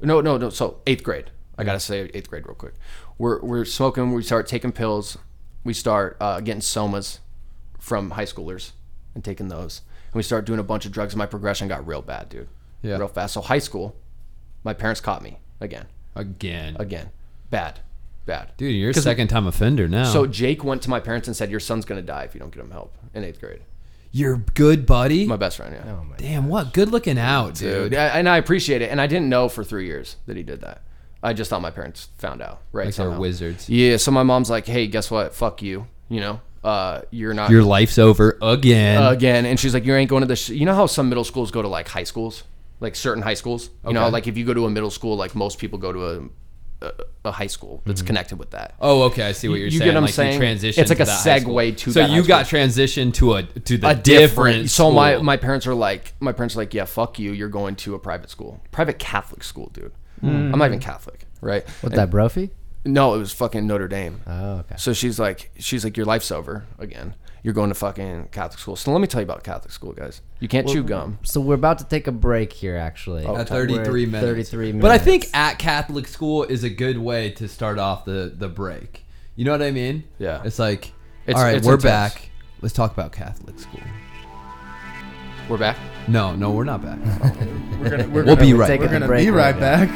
No, 0.00 0.20
no, 0.20 0.36
no. 0.38 0.50
So 0.50 0.80
eighth 0.86 1.02
grade. 1.04 1.30
I 1.58 1.64
gotta 1.64 1.80
say 1.80 2.10
eighth 2.14 2.30
grade 2.30 2.46
real 2.46 2.54
quick. 2.54 2.74
We're 3.18 3.40
we're 3.40 3.64
smoking. 3.64 4.12
We 4.12 4.22
start 4.22 4.46
taking 4.46 4.72
pills. 4.72 5.18
We 5.64 5.74
start 5.74 6.16
uh, 6.20 6.40
getting 6.40 6.62
somas 6.62 7.18
from 7.78 8.12
high 8.12 8.24
schoolers 8.24 8.72
and 9.14 9.22
taking 9.24 9.48
those. 9.48 9.82
And 10.06 10.14
we 10.14 10.22
start 10.22 10.44
doing 10.44 10.58
a 10.58 10.64
bunch 10.64 10.86
of 10.86 10.92
drugs. 10.92 11.12
And 11.12 11.18
my 11.18 11.26
progression 11.26 11.68
got 11.68 11.86
real 11.86 12.02
bad, 12.02 12.28
dude. 12.28 12.48
Yeah. 12.82 12.96
Real 12.96 13.08
fast. 13.08 13.34
So 13.34 13.42
high 13.42 13.58
school, 13.60 13.94
my 14.64 14.72
parents 14.74 15.00
caught 15.00 15.22
me 15.22 15.38
again, 15.60 15.86
Again. 16.16 16.76
again, 16.80 17.10
bad, 17.50 17.78
bad. 18.26 18.52
Dude, 18.56 18.74
you're 18.74 18.90
a 18.90 18.94
second 18.94 19.28
time 19.28 19.46
offender 19.46 19.88
now. 19.88 20.04
so 20.04 20.26
Jake 20.26 20.62
went 20.64 20.82
to 20.82 20.90
my 20.90 21.00
parents 21.00 21.28
and 21.28 21.36
said, 21.36 21.50
"Your 21.50 21.60
son's 21.60 21.84
gonna 21.84 22.02
die 22.02 22.24
if 22.24 22.34
you 22.34 22.40
don't 22.40 22.52
get 22.54 22.62
him 22.62 22.70
help." 22.70 22.96
In 23.14 23.24
eighth 23.24 23.40
grade, 23.40 23.60
you're 24.10 24.36
good 24.54 24.86
buddy. 24.86 25.26
my 25.26 25.36
best 25.36 25.56
friend, 25.58 25.74
yeah, 25.74 25.92
Oh 25.92 26.04
my 26.04 26.16
Damn, 26.16 26.48
what 26.48 26.72
good 26.72 26.90
looking 26.90 27.18
out, 27.18 27.54
dude. 27.54 27.90
dude. 27.90 27.94
I- 27.98 28.08
And 28.18 28.28
I 28.28 28.36
appreciate 28.38 28.82
it. 28.82 28.90
And 28.90 29.00
I 29.00 29.06
didn't 29.06 29.28
know 29.28 29.48
for 29.48 29.62
three 29.64 29.86
years 29.86 30.16
that 30.26 30.36
he 30.36 30.42
did 30.42 30.60
that. 30.62 30.82
I 31.22 31.32
just 31.34 31.50
thought 31.50 31.62
my 31.62 31.70
parents 31.70 32.08
found 32.18 32.42
out, 32.42 32.62
right? 32.72 32.86
Like 32.86 32.94
they're 32.96 33.10
wizards. 33.10 33.68
Yeah. 33.68 33.96
So 33.98 34.10
my 34.10 34.22
mom's 34.24 34.50
like, 34.50 34.66
"Hey, 34.66 34.86
guess 34.88 35.10
what? 35.10 35.34
Fuck 35.34 35.62
you. 35.62 35.86
You 36.08 36.20
know, 36.20 36.40
uh, 36.64 37.02
you're 37.10 37.32
not 37.34 37.50
Your 37.50 37.62
life's 37.62 37.96
over 37.98 38.38
again. 38.42 39.00
again." 39.02 39.46
And 39.46 39.58
she's 39.60 39.72
like, 39.72 39.84
"You 39.84 39.94
ain't 39.94 40.10
going 40.10 40.22
to 40.22 40.26
the. 40.26 40.36
Sh-. 40.36 40.50
You 40.50 40.66
know 40.66 40.74
how 40.74 40.86
some 40.86 41.08
middle 41.08 41.24
schools 41.24 41.50
go 41.50 41.62
to 41.62 41.68
like 41.68 41.86
high 41.88 42.02
schools, 42.04 42.42
like 42.80 42.96
certain 42.96 43.22
high 43.22 43.34
schools. 43.34 43.70
You 43.86 43.92
know, 43.92 44.08
like 44.08 44.26
if 44.26 44.36
you 44.36 44.44
go 44.44 44.52
to 44.52 44.66
a 44.66 44.70
middle 44.70 44.90
school, 44.90 45.16
like 45.16 45.34
most 45.36 45.58
people 45.58 45.78
go 45.78 45.92
to 45.92 46.06
a 46.10 46.20
a, 46.82 47.28
a 47.28 47.30
high 47.30 47.46
school 47.46 47.82
that's 47.86 48.00
mm-hmm. 48.00 48.06
connected 48.08 48.38
with 48.38 48.50
that. 48.50 48.74
oh, 48.80 49.02
okay. 49.04 49.22
I 49.22 49.32
see 49.32 49.48
what 49.48 49.54
You- 49.56 49.60
you're 49.62 49.68
you 49.70 49.78
get 49.78 49.84
saying. 49.84 49.94
what 49.94 49.96
I'm 49.98 50.02
like 50.04 50.14
saying? 50.14 50.38
Transition 50.38 50.80
It's 50.80 50.90
like 50.90 51.00
a 51.00 51.04
that 51.04 51.20
high 51.20 51.38
school. 51.40 51.54
segue 51.54 51.76
to 51.78 51.92
So 51.92 52.00
that 52.00 52.10
you 52.10 52.22
high 52.22 52.28
got 52.28 52.46
transitioned 52.46 53.14
to 53.14 53.34
a 53.34 53.42
to 53.44 53.78
the 53.78 53.88
a 53.90 53.94
different. 53.94 54.70
So 54.70 54.90
my 54.90 55.18
my 55.18 55.36
parents 55.36 55.66
are 55.66 55.74
like 55.74 56.14
my 56.20 56.32
parents 56.32 56.56
are 56.56 56.58
like 56.58 56.74
yeah 56.74 56.84
fuck 56.84 57.18
you 57.18 57.32
you're 57.32 57.48
going 57.48 57.76
to 57.76 57.94
a 57.94 57.98
private 57.98 58.30
school 58.30 58.60
private 58.70 58.98
Catholic 58.98 59.44
school 59.44 59.70
dude 59.72 59.92
hmm. 60.20 60.28
I'm 60.28 60.58
not 60.58 60.66
even 60.66 60.80
Catholic 60.80 61.26
right 61.40 61.68
What 61.82 61.94
that 61.94 62.10
Brophy? 62.10 62.50
no 62.84 63.14
it 63.14 63.18
was 63.18 63.32
fucking 63.32 63.66
Notre 63.66 63.86
Dame 63.88 64.20
Oh, 64.26 64.58
okay. 64.60 64.74
so 64.76 64.92
she's 64.92 65.18
like 65.20 65.50
she's 65.58 65.84
like 65.84 65.96
your 65.96 66.06
life's 66.06 66.30
over 66.32 66.66
again 66.78 67.14
you're 67.42 67.54
going 67.54 67.68
to 67.70 67.74
fucking 67.74 68.28
Catholic 68.32 68.58
school 68.60 68.76
so 68.76 68.92
let 68.92 69.00
me 69.00 69.06
tell 69.06 69.20
you 69.20 69.24
about 69.24 69.42
Catholic 69.44 69.72
school 69.72 69.92
guys 69.92 70.20
you 70.40 70.48
can't 70.48 70.68
chew 70.68 70.82
gum 70.82 71.18
So 71.22 71.40
we're 71.40 71.54
about 71.54 71.78
to 71.78 71.84
take 71.84 72.06
a 72.08 72.12
break 72.12 72.52
here, 72.52 72.76
actually. 72.76 73.24
Oh, 73.24 73.36
at 73.36 73.48
33 73.48 74.06
minutes. 74.06 74.26
33 74.50 74.66
minutes. 74.72 74.82
But 74.82 74.90
I 74.90 74.98
think 74.98 75.26
at 75.34 75.58
Catholic 75.58 76.08
school 76.08 76.42
is 76.44 76.64
a 76.64 76.70
good 76.70 76.98
way 76.98 77.30
to 77.32 77.46
start 77.48 77.78
off 77.78 78.04
the 78.04 78.32
the 78.36 78.48
break. 78.48 79.04
You 79.36 79.44
know 79.44 79.52
what 79.52 79.62
I 79.62 79.70
mean? 79.70 80.02
Yeah. 80.18 80.42
It's 80.44 80.58
like, 80.58 80.92
It's- 81.26 81.36
all 81.36 81.44
right, 81.44 81.56
it's 81.58 81.66
we're 81.66 81.74
intense. 81.74 82.14
back. 82.14 82.30
Let's 82.60 82.74
talk 82.74 82.92
about 82.92 83.12
Catholic 83.12 83.58
school. 83.58 83.80
we're 85.48 85.58
back 85.58 85.76
No, 86.08 86.34
no, 86.34 86.50
we're 86.50 86.64
not 86.64 86.82
back. 86.82 86.98
We're 87.80 87.90
gonna, 87.90 88.08
we're 88.08 88.24
We'll 88.24 88.36
gonna, 88.36 88.40
be 88.46 88.54
right 88.54 88.66
taking 88.68 88.86
We're 88.90 88.98
gonna 89.00 89.16
be 89.16 89.30
right 89.30 89.54
right 89.54 89.60
now. 89.60 89.86
back. 89.86 89.90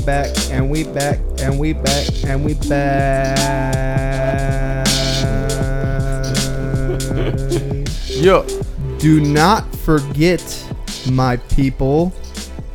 Back, 0.00 0.34
and 0.50 0.70
we 0.70 0.84
back, 0.84 1.18
and 1.40 1.58
we 1.58 1.72
back, 1.72 2.06
and 2.24 2.44
we 2.44 2.54
back. 2.68 3.60
Yo. 8.08 8.46
Do 9.00 9.18
not 9.18 9.74
forget, 9.76 10.42
my 11.10 11.38
people, 11.38 12.12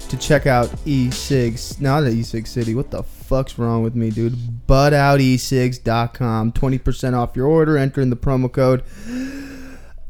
to 0.09 0.17
check 0.17 0.47
out 0.47 0.69
eSigs. 0.87 1.79
Not 1.79 2.03
at 2.03 2.13
eSig 2.13 2.47
City. 2.47 2.73
What 2.73 2.89
the 2.89 3.03
fuck's 3.03 3.59
wrong 3.59 3.83
with 3.83 3.93
me, 3.93 4.09
dude? 4.09 4.33
ButtOutEsigs.com. 4.67 6.51
20% 6.53 7.13
off 7.13 7.35
your 7.35 7.45
order. 7.45 7.77
Enter 7.77 8.01
in 8.01 8.09
the 8.09 8.15
promo 8.15 8.51
code. 8.51 8.81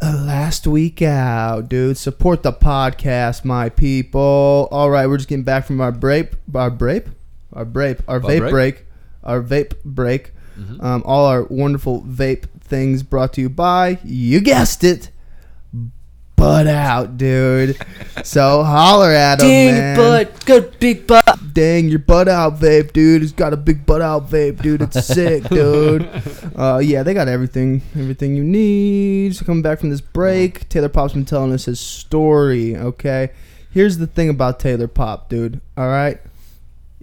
Uh, 0.05 0.23
Last 0.25 0.67
week 0.67 1.01
out, 1.01 1.69
dude. 1.69 1.97
Support 1.97 2.43
the 2.43 2.53
podcast, 2.53 3.43
my 3.43 3.69
people. 3.69 4.67
All 4.71 4.89
right, 4.89 5.07
we're 5.07 5.17
just 5.17 5.29
getting 5.29 5.43
back 5.43 5.65
from 5.65 5.81
our 5.81 5.91
break, 5.91 6.31
our 6.53 6.69
break, 6.69 7.05
our 7.53 7.65
break, 7.65 7.97
our 8.07 8.19
vape 8.19 8.39
break? 8.39 8.51
break, 8.51 8.85
our 9.23 9.41
vape 9.41 9.73
break. 9.83 10.31
Um, 10.79 11.03
all 11.05 11.25
our 11.25 11.43
wonderful 11.43 12.03
vape 12.03 12.45
things 12.61 13.03
brought 13.03 13.33
to 13.33 13.41
you 13.41 13.49
by, 13.49 13.99
you 14.05 14.39
guessed 14.39 14.83
it, 14.85 15.09
butt 16.35 16.67
out, 16.67 17.17
dude. 17.17 17.77
So 18.23 18.63
holler 18.63 19.11
at 19.11 19.41
him, 19.41 19.47
man. 19.47 19.97
Your 19.97 20.05
butt, 20.05 20.45
good 20.45 20.79
big 20.79 21.07
butt. 21.07 21.39
Dang 21.53 21.87
your 21.89 21.99
butt 21.99 22.27
out 22.27 22.59
vape, 22.59 22.93
dude. 22.93 23.21
He's 23.21 23.31
got 23.31 23.53
a 23.53 23.57
big 23.57 23.85
butt 23.85 24.01
out 24.01 24.29
vape, 24.29 24.61
dude. 24.61 24.81
It's 24.81 25.05
sick, 25.05 25.43
dude. 25.49 26.09
Uh, 26.55 26.79
yeah, 26.83 27.03
they 27.03 27.13
got 27.13 27.27
everything, 27.27 27.81
everything 27.95 28.35
you 28.35 28.43
need. 28.43 29.35
So 29.35 29.45
coming 29.45 29.61
back 29.61 29.79
from 29.79 29.89
this 29.89 30.01
break, 30.01 30.67
Taylor 30.69 30.89
Pop's 30.89 31.13
been 31.13 31.25
telling 31.25 31.53
us 31.53 31.65
his 31.65 31.79
story. 31.79 32.75
Okay, 32.75 33.31
here's 33.71 33.97
the 33.97 34.07
thing 34.07 34.29
about 34.29 34.59
Taylor 34.59 34.87
Pop, 34.87 35.29
dude. 35.29 35.61
All 35.77 35.87
right, 35.87 36.19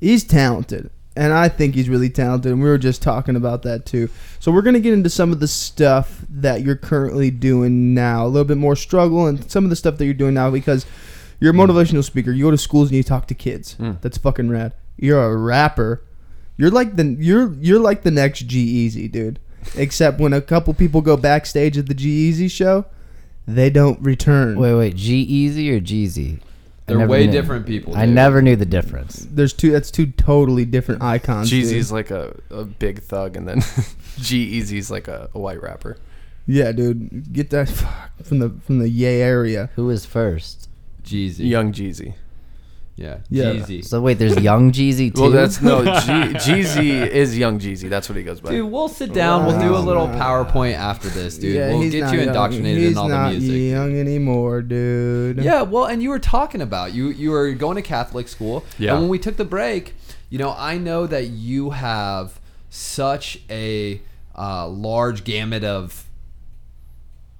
he's 0.00 0.24
talented, 0.24 0.90
and 1.16 1.32
I 1.32 1.48
think 1.48 1.74
he's 1.74 1.88
really 1.88 2.10
talented. 2.10 2.52
And 2.52 2.62
we 2.62 2.68
were 2.68 2.78
just 2.78 3.02
talking 3.02 3.36
about 3.36 3.62
that 3.62 3.86
too. 3.86 4.08
So 4.40 4.50
we're 4.50 4.62
gonna 4.62 4.80
get 4.80 4.92
into 4.92 5.10
some 5.10 5.32
of 5.32 5.40
the 5.40 5.48
stuff 5.48 6.24
that 6.28 6.62
you're 6.62 6.76
currently 6.76 7.30
doing 7.30 7.94
now, 7.94 8.26
a 8.26 8.28
little 8.28 8.46
bit 8.46 8.56
more 8.56 8.76
struggle, 8.76 9.26
and 9.26 9.50
some 9.50 9.64
of 9.64 9.70
the 9.70 9.76
stuff 9.76 9.98
that 9.98 10.04
you're 10.04 10.14
doing 10.14 10.34
now 10.34 10.50
because 10.50 10.86
you're 11.40 11.52
a 11.52 11.56
motivational 11.56 12.04
speaker. 12.04 12.30
You 12.30 12.44
go 12.44 12.50
to 12.52 12.58
schools 12.58 12.88
and 12.88 12.96
you 12.96 13.02
talk 13.02 13.26
to 13.26 13.34
kids. 13.34 13.76
Mm. 13.76 14.00
That's 14.00 14.18
fucking 14.18 14.48
rad. 14.48 14.74
You're 14.96 15.22
a 15.22 15.36
rapper. 15.36 16.02
You're 16.56 16.70
like 16.70 16.96
the 16.96 17.16
you're 17.18 17.52
you're 17.54 17.80
like 17.80 18.02
the 18.02 18.10
next 18.10 18.46
G 18.46 18.88
Eazy, 18.88 19.10
dude. 19.10 19.38
Except 19.76 20.18
when 20.18 20.32
a 20.32 20.40
couple 20.40 20.74
people 20.74 21.00
go 21.00 21.16
backstage 21.16 21.78
at 21.78 21.86
the 21.86 21.94
G 21.94 22.30
Eazy 22.30 22.50
show, 22.50 22.86
they 23.46 23.70
don't 23.70 24.00
return. 24.00 24.58
Wait, 24.58 24.74
wait, 24.74 24.96
G 24.96 25.20
Easy 25.20 25.70
or 25.72 25.80
Jeezy? 25.80 26.40
I 26.94 26.98
They're 26.98 27.08
way 27.08 27.26
knew. 27.26 27.32
different 27.32 27.66
people. 27.66 27.94
I 27.96 28.06
dude. 28.06 28.14
never 28.14 28.42
knew 28.42 28.56
the 28.56 28.66
difference. 28.66 29.26
There's 29.30 29.52
two. 29.52 29.70
That's 29.72 29.90
two 29.90 30.06
totally 30.06 30.64
different 30.64 31.02
icons. 31.02 31.50
dude. 31.50 31.64
Jeezy's 31.64 31.90
like 31.92 32.10
a, 32.10 32.38
a 32.50 32.64
big 32.64 33.00
thug, 33.02 33.36
and 33.36 33.46
then 33.48 33.60
G 34.18 34.60
Eazy's 34.60 34.90
like 34.90 35.08
a, 35.08 35.30
a 35.34 35.38
white 35.38 35.62
rapper. 35.62 35.96
Yeah, 36.46 36.72
dude. 36.72 37.32
Get 37.32 37.50
that 37.50 37.68
fuck, 37.68 38.10
from 38.24 38.38
the 38.40 38.50
from 38.66 38.78
the 38.78 38.88
Yay 38.88 39.20
area. 39.22 39.70
Who 39.76 39.86
was 39.86 40.04
first? 40.04 40.68
Jeezy. 41.04 41.48
Young 41.48 41.72
Jeezy. 41.72 42.14
Yeah. 43.02 43.18
Yeah. 43.28 43.44
Jeezy. 43.54 43.84
So 43.84 44.00
wait, 44.00 44.18
there's 44.18 44.38
Young 44.38 44.70
Jeezy 44.70 45.12
too. 45.12 45.22
Well, 45.22 45.30
that's 45.32 45.60
no 45.60 45.84
G, 45.84 45.90
Jeezy 45.90 47.04
is 47.06 47.36
Young 47.36 47.58
Jeezy. 47.58 47.90
That's 47.90 48.08
what 48.08 48.16
he 48.16 48.22
goes 48.22 48.40
by. 48.40 48.50
Dude, 48.50 48.70
we'll 48.70 48.88
sit 48.88 49.12
down. 49.12 49.44
We'll 49.44 49.58
do 49.58 49.74
a 49.74 49.78
little 49.78 50.06
PowerPoint 50.06 50.74
after 50.74 51.08
this, 51.08 51.36
dude. 51.36 51.56
yeah, 51.56 51.70
we'll 51.70 51.80
he's 51.80 51.92
get 51.92 52.02
not 52.02 52.12
you 52.12 52.18
young. 52.20 52.28
indoctrinated 52.28 52.82
he's 52.82 52.92
in 52.92 52.98
all 52.98 53.08
the 53.08 53.14
not 53.14 53.32
music. 53.32 53.72
young 53.72 53.98
anymore, 53.98 54.62
dude. 54.62 55.38
Yeah, 55.42 55.62
well, 55.62 55.86
and 55.86 56.00
you 56.00 56.10
were 56.10 56.20
talking 56.20 56.60
about 56.60 56.94
you 56.94 57.08
you 57.08 57.32
were 57.32 57.50
going 57.52 57.74
to 57.74 57.82
Catholic 57.82 58.28
school. 58.28 58.64
Yeah. 58.78 58.92
And 58.92 59.00
when 59.00 59.08
we 59.08 59.18
took 59.18 59.36
the 59.36 59.44
break, 59.44 59.94
you 60.30 60.38
know, 60.38 60.54
I 60.56 60.78
know 60.78 61.08
that 61.08 61.26
you 61.26 61.70
have 61.70 62.38
such 62.70 63.40
a 63.50 64.00
uh, 64.38 64.68
large 64.68 65.24
gamut 65.24 65.64
of 65.64 66.08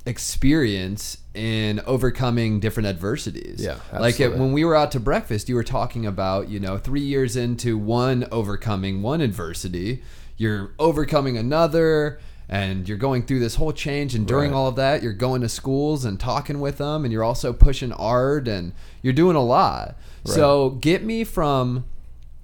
experience 0.05 1.19
in 1.35 1.81
overcoming 1.87 2.61
different 2.61 2.87
adversities. 2.89 3.63
Yeah, 3.65 3.77
like 3.99 4.21
it, 4.21 4.37
when 4.37 4.53
we 4.53 4.65
were 4.65 4.77
out 4.77 4.91
to 4.93 5.01
breakfast, 5.01 5.49
you 5.49 5.55
were 5.55 5.65
talking 5.65 6.05
about 6.07 6.49
you 6.49 6.61
know 6.61 6.77
three 6.79 7.01
years 7.01 7.37
into 7.37 7.79
one 7.79 8.27
overcoming 8.31 9.03
one 9.03 9.21
adversity, 9.21 10.03
you're 10.37 10.73
overcoming 10.79 11.37
another. 11.37 12.19
And 12.49 12.87
you're 12.87 12.99
going 12.99 13.23
through 13.25 13.39
this 13.39 13.55
whole 13.55 13.73
change, 13.73 14.15
and 14.15 14.27
during 14.27 14.51
Right. 14.51 14.57
all 14.59 14.67
of 14.67 14.77
that, 14.77 15.03
you're 15.03 15.15
going 15.15 15.41
to 15.41 15.49
schools 15.49 16.05
and 16.05 16.21
talking 16.21 16.61
with 16.61 16.77
them, 16.77 17.05
and 17.05 17.11
you're 17.13 17.25
also 17.25 17.55
pushing 17.55 17.93
art, 17.93 18.47
and 18.47 18.73
you're 19.01 19.15
doing 19.15 19.37
a 19.37 19.43
lot. 19.43 19.97
So 20.27 20.71
get 20.71 21.03
me 21.03 21.25
from 21.25 21.85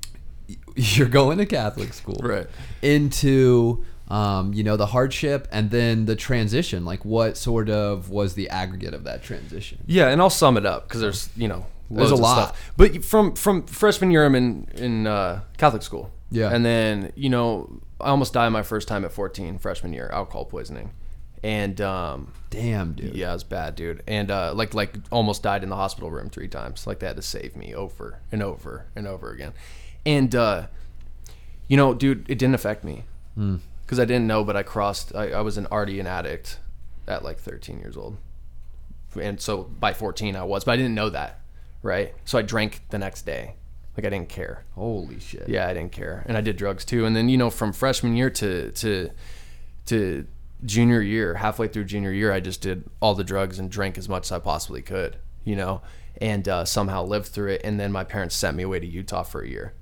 you're 0.76 1.09
going 1.09 1.36
to 1.39 1.45
Catholic 1.47 1.93
school, 1.93 2.18
Right. 2.22 2.47
into 2.80 3.84
um, 4.09 4.52
you 4.54 4.64
know 4.64 4.76
the 4.76 4.86
hardship, 4.86 5.46
and 5.52 5.70
then 5.70 6.06
the 6.06 6.16
transition. 6.16 6.84
Like, 6.84 7.04
what 7.04 7.36
sort 7.36 7.68
of 7.68 8.11
was 8.11 8.34
the 8.34 8.48
aggregate 8.48 8.94
of 8.94 9.04
that 9.04 9.22
transition? 9.22 9.78
Yeah, 9.86 10.09
and 10.09 10.20
I'll 10.20 10.30
sum 10.30 10.56
it 10.56 10.64
up 10.66 10.88
because 10.88 11.00
there's 11.00 11.28
you 11.36 11.46
know 11.48 11.66
There's 11.90 12.11
a 12.11 12.16
lot. 12.16 12.48
Stuff. 12.48 12.72
But 12.76 13.04
from 13.04 13.34
from 13.34 13.66
freshman 13.66 14.11
year, 14.11 14.24
I'm 14.24 14.34
in 14.34 14.66
in 14.74 15.06
uh, 15.06 15.42
Catholic 15.59 15.82
school. 15.82 16.11
Yeah. 16.30 16.50
and 16.54 16.62
then 16.64 17.11
you 17.16 17.30
know 17.30 17.80
I 18.00 18.09
almost 18.11 18.34
died 18.34 18.50
my 18.50 18.62
first 18.62 18.86
time 18.86 19.04
at 19.06 19.12
14, 19.12 19.59
freshman 19.59 19.94
year, 19.94 20.11
alcohol 20.12 20.44
poisoning, 20.44 20.90
and 21.42 21.80
um, 21.80 22.32
Damn, 22.50 22.92
dude. 22.92 23.14
yeah, 23.14 23.30
it 23.30 23.32
was 23.34 23.44
bad, 23.44 23.74
dude. 23.74 24.02
And 24.06 24.30
uh, 24.30 24.52
like 24.54 24.72
like 24.74 24.94
almost 25.11 25.42
died 25.42 25.62
in 25.62 25.68
the 25.70 25.76
hospital 25.76 26.11
room 26.11 26.28
three 26.30 26.48
times. 26.48 26.86
Like 26.86 26.98
they 27.00 27.06
had 27.06 27.16
to 27.16 27.22
save 27.22 27.56
me 27.56 27.74
over 27.74 28.20
and 28.32 28.42
over 28.42 28.86
and 28.94 29.06
over 29.06 29.30
again. 29.32 29.52
And 30.06 30.34
uh, 30.34 30.66
you 31.66 31.76
know, 31.76 31.92
dude, 31.94 32.24
it 32.30 32.38
didn't 32.38 32.54
affect 32.54 32.84
me 32.84 33.04
because 33.89 33.99
I 33.99 34.05
didn't 34.05 34.26
know, 34.26 34.45
but 34.45 34.55
I 34.55 34.62
crossed. 34.62 35.14
I, 35.14 35.30
I 35.30 35.41
was 35.41 35.57
an 35.57 35.66
already 35.72 35.99
an 35.99 36.07
addict 36.07 36.59
at 37.07 37.24
like 37.24 37.39
13 37.39 37.80
years 37.80 37.97
old, 37.97 38.18
and 39.18 39.41
so 39.41 39.62
by 39.62 39.95
14 39.95 40.36
I 40.36 40.43
was, 40.45 40.64
but 40.64 40.72
I 40.72 40.76
didn't 40.76 40.95
know 40.95 41.09
that, 41.09 41.41
right? 41.82 42.14
So 42.26 42.36
I 42.39 42.43
drank 42.43 42.82
the 42.91 42.99
next 42.99 43.22
day. 43.22 43.55
Like 43.97 44.05
I 44.05 44.11
didn't 44.11 44.28
care. 44.28 44.64
Holy 44.74 45.18
shit. 45.18 45.49
Yeah, 45.49 45.66
I 45.66 45.72
didn't 45.72 45.93
care, 45.93 46.22
and 46.26 46.36
I 46.36 46.43
did 46.43 46.59
drugs 46.59 46.84
too. 46.84 47.07
And 47.07 47.16
then 47.16 47.30
you 47.30 47.39
know, 47.39 47.49
from 47.49 47.72
freshman 47.72 48.14
year 48.14 48.28
to 48.28 48.72
to 48.72 49.11
to 49.86 50.26
junior 50.66 51.01
year, 51.01 51.34
halfway 51.34 51.66
through 51.66 51.84
junior 51.84 52.12
year, 52.12 52.30
I 52.30 52.41
just 52.41 52.61
did 52.61 52.84
all 53.01 53.14
the 53.14 53.24
drugs 53.24 53.59
and 53.59 53.70
drank 53.70 53.97
as 53.97 54.07
much 54.07 54.26
as 54.26 54.32
I 54.32 54.39
possibly 54.39 54.82
could. 54.82 55.16
You 55.45 55.57
know, 55.57 55.80
and 56.20 56.47
uh, 56.47 56.66
somehow 56.66 57.05
lived 57.05 57.28
through 57.28 57.53
it. 57.53 57.62
And 57.64 57.80
then 57.80 57.91
my 57.91 58.05
parents 58.05 58.34
sent 58.34 58.55
me 58.55 58.64
away 58.64 58.80
to 58.80 58.86
Utah 58.86 59.22
for 59.22 59.41
a 59.41 59.49
year, 59.49 59.72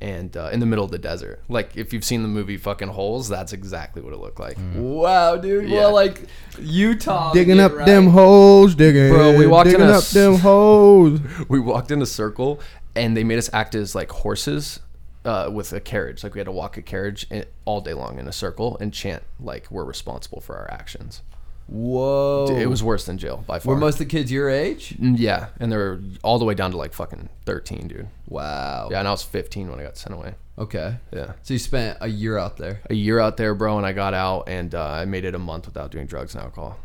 and 0.00 0.36
uh, 0.36 0.50
in 0.52 0.60
the 0.60 0.66
middle 0.66 0.84
of 0.84 0.90
the 0.90 0.98
desert. 0.98 1.40
Like 1.48 1.76
if 1.76 1.92
you've 1.92 2.04
seen 2.04 2.22
the 2.22 2.28
movie 2.28 2.56
fucking 2.56 2.88
Holes, 2.88 3.28
that's 3.28 3.52
exactly 3.52 4.02
what 4.02 4.12
it 4.12 4.18
looked 4.18 4.40
like. 4.40 4.58
Wow, 4.74 5.36
dude. 5.36 5.68
Yeah. 5.68 5.80
Well, 5.80 5.94
like 5.94 6.22
Utah. 6.58 7.32
digging 7.32 7.60
up 7.60 7.72
right. 7.72 7.86
them 7.86 8.08
holes, 8.08 8.74
digging. 8.74 9.10
Bro, 9.10 9.36
we 9.36 9.46
walked 9.46 9.70
in 9.70 9.80
a 9.80 9.86
up 9.86 10.04
them 10.04 10.36
holes. 10.36 11.20
we 11.48 11.60
walked 11.60 11.90
in 11.90 12.02
a 12.02 12.06
circle 12.06 12.60
and 12.94 13.16
they 13.16 13.24
made 13.24 13.38
us 13.38 13.50
act 13.52 13.74
as 13.74 13.94
like 13.94 14.10
horses 14.10 14.80
uh, 15.24 15.50
with 15.52 15.72
a 15.72 15.80
carriage. 15.80 16.22
Like 16.22 16.34
we 16.34 16.40
had 16.40 16.46
to 16.46 16.52
walk 16.52 16.76
a 16.76 16.82
carriage 16.82 17.26
all 17.64 17.80
day 17.80 17.94
long 17.94 18.18
in 18.18 18.28
a 18.28 18.32
circle 18.32 18.76
and 18.80 18.92
chant 18.92 19.22
like 19.40 19.70
we're 19.70 19.84
responsible 19.84 20.40
for 20.40 20.56
our 20.56 20.70
actions. 20.70 21.22
Whoa. 21.68 22.46
It 22.56 22.66
was 22.66 22.82
worse 22.82 23.06
than 23.06 23.18
jail 23.18 23.42
by 23.46 23.58
far. 23.58 23.74
Were 23.74 23.80
most 23.80 23.94
of 23.94 23.98
the 24.00 24.04
kids 24.06 24.30
your 24.30 24.48
age? 24.48 24.94
Mm, 25.00 25.18
yeah, 25.18 25.48
and 25.58 25.70
they 25.72 25.76
were 25.76 26.00
all 26.22 26.38
the 26.38 26.44
way 26.44 26.54
down 26.54 26.70
to 26.70 26.76
like 26.76 26.92
fucking 26.92 27.28
thirteen, 27.44 27.88
dude. 27.88 28.08
Wow. 28.28 28.88
Yeah, 28.90 29.00
and 29.00 29.08
I 29.08 29.10
was 29.10 29.22
fifteen 29.24 29.68
when 29.70 29.80
I 29.80 29.82
got 29.82 29.96
sent 29.96 30.14
away. 30.14 30.34
Okay. 30.58 30.96
Yeah, 31.12 31.32
So 31.42 31.52
you 31.52 31.58
spent 31.58 31.98
a 32.00 32.08
year 32.08 32.38
out 32.38 32.56
there. 32.56 32.80
a 32.88 32.94
year 32.94 33.18
out 33.20 33.36
there, 33.36 33.54
bro, 33.54 33.76
and 33.76 33.86
I 33.86 33.92
got 33.92 34.14
out 34.14 34.48
and 34.48 34.74
uh, 34.74 34.82
I 34.86 35.04
made 35.04 35.26
it 35.26 35.34
a 35.34 35.38
month 35.38 35.66
without 35.66 35.90
doing 35.90 36.06
drugs 36.06 36.34
and 36.34 36.42
alcohol. 36.42 36.78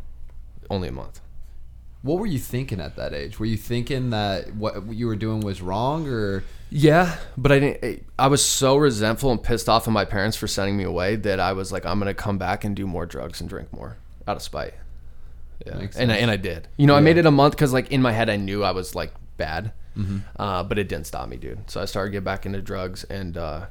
Only 0.68 0.88
a 0.88 0.92
month. 0.92 1.20
What 2.02 2.18
were 2.18 2.26
you 2.26 2.38
thinking 2.38 2.80
at 2.80 2.96
that 2.96 3.14
age? 3.14 3.38
Were 3.38 3.46
you 3.46 3.56
thinking 3.56 4.10
that 4.10 4.54
what 4.56 4.92
you 4.92 5.06
were 5.06 5.16
doing 5.16 5.40
was 5.40 5.62
wrong, 5.62 6.06
or 6.08 6.44
Yeah, 6.68 7.16
but 7.38 7.50
I 7.52 7.58
didn't. 7.60 8.04
I 8.18 8.26
was 8.26 8.44
so 8.44 8.76
resentful 8.76 9.30
and 9.30 9.42
pissed 9.42 9.68
off 9.70 9.86
at 9.86 9.92
my 9.92 10.04
parents 10.04 10.36
for 10.36 10.48
sending 10.48 10.76
me 10.76 10.84
away 10.84 11.16
that 11.16 11.38
I 11.40 11.52
was 11.54 11.70
like, 11.72 11.86
I'm 11.86 11.98
gonna 11.98 12.12
come 12.12 12.36
back 12.38 12.64
and 12.64 12.74
do 12.76 12.86
more 12.86 13.06
drugs 13.06 13.40
and 13.40 13.48
drink 13.48 13.72
more 13.72 13.96
out 14.28 14.36
of 14.36 14.42
spite. 14.42 14.74
Yeah, 15.66 15.76
Makes 15.76 15.96
and 15.96 16.10
I, 16.10 16.14
sense. 16.16 16.22
and 16.22 16.30
I 16.30 16.36
did. 16.36 16.68
You 16.76 16.86
know, 16.86 16.94
I 16.96 17.00
made 17.00 17.18
it 17.18 17.26
a 17.26 17.30
month 17.30 17.54
because 17.54 17.72
like 17.72 17.90
in 17.92 18.02
my 18.02 18.12
head 18.12 18.28
I 18.28 18.36
knew 18.36 18.64
I 18.64 18.72
was 18.72 18.94
like 18.94 19.12
bad, 19.36 19.72
Mm-hmm. 19.96 20.18
uh, 20.40 20.62
but 20.64 20.78
it 20.78 20.88
didn't 20.88 21.06
stop 21.06 21.28
me, 21.28 21.36
dude. 21.36 21.70
So 21.70 21.80
I 21.80 21.84
started 21.84 22.10
to 22.10 22.16
get 22.16 22.24
back 22.24 22.46
into 22.46 22.62
drugs, 22.62 23.04
and 23.04 23.36
uh, 23.36 23.66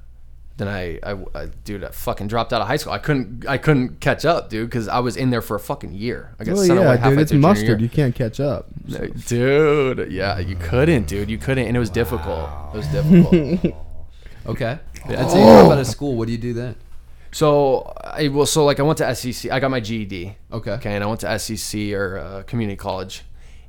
then 0.57 0.67
I, 0.67 0.99
I, 1.03 1.17
I, 1.33 1.45
dude, 1.65 1.83
I 1.83 1.89
fucking 1.89 2.27
dropped 2.27 2.53
out 2.53 2.61
of 2.61 2.67
high 2.67 2.75
school. 2.77 2.93
I 2.93 2.99
couldn't, 2.99 3.47
I 3.47 3.57
couldn't 3.57 3.99
catch 4.01 4.23
up, 4.23 4.49
dude, 4.49 4.69
because 4.69 4.87
I 4.87 4.99
was 4.99 5.17
in 5.17 5.31
there 5.31 5.41
for 5.41 5.55
a 5.55 5.59
fucking 5.59 5.93
year. 5.93 6.35
I 6.39 6.43
got 6.43 6.53
Oh 6.57 6.63
sent 6.63 6.77
away 6.77 6.87
yeah, 6.89 6.95
halfway 6.97 7.09
dude, 7.09 7.19
it's 7.21 7.31
through 7.31 7.37
junior 7.39 7.47
mustard. 7.49 7.67
year. 7.69 7.77
You 7.79 7.89
can't 7.89 8.13
catch 8.13 8.39
up. 8.39 8.67
No, 8.87 9.07
Dude, 9.07 10.11
yeah, 10.11 10.37
you 10.37 10.55
couldn't, 10.55 11.07
dude. 11.07 11.29
You 11.29 11.39
couldn't, 11.39 11.65
and 11.67 11.75
it 11.75 11.79
was 11.79 11.89
difficult. 11.89 12.47
It 12.73 12.77
was 12.77 12.87
difficult. 12.87 13.75
okay? 14.45 14.79
And 15.05 15.29
so 15.31 15.37
you 15.37 15.43
drop 15.43 15.71
out 15.71 15.79
of 15.79 15.87
school. 15.87 16.15
What 16.15 16.27
do 16.27 16.31
you 16.33 16.37
do 16.37 16.53
then? 16.53 16.75
So 17.32 17.93
I 18.01 18.27
well, 18.27 18.45
so 18.45 18.65
like 18.65 18.79
I 18.79 18.84
went 18.84 18.97
to 18.99 19.15
SEC. 19.15 19.51
I 19.51 19.59
got 19.59 19.71
my 19.71 19.79
GED. 19.79 20.36
Okay. 20.51 20.71
Okay, 20.71 20.93
and 20.93 21.03
I 21.03 21.07
went 21.07 21.21
to 21.21 21.39
SEC 21.39 21.91
or 21.93 22.17
uh, 22.17 22.43
community 22.43 22.75
college, 22.75 23.23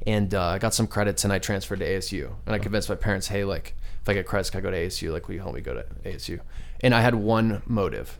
and 0.07 0.35
uh, 0.35 0.47
I 0.47 0.59
got 0.59 0.75
some 0.75 0.87
credits, 0.87 1.25
and 1.25 1.33
I 1.33 1.39
transferred 1.39 1.79
to 1.79 1.87
ASU. 1.89 2.31
And 2.47 2.55
I 2.55 2.59
convinced 2.59 2.89
my 2.89 2.95
parents, 2.97 3.29
hey, 3.29 3.45
like 3.45 3.75
if 4.03 4.09
I 4.09 4.15
get 4.15 4.27
credits, 4.27 4.51
can 4.51 4.59
I 4.59 4.63
go 4.63 4.71
to 4.71 4.77
ASU? 4.77 5.13
Like, 5.13 5.29
will 5.29 5.35
you 5.35 5.41
help 5.41 5.55
me 5.55 5.61
go 5.61 5.75
to 5.75 5.85
ASU? 6.05 6.41
And 6.81 6.93
I 6.95 7.01
had 7.03 7.15
one 7.15 7.63
motive 7.67 8.19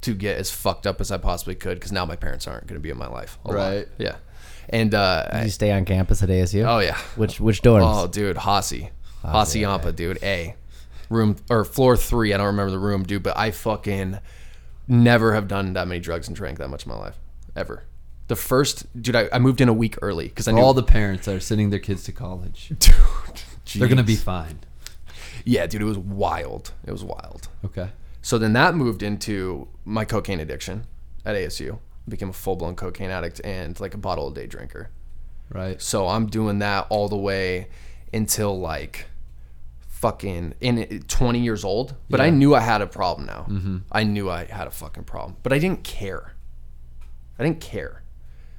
to 0.00 0.12
get 0.14 0.36
as 0.38 0.50
fucked 0.50 0.86
up 0.86 1.00
as 1.00 1.12
I 1.12 1.18
possibly 1.18 1.54
could, 1.54 1.76
because 1.78 1.92
now 1.92 2.04
my 2.04 2.16
parents 2.16 2.46
aren't 2.48 2.66
going 2.66 2.74
to 2.78 2.82
be 2.82 2.90
in 2.90 2.98
my 2.98 3.06
life. 3.06 3.38
a 3.44 3.48
lot. 3.48 3.54
Right. 3.54 3.88
Yeah. 3.98 4.16
And 4.68 4.92
uh, 4.94 5.28
Did 5.30 5.44
you 5.44 5.50
stay 5.50 5.70
on 5.72 5.84
campus 5.84 6.22
at 6.22 6.30
ASU? 6.30 6.66
oh 6.66 6.80
yeah. 6.80 6.96
Which 7.16 7.38
which 7.38 7.62
dorms? 7.62 7.82
Oh, 7.84 8.06
dude, 8.08 8.36
Hossie. 8.38 8.90
Hassayampa, 9.22 9.94
dude. 9.94 10.18
A. 10.22 10.56
Room 11.10 11.36
or 11.48 11.64
floor 11.64 11.96
three. 11.96 12.32
I 12.32 12.38
don't 12.38 12.46
remember 12.46 12.70
the 12.72 12.78
room, 12.78 13.04
dude, 13.04 13.22
but 13.22 13.36
I 13.38 13.50
fucking 13.52 14.18
never 14.88 15.34
have 15.34 15.48
done 15.48 15.72
that 15.74 15.88
many 15.88 16.00
drugs 16.00 16.28
and 16.28 16.36
drank 16.36 16.58
that 16.58 16.68
much 16.68 16.84
in 16.86 16.92
my 16.92 16.98
life. 16.98 17.18
Ever. 17.56 17.84
The 18.26 18.36
first, 18.36 18.86
dude, 19.00 19.16
I, 19.16 19.28
I 19.32 19.38
moved 19.38 19.60
in 19.60 19.68
a 19.68 19.72
week 19.72 19.96
early 20.00 20.28
because 20.28 20.48
I 20.48 20.52
knew 20.52 20.60
all 20.60 20.74
the 20.74 20.82
parents 20.82 21.28
are 21.28 21.40
sending 21.40 21.70
their 21.70 21.78
kids 21.78 22.04
to 22.04 22.12
college, 22.12 22.72
dude. 22.78 22.94
they're 23.74 23.88
gonna 23.88 24.02
be 24.02 24.16
fine. 24.16 24.60
Yeah, 25.44 25.66
dude, 25.66 25.82
it 25.82 25.84
was 25.84 25.98
wild. 25.98 26.72
It 26.86 26.90
was 26.92 27.04
wild. 27.04 27.48
Okay. 27.64 27.90
So 28.22 28.38
then 28.38 28.54
that 28.54 28.74
moved 28.74 29.02
into 29.02 29.68
my 29.84 30.06
cocaine 30.06 30.40
addiction 30.40 30.86
at 31.26 31.36
ASU. 31.36 31.74
I 31.74 31.78
Became 32.08 32.30
a 32.30 32.34
full 32.34 32.56
blown 32.56 32.76
cocaine 32.76 33.10
addict 33.10 33.42
and 33.44 33.78
like 33.78 33.92
a 33.92 33.98
bottle 33.98 34.28
a 34.28 34.34
day 34.34 34.46
drinker. 34.46 34.90
Right. 35.50 35.80
So 35.80 36.08
I'm 36.08 36.26
doing 36.26 36.58
that 36.60 36.86
all 36.88 37.08
the 37.08 37.16
way 37.18 37.68
until 38.12 38.58
like 38.58 39.06
fucking 40.04 40.52
in 40.60 41.02
20 41.08 41.38
years 41.38 41.64
old. 41.64 41.94
But 42.10 42.20
I 42.20 42.28
knew 42.28 42.54
I 42.54 42.60
had 42.60 42.82
a 42.82 42.86
problem 42.86 43.26
now. 43.26 43.46
Mm-hmm. 43.48 43.78
I 43.90 44.04
knew 44.04 44.28
I 44.28 44.44
had 44.44 44.66
a 44.66 44.70
fucking 44.70 45.04
problem, 45.04 45.38
but 45.42 45.50
I 45.50 45.58
didn't 45.58 45.82
care. 45.82 46.34
I 47.38 47.42
didn't 47.42 47.62
care. 47.62 48.02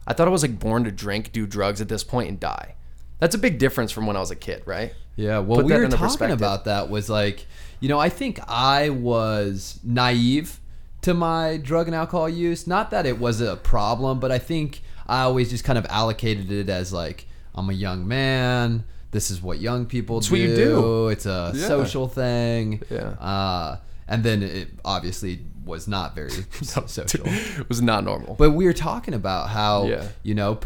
I 0.08 0.14
thought 0.14 0.28
I 0.28 0.32
was 0.32 0.42
like 0.42 0.60
born 0.60 0.86
to 0.86 0.92
drink, 0.92 1.32
do 1.32 1.46
drugs 1.46 1.82
at 1.82 1.88
this 1.88 2.04
point, 2.04 2.30
and 2.30 2.40
die. 2.40 2.74
That's 3.20 3.36
a 3.36 3.38
big 3.38 3.60
difference 3.60 3.92
from 3.92 4.08
when 4.08 4.16
I 4.16 4.22
was 4.22 4.32
a 4.32 4.36
kid, 4.36 4.64
right? 4.66 4.96
Yeah, 5.16 5.38
well, 5.38 5.58
Put 5.58 5.68
we 5.68 5.74
were 5.74 5.88
talking 5.88 6.32
about 6.32 6.66
that 6.66 6.90
was 6.90 7.12
like, 7.12 7.46
you 7.80 7.90
know, 7.90 8.00
I 8.00 8.10
think 8.10 8.40
I 8.48 8.90
was 8.90 9.80
naive 9.84 10.60
to 11.04 11.14
my 11.14 11.58
drug 11.58 11.86
and 11.86 11.96
alcohol 11.96 12.28
use. 12.28 12.66
Not 12.66 12.90
that 12.90 13.06
it 13.06 13.20
was 13.20 13.40
a 13.40 13.56
problem, 13.56 14.20
but 14.20 14.32
I 14.32 14.40
think 14.40 14.82
I 15.06 15.22
always 15.22 15.52
just 15.52 15.64
kind 15.64 15.78
of 15.78 15.86
allocated 15.90 16.52
it 16.52 16.70
as 16.70 16.92
like, 16.92 17.28
I'm 17.54 17.70
a 17.70 17.74
young 17.74 18.08
man. 18.08 18.84
This 19.16 19.32
is 19.32 19.42
what 19.42 19.60
young 19.60 19.86
people 19.86 20.18
It's 20.20 20.28
do. 20.28 20.34
what 20.34 20.42
you 20.42 20.56
do. 20.56 21.08
It's 21.10 21.26
a 21.26 21.52
Yeah. 21.56 21.68
social 21.68 22.08
thing. 22.08 22.82
Yeah. 22.92 23.10
Uh, 23.32 23.78
and 24.08 24.24
then 24.24 24.44
it 24.44 24.68
obviously 24.84 25.40
was 25.66 25.88
not 25.88 26.14
very 26.14 26.30
social. 26.62 27.06
it 27.26 27.68
was 27.70 27.82
not 27.82 28.04
normal. 28.04 28.36
But 28.38 28.52
we 28.52 28.66
were 28.66 28.74
talking 28.90 29.14
about 29.14 29.50
how 29.50 29.86
Yeah. 29.88 30.04
you 30.24 30.36
know, 30.36 30.60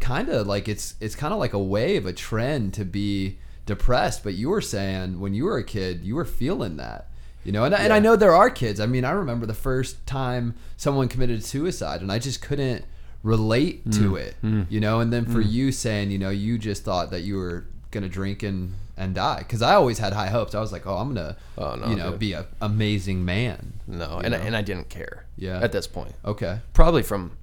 kind 0.00 0.28
of 0.28 0.46
like 0.46 0.68
it's 0.68 0.94
it's 1.00 1.16
kind 1.22 1.32
of 1.34 1.40
like 1.40 1.52
a 1.52 1.58
wave, 1.74 2.06
a 2.06 2.12
trend 2.12 2.72
to 2.74 2.84
be 2.84 3.38
depressed. 3.66 4.22
But 4.24 4.34
you 4.34 4.48
were 4.50 4.60
saying 4.62 5.18
when 5.20 5.34
you 5.34 5.44
were 5.44 5.58
a 5.58 5.64
kid, 5.64 6.04
you 6.04 6.14
were 6.14 6.24
feeling 6.24 6.76
that, 6.76 7.08
you 7.44 7.50
know. 7.52 7.64
And, 7.64 7.74
I 7.74 7.78
and 7.84 7.92
I 7.92 7.98
know 7.98 8.14
there 8.16 8.34
are 8.34 8.48
kids. 8.50 8.78
I 8.80 8.86
mean, 8.86 9.04
I 9.04 9.10
remember 9.10 9.44
the 9.46 9.60
first 9.70 10.06
time 10.06 10.54
someone 10.76 11.08
committed 11.08 11.44
suicide, 11.44 12.00
and 12.02 12.10
I 12.12 12.18
just 12.20 12.40
couldn't 12.40 12.84
relate 13.22 13.90
to 13.92 14.12
Mm. 14.12 14.18
it, 14.18 14.34
you 14.70 14.80
know. 14.80 15.00
And 15.00 15.12
then 15.12 15.24
for 15.26 15.40
you 15.40 15.72
saying, 15.72 16.10
you 16.12 16.18
know, 16.18 16.30
you 16.30 16.58
just 16.58 16.84
thought 16.84 17.10
that 17.10 17.22
you 17.22 17.36
were 17.36 17.64
gonna 18.00 18.08
drink 18.08 18.42
and 18.42 18.74
and 18.96 19.14
die 19.14 19.38
because 19.38 19.62
I 19.62 19.74
always 19.74 19.98
had 19.98 20.12
high 20.12 20.28
hopes. 20.28 20.54
I 20.54 20.60
was 20.60 20.72
like, 20.72 20.86
oh, 20.86 20.96
I'm 20.96 21.08
gonna, 21.14 21.36
Oh, 21.58 21.74
no, 21.74 21.88
you 21.88 21.96
know, 21.96 22.10
dude. 22.12 22.18
be 22.20 22.32
a 22.32 22.46
amazing 22.60 23.24
man. 23.24 23.80
no, 23.86 24.20
and 24.24 24.34
I, 24.34 24.38
and 24.38 24.54
I 24.56 24.62
didn't 24.62 24.88
care. 24.88 25.26
Yeah. 25.36 25.60
At 25.60 25.72
this 25.72 25.86
point, 25.86 26.14
Okay. 26.24 26.60
probably 26.72 27.02
from 27.02 27.36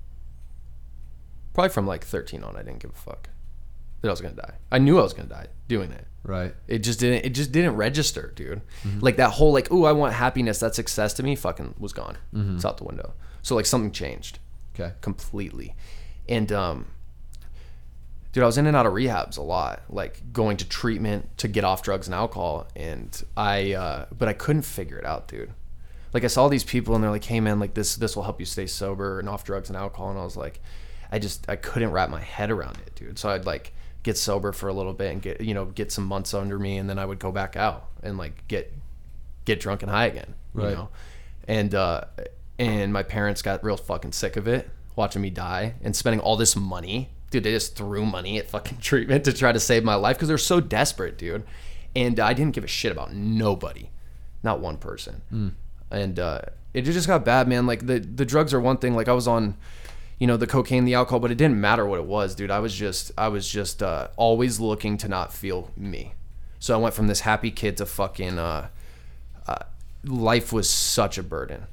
probably 1.53 1.69
from 1.69 1.85
like 1.87 2.03
13 2.03 2.43
on, 2.43 2.55
I 2.55 2.63
didn't 2.63 2.79
give 2.79 2.91
a 2.91 2.93
fuck 2.93 3.29
that 4.01 4.07
I 4.07 4.11
was 4.11 4.21
gonna 4.21 4.35
die. 4.35 4.55
I 4.71 4.79
knew 4.79 4.99
I 4.99 5.03
was 5.03 5.13
gonna 5.13 5.29
die 5.29 5.47
doing 5.67 5.91
it. 5.91 6.05
Right. 6.23 6.55
It 6.67 6.79
just 6.79 6.99
didn't. 7.01 7.25
It 7.25 7.31
just 7.35 7.51
didn't 7.51 7.75
register, 7.75 8.31
dude. 8.35 8.61
Mm-hmm. 8.83 8.99
Like 9.01 9.17
that 9.17 9.31
whole 9.31 9.51
like, 9.51 9.67
oh, 9.71 9.83
I 9.83 9.91
want 9.91 10.13
happiness. 10.13 10.59
That 10.59 10.73
success 10.73 11.13
to 11.15 11.23
me. 11.23 11.35
Fucking 11.35 11.75
was 11.77 11.91
gone. 11.91 12.17
Mm-hmm. 12.33 12.55
It's 12.55 12.65
out 12.65 12.77
the 12.77 12.85
window. 12.85 13.13
So 13.41 13.55
like 13.55 13.65
something 13.65 13.91
changed 13.91 14.39
Okay. 14.73 14.93
completely, 15.01 15.75
and 16.29 16.49
um, 16.51 16.85
dude, 18.33 18.43
I 18.43 18.45
was 18.47 18.57
in 18.57 18.67
and 18.67 18.75
out 18.75 18.85
of 18.85 18.91
rehabs 18.93 19.37
a 19.37 19.41
lot. 19.41 19.83
Like 19.89 20.21
going 20.33 20.57
to 20.57 20.67
treatment 20.67 21.37
to 21.37 21.47
get 21.47 21.63
off 21.63 21.81
drugs 21.83 22.07
and 22.07 22.13
alcohol, 22.15 22.67
and 22.75 23.23
I, 23.37 23.73
uh, 23.73 24.05
but 24.17 24.27
I 24.27 24.33
couldn't 24.33 24.63
figure 24.63 24.97
it 24.97 25.05
out, 25.05 25.27
dude. 25.29 25.51
Like 26.13 26.23
I 26.23 26.27
saw 26.27 26.47
these 26.47 26.63
people 26.63 26.93
and 26.93 27.03
they're 27.03 27.09
like, 27.11 27.23
hey 27.23 27.39
man, 27.39 27.59
like 27.59 27.73
this 27.73 27.95
this 27.95 28.15
will 28.15 28.23
help 28.23 28.39
you 28.39 28.45
stay 28.45 28.67
sober 28.67 29.19
and 29.19 29.27
off 29.29 29.43
drugs 29.45 29.69
and 29.69 29.77
alcohol, 29.77 30.09
and 30.09 30.19
I 30.19 30.23
was 30.23 30.35
like, 30.37 30.59
I 31.11 31.19
just 31.19 31.47
I 31.49 31.55
couldn't 31.55 31.91
wrap 31.91 32.09
my 32.09 32.21
head 32.21 32.51
around 32.51 32.77
it, 32.85 32.93
dude. 32.95 33.17
So 33.17 33.29
I'd 33.29 33.45
like 33.45 33.73
get 34.03 34.17
sober 34.17 34.51
for 34.51 34.67
a 34.67 34.73
little 34.73 34.93
bit 34.93 35.11
and 35.13 35.21
get 35.21 35.39
you 35.41 35.53
know 35.53 35.65
get 35.65 35.91
some 35.91 36.05
months 36.05 36.33
under 36.33 36.59
me, 36.59 36.77
and 36.77 36.89
then 36.89 36.99
I 36.99 37.05
would 37.05 37.19
go 37.19 37.31
back 37.31 37.55
out 37.55 37.87
and 38.03 38.17
like 38.17 38.47
get 38.47 38.71
get 39.45 39.59
drunk 39.59 39.81
and 39.81 39.89
high 39.91 40.05
again, 40.05 40.35
you 40.55 40.61
Right. 40.63 40.73
know. 40.73 40.89
And 41.47 41.73
uh, 41.73 42.05
and 42.59 42.93
my 42.93 43.03
parents 43.03 43.41
got 43.41 43.63
real 43.63 43.75
fucking 43.77 44.11
sick 44.11 44.37
of 44.37 44.47
it, 44.47 44.69
watching 44.95 45.21
me 45.21 45.29
die 45.31 45.73
and 45.83 45.95
spending 45.95 46.19
all 46.19 46.37
this 46.37 46.55
money. 46.55 47.09
Dude, 47.33 47.45
they 47.45 47.51
just 47.51 47.75
threw 47.75 48.05
money 48.05 48.37
at 48.37 48.47
fucking 48.47 48.77
treatment 48.81 49.25
to 49.25 49.33
try 49.33 49.51
to 49.51 49.59
save 49.59 49.83
my 49.83 49.95
life 49.95 50.17
because 50.17 50.27
they're 50.27 50.37
so 50.37 50.59
desperate, 50.59 51.17
dude. 51.17 51.43
And 51.95 52.19
I 52.19 52.33
didn't 52.33 52.53
give 52.53 52.63
a 52.63 52.67
shit 52.67 52.91
about 52.91 53.11
nobody, 53.11 53.89
not 54.43 54.59
one 54.59 54.77
person. 54.77 55.23
And 55.89 56.19
uh, 56.19 56.41
it 56.75 56.83
just 56.83 57.07
got 57.07 57.25
bad, 57.25 57.47
man. 57.47 57.65
Like 57.65 57.87
the 57.87 57.97
the 57.97 58.23
drugs 58.23 58.53
are 58.53 58.61
one 58.61 58.77
thing. 58.77 58.93
Like 58.93 59.07
I 59.07 59.13
was 59.13 59.27
on, 59.27 59.57
you 60.19 60.27
know, 60.27 60.37
the 60.37 60.45
cocaine, 60.45 60.85
the 60.85 60.93
alcohol, 60.93 61.19
but 61.19 61.31
it 61.31 61.39
didn't 61.39 61.59
matter 61.59 61.87
what 61.87 61.97
it 61.97 62.05
was, 62.05 62.35
dude. 62.35 62.51
I 62.51 62.59
was 62.59 62.75
just 62.75 63.11
I 63.17 63.29
was 63.29 63.49
just 63.49 63.81
uh, 63.81 64.09
always 64.15 64.59
looking 64.59 64.95
to 64.97 65.07
not 65.07 65.33
feel 65.33 65.71
me. 65.75 66.13
So 66.59 66.75
I 66.75 66.77
went 66.77 66.93
from 66.93 67.07
this 67.07 67.21
happy 67.21 67.49
kid 67.49 67.77
to 67.77 67.87
fucking. 67.87 68.37
Uh, 68.37 68.67
uh, 69.47 69.55
life 70.03 70.53
was 70.53 70.69
such 70.69 71.17
a 71.17 71.23
burden. 71.23 71.63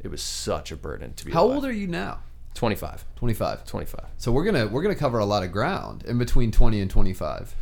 It 0.00 0.10
was 0.10 0.22
such 0.22 0.70
a 0.70 0.76
burden 0.76 1.14
to 1.14 1.24
be. 1.24 1.32
How 1.32 1.44
alive. 1.44 1.56
old 1.56 1.64
are 1.64 1.72
you 1.72 1.86
now? 1.86 2.18
25. 2.54 3.04
25. 3.16 3.64
25. 3.64 4.04
So 4.18 4.32
we're 4.32 4.44
gonna 4.44 4.66
we're 4.66 4.82
gonna 4.82 4.94
cover 4.94 5.18
a 5.18 5.24
lot 5.24 5.42
of 5.42 5.52
ground 5.52 6.04
in 6.04 6.18
between 6.18 6.50
20 6.52 6.80
and 6.80 6.90
25. 6.90 7.54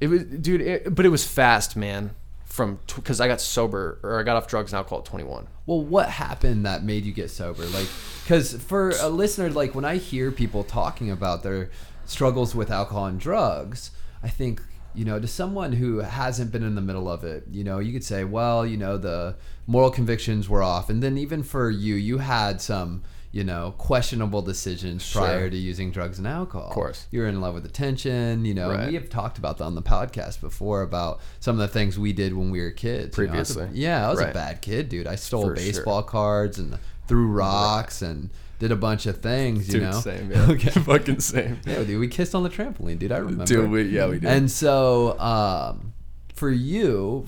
It 0.00 0.08
was, 0.08 0.24
dude. 0.24 0.60
It, 0.60 0.94
but 0.94 1.06
it 1.06 1.10
was 1.10 1.26
fast, 1.26 1.76
man. 1.76 2.10
From 2.44 2.80
because 2.94 3.20
I 3.20 3.28
got 3.28 3.40
sober 3.40 3.98
or 4.02 4.20
I 4.20 4.24
got 4.24 4.36
off 4.36 4.46
drugs 4.46 4.72
and 4.72 4.78
alcohol 4.78 4.98
at 4.98 5.04
21. 5.06 5.46
Well, 5.64 5.80
what 5.80 6.10
happened 6.10 6.66
that 6.66 6.84
made 6.84 7.04
you 7.04 7.12
get 7.12 7.30
sober? 7.30 7.64
Like, 7.64 7.86
because 8.24 8.54
for 8.54 8.90
a 9.00 9.08
listener, 9.08 9.48
like 9.48 9.74
when 9.74 9.86
I 9.86 9.96
hear 9.96 10.30
people 10.30 10.62
talking 10.62 11.10
about 11.10 11.42
their 11.42 11.70
struggles 12.04 12.54
with 12.54 12.70
alcohol 12.70 13.06
and 13.06 13.18
drugs, 13.18 13.90
I 14.22 14.28
think 14.28 14.60
you 14.94 15.06
know 15.06 15.18
to 15.18 15.26
someone 15.26 15.72
who 15.72 16.00
hasn't 16.00 16.52
been 16.52 16.62
in 16.62 16.74
the 16.74 16.82
middle 16.82 17.08
of 17.08 17.24
it, 17.24 17.44
you 17.50 17.64
know, 17.64 17.78
you 17.78 17.92
could 17.92 18.04
say, 18.04 18.24
well, 18.24 18.66
you 18.66 18.76
know, 18.76 18.98
the 18.98 19.36
moral 19.66 19.90
convictions 19.90 20.48
were 20.48 20.62
off, 20.62 20.90
and 20.90 21.02
then 21.02 21.16
even 21.16 21.42
for 21.42 21.70
you, 21.70 21.94
you 21.94 22.18
had 22.18 22.60
some. 22.60 23.02
You 23.32 23.44
know, 23.44 23.74
questionable 23.78 24.42
decisions 24.42 25.10
prior 25.10 25.48
to 25.48 25.56
using 25.56 25.90
drugs 25.90 26.18
and 26.18 26.26
alcohol. 26.28 26.68
Of 26.68 26.74
course. 26.74 27.06
you're 27.10 27.26
in 27.26 27.40
love 27.40 27.54
with 27.54 27.64
attention. 27.64 28.44
You 28.44 28.52
know, 28.52 28.70
Right. 28.70 28.88
we 28.88 28.94
have 28.94 29.08
talked 29.08 29.38
about 29.38 29.56
that 29.58 29.64
on 29.64 29.74
the 29.74 29.80
podcast 29.82 30.40
before 30.42 30.82
about 30.82 31.18
some 31.40 31.54
of 31.54 31.60
the 31.60 31.68
things 31.68 31.98
we 31.98 32.12
did 32.12 32.34
when 32.34 32.50
we 32.50 32.60
were 32.60 32.70
kids. 32.70 33.16
you 33.16 33.24
know. 33.26 33.30
I 33.32 33.36
a- 33.36 33.44
Previously. 33.44 33.68
yeah, 33.72 34.06
I 34.06 34.10
was 34.10 34.20
a 34.20 34.32
bad 34.32 34.60
kid, 34.60 34.90
dude. 34.90 35.06
I 35.06 35.14
stole 35.14 35.42
For 35.48 35.56
sure. 35.56 35.64
baseball 35.66 36.02
cards 36.02 36.58
and 36.58 36.78
threw 37.08 37.26
rocks 37.26 38.02
and 38.02 38.28
did 38.58 38.70
a 38.70 38.76
bunch 38.76 39.06
of 39.06 39.20
things, 39.22 39.72
you 39.72 39.80
know. 39.80 40.02
yeah. 40.04 40.46
Okay. 40.50 40.70
fucking 40.70 41.20
same. 41.20 41.58
Yeah, 41.66 41.84
dude, 41.84 41.98
we 42.00 42.08
kissed 42.08 42.34
on 42.34 42.42
the 42.42 42.50
trampoline, 42.50 42.98
dude. 42.98 43.12
I 43.12 43.16
remember. 43.16 43.44
Dude, 43.46 43.70
we- 43.70 43.82
yeah, 43.88 44.08
we 44.08 44.18
did. 44.18 44.28
And 44.28 44.50
so, 44.50 45.18
um, 45.18 45.94
for 46.34 46.50
you, 46.50 47.26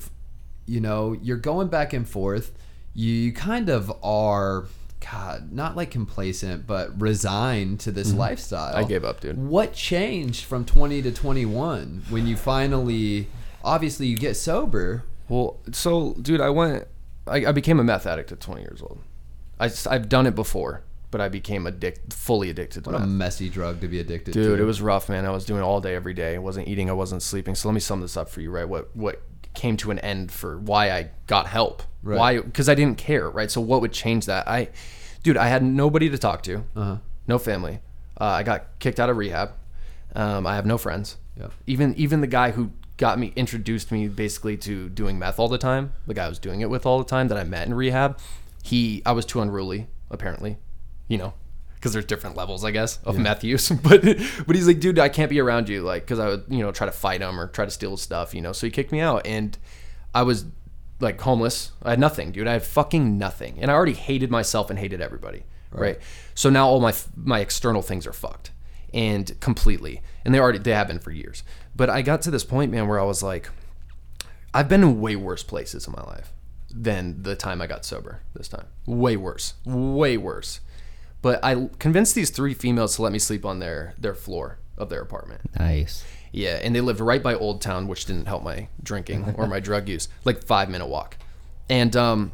you 0.67 0.81
know, 0.81 1.17
you're 1.23 1.39
going 1.39 1.69
back 1.69 1.95
and 1.95 2.07
forth. 2.07 2.53
You 2.93 3.33
kind 3.33 3.69
of 3.71 3.91
are, 4.05 4.67
God, 5.11 5.53
not 5.53 5.77
like 5.77 5.91
complacent, 5.91 6.67
but 6.67 7.01
resigned 7.01 7.81
to 7.81 7.93
this 7.93 8.13
lifestyle. 8.13 8.73
Mm-hmm. 8.73 8.85
I 8.85 8.89
gave 8.89 9.05
up, 9.05 9.21
dude. 9.21 9.37
What 9.37 9.75
changed 9.75 10.45
from 10.45 10.65
20 10.65 11.03
to 11.03 11.13
21 11.13 12.05
when 12.09 12.27
you 12.27 12.37
finally, 12.37 13.29
obviously, 13.63 14.07
you 14.07 14.17
get 14.17 14.37
sober? 14.37 15.05
Well, 15.29 15.61
so 15.73 16.15
dude, 16.15 16.41
I 16.41 16.51
went. 16.51 16.87
I, 17.27 17.47
I 17.47 17.53
became 17.53 17.81
a 17.81 17.85
meth 17.85 18.07
addict 18.07 18.33
at 18.33 18.41
20 18.41 18.63
years 18.63 18.83
old. 18.83 18.99
I, 19.59 19.71
have 19.91 20.09
done 20.09 20.27
it 20.27 20.35
before, 20.35 20.83
but 21.11 21.21
I 21.21 21.29
became 21.29 21.67
addict, 21.67 22.13
fully 22.13 22.51
addicted 22.51 22.85
to 22.85 22.91
What 22.91 23.01
a 23.01 23.07
messy 23.07 23.49
drug 23.49 23.81
to 23.81 23.89
be 23.89 24.01
addicted 24.01 24.33
to. 24.35 24.43
Dude, 24.43 24.61
it 24.61 24.65
was 24.65 24.83
rough, 24.83 25.09
man. 25.09 25.25
I 25.25 25.31
was 25.31 25.45
doing 25.47 25.61
it 25.61 25.65
all 25.65 25.81
day, 25.81 25.95
every 25.95 26.13
day. 26.13 26.35
I 26.35 26.39
wasn't 26.39 26.69
eating, 26.69 26.91
I 26.91 26.93
wasn't 26.93 27.23
sleeping. 27.23 27.55
So 27.55 27.69
let 27.69 27.75
me 27.75 27.81
sum 27.81 28.01
this 28.01 28.17
up 28.17 28.29
for 28.29 28.41
you, 28.41 28.51
right? 28.51 28.69
What 28.69 28.95
what 28.95 29.23
came 29.55 29.77
to 29.79 29.91
an 29.91 29.99
end 30.01 30.31
for 30.33 30.59
why 30.59 30.91
I 30.91 31.11
got 31.27 31.47
help? 31.47 31.83
Right. 32.03 32.19
Why? 32.19 32.41
Because 32.41 32.69
I 32.69 32.75
didn't 32.75 32.99
care, 32.99 33.31
right? 33.31 33.51
So 33.51 33.61
what 33.61 33.81
would 33.81 33.93
change 33.93 34.27
that? 34.27 34.47
I, 34.49 34.69
dude, 35.23 35.37
I 35.37 35.49
had 35.49 35.63
nobody 35.63 36.11
to 36.11 36.19
talk 36.19 36.43
to, 36.43 36.65
Uh-huh. 36.77 36.97
no 37.27 37.39
family. 37.39 37.81
Uh, 38.21 38.25
I 38.25 38.43
got 38.43 38.79
kicked 38.79 39.01
out 39.01 39.09
of 39.11 39.17
rehab. 39.17 39.53
Um, 40.15 40.47
I 40.47 40.55
have 40.57 40.67
no 40.67 40.79
friends. 40.79 41.17
Yep. 41.39 41.53
Even 41.67 41.95
even 41.97 42.21
the 42.21 42.27
guy 42.29 42.53
who 42.53 42.71
got 42.97 43.19
me 43.19 43.33
introduced 43.35 43.91
me 43.91 44.07
basically 44.07 44.57
to 44.59 44.89
doing 44.89 45.19
meth 45.19 45.41
all 45.41 45.49
the 45.49 45.59
time, 45.59 45.93
the 46.07 46.15
guy 46.15 46.27
I 46.27 46.29
was 46.29 46.39
doing 46.39 46.61
it 46.61 46.71
with 46.71 46.87
all 46.87 46.99
the 46.99 47.05
time 47.05 47.27
that 47.29 47.37
I 47.39 47.43
met 47.43 47.67
in 47.67 47.75
rehab, 47.75 48.19
he 48.63 49.03
I 49.05 49.13
was 49.13 49.25
too 49.27 49.41
unruly 49.41 49.89
apparently, 50.11 50.59
you 51.09 51.19
know, 51.19 51.33
because 51.85 51.93
there's 51.93 52.07
different 52.07 52.35
levels 52.35 52.65
I 52.65 52.71
guess 52.71 52.99
of 53.05 53.19
meth 53.19 53.45
use. 53.45 53.71
But 53.83 54.03
but 54.47 54.57
he's 54.57 54.67
like, 54.67 54.81
dude, 54.81 54.99
I 54.99 55.11
can't 55.11 55.29
be 55.29 55.39
around 55.39 55.69
you, 55.69 55.83
like, 55.83 56.03
because 56.03 56.19
I 56.19 56.29
would 56.29 56.45
you 56.49 56.61
know 56.61 56.73
try 56.73 56.87
to 56.87 56.93
fight 56.93 57.21
him 57.21 57.39
or 57.39 57.49
try 57.49 57.67
to 57.67 57.71
steal 57.71 57.91
his 57.91 58.01
stuff, 58.01 58.35
you 58.35 58.41
know. 58.41 58.53
So 58.53 58.67
he 58.67 58.71
kicked 58.71 58.91
me 58.91 59.01
out, 59.01 59.27
and 59.27 59.59
I 60.15 60.23
was 60.23 60.47
like 60.99 61.21
homeless. 61.21 61.73
I 61.83 61.91
had 61.91 61.99
nothing, 61.99 62.33
dude. 62.33 62.47
I 62.47 62.55
had 62.55 62.63
fucking 62.63 63.19
nothing, 63.19 63.59
and 63.61 63.71
I 63.71 63.75
already 63.75 63.93
hated 63.93 64.31
myself 64.31 64.71
and 64.71 64.79
hated 64.79 65.03
everybody. 65.03 65.45
Right. 65.71 65.99
So 66.35 66.49
now 66.49 66.69
all 66.69 66.81
my 66.81 66.95
my 67.17 67.41
external 67.41 67.83
things 67.83 68.07
are 68.07 68.15
fucked 68.15 68.51
and 68.95 69.39
completely, 69.41 70.01
and 70.25 70.35
they 70.35 70.39
already 70.39 70.59
they 70.59 70.73
have 70.73 70.89
been 70.89 71.01
for 71.01 71.11
years. 71.11 71.43
But 71.77 71.91
I 71.91 72.01
got 72.01 72.23
to 72.23 72.31
this 72.31 72.45
point, 72.45 72.73
man, 72.73 72.89
where 72.89 72.99
I 72.99 73.05
was 73.05 73.23
like, 73.23 73.51
I've 74.55 74.69
been 74.69 74.83
in 74.83 75.01
way 75.03 75.17
worse 75.17 75.43
places 75.43 75.87
in 75.87 75.93
my 75.93 76.03
life 76.05 76.33
than 76.71 77.25
the 77.25 77.37
time 77.37 77.61
I 77.61 77.67
got 77.67 77.85
sober 77.85 78.21
this 78.35 78.49
time. 78.49 78.67
Way 78.87 79.17
worse. 79.19 79.55
Way 79.67 80.17
worse. 80.17 80.61
But 81.25 81.43
I 81.43 81.71
convinced 81.79 82.15
these 82.15 82.29
three 82.29 82.53
females 82.53 82.97
to 82.97 83.03
let 83.03 83.11
me 83.11 83.19
sleep 83.19 83.47
on 83.47 83.59
their 83.59 83.95
their 83.97 84.15
floor 84.15 84.59
of 84.77 84.91
their 84.91 85.01
apartment. 85.01 85.41
Nice. 85.59 86.05
Yeah, 86.33 86.61
and 86.63 86.77
they 86.77 86.83
lived 86.83 87.01
right 87.01 87.23
by 87.23 87.35
Old 87.35 87.63
Town, 87.63 87.89
which 87.89 88.05
didn't 88.05 88.27
help 88.27 88.43
my 88.43 88.69
drinking 88.83 89.35
or 89.39 89.47
my 89.47 89.59
drug 89.69 89.89
use. 89.89 90.09
Like 90.27 90.45
five 90.45 90.69
minute 90.69 90.87
walk, 90.87 91.17
and 91.71 91.97
um, 91.97 92.33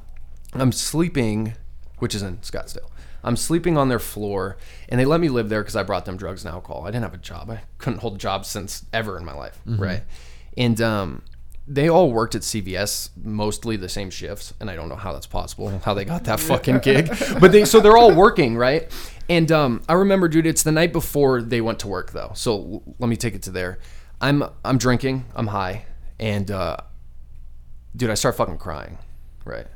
I'm 0.54 0.72
sleeping, 0.72 1.52
which 2.00 2.16
is 2.16 2.22
in 2.22 2.38
Scottsdale. 2.38 2.90
I'm 3.22 3.36
sleeping 3.36 3.78
on 3.78 3.88
their 3.90 4.00
floor, 4.00 4.56
and 4.88 4.98
they 4.98 5.04
let 5.04 5.20
me 5.20 5.28
live 5.28 5.50
there 5.50 5.62
because 5.62 5.76
I 5.76 5.84
brought 5.84 6.04
them 6.04 6.16
drugs 6.16 6.44
and 6.44 6.52
alcohol. 6.52 6.82
I 6.82 6.86
didn't 6.88 7.04
have 7.04 7.14
a 7.14 7.18
job. 7.18 7.48
I 7.48 7.60
couldn't 7.78 8.00
hold 8.00 8.16
a 8.16 8.18
job 8.18 8.44
since 8.44 8.86
ever 8.92 9.16
in 9.16 9.24
my 9.24 9.34
life, 9.34 9.60
right? 9.66 10.02
And 10.56 10.80
um, 10.80 11.22
they 11.70 11.88
all 11.88 12.10
worked 12.10 12.34
at 12.34 12.42
CVS, 12.42 13.10
mostly 13.22 13.76
the 13.76 13.88
same 13.88 14.10
shifts, 14.10 14.52
and 14.58 14.68
I 14.68 14.74
don't 14.74 14.88
know 14.88 14.96
how 14.96 15.12
that's 15.12 15.28
possible, 15.28 15.68
how 15.84 15.94
they 15.94 16.04
got 16.04 16.24
that 16.24 16.40
fucking 16.40 16.80
gig. 16.80 17.08
But 17.40 17.52
they, 17.52 17.64
so 17.64 17.78
they're 17.78 17.96
all 17.96 18.12
working, 18.12 18.56
right? 18.56 18.90
And 19.28 19.52
um, 19.52 19.82
I 19.88 19.92
remember, 19.92 20.26
dude, 20.26 20.46
it's 20.46 20.64
the 20.64 20.72
night 20.72 20.92
before 20.92 21.40
they 21.40 21.60
went 21.60 21.78
to 21.80 21.86
work, 21.86 22.10
though. 22.10 22.32
So 22.34 22.82
let 22.98 23.08
me 23.08 23.16
take 23.16 23.36
it 23.36 23.42
to 23.42 23.52
there. 23.52 23.78
I'm 24.20 24.42
I'm 24.64 24.78
drinking, 24.78 25.26
I'm 25.34 25.46
high, 25.46 25.84
and 26.18 26.50
uh, 26.50 26.78
dude, 27.94 28.10
I 28.10 28.14
start 28.14 28.36
fucking 28.36 28.58
crying, 28.58 28.98
right? 29.44 29.66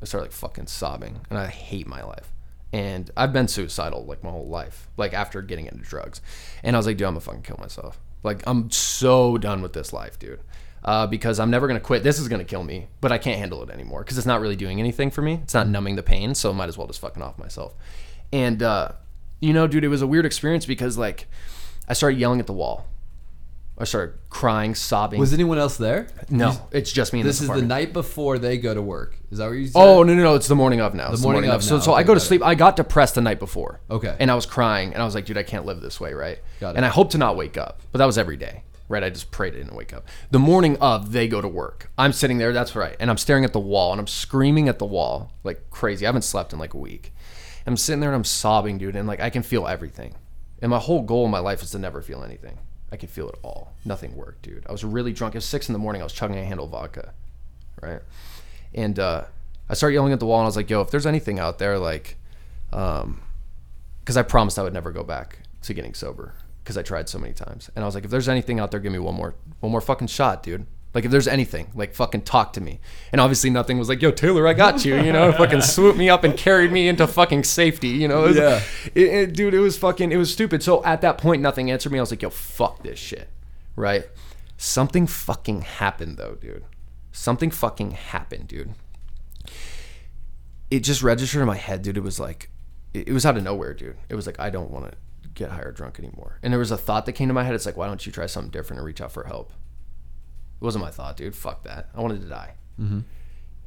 I 0.00 0.04
start 0.06 0.24
like 0.24 0.32
fucking 0.32 0.68
sobbing, 0.68 1.20
and 1.28 1.38
I 1.38 1.48
hate 1.48 1.86
my 1.86 2.02
life. 2.02 2.32
And 2.72 3.10
I've 3.14 3.34
been 3.34 3.46
suicidal 3.46 4.06
like 4.06 4.24
my 4.24 4.30
whole 4.30 4.48
life, 4.48 4.88
like 4.96 5.12
after 5.12 5.42
getting 5.42 5.66
into 5.66 5.84
drugs. 5.84 6.22
And 6.62 6.74
I 6.74 6.78
was 6.78 6.86
like, 6.86 6.96
dude, 6.96 7.06
I'm 7.06 7.12
gonna 7.12 7.20
fucking 7.20 7.42
kill 7.42 7.58
myself. 7.58 8.00
Like 8.22 8.42
I'm 8.46 8.70
so 8.70 9.36
done 9.36 9.60
with 9.60 9.74
this 9.74 9.92
life, 9.92 10.18
dude. 10.18 10.40
Uh, 10.84 11.06
because 11.06 11.38
I'm 11.38 11.50
never 11.50 11.68
gonna 11.68 11.78
quit. 11.80 12.02
This 12.02 12.18
is 12.18 12.26
gonna 12.28 12.44
kill 12.44 12.64
me, 12.64 12.88
but 13.00 13.12
I 13.12 13.18
can't 13.18 13.38
handle 13.38 13.62
it 13.62 13.70
anymore 13.70 14.00
because 14.02 14.18
it's 14.18 14.26
not 14.26 14.40
really 14.40 14.56
doing 14.56 14.80
anything 14.80 15.10
for 15.12 15.22
me. 15.22 15.34
It's 15.42 15.54
not 15.54 15.68
numbing 15.68 15.94
the 15.96 16.02
pain, 16.02 16.34
so 16.34 16.50
I 16.50 16.52
might 16.54 16.68
as 16.68 16.76
well 16.76 16.86
just 16.88 17.00
fucking 17.00 17.22
off 17.22 17.38
myself. 17.38 17.74
And 18.32 18.62
uh, 18.62 18.92
you 19.40 19.52
know, 19.52 19.66
dude, 19.68 19.84
it 19.84 19.88
was 19.88 20.02
a 20.02 20.06
weird 20.08 20.26
experience 20.26 20.66
because 20.66 20.98
like 20.98 21.28
I 21.88 21.92
started 21.92 22.18
yelling 22.18 22.40
at 22.40 22.46
the 22.46 22.52
wall. 22.52 22.86
I 23.78 23.84
started 23.84 24.16
crying, 24.28 24.74
sobbing. 24.74 25.18
Was 25.18 25.32
anyone 25.32 25.58
else 25.58 25.76
there? 25.76 26.06
no, 26.28 26.68
it's 26.72 26.92
just 26.92 27.12
me. 27.12 27.22
This 27.22 27.38
this 27.38 27.48
is 27.48 27.54
the 27.54 27.62
night 27.66 27.92
before 27.92 28.38
they 28.38 28.58
go 28.58 28.74
to 28.74 28.82
work. 28.82 29.16
Is 29.30 29.38
that 29.38 29.46
what 29.46 29.52
you 29.52 29.66
said? 29.66 29.78
Oh 29.80 30.02
no 30.02 30.14
no 30.14 30.22
no! 30.22 30.34
It's 30.34 30.46
the 30.46 30.54
morning 30.54 30.80
of 30.80 30.94
now. 30.94 31.10
It's 31.12 31.22
morning 31.22 31.48
of 31.48 31.64
So 31.64 31.76
now. 31.76 31.80
so 31.82 31.92
I 31.92 32.00
Okay, 32.00 32.06
go 32.08 32.14
to 32.14 32.18
got 32.18 32.22
it. 32.22 32.26
sleep. 32.26 32.42
I 32.44 32.54
got 32.54 32.76
depressed 32.76 33.14
the 33.14 33.22
night 33.22 33.38
before. 33.38 33.80
Okay. 33.90 34.14
And 34.20 34.30
I 34.30 34.34
was 34.34 34.46
crying, 34.46 34.92
and 34.92 35.00
I 35.02 35.04
was 35.04 35.14
like, 35.14 35.24
dude, 35.24 35.38
I 35.38 35.42
can't 35.42 35.64
live 35.64 35.80
this 35.80 35.98
way, 36.00 36.12
right? 36.12 36.38
Got 36.60 36.70
it. 36.70 36.76
And 36.76 36.84
I 36.84 36.88
hope 36.90 37.10
to 37.12 37.18
not 37.18 37.36
wake 37.36 37.56
up, 37.56 37.80
but 37.92 37.98
that 37.98 38.04
was 38.04 38.18
every 38.18 38.36
day, 38.36 38.62
right? 38.88 39.02
I 39.02 39.10
just 39.10 39.30
prayed 39.30 39.54
I 39.54 39.58
didn't 39.58 39.74
wake 39.74 39.92
up. 39.92 40.06
The 40.30 40.38
morning 40.38 40.76
of, 40.78 41.12
they 41.12 41.28
go 41.28 41.40
to 41.40 41.48
work. 41.48 41.90
I'm 41.96 42.12
sitting 42.12 42.38
there. 42.38 42.52
That's 42.52 42.74
right, 42.76 42.96
and 43.00 43.10
I'm 43.10 43.18
staring 43.18 43.44
at 43.44 43.52
the 43.52 43.60
wall, 43.60 43.92
and 43.92 44.00
I'm 44.00 44.06
screaming 44.06 44.68
at 44.68 44.78
the 44.78 44.86
wall 44.86 45.32
like 45.44 45.70
crazy. 45.70 46.06
I 46.06 46.08
haven't 46.08 46.22
slept 46.22 46.52
in 46.52 46.58
like 46.58 46.74
a 46.74 46.78
week. 46.78 47.12
I'm 47.66 47.76
sitting 47.76 48.00
there 48.00 48.10
and 48.10 48.16
I'm 48.16 48.24
sobbing, 48.24 48.78
dude, 48.78 48.96
and 48.96 49.06
like 49.06 49.20
I 49.20 49.30
can 49.30 49.42
feel 49.42 49.66
everything. 49.66 50.14
And 50.60 50.70
my 50.70 50.78
whole 50.78 51.02
goal 51.02 51.24
in 51.24 51.30
my 51.30 51.38
life 51.38 51.62
is 51.62 51.70
to 51.72 51.78
never 51.78 52.02
feel 52.02 52.22
anything. 52.22 52.58
I 52.90 52.96
can 52.96 53.08
feel 53.08 53.28
it 53.28 53.38
all. 53.42 53.72
Nothing 53.84 54.16
worked, 54.16 54.42
dude. 54.42 54.66
I 54.68 54.72
was 54.72 54.84
really 54.84 55.12
drunk. 55.12 55.34
It 55.34 55.38
was 55.38 55.44
six 55.44 55.68
in 55.68 55.72
the 55.72 55.78
morning. 55.78 56.02
I 56.02 56.04
was 56.04 56.12
chugging 56.12 56.38
a 56.38 56.44
handle 56.44 56.66
of 56.66 56.72
vodka, 56.72 57.14
right? 57.80 58.00
And 58.74 58.98
uh, 58.98 59.24
I 59.68 59.74
started 59.74 59.94
yelling 59.94 60.12
at 60.12 60.20
the 60.20 60.26
wall, 60.26 60.40
and 60.40 60.44
I 60.44 60.48
was 60.48 60.56
like, 60.56 60.68
"Yo, 60.68 60.80
if 60.80 60.90
there's 60.90 61.06
anything 61.06 61.38
out 61.38 61.58
there, 61.58 61.78
like, 61.78 62.16
um, 62.72 63.22
because 64.00 64.16
I 64.16 64.22
promised 64.22 64.58
I 64.58 64.62
would 64.62 64.74
never 64.74 64.90
go 64.90 65.02
back 65.02 65.38
to 65.62 65.74
getting 65.74 65.94
sober 65.94 66.34
because 66.62 66.76
I 66.78 66.82
tried 66.82 67.08
so 67.08 67.18
many 67.18 67.32
times, 67.34 67.70
and 67.74 67.82
I 67.84 67.86
was 67.86 67.94
like, 67.94 68.04
if 68.04 68.10
there's 68.10 68.28
anything 68.28 68.60
out 68.60 68.70
there, 68.70 68.80
give 68.80 68.92
me 68.92 68.98
one 68.98 69.14
more, 69.14 69.34
one 69.60 69.72
more 69.72 69.80
fucking 69.80 70.06
shot, 70.08 70.42
dude. 70.42 70.66
Like, 70.94 71.06
if 71.06 71.10
there's 71.10 71.26
anything, 71.26 71.70
like, 71.74 71.94
fucking 71.94 72.20
talk 72.22 72.52
to 72.52 72.60
me. 72.60 72.78
And 73.12 73.20
obviously, 73.20 73.48
nothing 73.48 73.78
was 73.78 73.88
like, 73.88 74.02
yo, 74.02 74.10
Taylor, 74.10 74.46
I 74.46 74.52
got 74.52 74.84
you, 74.84 74.96
you 75.00 75.10
know, 75.10 75.32
fucking 75.38 75.62
swooped 75.62 75.96
me 75.98 76.10
up 76.10 76.22
and 76.22 76.36
carried 76.36 76.70
me 76.70 76.86
into 76.86 77.06
fucking 77.06 77.44
safety, 77.44 77.88
you 77.88 78.06
know? 78.08 78.24
It 78.24 78.28
was- 78.28 78.36
Yeah. 78.36 78.60
it- 78.94 79.08
it- 79.14 79.32
dude, 79.34 79.54
it 79.54 79.60
was 79.60 79.78
fucking, 79.78 80.12
it 80.12 80.16
was 80.18 80.30
stupid. 80.30 80.62
So 80.62 80.84
at 80.84 81.00
that 81.00 81.16
point, 81.16 81.40
nothing 81.40 81.70
answered 81.70 81.92
me. 81.92 81.98
I 81.98 82.02
was 82.02 82.10
like, 82.10 82.20
yo, 82.20 82.28
fuck 82.28 82.82
this 82.82 82.98
shit, 82.98 83.28
right? 83.74 84.04
Something 84.58 85.06
fucking 85.06 85.62
happened 85.62 86.18
though, 86.18 86.36
dude. 86.38 86.64
Something 87.10 87.50
fucking 87.50 87.92
happened, 87.92 88.48
dude 88.48 88.74
it 90.70 90.80
just 90.80 91.02
registered 91.02 91.40
in 91.42 91.46
my 91.46 91.56
head, 91.56 91.82
dude. 91.82 91.96
It 91.98 92.02
was 92.02 92.18
like, 92.18 92.48
it 92.94 93.08
it 93.08 93.12
was 93.12 93.26
out 93.26 93.36
of 93.36 93.42
nowhere, 93.42 93.74
dude. 93.74 93.96
It 94.08 94.14
was 94.14 94.26
like, 94.26 94.40
I 94.40 94.50
don't 94.50 94.70
want 94.70 94.90
to 94.90 94.96
get 95.34 95.50
high 95.50 95.62
or 95.62 95.72
drunk 95.72 95.98
anymore. 95.98 96.38
And 96.42 96.52
there 96.52 96.58
was 96.58 96.70
a 96.70 96.76
thought 96.76 97.06
that 97.06 97.12
came 97.12 97.28
to 97.28 97.34
my 97.34 97.44
head. 97.44 97.54
It's 97.54 97.66
like, 97.66 97.76
why 97.76 97.86
don't 97.86 98.04
you 98.04 98.12
try 98.12 98.26
something 98.26 98.50
different 98.50 98.78
and 98.78 98.86
reach 98.86 99.00
out 99.00 99.12
for 99.12 99.24
help? 99.24 99.50
It 100.60 100.64
wasn't 100.64 100.84
my 100.84 100.90
thought, 100.90 101.16
dude. 101.16 101.34
Fuck 101.34 101.64
that. 101.64 101.88
I 101.94 102.00
wanted 102.00 102.20
to 102.22 102.28
die. 102.28 102.54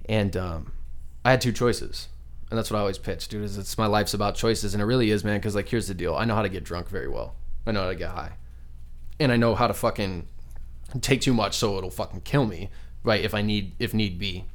And 0.07 0.37
um, 0.37 0.73
I 1.23 1.31
had 1.31 1.41
two 1.41 1.51
choices. 1.51 2.07
And 2.49 2.57
that's 2.57 2.69
what 2.69 2.77
I 2.77 2.81
always 2.81 2.97
pitch, 2.99 3.27
dude. 3.27 3.43
Is 3.43 3.57
it's 3.57 3.77
my 3.77 3.87
life's 3.87 4.13
about 4.13 4.35
choices, 4.35 4.75
and 4.75 4.81
it 4.81 4.85
really 4.85 5.09
is, 5.09 5.23
man. 5.23 5.39
Because 5.39 5.55
like, 5.55 5.67
here's 5.67 5.87
the 5.87 5.95
deal: 5.95 6.15
I 6.15 6.25
know 6.25 6.35
how 6.35 6.43
to 6.43 6.49
get 6.49 6.63
drunk 6.63 6.89
very 6.89 7.07
well. 7.07 7.35
I 7.65 7.71
know 7.71 7.81
how 7.81 7.89
to 7.89 7.95
get 7.95 8.11
high, 8.11 8.33
and 9.19 9.31
I 9.31 9.35
know 9.37 9.55
how 9.55 9.65
to 9.65 9.73
fucking 9.73 10.27
take 11.01 11.21
too 11.21 11.33
much 11.33 11.57
so 11.57 11.75
it'll 11.79 11.89
fucking 11.89 12.21
kill 12.21 12.45
me, 12.45 12.69
right? 13.03 13.25
If 13.25 13.33
I 13.33 13.41
need, 13.41 13.73
if 13.79 13.95
need 13.95 14.19
be 14.19 14.45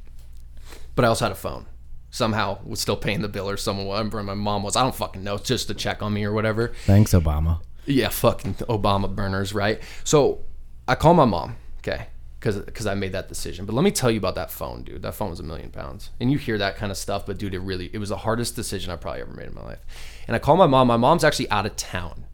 but 1.00 1.06
I 1.06 1.08
also 1.08 1.24
had 1.24 1.32
a 1.32 1.36
phone. 1.36 1.64
Somehow 2.10 2.58
was 2.64 2.80
still 2.80 2.96
paying 2.96 3.22
the 3.22 3.28
bill 3.28 3.48
or 3.48 3.56
someone, 3.56 3.86
whatever 3.86 4.22
my 4.22 4.34
mom 4.34 4.64
was. 4.64 4.74
I 4.74 4.82
don't 4.82 4.94
fucking 4.94 5.22
know, 5.22 5.38
just 5.38 5.68
to 5.68 5.74
check 5.74 6.02
on 6.02 6.12
me 6.12 6.24
or 6.24 6.32
whatever. 6.32 6.72
Thanks, 6.84 7.12
Obama. 7.12 7.60
Yeah, 7.86 8.08
fucking 8.08 8.54
Obama 8.54 9.14
burners, 9.14 9.54
right? 9.54 9.80
So 10.04 10.44
I 10.88 10.96
call 10.96 11.14
my 11.14 11.24
mom, 11.24 11.56
okay, 11.78 12.08
because 12.38 12.86
I 12.86 12.94
made 12.94 13.12
that 13.12 13.28
decision. 13.28 13.64
But 13.64 13.74
let 13.74 13.82
me 13.82 13.90
tell 13.90 14.10
you 14.10 14.18
about 14.18 14.34
that 14.34 14.50
phone, 14.50 14.82
dude. 14.82 15.02
That 15.02 15.14
phone 15.14 15.30
was 15.30 15.40
a 15.40 15.44
million 15.44 15.70
pounds, 15.70 16.10
and 16.20 16.32
you 16.32 16.38
hear 16.38 16.58
that 16.58 16.76
kind 16.76 16.90
of 16.90 16.98
stuff, 16.98 17.26
but 17.26 17.38
dude, 17.38 17.54
it 17.54 17.60
really 17.60 17.90
it 17.92 17.98
was 17.98 18.08
the 18.08 18.18
hardest 18.18 18.56
decision 18.56 18.92
I 18.92 18.96
probably 18.96 19.20
ever 19.20 19.32
made 19.32 19.46
in 19.46 19.54
my 19.54 19.62
life. 19.62 19.84
And 20.26 20.34
I 20.34 20.40
call 20.40 20.56
my 20.56 20.66
mom. 20.66 20.88
My 20.88 20.96
mom's 20.96 21.22
actually 21.22 21.48
out 21.50 21.64
of 21.64 21.76
town, 21.76 22.26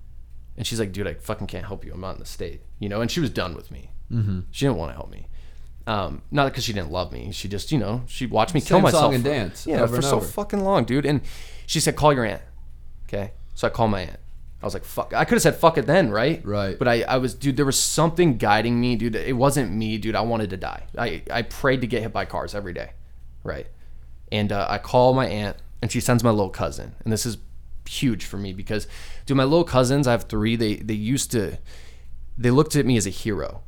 and 0.56 0.66
she's 0.66 0.80
like, 0.80 0.92
dude, 0.92 1.06
I 1.06 1.14
fucking 1.14 1.48
can't 1.48 1.66
help 1.66 1.84
you. 1.84 1.92
I'm 1.92 2.00
not 2.00 2.14
in 2.14 2.20
the 2.20 2.26
state, 2.26 2.62
you 2.78 2.88
know. 2.88 3.02
And 3.02 3.10
she 3.10 3.20
was 3.20 3.30
done 3.30 3.54
with 3.54 3.70
me. 3.70 3.90
Mm-hmm. 4.10 4.40
She 4.50 4.64
didn't 4.64 4.78
want 4.78 4.92
to 4.92 4.96
help 4.96 5.10
me. 5.10 5.28
Um, 5.86 6.22
not 6.32 6.46
because 6.46 6.64
she 6.64 6.72
didn't 6.72 6.90
love 6.90 7.12
me. 7.12 7.30
She 7.32 7.48
just, 7.48 7.70
you 7.70 7.78
know, 7.78 8.02
she 8.06 8.26
watched 8.26 8.54
me 8.54 8.60
kill 8.60 8.80
myself. 8.80 9.04
song 9.04 9.14
and 9.14 9.22
for- 9.22 9.30
dance 9.30 9.66
Yeah, 9.66 9.82
over 9.82 9.96
for 9.96 10.02
so 10.02 10.20
fucking 10.20 10.60
long, 10.64 10.84
dude. 10.84 11.06
And 11.06 11.20
she 11.66 11.78
said, 11.78 11.94
call 11.94 12.12
your 12.12 12.24
aunt. 12.24 12.42
Okay. 13.08 13.32
So 13.54 13.68
I 13.68 13.70
call 13.70 13.86
my 13.88 14.00
aunt. 14.02 14.18
I 14.62 14.66
was 14.66 14.74
like, 14.74 14.84
fuck. 14.84 15.14
I 15.14 15.24
could 15.24 15.34
have 15.36 15.42
said 15.42 15.54
fuck 15.56 15.78
it 15.78 15.86
then, 15.86 16.10
right? 16.10 16.44
Right. 16.44 16.76
But 16.76 16.88
I, 16.88 17.02
I 17.02 17.18
was, 17.18 17.34
dude, 17.34 17.56
there 17.56 17.66
was 17.66 17.78
something 17.78 18.36
guiding 18.36 18.80
me, 18.80 18.96
dude. 18.96 19.14
It 19.14 19.36
wasn't 19.36 19.70
me, 19.70 19.96
dude. 19.98 20.16
I 20.16 20.22
wanted 20.22 20.50
to 20.50 20.56
die. 20.56 20.84
I, 20.98 21.22
I 21.30 21.42
prayed 21.42 21.82
to 21.82 21.86
get 21.86 22.02
hit 22.02 22.12
by 22.12 22.24
cars 22.24 22.54
every 22.54 22.72
day. 22.72 22.90
Right. 23.44 23.68
And 24.32 24.50
uh, 24.50 24.66
I 24.68 24.78
call 24.78 25.14
my 25.14 25.26
aunt, 25.28 25.58
and 25.82 25.92
she 25.92 26.00
sends 26.00 26.24
my 26.24 26.30
little 26.30 26.50
cousin. 26.50 26.96
And 27.04 27.12
this 27.12 27.24
is 27.26 27.38
huge 27.88 28.24
for 28.24 28.38
me 28.38 28.52
because, 28.52 28.88
dude, 29.24 29.36
my 29.36 29.44
little 29.44 29.62
cousins, 29.62 30.08
I 30.08 30.12
have 30.12 30.24
three, 30.24 30.56
they, 30.56 30.76
they 30.76 30.94
used 30.94 31.30
to, 31.32 31.58
they 32.36 32.50
looked 32.50 32.74
at 32.74 32.86
me 32.86 32.96
as 32.96 33.06
a 33.06 33.10
hero. 33.10 33.62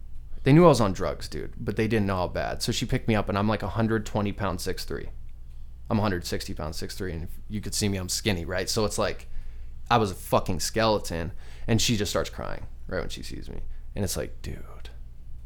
They 0.49 0.55
knew 0.55 0.65
I 0.65 0.69
was 0.69 0.81
on 0.81 0.95
drugs, 0.95 1.29
dude, 1.29 1.53
but 1.59 1.77
they 1.77 1.87
didn't 1.87 2.07
know 2.07 2.17
how 2.17 2.27
bad. 2.27 2.63
So 2.63 2.73
she 2.73 2.87
picked 2.87 3.07
me 3.07 3.15
up, 3.15 3.29
and 3.29 3.37
I'm 3.37 3.47
like 3.47 3.61
120 3.61 4.33
pounds, 4.33 4.67
6'3. 4.67 5.09
I'm 5.91 5.99
160 5.99 6.55
pounds, 6.55 6.81
6'3, 6.81 7.13
and 7.13 7.25
if 7.25 7.29
you 7.51 7.61
could 7.61 7.75
see 7.75 7.87
me, 7.87 7.99
I'm 7.99 8.09
skinny, 8.09 8.47
right? 8.47 8.67
So 8.67 8.87
it's 8.87 8.97
like 8.97 9.29
I 9.91 9.99
was 9.99 10.11
a 10.11 10.15
fucking 10.15 10.61
skeleton, 10.61 11.33
and 11.67 11.83
she 11.83 11.99
just 11.99 12.09
starts 12.09 12.31
crying 12.31 12.67
right 12.87 13.01
when 13.01 13.11
she 13.11 13.23
sees 13.23 13.51
me, 13.51 13.61
and 13.95 14.03
it's 14.03 14.17
like, 14.17 14.41
dude, 14.41 14.89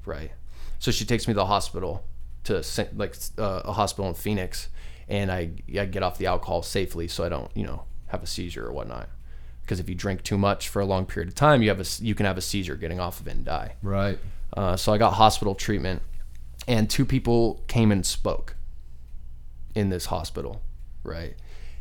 right? 0.06 0.30
So 0.78 0.92
she 0.92 1.04
takes 1.04 1.26
me 1.26 1.34
to 1.34 1.38
the 1.38 1.46
hospital, 1.46 2.04
to 2.44 2.62
like 2.94 3.16
uh, 3.38 3.62
a 3.64 3.72
hospital 3.72 4.06
in 4.08 4.14
Phoenix, 4.14 4.68
and 5.08 5.32
I, 5.32 5.50
I 5.76 5.86
get 5.86 6.04
off 6.04 6.16
the 6.16 6.26
alcohol 6.26 6.62
safely, 6.62 7.08
so 7.08 7.24
I 7.24 7.28
don't, 7.28 7.50
you 7.56 7.66
know, 7.66 7.86
have 8.06 8.22
a 8.22 8.28
seizure 8.28 8.68
or 8.68 8.72
whatnot. 8.72 9.08
Because 9.62 9.80
if 9.80 9.88
you 9.88 9.96
drink 9.96 10.22
too 10.22 10.38
much 10.38 10.68
for 10.68 10.78
a 10.78 10.86
long 10.86 11.06
period 11.06 11.28
of 11.28 11.34
time, 11.34 11.60
you 11.60 11.70
have 11.70 11.80
a 11.80 12.04
you 12.04 12.14
can 12.14 12.24
have 12.24 12.38
a 12.38 12.40
seizure 12.40 12.76
getting 12.76 13.00
off 13.00 13.18
of 13.18 13.26
it 13.26 13.34
and 13.34 13.44
die. 13.44 13.74
Right. 13.82 14.20
Uh, 14.56 14.76
so 14.76 14.92
I 14.92 14.98
got 14.98 15.14
hospital 15.14 15.54
treatment, 15.54 16.02
and 16.68 16.88
two 16.90 17.04
people 17.06 17.62
came 17.68 17.90
and 17.90 18.04
spoke 18.04 18.54
in 19.74 19.88
this 19.88 20.06
hospital, 20.06 20.60
right? 21.04 21.34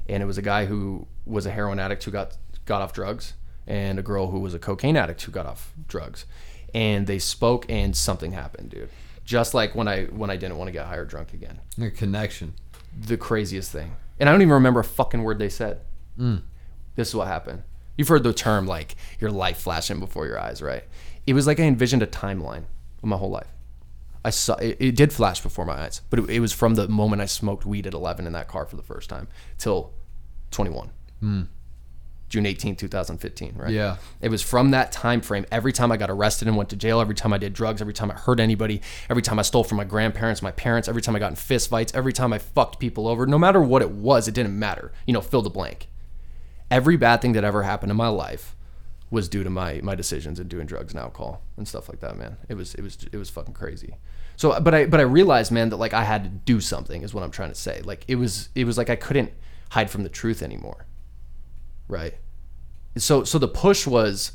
And 0.07 0.24
it 0.24 0.26
was 0.26 0.38
a 0.38 0.41
guy 0.41 0.65
who 0.65 1.07
was 1.26 1.45
a 1.45 1.51
heroin 1.51 1.80
addict 1.80 2.03
who 2.03 2.11
got 2.11 2.38
got 2.65 2.82
off 2.82 2.93
drugs, 2.93 3.34
and 3.67 3.99
a 3.99 4.01
girl 4.03 4.32
who 4.32 4.39
was 4.39 4.53
a 4.53 4.59
cocaine 4.59 4.95
addict 4.97 5.22
who 5.24 5.32
got 5.32 5.45
off 5.45 5.74
drugs, 5.88 6.26
and 6.74 7.07
they 7.07 7.19
spoke, 7.19 7.65
and 7.69 7.95
something 7.95 8.32
happened, 8.32 8.69
dude. 8.72 8.89
Just 9.26 9.53
like 9.53 9.76
when 9.76 9.88
I 9.88 10.05
when 10.05 10.30
I 10.30 10.38
didn't 10.38 10.57
want 10.57 10.67
to 10.69 10.72
get 10.72 10.86
high 10.86 10.95
or 10.97 11.05
drunk 11.05 11.34
again, 11.34 11.59
A 11.82 11.89
connection. 11.91 12.53
the 12.99 13.17
craziest 13.17 13.72
thing, 13.72 13.95
and 14.19 14.28
I 14.30 14.32
don't 14.32 14.41
even 14.41 14.53
remember 14.53 14.80
a 14.80 14.84
fucking 14.86 15.24
word 15.24 15.39
they 15.39 15.49
said. 15.49 15.82
This 16.95 17.09
is 17.09 17.15
what 17.15 17.28
happened. 17.28 17.63
You've 17.97 18.07
heard 18.07 18.24
the 18.24 18.34
term 18.34 18.65
like 18.67 18.95
your 19.19 19.32
life 19.32 19.57
flashing 19.57 19.99
before 19.99 20.26
your 20.26 20.39
eyes, 20.39 20.61
right? 20.61 20.84
It 21.28 21.34
was 21.34 21.47
like 21.47 21.59
I 21.59 21.63
envisioned 21.63 22.03
a 22.03 22.07
timeline 22.07 22.65
of 23.01 23.09
my 23.09 23.17
whole 23.17 23.30
life. 23.30 23.47
I 24.24 24.30
saw 24.30 24.55
it, 24.55 24.78
it 24.80 24.95
did 24.95 25.11
flash 25.11 25.41
before 25.41 25.65
my 25.65 25.74
eyes, 25.74 26.01
but 26.09 26.19
it, 26.19 26.30
it 26.30 26.39
was 26.39 26.53
from 26.53 26.76
the 26.76 26.88
moment 26.88 27.22
I 27.22 27.26
smoked 27.26 27.65
weed 27.65 27.88
at 27.88 27.93
11 27.93 28.28
in 28.28 28.34
that 28.34 28.47
car 28.47 28.65
for 28.65 28.76
the 28.76 28.84
first 28.84 29.09
time 29.09 29.28
till 29.57 29.93
21. 30.51 30.91
Hmm. 31.19 31.41
June 32.30 32.45
18, 32.45 32.78
2015, 32.78 33.55
right? 33.57 33.72
Yeah. 33.72 33.97
It 34.22 34.30
was 34.30 34.41
from 34.41 34.72
that 34.72 34.93
time 34.93 35.19
frame. 35.19 35.45
Every 35.51 35.74
time 35.74 35.91
I 35.91 35.97
got 35.97 36.09
arrested 36.09 36.47
and 36.47 36.55
went 36.55 36.69
to 36.69 36.78
jail, 36.78 37.01
every 37.01 37.13
time 37.13 37.34
I 37.34 37.38
did 37.38 37.51
drugs, 37.51 37.82
every 37.82 37.93
time 37.93 38.09
I 38.09 38.13
hurt 38.13 38.39
anybody, 38.39 38.82
every 39.09 39.22
time 39.22 39.38
I 39.38 39.41
stole 39.41 39.65
from 39.65 39.78
my 39.78 39.84
grandparents, 39.84 40.41
my 40.41 40.51
parents, 40.51 40.88
every 40.88 41.01
time 41.01 41.13
I 41.13 41.19
got 41.19 41.32
in 41.32 41.36
fist 41.36 41.69
fights, 41.69 41.93
every 41.93 42.13
time 42.13 42.32
I 42.32 42.38
fucked 42.38 42.80
people 42.80 43.05
over, 43.09 43.26
no 43.26 43.38
matter 43.38 43.61
what 43.61 43.82
it 43.82 43.91
was, 43.91 44.30
it 44.30 44.34
didn't 44.34 44.57
matter. 44.57 44.93
You 45.05 45.13
know, 45.13 45.19
fill 45.19 45.41
the 45.41 45.49
blank. 45.49 45.89
Every 46.69 46.95
bad 46.95 47.22
thing 47.22 47.34
that 47.34 47.43
ever 47.43 47.63
happened 47.63 47.91
in 47.91 47.97
my 47.97 48.07
life 48.07 48.55
was 49.12 49.30
due 49.30 49.43
to 49.43 49.49
my 49.49 49.80
my 49.84 49.93
decisions 49.93 50.39
and 50.39 50.49
doing 50.49 50.66
drugs 50.66 50.93
and 50.93 50.99
alcohol 50.99 51.43
and 51.57 51.68
stuff 51.68 51.88
like 51.88 51.99
that, 51.99 52.18
man. 52.18 52.38
It 52.49 52.55
was 52.55 52.74
it 52.74 52.82
was 52.82 52.97
it 53.12 53.18
was 53.18 53.30
fucking 53.30 53.53
crazy. 53.53 53.97
So, 54.38 54.59
but 54.59 54.74
I 54.74 54.86
but 54.88 54.99
I 54.99 55.03
realized, 55.03 55.51
man, 55.51 55.70
that 55.70 55.78
like 55.78 55.93
I 55.93 56.03
had 56.03 56.24
to 56.24 56.30
do 56.30 56.59
something 56.59 57.03
is 57.03 57.14
what 57.14 57.24
I'm 57.24 57.32
trying 57.32 57.49
to 57.49 57.55
say. 57.55 57.82
Like 57.84 58.05
it 58.07 58.16
was 58.16 58.49
it 58.55 58.66
was 58.66 58.78
like 58.78 58.89
I 58.89 58.95
couldn't 58.95 59.32
hide 59.70 59.91
from 59.91 60.01
the 60.01 60.09
truth 60.09 60.41
anymore 60.41 60.88
right? 61.91 62.16
So 62.97 63.24
so 63.24 63.38
the 63.38 63.47
push 63.47 63.86
was 63.86 64.32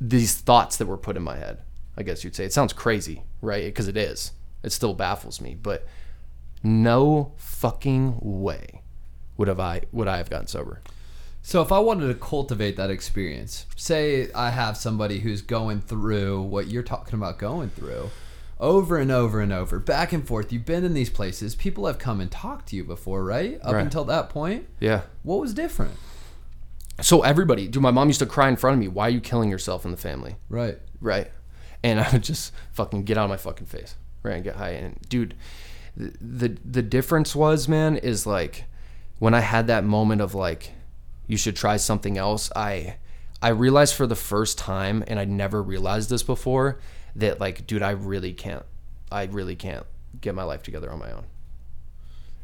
these 0.00 0.34
thoughts 0.34 0.76
that 0.78 0.86
were 0.86 0.96
put 0.96 1.16
in 1.16 1.22
my 1.22 1.36
head. 1.36 1.62
I 1.96 2.02
guess 2.02 2.24
you'd 2.24 2.34
say 2.34 2.44
it 2.44 2.52
sounds 2.52 2.72
crazy, 2.72 3.24
right? 3.42 3.64
Because 3.64 3.88
it 3.88 3.96
is. 3.96 4.32
It 4.62 4.72
still 4.72 4.94
baffles 4.94 5.40
me, 5.40 5.54
but 5.54 5.86
no 6.62 7.32
fucking 7.36 8.18
way 8.22 8.82
would 9.36 9.48
have 9.48 9.60
I 9.60 9.82
would 9.92 10.08
I 10.08 10.16
have 10.16 10.30
gotten 10.30 10.46
sober. 10.46 10.80
So 11.44 11.60
if 11.60 11.72
I 11.72 11.78
wanted 11.80 12.06
to 12.08 12.14
cultivate 12.14 12.76
that 12.76 12.88
experience, 12.90 13.66
say 13.76 14.30
I 14.32 14.50
have 14.50 14.76
somebody 14.76 15.18
who's 15.20 15.42
going 15.42 15.80
through 15.80 16.42
what 16.42 16.68
you're 16.68 16.84
talking 16.84 17.14
about 17.14 17.38
going 17.38 17.70
through 17.70 18.10
over 18.60 18.96
and 18.96 19.10
over 19.10 19.40
and 19.40 19.52
over, 19.52 19.80
back 19.80 20.12
and 20.12 20.24
forth. 20.26 20.52
You've 20.52 20.64
been 20.64 20.84
in 20.84 20.94
these 20.94 21.10
places. 21.10 21.56
People 21.56 21.86
have 21.86 21.98
come 21.98 22.20
and 22.20 22.30
talked 22.30 22.68
to 22.68 22.76
you 22.76 22.84
before, 22.84 23.24
right? 23.24 23.58
Up 23.62 23.72
Right. 23.74 23.82
until 23.82 24.04
that 24.04 24.28
point. 24.30 24.68
Yeah. 24.78 25.02
What 25.24 25.40
was 25.40 25.52
different? 25.52 25.94
So 27.00 27.22
everybody, 27.22 27.66
dude, 27.66 27.82
my 27.82 27.90
mom 27.90 28.08
used 28.08 28.20
to 28.20 28.26
cry 28.26 28.48
in 28.48 28.54
front 28.56 28.74
of 28.74 28.80
me. 28.80 28.86
Why 28.86 29.08
are 29.08 29.10
you 29.10 29.20
killing 29.20 29.50
yourself 29.50 29.84
in 29.84 29.90
the 29.90 29.96
family? 29.96 30.36
Right. 30.48 30.78
right? 31.00 31.28
And 31.82 31.98
I 32.00 32.08
would 32.12 32.22
just 32.22 32.52
fucking 32.72 33.02
get 33.02 33.18
out 33.18 33.24
of 33.24 33.30
my 33.30 33.36
fucking 33.36 33.66
face, 33.66 33.96
right? 34.22 34.34
And 34.36 34.44
get 34.44 34.54
high. 34.54 34.70
And 34.70 34.96
dude, 35.08 35.34
the, 35.96 36.12
the 36.20 36.56
the 36.64 36.82
difference 36.82 37.34
was, 37.34 37.66
man, 37.66 37.96
is 37.96 38.24
like 38.28 38.64
when 39.18 39.34
I 39.34 39.40
had 39.40 39.66
that 39.66 39.82
moment 39.82 40.20
of 40.20 40.36
like, 40.36 40.70
you 41.32 41.38
should 41.38 41.56
try 41.56 41.78
something 41.78 42.18
else. 42.18 42.52
I 42.54 42.96
I 43.40 43.48
realized 43.48 43.94
for 43.94 44.06
the 44.06 44.14
first 44.14 44.58
time, 44.58 45.02
and 45.06 45.18
I'd 45.18 45.30
never 45.30 45.62
realized 45.62 46.10
this 46.10 46.22
before, 46.22 46.78
that 47.16 47.40
like, 47.40 47.66
dude, 47.66 47.82
I 47.82 47.92
really 47.92 48.34
can't, 48.34 48.64
I 49.10 49.24
really 49.24 49.56
can't 49.56 49.86
get 50.20 50.34
my 50.34 50.44
life 50.44 50.62
together 50.62 50.92
on 50.92 50.98
my 50.98 51.10
own. 51.10 51.24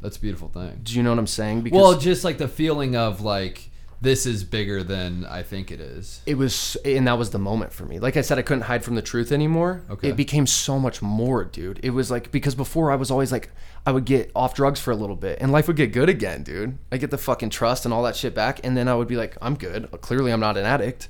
That's 0.01 0.17
a 0.17 0.21
beautiful 0.21 0.49
thing. 0.49 0.81
Do 0.83 0.95
you 0.95 1.03
know 1.03 1.11
what 1.11 1.19
I'm 1.19 1.27
saying? 1.27 1.61
Because 1.61 1.79
Well, 1.79 1.99
just 1.99 2.25
like 2.25 2.39
the 2.39 2.49
feeling 2.49 2.97
of 2.97 3.21
like 3.21 3.71
this 4.01 4.27
is 4.27 4.45
bigger 4.45 4.85
than 4.85 5.25
I 5.25 5.43
think 5.43 5.73
it 5.73 5.81
is. 5.81 6.23
it 6.25 6.37
was 6.37 6.77
and 6.85 7.07
that 7.09 7.19
was 7.19 7.31
the 7.31 7.39
moment 7.39 7.73
for 7.73 7.85
me. 7.85 7.99
Like 7.99 8.17
i 8.17 8.21
said 8.21 8.39
i 8.39 8.43
couldn't 8.43 8.63
hide 8.65 8.85
from 8.85 8.95
the 8.95 9.03
truth 9.03 9.33
anymore. 9.33 9.83
Okay. 9.91 10.11
it 10.11 10.17
became 10.17 10.47
so 10.47 10.79
much 10.79 11.03
more 11.03 11.45
dude. 11.45 11.81
It 11.83 11.91
was 11.91 12.11
like 12.11 12.31
because 12.31 12.55
before 12.55 12.93
i 12.93 12.95
was 12.97 13.11
always 13.11 13.33
like 13.33 13.51
i 13.87 13.91
would 13.91 14.05
get 14.05 14.31
off 14.37 14.55
drugs 14.55 14.79
for 14.81 14.93
a 14.93 14.97
little 14.97 15.17
bit 15.17 15.39
and 15.41 15.51
life 15.51 15.67
would 15.67 15.77
get 15.77 15.93
good 15.93 16.09
again 16.09 16.43
dude. 16.43 16.79
I 16.93 16.97
get 16.97 17.11
the 17.11 17.19
fucking 17.19 17.51
trust 17.51 17.85
and 17.85 17.93
all 17.93 18.03
that 18.05 18.15
shit 18.17 18.35
back. 18.35 18.61
And 18.65 18.77
then 18.77 18.87
i 18.89 18.95
would 18.95 19.09
be 19.09 19.17
like 19.17 19.37
i'm 19.43 19.57
good. 19.57 19.91
Clearly 20.01 20.33
i'm 20.33 20.41
not 20.41 20.57
an 20.57 20.65
addict. 20.65 21.09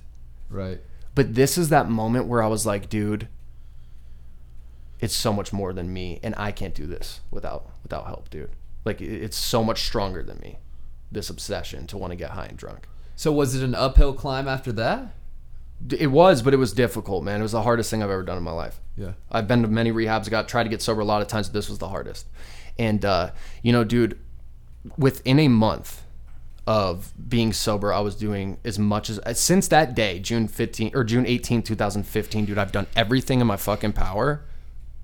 Right. 0.50 0.80
but 1.14 1.34
this 1.34 1.58
is 1.58 1.68
that 1.68 1.90
moment 1.90 2.26
where 2.26 2.42
i 2.42 2.46
was 2.46 2.64
like 2.64 2.88
dude 2.88 3.28
it's 4.98 5.14
so 5.14 5.32
much 5.32 5.52
more 5.52 5.72
than 5.74 5.92
me. 5.92 6.18
And 6.22 6.34
i 6.38 6.52
can't 6.52 6.74
do 6.74 6.86
this 6.86 7.20
without 7.30 7.70
without 7.82 8.06
help 8.06 8.30
dude. 8.30 8.50
Like 8.86 9.02
it's 9.02 9.36
so 9.36 9.62
much 9.62 9.82
stronger 9.82 10.22
than 10.22 10.38
me 10.38 10.56
this 11.10 11.30
obsession 11.30 11.86
to 11.86 11.98
want 11.98 12.10
to 12.10 12.16
get 12.16 12.30
high 12.30 12.46
and 12.46 12.58
drunk 12.58 12.86
So 13.16 13.32
was 13.32 13.54
it 13.54 13.62
an 13.62 13.74
uphill 13.74 14.12
climb 14.12 14.48
after 14.48 14.72
that? 14.72 15.14
It 15.96 16.08
was, 16.08 16.42
but 16.42 16.52
it 16.52 16.56
was 16.56 16.72
difficult, 16.72 17.22
man. 17.22 17.38
It 17.38 17.42
was 17.44 17.52
the 17.52 17.62
hardest 17.62 17.90
thing 17.90 18.02
I've 18.02 18.10
ever 18.10 18.24
done 18.24 18.36
in 18.36 18.42
my 18.42 18.50
life. 18.50 18.80
Yeah. 18.96 19.12
I've 19.30 19.46
been 19.46 19.62
to 19.62 19.68
many 19.68 19.92
rehabs, 19.92 20.28
got 20.28 20.48
tried 20.48 20.64
to 20.64 20.68
get 20.68 20.82
sober 20.82 21.00
a 21.00 21.04
lot 21.04 21.22
of 21.22 21.28
times, 21.28 21.48
but 21.48 21.54
this 21.54 21.68
was 21.68 21.78
the 21.78 21.88
hardest. 21.88 22.26
And 22.78 23.04
uh, 23.04 23.30
you 23.62 23.72
know, 23.72 23.84
dude, 23.84 24.18
within 24.96 25.38
a 25.38 25.48
month 25.48 26.02
of 26.66 27.12
being 27.28 27.52
sober, 27.52 27.92
I 27.92 28.00
was 28.00 28.14
doing 28.14 28.58
as 28.64 28.78
much 28.78 29.08
as 29.08 29.18
uh, 29.20 29.34
since 29.34 29.68
that 29.68 29.94
day, 29.94 30.18
June 30.18 30.48
15 30.48 30.92
or 30.94 31.04
June 31.04 31.26
18, 31.26 31.62
2015, 31.62 32.44
dude, 32.44 32.58
I've 32.58 32.72
done 32.72 32.86
everything 32.96 33.40
in 33.40 33.46
my 33.46 33.56
fucking 33.56 33.92
power 33.92 34.44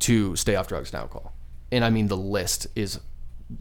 to 0.01 0.37
stay 0.37 0.57
off 0.57 0.69
drugs 0.69 0.93
and 0.93 1.01
alcohol. 1.01 1.33
And 1.73 1.85
I 1.85 1.91
mean 1.91 2.09
the 2.09 2.17
list 2.17 2.67
is 2.77 3.01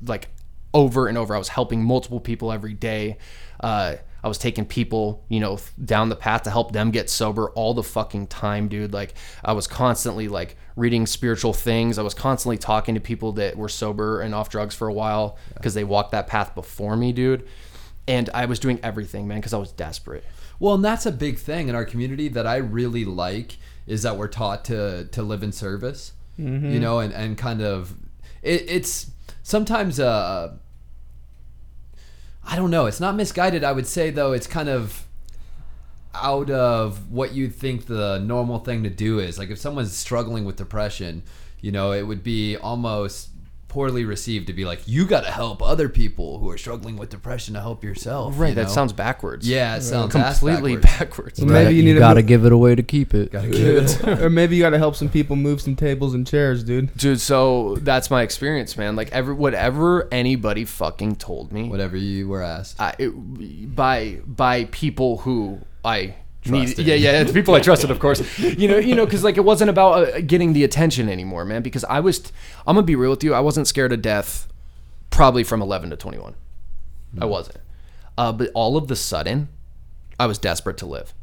like 0.06 0.30
over 0.74 1.08
and 1.08 1.18
over. 1.18 1.36
I 1.36 1.38
was 1.38 1.50
helping 1.50 1.84
multiple 1.84 2.20
people 2.20 2.52
every 2.52 2.74
day. 2.74 3.18
Uh, 3.60 3.96
I 4.24 4.28
was 4.30 4.38
taking 4.38 4.66
people, 4.66 5.24
you 5.28 5.42
know, 5.42 5.60
down 5.84 6.08
the 6.08 6.16
path 6.16 6.44
to 6.44 6.50
help 6.50 6.72
them 6.72 6.92
get 6.92 7.10
sober 7.10 7.50
all 7.52 7.74
the 7.74 7.84
fucking 7.84 8.28
time, 8.28 8.70
dude. 8.70 8.94
Like 8.94 9.16
I 9.44 9.52
was 9.52 9.68
constantly 9.68 10.30
like 10.30 10.56
reading 10.78 11.06
spiritual 11.06 11.54
things. 11.54 12.00
I 12.00 12.04
was 12.04 12.14
constantly 12.14 12.58
talking 12.58 12.96
to 12.96 13.02
people 13.02 13.34
that 13.34 13.58
were 13.58 13.68
sober 13.68 14.22
and 14.22 14.34
off 14.34 14.50
drugs 14.50 14.76
for 14.76 14.88
a 14.88 14.94
while 14.94 15.38
because 15.56 15.74
they 15.74 15.84
walked 15.84 16.12
that 16.12 16.28
path 16.28 16.56
before 16.56 16.96
me, 16.96 17.12
dude. 17.12 17.46
And 18.08 18.30
I 18.34 18.46
was 18.46 18.60
doing 18.60 18.80
everything, 18.82 19.28
man, 19.28 19.40
because 19.40 19.54
I 19.54 19.58
was 19.58 19.72
desperate. 19.74 20.24
Well, 20.58 20.76
and 20.76 20.86
that's 20.86 21.06
a 21.06 21.12
big 21.12 21.38
thing 21.38 21.68
in 21.68 21.76
our 21.76 21.86
community 21.86 22.30
that 22.30 22.48
I 22.48 22.58
really 22.58 23.04
like 23.04 23.58
is 23.88 24.04
that 24.04 24.18
we're 24.18 24.30
taught 24.30 24.64
to 24.66 25.06
to 25.12 25.22
live 25.22 25.44
in 25.44 25.52
service, 25.52 26.14
you 26.74 26.80
know, 26.80 27.00
and 27.00 27.14
and 27.14 27.38
kind 27.38 27.62
of 27.62 27.96
it, 28.42 28.64
it's 28.70 29.12
sometimes 29.42 30.00
uh 30.00 30.54
I 32.46 32.56
don't 32.56 32.72
know, 32.72 32.86
it's 32.86 33.00
not 33.00 33.16
misguided. 33.16 33.64
I 33.64 33.72
would 33.72 33.88
say 33.88 34.10
though, 34.10 34.34
it's 34.34 34.48
kind 34.48 34.70
of 34.70 35.08
out 36.14 36.50
of 36.50 37.12
what 37.12 37.34
you 37.34 37.50
think 37.50 37.86
the 37.86 38.20
normal 38.20 38.60
thing 38.60 38.84
to 38.84 38.90
do 38.90 39.20
is. 39.20 39.40
Like 39.40 39.50
if 39.50 39.58
someone's 39.58 39.96
struggling 39.96 40.46
with 40.46 40.56
depression, 40.56 41.24
you 41.62 41.72
know, 41.72 41.92
it 41.92 42.04
would 42.04 42.24
be 42.24 42.58
almost 42.58 43.30
poorly 43.74 44.06
received 44.06 44.46
to 44.48 44.54
be 44.54 44.66
like, 44.66 44.82
you 44.86 45.04
got 45.08 45.22
to 45.24 45.32
help 45.32 45.64
other 45.64 45.90
people 45.90 46.38
who 46.38 46.48
are 46.52 46.60
struggling 46.60 46.96
with 46.96 47.10
depression 47.10 47.56
to 47.56 47.60
help 47.62 47.84
yourself. 47.84 48.36
Right. 48.38 48.50
you 48.50 48.56
That 48.56 48.68
know? 48.68 48.70
sounds 48.70 48.94
backwards. 48.94 49.50
Yeah, 49.50 49.78
it 49.78 49.82
sounds 49.82 50.14
completely 50.14 50.76
backwards. 50.76 51.00
backwards. 51.00 51.40
Well, 51.40 51.50
maybe 51.50 51.76
you 51.76 51.82
need 51.84 51.94
to 51.94 52.00
gotta 52.00 52.20
move- 52.20 52.28
give 52.28 52.46
it 52.46 52.52
away 52.52 52.76
to 52.76 52.84
keep 52.84 53.16
it. 53.16 53.34
or 54.08 54.30
maybe 54.30 54.56
you 54.56 54.62
got 54.62 54.70
to 54.70 54.78
help 54.78 54.96
some 54.96 55.10
people 55.10 55.36
move 55.36 55.60
some 55.60 55.76
tables 55.76 56.14
and 56.14 56.28
chairs, 56.28 56.64
dude. 56.64 56.96
Dude, 56.96 57.20
so 57.20 57.78
that's 57.78 58.12
my 58.12 58.22
experience, 58.22 58.78
man. 58.78 58.96
Like 58.96 59.12
every 59.12 59.34
whatever 59.34 60.08
anybody 60.12 60.66
fucking 60.66 61.16
told 61.16 61.52
me, 61.52 61.68
Whatever 61.70 61.98
you 61.98 62.28
were 62.28 62.44
asked. 62.44 62.80
I, 62.80 62.94
it, 63.00 63.10
by 63.76 64.20
by 64.28 64.66
people 64.66 65.18
who 65.18 65.62
I 65.84 66.14
Trusted. 66.44 66.86
yeah, 66.86 66.96
yeah, 66.96 67.24
the 67.24 67.34
people 67.34 67.56
I 67.56 67.60
trusted, 67.60 67.90
of 67.92 68.00
course. 68.00 68.22
You 68.40 68.68
know, 68.68 68.78
you 68.78 68.96
know, 68.96 69.06
because 69.06 69.24
like 69.24 69.38
it 69.38 69.46
wasn't 69.46 69.70
about 69.70 70.14
uh, 70.14 70.22
getting 70.22 70.54
the 70.54 70.64
attention 70.64 71.10
anymore, 71.10 71.46
man. 71.46 71.62
Because 71.62 71.84
I 71.86 72.00
was, 72.00 72.32
I'm 72.68 72.76
gonna 72.76 72.86
be 72.86 72.96
real 72.96 73.12
with 73.12 73.24
you, 73.24 73.34
I 73.34 73.40
wasn't 73.40 73.68
scared 73.68 73.92
of 73.94 74.02
death, 74.02 74.48
probably 75.10 75.44
from 75.44 75.62
11 75.62 75.90
to 75.92 75.96
21. 75.98 76.36
I 77.22 77.26
wasn't, 77.26 77.60
uh, 78.18 78.32
but 78.32 78.50
all 78.54 78.76
of 78.76 78.88
the 78.88 78.96
sudden, 78.96 79.50
I 80.20 80.26
was 80.26 80.38
desperate 80.38 80.78
to 80.78 80.86
live. 80.86 81.14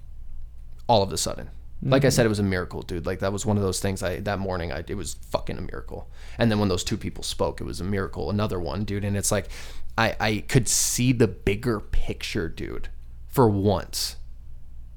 All 0.86 1.02
of 1.02 1.10
the 1.10 1.18
sudden. 1.18 1.50
Like 1.82 2.04
I 2.04 2.10
said, 2.10 2.26
it 2.26 2.28
was 2.28 2.38
a 2.38 2.42
miracle, 2.44 2.82
dude. 2.82 3.06
Like 3.06 3.20
that 3.20 3.32
was 3.32 3.46
one 3.46 3.56
of 3.56 3.62
those 3.62 3.80
things. 3.80 4.02
I 4.02 4.20
that 4.20 4.38
morning, 4.38 4.70
I 4.70 4.84
it 4.86 4.96
was 4.96 5.14
fucking 5.30 5.56
a 5.56 5.62
miracle. 5.62 6.10
And 6.36 6.50
then 6.50 6.58
when 6.58 6.68
those 6.68 6.84
two 6.84 6.98
people 6.98 7.24
spoke, 7.24 7.60
it 7.60 7.64
was 7.64 7.80
a 7.80 7.84
miracle. 7.84 8.28
Another 8.28 8.60
one, 8.60 8.84
dude. 8.84 9.02
And 9.04 9.16
it's 9.16 9.32
like, 9.32 9.48
I 9.96 10.14
I 10.20 10.44
could 10.46 10.68
see 10.68 11.12
the 11.12 11.26
bigger 11.28 11.80
picture, 11.80 12.48
dude. 12.50 12.88
For 13.28 13.48
once, 13.48 14.16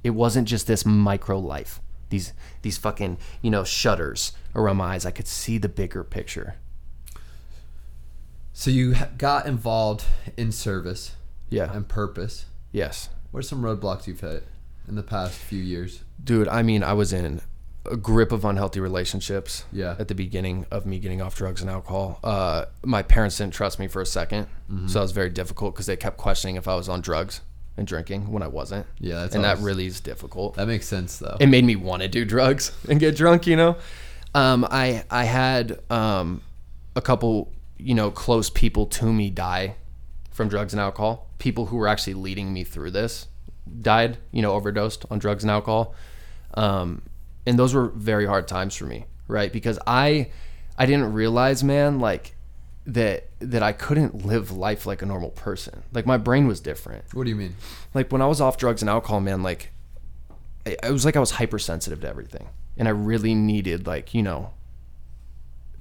it 0.04 0.12
wasn't 0.12 0.47
just 0.47 0.68
this 0.68 0.86
micro 0.86 1.39
life. 1.39 1.80
These 2.10 2.34
these 2.62 2.78
fucking 2.78 3.18
you 3.41 3.49
know 3.51 3.64
shutters 3.64 4.34
around 4.56 4.78
my 4.78 4.93
eyes. 4.95 5.06
I 5.06 5.12
could 5.12 5.28
see 5.28 5.58
the 5.58 5.70
bigger 5.70 6.04
picture. 6.04 6.56
So 8.54 8.70
you 8.70 8.95
got 9.18 9.45
involved 9.47 10.06
in 10.38 10.51
service 10.51 11.16
Yeah. 11.49 11.74
and 11.74 11.88
purpose. 11.88 12.45
yes. 12.72 13.10
What 13.32 13.39
are 13.39 13.47
some 13.47 13.64
roadblocks 13.64 14.06
you've 14.06 14.20
hit 14.22 14.47
in 14.88 14.93
the 14.95 15.01
past 15.04 15.34
few 15.39 15.60
years? 15.62 16.04
dude 16.24 16.47
i 16.47 16.62
mean 16.64 16.84
i 16.84 16.93
was 16.93 17.12
in 17.12 17.41
a 17.91 17.97
grip 17.97 18.32
of 18.32 18.45
unhealthy 18.45 18.80
relationships 18.80 19.66
Yeah. 19.74 19.95
at 19.99 20.08
the 20.08 20.16
beginning 20.16 20.66
of 20.72 20.86
me 20.86 20.99
getting 20.99 21.22
off 21.22 21.36
drugs 21.36 21.60
and 21.62 21.70
alcohol 21.70 22.20
uh, 22.24 22.66
my 22.86 23.01
parents 23.01 23.38
didn't 23.39 23.54
trust 23.54 23.78
me 23.80 23.88
for 23.88 24.01
a 24.01 24.06
2nd 24.06 24.45
so 24.88 24.93
that 24.93 25.01
was 25.01 25.12
very 25.12 25.30
difficult 25.32 25.74
because 25.74 25.88
they 25.88 25.97
kept 25.97 26.16
questioning 26.18 26.56
if 26.56 26.68
i 26.68 26.76
was 26.76 26.88
on 26.88 27.01
drugs 27.01 27.41
and 27.78 27.88
drinking 27.88 28.32
when 28.32 28.43
i 28.43 28.47
wasn't. 28.47 28.86
Yeah, 28.99 29.21
that's 29.21 29.36
and 29.36 29.43
that 29.43 29.59
really 29.59 29.86
is 29.86 29.99
difficult. 29.99 30.55
That 30.55 30.67
makes 30.67 30.86
sense 30.86 31.17
though. 31.17 31.38
it 31.39 31.47
made 31.47 31.65
me 31.65 31.76
want 31.76 32.01
to 32.01 32.07
do 32.07 32.26
drugs 32.26 32.71
and 32.89 32.99
get 32.99 33.15
drunk 33.15 33.47
you 33.47 33.55
know? 33.55 33.78
Um, 34.36 34.65
i 34.69 35.03
i 35.09 35.26
had 35.26 35.80
um, 35.91 36.41
a 36.95 37.01
couple 37.01 37.51
you 37.78 37.95
know 37.95 38.11
close 38.11 38.49
people 38.49 38.86
to 38.88 39.11
me 39.11 39.30
die 39.30 39.76
from 40.32 40.49
drugs 40.49 40.74
and 40.74 40.80
alcohol. 40.80 41.28
People 41.38 41.67
who 41.67 41.78
were 41.78 41.88
actually 41.88 42.15
leading 42.15 42.51
me 42.53 42.63
through 42.63 42.91
this 42.91 43.28
died 43.82 44.17
you 44.32 44.41
know 44.41 44.53
overdosed 44.53 45.05
on 45.09 45.19
drugs 45.19 45.43
and 45.43 45.51
alcohol. 45.51 45.95
Um, 46.55 47.01
and 47.45 47.57
those 47.59 47.74
were 47.74 47.88
very 47.89 48.26
hard 48.26 48.47
times 48.47 48.76
for 48.76 48.86
me 48.86 49.05
right? 49.28 49.51
Because 49.51 49.80
i 49.86 50.30
i 50.78 50.86
didn't 50.86 51.13
realize 51.13 51.63
man 51.63 51.99
like 51.99 52.33
that 52.86 53.30
that 53.40 53.64
i 53.64 53.72
couldn't 53.72 54.26
live 54.26 54.52
life 54.52 54.86
like 54.86 55.02
a 55.02 55.06
normal 55.06 55.30
person 55.30 55.84
like 55.94 56.06
my 56.06 56.18
brain 56.18 56.48
was 56.48 56.60
different 56.60 57.04
what 57.14 57.24
do 57.24 57.30
you 57.30 57.36
mean? 57.36 57.56
like 57.94 58.12
when 58.12 58.22
I 58.22 58.28
was 58.28 58.42
off 58.42 58.58
drugs 58.58 58.82
and 58.82 58.90
alcohol, 58.90 59.20
man, 59.22 59.44
like 59.44 59.72
it 60.66 60.80
it 60.84 60.92
was 60.92 61.06
like 61.06 61.16
I 61.16 61.20
was 61.20 61.32
hypersensitive 61.32 62.02
to 62.02 62.08
everything, 62.08 62.50
and 62.78 62.88
I 62.88 62.92
really 62.92 63.36
needed 63.36 63.88
like 63.88 64.14
you 64.14 64.24
know 64.24 64.52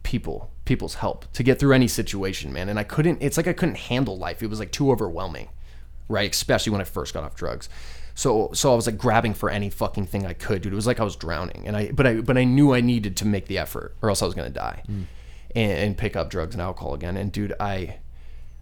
people 0.03 0.51
people's 0.65 0.95
help 0.97 1.31
to 1.33 1.43
get 1.43 1.59
through 1.59 1.73
any 1.73 1.89
situation, 1.89 2.53
man. 2.53 2.69
And 2.69 2.79
I 2.79 2.85
couldn't. 2.85 3.19
It's 3.21 3.37
like 3.37 3.47
I 3.47 3.53
couldn't 3.53 3.77
handle 3.77 4.19
life. 4.19 4.43
It 4.43 4.49
was 4.49 4.59
like 4.59 4.73
too 4.73 4.91
overwhelming, 4.91 5.49
right? 6.09 6.33
Especially 6.33 6.71
when 6.71 6.81
I 6.81 6.85
first 6.85 7.15
got 7.15 7.25
off 7.25 7.35
drugs. 7.35 7.69
So 8.15 8.51
so 8.53 8.73
I 8.73 8.77
was 8.77 8.87
like 8.87 8.99
grabbing 8.99 9.35
for 9.35 9.49
any 9.49 9.71
fucking 9.71 10.07
thing 10.07 10.27
I 10.27 10.35
could, 10.35 10.63
dude. 10.63 10.73
It 10.73 10.77
was 10.77 10.87
like 10.87 11.01
I 11.01 11.05
was 11.05 11.17
drowning, 11.17 11.67
and 11.67 11.77
I 11.77 11.93
but 11.93 12.07
I 12.07 12.15
but 12.21 12.37
I 12.37 12.45
knew 12.45 12.75
I 12.75 12.81
needed 12.81 13.17
to 13.19 13.27
make 13.27 13.47
the 13.47 13.59
effort, 13.59 13.97
or 14.03 14.11
else 14.11 14.23
I 14.23 14.27
was 14.27 14.35
gonna 14.35 14.51
die, 14.51 14.83
mm. 14.87 15.05
And, 15.55 15.73
and 15.73 15.99
pick 15.99 16.17
up 16.17 16.31
drugs 16.31 16.55
and 16.55 16.63
alcohol 16.63 16.95
again. 16.95 17.17
And 17.17 17.33
dude, 17.33 17.55
I 17.61 17.99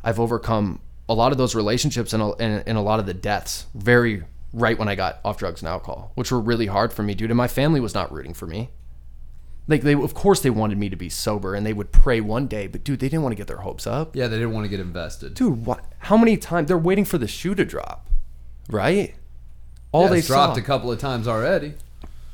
I've 0.02 0.20
overcome 0.20 0.80
a 1.08 1.14
lot 1.14 1.32
of 1.32 1.38
those 1.38 1.54
relationships 1.54 2.12
and 2.12 2.22
a, 2.22 2.26
and, 2.34 2.62
and 2.66 2.78
a 2.78 2.80
lot 2.80 3.00
of 3.00 3.06
the 3.06 3.14
deaths 3.14 3.66
very 3.74 4.22
right 4.52 4.78
when 4.78 4.88
I 4.88 4.94
got 4.94 5.20
off 5.24 5.38
drugs 5.38 5.60
and 5.60 5.68
alcohol, 5.68 6.12
which 6.14 6.30
were 6.32 6.40
really 6.40 6.66
hard 6.66 6.92
for 6.92 7.02
me, 7.02 7.14
dude. 7.14 7.30
And 7.30 7.36
my 7.36 7.48
family 7.48 7.80
was 7.80 7.94
not 7.94 8.12
rooting 8.12 8.34
for 8.34 8.46
me. 8.46 8.70
Like 9.68 9.82
they, 9.82 9.94
of 9.94 10.14
course, 10.14 10.40
they 10.40 10.50
wanted 10.50 10.78
me 10.78 10.88
to 10.88 10.96
be 10.96 11.08
sober, 11.08 11.54
and 11.54 11.64
they 11.64 11.72
would 11.72 11.92
pray 11.92 12.20
one 12.20 12.48
day, 12.48 12.66
but 12.66 12.82
dude, 12.82 12.98
they 12.98 13.08
didn't 13.08 13.22
want 13.22 13.32
to 13.32 13.36
get 13.36 13.46
their 13.46 13.58
hopes 13.58 13.86
up. 13.86 14.16
Yeah, 14.16 14.26
they 14.26 14.36
didn't 14.36 14.52
want 14.52 14.64
to 14.64 14.68
get 14.68 14.80
invested. 14.80 15.34
Dude, 15.34 15.64
what? 15.64 15.84
How 15.98 16.16
many 16.16 16.36
times 16.36 16.66
they're 16.66 16.78
waiting 16.78 17.04
for 17.04 17.18
the 17.18 17.28
shoe 17.28 17.54
to 17.54 17.64
drop, 17.64 18.08
right? 18.68 19.14
All 19.92 20.04
Yeah, 20.04 20.10
they 20.10 20.18
it's 20.18 20.26
dropped 20.26 20.56
saw, 20.56 20.60
a 20.60 20.64
couple 20.64 20.90
of 20.90 20.98
times 20.98 21.28
already. 21.28 21.74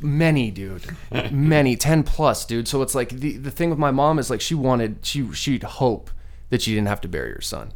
Many, 0.00 0.50
dude, 0.50 0.84
many, 1.30 1.76
ten 1.88 2.02
plus, 2.02 2.44
dude. 2.44 2.68
So 2.68 2.82
it's 2.82 2.94
like 2.94 3.10
the 3.10 3.36
the 3.36 3.50
thing 3.50 3.70
with 3.70 3.78
my 3.78 3.90
mom 3.90 4.18
is 4.18 4.30
like 4.30 4.40
she 4.40 4.54
wanted 4.54 4.98
she 5.04 5.32
she'd 5.32 5.62
hope 5.62 6.10
that 6.50 6.62
she 6.62 6.74
didn't 6.74 6.88
have 6.88 7.00
to 7.02 7.08
bury 7.08 7.32
her 7.32 7.40
son, 7.40 7.72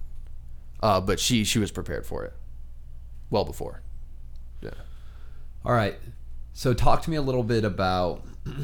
uh, 0.82 1.00
but 1.00 1.18
she 1.20 1.44
she 1.44 1.58
was 1.58 1.70
prepared 1.70 2.06
for 2.06 2.24
it, 2.24 2.32
well 3.30 3.44
before. 3.44 3.80
Yeah. 4.60 4.70
All 5.64 5.72
right. 5.72 5.96
So 6.52 6.74
talk 6.74 7.02
to 7.02 7.10
me 7.10 7.16
a 7.16 7.22
little 7.22 7.42
bit 7.42 7.64
about 7.64 8.22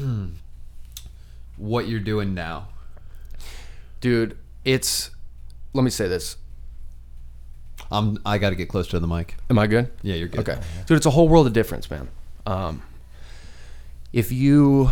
what 1.57 1.87
you're 1.87 1.99
doing 1.99 2.33
now. 2.33 2.67
dude 4.01 4.37
it's 4.63 5.09
let 5.73 5.83
me 5.83 5.89
say 5.89 6.07
this 6.07 6.37
I'm 7.91 8.17
I 8.25 8.37
got 8.37 8.49
to 8.51 8.55
get 8.55 8.69
close 8.69 8.87
to 8.89 8.99
the 8.99 9.07
mic. 9.07 9.35
am 9.49 9.57
i 9.57 9.65
good 9.65 9.89
Yeah, 10.03 10.15
you're 10.15 10.27
good. 10.27 10.41
okay 10.47 10.61
dude 10.85 10.97
it's 10.97 11.05
a 11.05 11.09
whole 11.11 11.27
world 11.29 11.47
of 11.47 11.53
difference 11.53 11.89
man 11.89 12.09
um 12.45 12.81
if 14.13 14.31
you 14.31 14.89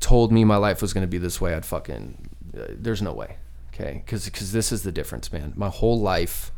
told 0.00 0.32
me 0.32 0.44
my 0.44 0.56
life 0.56 0.80
was 0.80 0.92
going 0.92 1.02
to 1.02 1.08
be 1.08 1.18
this 1.18 1.40
way 1.40 1.54
i'd 1.54 1.64
fucking 1.66 2.28
uh, 2.56 2.64
there's 2.70 3.02
no 3.02 3.12
way 3.12 3.36
okay 3.72 4.02
because 4.04 4.28
cuz 4.30 4.52
this 4.52 4.72
is 4.72 4.82
the 4.82 4.92
difference 4.92 5.32
man 5.32 5.52
my 5.56 5.68
whole 5.68 6.00
life 6.00 6.52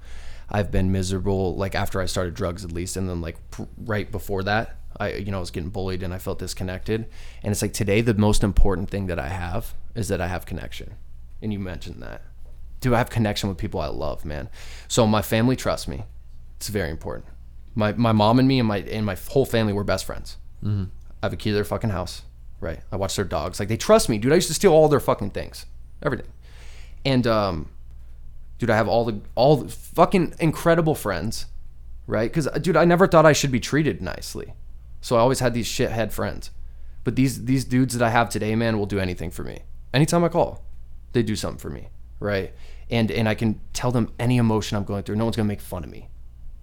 i've 0.50 0.70
been 0.70 0.92
miserable 0.92 1.56
like 1.56 1.74
after 1.74 2.00
i 2.00 2.06
started 2.06 2.34
drugs 2.34 2.64
at 2.64 2.72
least 2.72 2.96
and 2.96 3.08
then 3.08 3.20
like 3.20 3.38
pr- 3.50 3.62
right 3.78 4.12
before 4.12 4.42
that 4.42 4.76
i 4.98 5.12
you 5.12 5.30
know 5.30 5.38
i 5.38 5.40
was 5.40 5.50
getting 5.50 5.70
bullied 5.70 6.02
and 6.02 6.12
i 6.12 6.18
felt 6.18 6.38
disconnected 6.38 7.06
and 7.42 7.50
it's 7.50 7.62
like 7.62 7.72
today 7.72 8.00
the 8.00 8.14
most 8.14 8.42
important 8.44 8.90
thing 8.90 9.06
that 9.06 9.18
i 9.18 9.28
have 9.28 9.74
is 9.94 10.08
that 10.08 10.20
i 10.20 10.26
have 10.26 10.44
connection 10.46 10.94
and 11.42 11.52
you 11.52 11.58
mentioned 11.58 12.02
that 12.02 12.22
do 12.80 12.94
I 12.94 12.98
have 12.98 13.10
connection 13.10 13.48
with 13.50 13.58
people 13.58 13.78
I 13.78 13.88
love, 13.88 14.24
man? 14.24 14.48
So 14.88 15.06
my 15.06 15.20
family 15.20 15.54
trusts 15.54 15.86
me. 15.86 16.04
It's 16.56 16.68
very 16.68 16.90
important. 16.90 17.26
My 17.74 17.92
my 17.92 18.12
mom 18.12 18.38
and 18.38 18.48
me 18.48 18.58
and 18.58 18.66
my 18.66 18.78
and 18.78 19.04
my 19.04 19.16
whole 19.28 19.44
family 19.44 19.72
were 19.74 19.84
best 19.84 20.04
friends. 20.06 20.38
I 21.22 21.26
have 21.26 21.32
a 21.32 21.36
key 21.36 21.50
to 21.50 21.54
their 21.54 21.64
fucking 21.64 21.90
house, 21.90 22.22
right? 22.60 22.80
I 22.90 22.96
watch 22.96 23.16
their 23.16 23.24
dogs. 23.24 23.60
Like 23.60 23.68
they 23.68 23.76
trust 23.76 24.08
me, 24.08 24.18
dude. 24.18 24.32
I 24.32 24.36
used 24.36 24.48
to 24.48 24.54
steal 24.54 24.72
all 24.72 24.88
their 24.88 25.00
fucking 25.00 25.30
things, 25.30 25.66
everything. 26.02 26.28
And 27.04 27.26
um, 27.26 27.68
dude, 28.58 28.70
I 28.70 28.76
have 28.76 28.88
all 28.88 29.04
the 29.04 29.20
all 29.34 29.56
the 29.56 29.68
fucking 29.68 30.34
incredible 30.38 30.94
friends, 30.94 31.46
right? 32.06 32.30
Because 32.30 32.48
dude, 32.60 32.76
I 32.76 32.84
never 32.84 33.06
thought 33.06 33.26
I 33.26 33.32
should 33.32 33.52
be 33.52 33.60
treated 33.60 34.00
nicely, 34.00 34.52
so 35.00 35.16
I 35.16 35.20
always 35.20 35.40
had 35.40 35.54
these 35.54 35.66
shithead 35.66 36.12
friends. 36.12 36.50
But 37.04 37.16
these 37.16 37.44
these 37.44 37.64
dudes 37.64 37.96
that 37.96 38.04
I 38.04 38.10
have 38.10 38.28
today, 38.28 38.54
man, 38.54 38.78
will 38.78 38.86
do 38.86 38.98
anything 38.98 39.30
for 39.30 39.42
me. 39.42 39.60
Anytime 39.92 40.22
I 40.24 40.28
call, 40.28 40.62
they 41.12 41.22
do 41.22 41.36
something 41.36 41.58
for 41.58 41.70
me, 41.70 41.88
right? 42.18 42.52
And 42.90 43.10
and 43.10 43.28
I 43.28 43.34
can 43.34 43.60
tell 43.72 43.90
them 43.90 44.12
any 44.18 44.36
emotion 44.36 44.76
I'm 44.76 44.84
going 44.84 45.02
through. 45.02 45.16
No 45.16 45.24
one's 45.24 45.36
gonna 45.36 45.48
make 45.48 45.60
fun 45.60 45.84
of 45.84 45.90
me. 45.90 46.08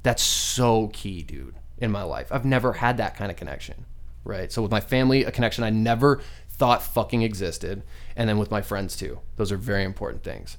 That's 0.03 0.23
so 0.23 0.87
key, 0.93 1.23
dude, 1.23 1.55
in 1.79 1.91
my 1.91 2.03
life. 2.03 2.31
I've 2.31 2.45
never 2.45 2.73
had 2.73 2.97
that 2.97 3.15
kind 3.15 3.31
of 3.31 3.37
connection, 3.37 3.85
right? 4.27 4.51
So 4.51 4.61
with 4.61 4.71
my 4.71 4.79
family, 4.79 5.23
a 5.23 5.31
connection 5.31 5.63
I 5.63 5.69
never 5.69 6.21
thought 6.49 6.81
fucking 6.83 7.21
existed, 7.21 7.83
and 8.15 8.27
then 8.27 8.37
with 8.37 8.51
my 8.51 8.61
friends 8.61 8.95
too. 8.95 9.19
Those 9.35 9.51
are 9.51 9.57
very 9.57 9.83
important 9.83 10.23
things. 10.23 10.57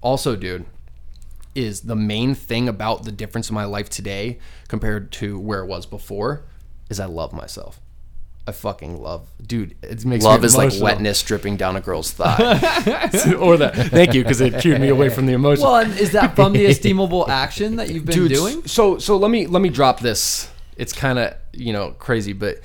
Also, 0.00 0.36
dude, 0.36 0.66
is 1.54 1.82
the 1.82 1.96
main 1.96 2.34
thing 2.34 2.68
about 2.68 3.04
the 3.04 3.12
difference 3.12 3.48
in 3.48 3.54
my 3.54 3.64
life 3.64 3.88
today 3.88 4.38
compared 4.68 5.10
to 5.10 5.38
where 5.38 5.60
it 5.60 5.66
was 5.66 5.86
before 5.86 6.44
is 6.90 7.00
I 7.00 7.06
love 7.06 7.32
myself. 7.32 7.80
I 8.48 8.52
fucking 8.52 9.02
love, 9.02 9.28
dude. 9.44 9.74
It 9.82 10.04
makes 10.04 10.24
Love 10.24 10.42
me 10.42 10.46
is 10.46 10.56
like 10.56 10.72
wetness 10.80 11.20
dripping 11.22 11.56
down 11.56 11.74
a 11.74 11.80
girl's 11.80 12.12
thigh. 12.12 12.36
or 13.40 13.56
that. 13.56 13.74
Thank 13.74 14.14
you, 14.14 14.22
because 14.22 14.40
it 14.40 14.60
cued 14.60 14.80
me 14.80 14.88
away 14.88 15.08
from 15.08 15.26
the 15.26 15.32
emotion. 15.32 15.64
Well, 15.64 15.76
and 15.76 15.98
is 15.98 16.12
that 16.12 16.36
from 16.36 16.52
the 16.52 16.64
esteemable 16.66 17.28
action 17.28 17.76
that 17.76 17.90
you've 17.90 18.04
been 18.04 18.14
Dude, 18.14 18.30
doing? 18.30 18.64
So 18.66 18.98
so 18.98 19.16
let 19.16 19.32
me 19.32 19.48
let 19.48 19.62
me 19.62 19.68
drop 19.68 19.98
this. 19.98 20.48
It's 20.76 20.92
kind 20.92 21.18
of 21.18 21.34
you 21.52 21.72
know 21.72 21.90
crazy, 21.98 22.34
but 22.34 22.60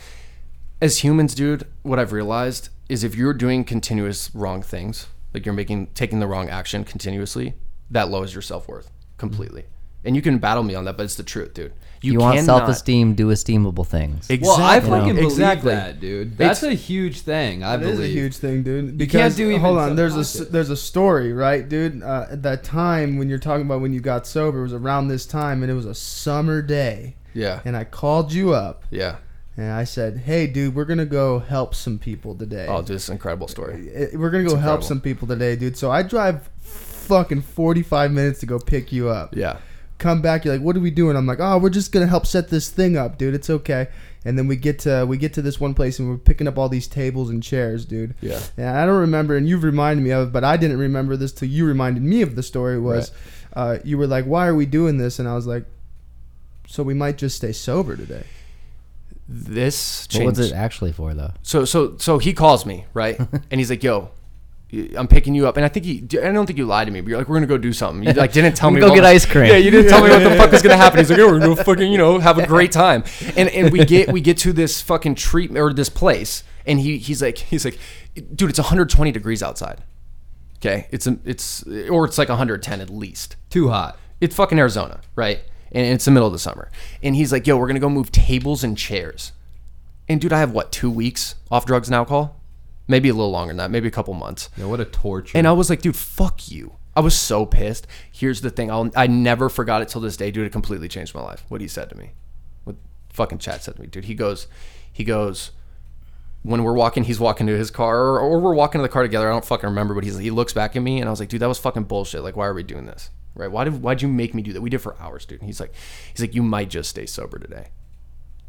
as 0.82 0.99
humans, 0.99 1.36
dude, 1.36 1.65
what 1.84 1.99
I've 1.99 2.11
realized 2.11 2.69
is 2.89 3.03
if 3.03 3.15
you're 3.15 3.34
doing 3.34 3.63
continuous 3.63 4.34
wrong 4.34 4.61
things, 4.61 5.07
like 5.34 5.45
you're 5.45 5.53
making 5.55 5.88
taking 5.93 6.19
the 6.19 6.27
wrong 6.27 6.49
action 6.49 6.84
continuously, 6.84 7.53
that 7.89 8.09
lowers 8.09 8.34
your 8.34 8.41
self 8.41 8.67
worth 8.67 8.91
completely. 9.17 9.65
And 10.03 10.15
you 10.15 10.21
can 10.23 10.39
battle 10.39 10.63
me 10.63 10.73
on 10.73 10.86
that, 10.86 10.97
but 10.97 11.03
it's 11.03 11.15
the 11.15 11.21
truth, 11.23 11.53
dude. 11.53 11.73
You, 12.01 12.17
want 12.17 12.36
cannot- 12.38 12.45
self-esteem, 12.61 13.13
do 13.13 13.27
esteemable 13.27 13.86
things. 13.86 14.27
Well, 14.27 14.53
I 14.59 14.77
Exactly. 14.77 14.89
fucking 14.89 15.13
believe 15.15 15.27
Exactly. 15.32 15.71
that, 15.75 15.99
dude. 15.99 16.36
That's 16.39 16.63
a 16.63 16.73
huge 16.73 17.21
thing. 17.21 17.63
I 17.63 17.77
That 17.77 17.84
believe. 17.84 17.99
is 17.99 17.99
a 17.99 18.07
huge 18.07 18.38
thing, 18.38 18.63
dude. 18.63 18.86
can't 18.88 18.97
Because 18.97 19.36
do 19.36 19.47
even 19.49 19.61
hold 19.61 19.77
on, 19.77 19.95
there's 19.95 20.15
a 20.15 20.21
s- 20.21 20.38
pocket. 20.38 20.51
there's 20.51 20.71
a 20.71 20.75
story, 20.75 21.32
right, 21.32 21.69
dude? 21.69 22.01
Uh, 22.01 22.25
at 22.32 22.41
that 22.41 22.63
time 22.63 23.19
when 23.19 23.29
you're 23.29 23.38
talking 23.38 23.67
about 23.67 23.82
when 23.82 23.93
you 23.93 23.99
got 23.99 24.25
sober, 24.25 24.57
it 24.57 24.63
was 24.63 24.73
around 24.73 25.09
this 25.09 25.27
time, 25.27 25.61
and 25.61 25.71
it 25.71 25.75
was 25.75 25.86
a 25.86 25.93
summer 25.93 26.63
day, 26.63 27.15
Yeah, 27.36 27.59
and 27.63 27.77
I 27.77 27.84
called 27.84 28.34
you 28.34 28.55
up, 28.55 28.84
yeah. 28.89 29.17
And 29.62 29.72
I 29.72 29.84
said, 29.84 30.18
"Hey, 30.26 30.47
dude, 30.47 30.74
we're 30.74 30.86
gonna 30.86 31.05
go 31.05 31.38
help 31.38 31.76
some 31.76 31.99
people 31.99 32.34
today. 32.34 32.66
Oh, 32.68 32.82
dude, 32.82 32.95
it's 32.95 33.09
an 33.09 33.14
incredible 33.14 33.47
story. 33.47 34.09
We're 34.16 34.32
gonna 34.32 34.43
go 34.43 34.55
help 34.55 34.80
incredible. 34.80 34.88
some 34.88 35.01
people 35.01 35.28
today, 35.28 35.55
dude. 35.55 35.78
So 35.78 35.91
I 35.91 36.01
drive 36.01 36.49
fucking 36.62 37.41
45 37.41 38.12
minutes 38.12 38.39
to 38.39 38.45
go 38.47 38.57
pick 38.57 38.91
you 38.91 39.09
up. 39.09 39.36
Yeah, 39.36 39.57
Come 39.99 40.20
back, 40.24 40.45
you're 40.45 40.55
like, 40.55 40.64
"What 40.64 40.76
are 40.76 40.80
we 40.80 40.89
doing?" 40.89 41.16
I'm 41.16 41.28
like, 41.28 41.39
"Oh, 41.39 41.59
we're 41.59 41.70
just 41.70 41.91
gonna 41.91 42.07
help 42.07 42.26
set 42.26 42.49
this 42.49 42.70
thing 42.70 42.97
up, 42.97 43.20
dude. 43.20 43.36
It's 43.36 43.51
okay." 43.51 43.88
And 44.26 44.36
then 44.38 44.47
we 44.47 44.55
get 44.55 44.80
to 44.80 45.05
we 45.07 45.18
get 45.18 45.34
to 45.34 45.43
this 45.43 45.59
one 45.59 45.76
place 45.76 45.99
and 45.99 46.09
we're 46.09 46.18
picking 46.18 46.47
up 46.47 46.57
all 46.57 46.68
these 46.70 46.88
tables 46.88 47.30
and 47.30 47.43
chairs, 47.43 47.86
dude. 47.86 48.16
yeah. 48.22 48.39
And 48.57 48.68
I 48.68 48.86
don't 48.88 48.99
remember, 48.99 49.36
and 49.38 49.47
you've 49.47 49.64
reminded 49.64 50.01
me 50.03 50.09
of 50.12 50.30
it, 50.30 50.32
but 50.32 50.43
I 50.43 50.57
didn't 50.57 50.80
remember 50.80 51.16
this 51.18 51.32
till 51.32 51.49
you 51.49 51.66
reminded 51.66 52.01
me 52.01 52.24
of 52.24 52.36
the 52.36 52.41
story. 52.43 52.80
Was 52.80 53.12
uh, 53.53 53.78
you 53.84 53.99
were 53.99 54.07
like, 54.07 54.26
"Why 54.26 54.47
are 54.47 54.55
we 54.55 54.66
doing 54.66 54.97
this?" 54.97 55.20
And 55.20 55.28
I 55.28 55.36
was 55.36 55.45
like, 55.45 55.66
"So 56.68 56.82
we 56.82 56.95
might 56.95 57.20
just 57.20 57.36
stay 57.36 57.51
sober 57.51 57.95
today." 57.95 58.24
This 59.34 60.07
What 60.13 60.25
was 60.25 60.38
changed. 60.38 60.51
it 60.53 60.55
actually 60.55 60.91
for, 60.91 61.13
though? 61.13 61.32
So 61.41 61.63
so 61.65 61.95
so 61.97 62.17
he 62.17 62.34
calls 62.34 62.65
me 62.65 62.86
right, 62.93 63.17
and 63.51 63.59
he's 63.61 63.69
like, 63.69 63.82
"Yo, 63.84 64.09
I'm 64.97 65.07
picking 65.07 65.34
you 65.36 65.47
up," 65.47 65.55
and 65.57 65.65
I 65.65 65.69
think 65.69 65.86
he, 65.86 66.03
I 66.21 66.32
don't 66.32 66.45
think 66.45 66.59
you 66.59 66.65
lied 66.65 66.88
to 66.88 66.91
me, 66.93 66.99
but 67.01 67.09
you're 67.09 67.17
like, 67.17 67.29
"We're 67.29 67.38
gonna 67.38 67.47
go 67.47 67.57
do 67.57 67.71
something." 67.71 68.03
You 68.07 68.13
like 68.13 68.34
didn't 68.34 68.55
tell 68.55 68.69
me. 68.71 68.82
go 68.82 68.89
what- 68.89 68.95
get 68.95 69.05
ice 69.05 69.25
cream. 69.25 69.45
Yeah, 69.45 69.57
you 69.57 69.71
didn't 69.71 69.89
tell 69.89 70.03
me 70.03 70.09
what 70.09 70.19
the 70.23 70.36
fuck 70.36 70.51
was 70.51 70.61
gonna 70.61 70.75
happen. 70.77 70.99
He's 70.99 71.09
like, 71.09 71.19
"Oh, 71.19 71.27
we're 71.32 71.39
gonna 71.39 71.55
fucking 71.63 71.91
you 71.91 71.97
know 71.97 72.19
have 72.19 72.38
a 72.38 72.45
great 72.45 72.71
time," 72.73 73.03
and 73.38 73.47
and 73.49 73.71
we 73.71 73.86
get 73.86 74.11
we 74.11 74.19
get 74.21 74.38
to 74.39 74.51
this 74.53 74.82
fucking 74.82 75.15
treatment 75.15 75.61
or 75.63 75.73
this 75.73 75.89
place, 75.89 76.43
and 76.65 76.79
he 76.79 76.97
he's 76.97 77.21
like 77.21 77.38
he's 77.38 77.63
like, 77.63 77.77
"Dude, 78.36 78.49
it's 78.49 78.59
120 78.59 79.11
degrees 79.11 79.41
outside." 79.41 79.82
Okay, 80.57 80.88
it's 80.91 81.07
a, 81.07 81.17
it's 81.25 81.63
or 81.89 82.05
it's 82.05 82.17
like 82.17 82.29
110 82.29 82.82
at 82.82 82.89
least 82.91 83.36
Too 83.49 83.69
hot. 83.69 83.97
it's 84.19 84.36
fucking 84.36 84.59
Arizona, 84.59 84.99
right? 85.15 85.39
And 85.72 85.86
it's 85.86 86.05
the 86.05 86.11
middle 86.11 86.28
of 86.28 86.34
the 86.34 86.39
summer. 86.39 86.69
And 87.01 87.15
he's 87.15 87.32
like, 87.32 87.47
yo, 87.47 87.57
we're 87.57 87.67
gonna 87.67 87.80
go 87.80 87.89
move 87.89 88.11
tables 88.11 88.63
and 88.63 88.78
chairs. 88.78 89.32
And 90.09 90.19
dude, 90.19 90.34
I 90.34 90.39
have 90.39 90.51
what, 90.51 90.72
two 90.72 90.91
weeks 90.91 91.36
off 91.49 91.65
drugs 91.65 91.88
and 91.88 91.95
alcohol? 91.95 92.41
Maybe 92.88 93.09
a 93.09 93.13
little 93.13 93.32
longer 93.32 93.51
than 93.51 93.57
that, 93.57 93.72
maybe 93.72 93.88
a 93.88 93.91
couple 93.91 94.13
months. 94.13 94.49
Yeah, 94.57 94.65
what 94.65 94.80
a 94.80 94.86
torture. 94.86 95.38
And 95.38 95.47
I 95.47 95.53
was 95.53 95.69
like, 95.69 95.82
dude, 95.82 95.95
fuck 95.95 96.51
you. 96.51 96.74
I 96.95 96.99
was 96.99 97.17
so 97.17 97.45
pissed. 97.45 97.88
Here's 98.11 98.41
the 98.41 98.49
thing, 98.49 98.69
I'll, 98.69 98.91
I 98.95 99.07
never 99.07 99.47
forgot 99.47 99.82
it 99.82 99.88
till 99.88 100.01
this 100.01 100.17
day, 100.17 100.30
dude. 100.30 100.45
It 100.45 100.51
completely 100.51 100.89
changed 100.89 101.15
my 101.15 101.22
life. 101.22 101.45
What 101.47 101.61
he 101.61 101.67
said 101.67 101.89
to 101.89 101.97
me, 101.97 102.11
what 102.65 102.76
fucking 103.13 103.38
Chad 103.38 103.63
said 103.63 103.76
to 103.76 103.82
me, 103.82 103.88
dude. 103.88 104.05
He 104.05 104.15
goes, 104.15 104.47
he 104.91 105.05
goes, 105.05 105.51
when 106.43 106.63
we're 106.63 106.74
walking, 106.74 107.05
he's 107.05 107.19
walking 107.19 107.47
to 107.47 107.57
his 107.57 107.72
car, 107.72 107.97
or, 107.97 108.19
or 108.19 108.39
we're 108.39 108.55
walking 108.55 108.80
to 108.80 108.84
the 108.84 108.89
car 108.89 109.03
together. 109.03 109.30
I 109.30 109.32
don't 109.32 109.45
fucking 109.45 109.69
remember, 109.69 109.93
but 109.93 110.03
he's 110.03 110.17
he 110.17 110.32
looks 110.32 110.53
back 110.53 110.76
at 110.76 110.82
me, 110.82 110.99
and 110.99 111.07
I 111.07 111.11
was 111.11 111.19
like, 111.19 111.30
dude, 111.30 111.39
that 111.41 111.47
was 111.47 111.59
fucking 111.59 111.84
bullshit. 111.84 112.24
Like, 112.24 112.36
why 112.36 112.47
are 112.47 112.53
we 112.53 112.63
doing 112.63 112.88
this? 112.88 113.09
Right? 113.34 113.51
Why 113.51 113.63
did 113.63 113.82
why'd 113.82 114.01
you 114.01 114.07
make 114.07 114.34
me 114.34 114.41
do 114.41 114.53
that? 114.53 114.61
We 114.61 114.69
did 114.69 114.82
for 114.82 114.95
hours, 114.99 115.25
dude. 115.25 115.39
And 115.39 115.47
he's 115.47 115.59
like, 115.59 115.73
he's 116.11 116.21
like, 116.21 116.36
you 116.36 116.43
might 116.43 116.69
just 116.69 116.89
stay 116.89 117.05
sober 117.05 117.39
today, 117.39 117.69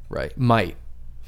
right? 0.09 0.37
Might. 0.37 0.77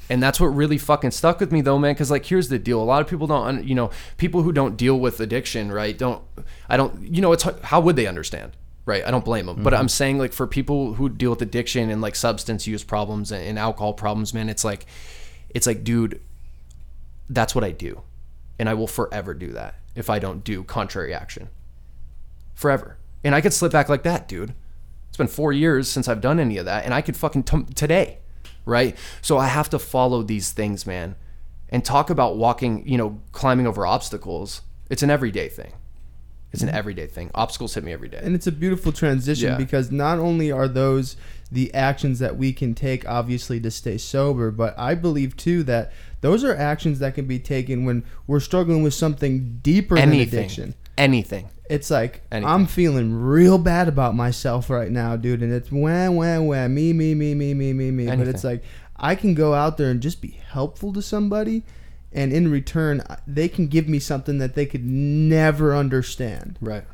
And 0.09 0.21
that's 0.21 0.39
what 0.39 0.47
really 0.47 0.77
fucking 0.77 1.11
stuck 1.11 1.39
with 1.39 1.51
me 1.51 1.61
though, 1.61 1.79
man. 1.79 1.93
Because 1.93 2.11
like, 2.11 2.25
here's 2.25 2.49
the 2.49 2.59
deal: 2.59 2.81
a 2.81 2.83
lot 2.83 3.01
of 3.01 3.07
people 3.07 3.27
don't, 3.27 3.63
you 3.65 3.73
know, 3.75 3.91
people 4.17 4.43
who 4.43 4.51
don't 4.51 4.77
deal 4.77 4.99
with 4.99 5.19
addiction, 5.19 5.71
right? 5.71 5.97
Don't, 5.97 6.21
I 6.69 6.77
don't, 6.77 7.01
you 7.01 7.21
know, 7.21 7.31
it's 7.31 7.43
how 7.63 7.79
would 7.81 7.95
they 7.95 8.07
understand? 8.07 8.51
Right, 8.85 9.03
I 9.03 9.09
don't 9.09 9.25
blame 9.25 9.47
them, 9.47 9.63
but 9.63 9.73
mm-hmm. 9.73 9.79
I'm 9.79 9.89
saying 9.89 10.19
like 10.19 10.31
for 10.31 10.45
people 10.45 10.93
who 10.93 11.09
deal 11.09 11.31
with 11.31 11.41
addiction 11.41 11.89
and 11.89 12.01
like 12.01 12.15
substance 12.15 12.67
use 12.67 12.83
problems 12.83 13.31
and, 13.31 13.43
and 13.43 13.57
alcohol 13.57 13.93
problems, 13.93 14.31
man, 14.31 14.47
it's 14.47 14.63
like, 14.63 14.85
it's 15.49 15.65
like, 15.65 15.83
dude, 15.83 16.21
that's 17.27 17.55
what 17.55 17.63
I 17.63 17.71
do. 17.71 18.03
And 18.59 18.69
I 18.69 18.75
will 18.75 18.85
forever 18.85 19.33
do 19.33 19.53
that 19.53 19.73
if 19.95 20.07
I 20.07 20.19
don't 20.19 20.43
do 20.43 20.63
contrary 20.63 21.15
action. 21.15 21.49
Forever. 22.53 22.97
And 23.25 23.33
I 23.33 23.41
could 23.41 23.53
slip 23.53 23.71
back 23.71 23.89
like 23.89 24.03
that, 24.03 24.27
dude. 24.27 24.53
It's 25.09 25.17
been 25.17 25.27
four 25.27 25.51
years 25.51 25.89
since 25.89 26.07
I've 26.07 26.21
done 26.21 26.39
any 26.39 26.57
of 26.57 26.65
that, 26.65 26.85
and 26.85 26.93
I 26.93 27.01
could 27.01 27.17
fucking 27.17 27.43
t- 27.43 27.65
today, 27.73 28.19
right? 28.65 28.95
So 29.21 29.37
I 29.37 29.47
have 29.47 29.69
to 29.71 29.79
follow 29.79 30.21
these 30.21 30.51
things, 30.51 30.85
man, 30.85 31.15
and 31.69 31.83
talk 31.83 32.09
about 32.09 32.37
walking, 32.37 32.87
you 32.87 32.97
know, 32.97 33.19
climbing 33.31 33.65
over 33.65 33.87
obstacles. 33.87 34.61
It's 34.89 35.01
an 35.01 35.09
everyday 35.09 35.49
thing. 35.49 35.73
It's 36.53 36.61
an 36.61 36.69
mm-hmm. 36.69 36.77
everyday 36.77 37.07
thing. 37.07 37.31
Obstacles 37.33 37.73
hit 37.73 37.83
me 37.83 37.91
every 37.91 38.07
day. 38.07 38.21
And 38.21 38.35
it's 38.35 38.47
a 38.47 38.51
beautiful 38.51 38.91
transition 38.91 39.49
Yeah. 39.49 39.57
because 39.57 39.91
not 39.91 40.19
only 40.19 40.51
are 40.51 40.67
those 40.67 41.17
the 41.51 41.73
actions 41.73 42.19
that 42.19 42.37
we 42.37 42.53
can 42.53 42.73
take, 42.73 43.07
obviously, 43.07 43.59
to 43.59 43.71
stay 43.71 43.97
sober, 43.97 44.51
but 44.51 44.77
I 44.77 44.95
believe 44.95 45.35
too 45.35 45.63
that 45.63 45.91
those 46.21 46.43
are 46.43 46.55
actions 46.55 46.99
that 46.99 47.15
can 47.15 47.25
be 47.25 47.39
taken 47.39 47.85
when 47.85 48.03
we're 48.27 48.39
struggling 48.39 48.83
with 48.83 48.93
something 48.93 49.59
deeper 49.61 49.95
than 49.95 50.13
addiction. 50.13 50.75
Anything. 50.97 51.49
It's 51.69 51.89
like 51.89 52.21
Anything. 52.31 52.49
I'm 52.49 52.65
feeling 52.67 53.13
real 53.13 53.57
bad 53.57 53.87
about 53.87 54.15
myself 54.15 54.69
right 54.69 54.91
now, 54.91 55.15
dude, 55.15 55.41
and 55.41 55.51
it's 55.51 55.71
wah 55.71 56.09
wah 56.09 56.39
wah 56.39 56.67
me 56.67 56.93
me 56.93 57.15
me 57.15 57.33
me 57.33 57.53
me 57.53 57.73
me 57.73 57.91
me. 57.91 58.05
But 58.07 58.27
it's 58.27 58.43
like 58.43 58.63
I 58.95 59.15
can 59.15 59.33
go 59.33 59.53
out 59.53 59.77
there 59.77 59.89
and 59.89 60.01
just 60.01 60.21
be 60.21 60.39
helpful 60.49 60.93
to 60.93 61.01
somebody, 61.01 61.63
and 62.13 62.31
in 62.31 62.49
return, 62.49 63.01
they 63.27 63.49
can 63.49 63.67
give 63.67 63.89
me 63.89 63.99
something 63.99 64.37
that 64.37 64.55
they 64.55 64.65
could 64.65 64.85
never 64.85 65.75
understand. 65.75 66.57
Right. 66.61 66.85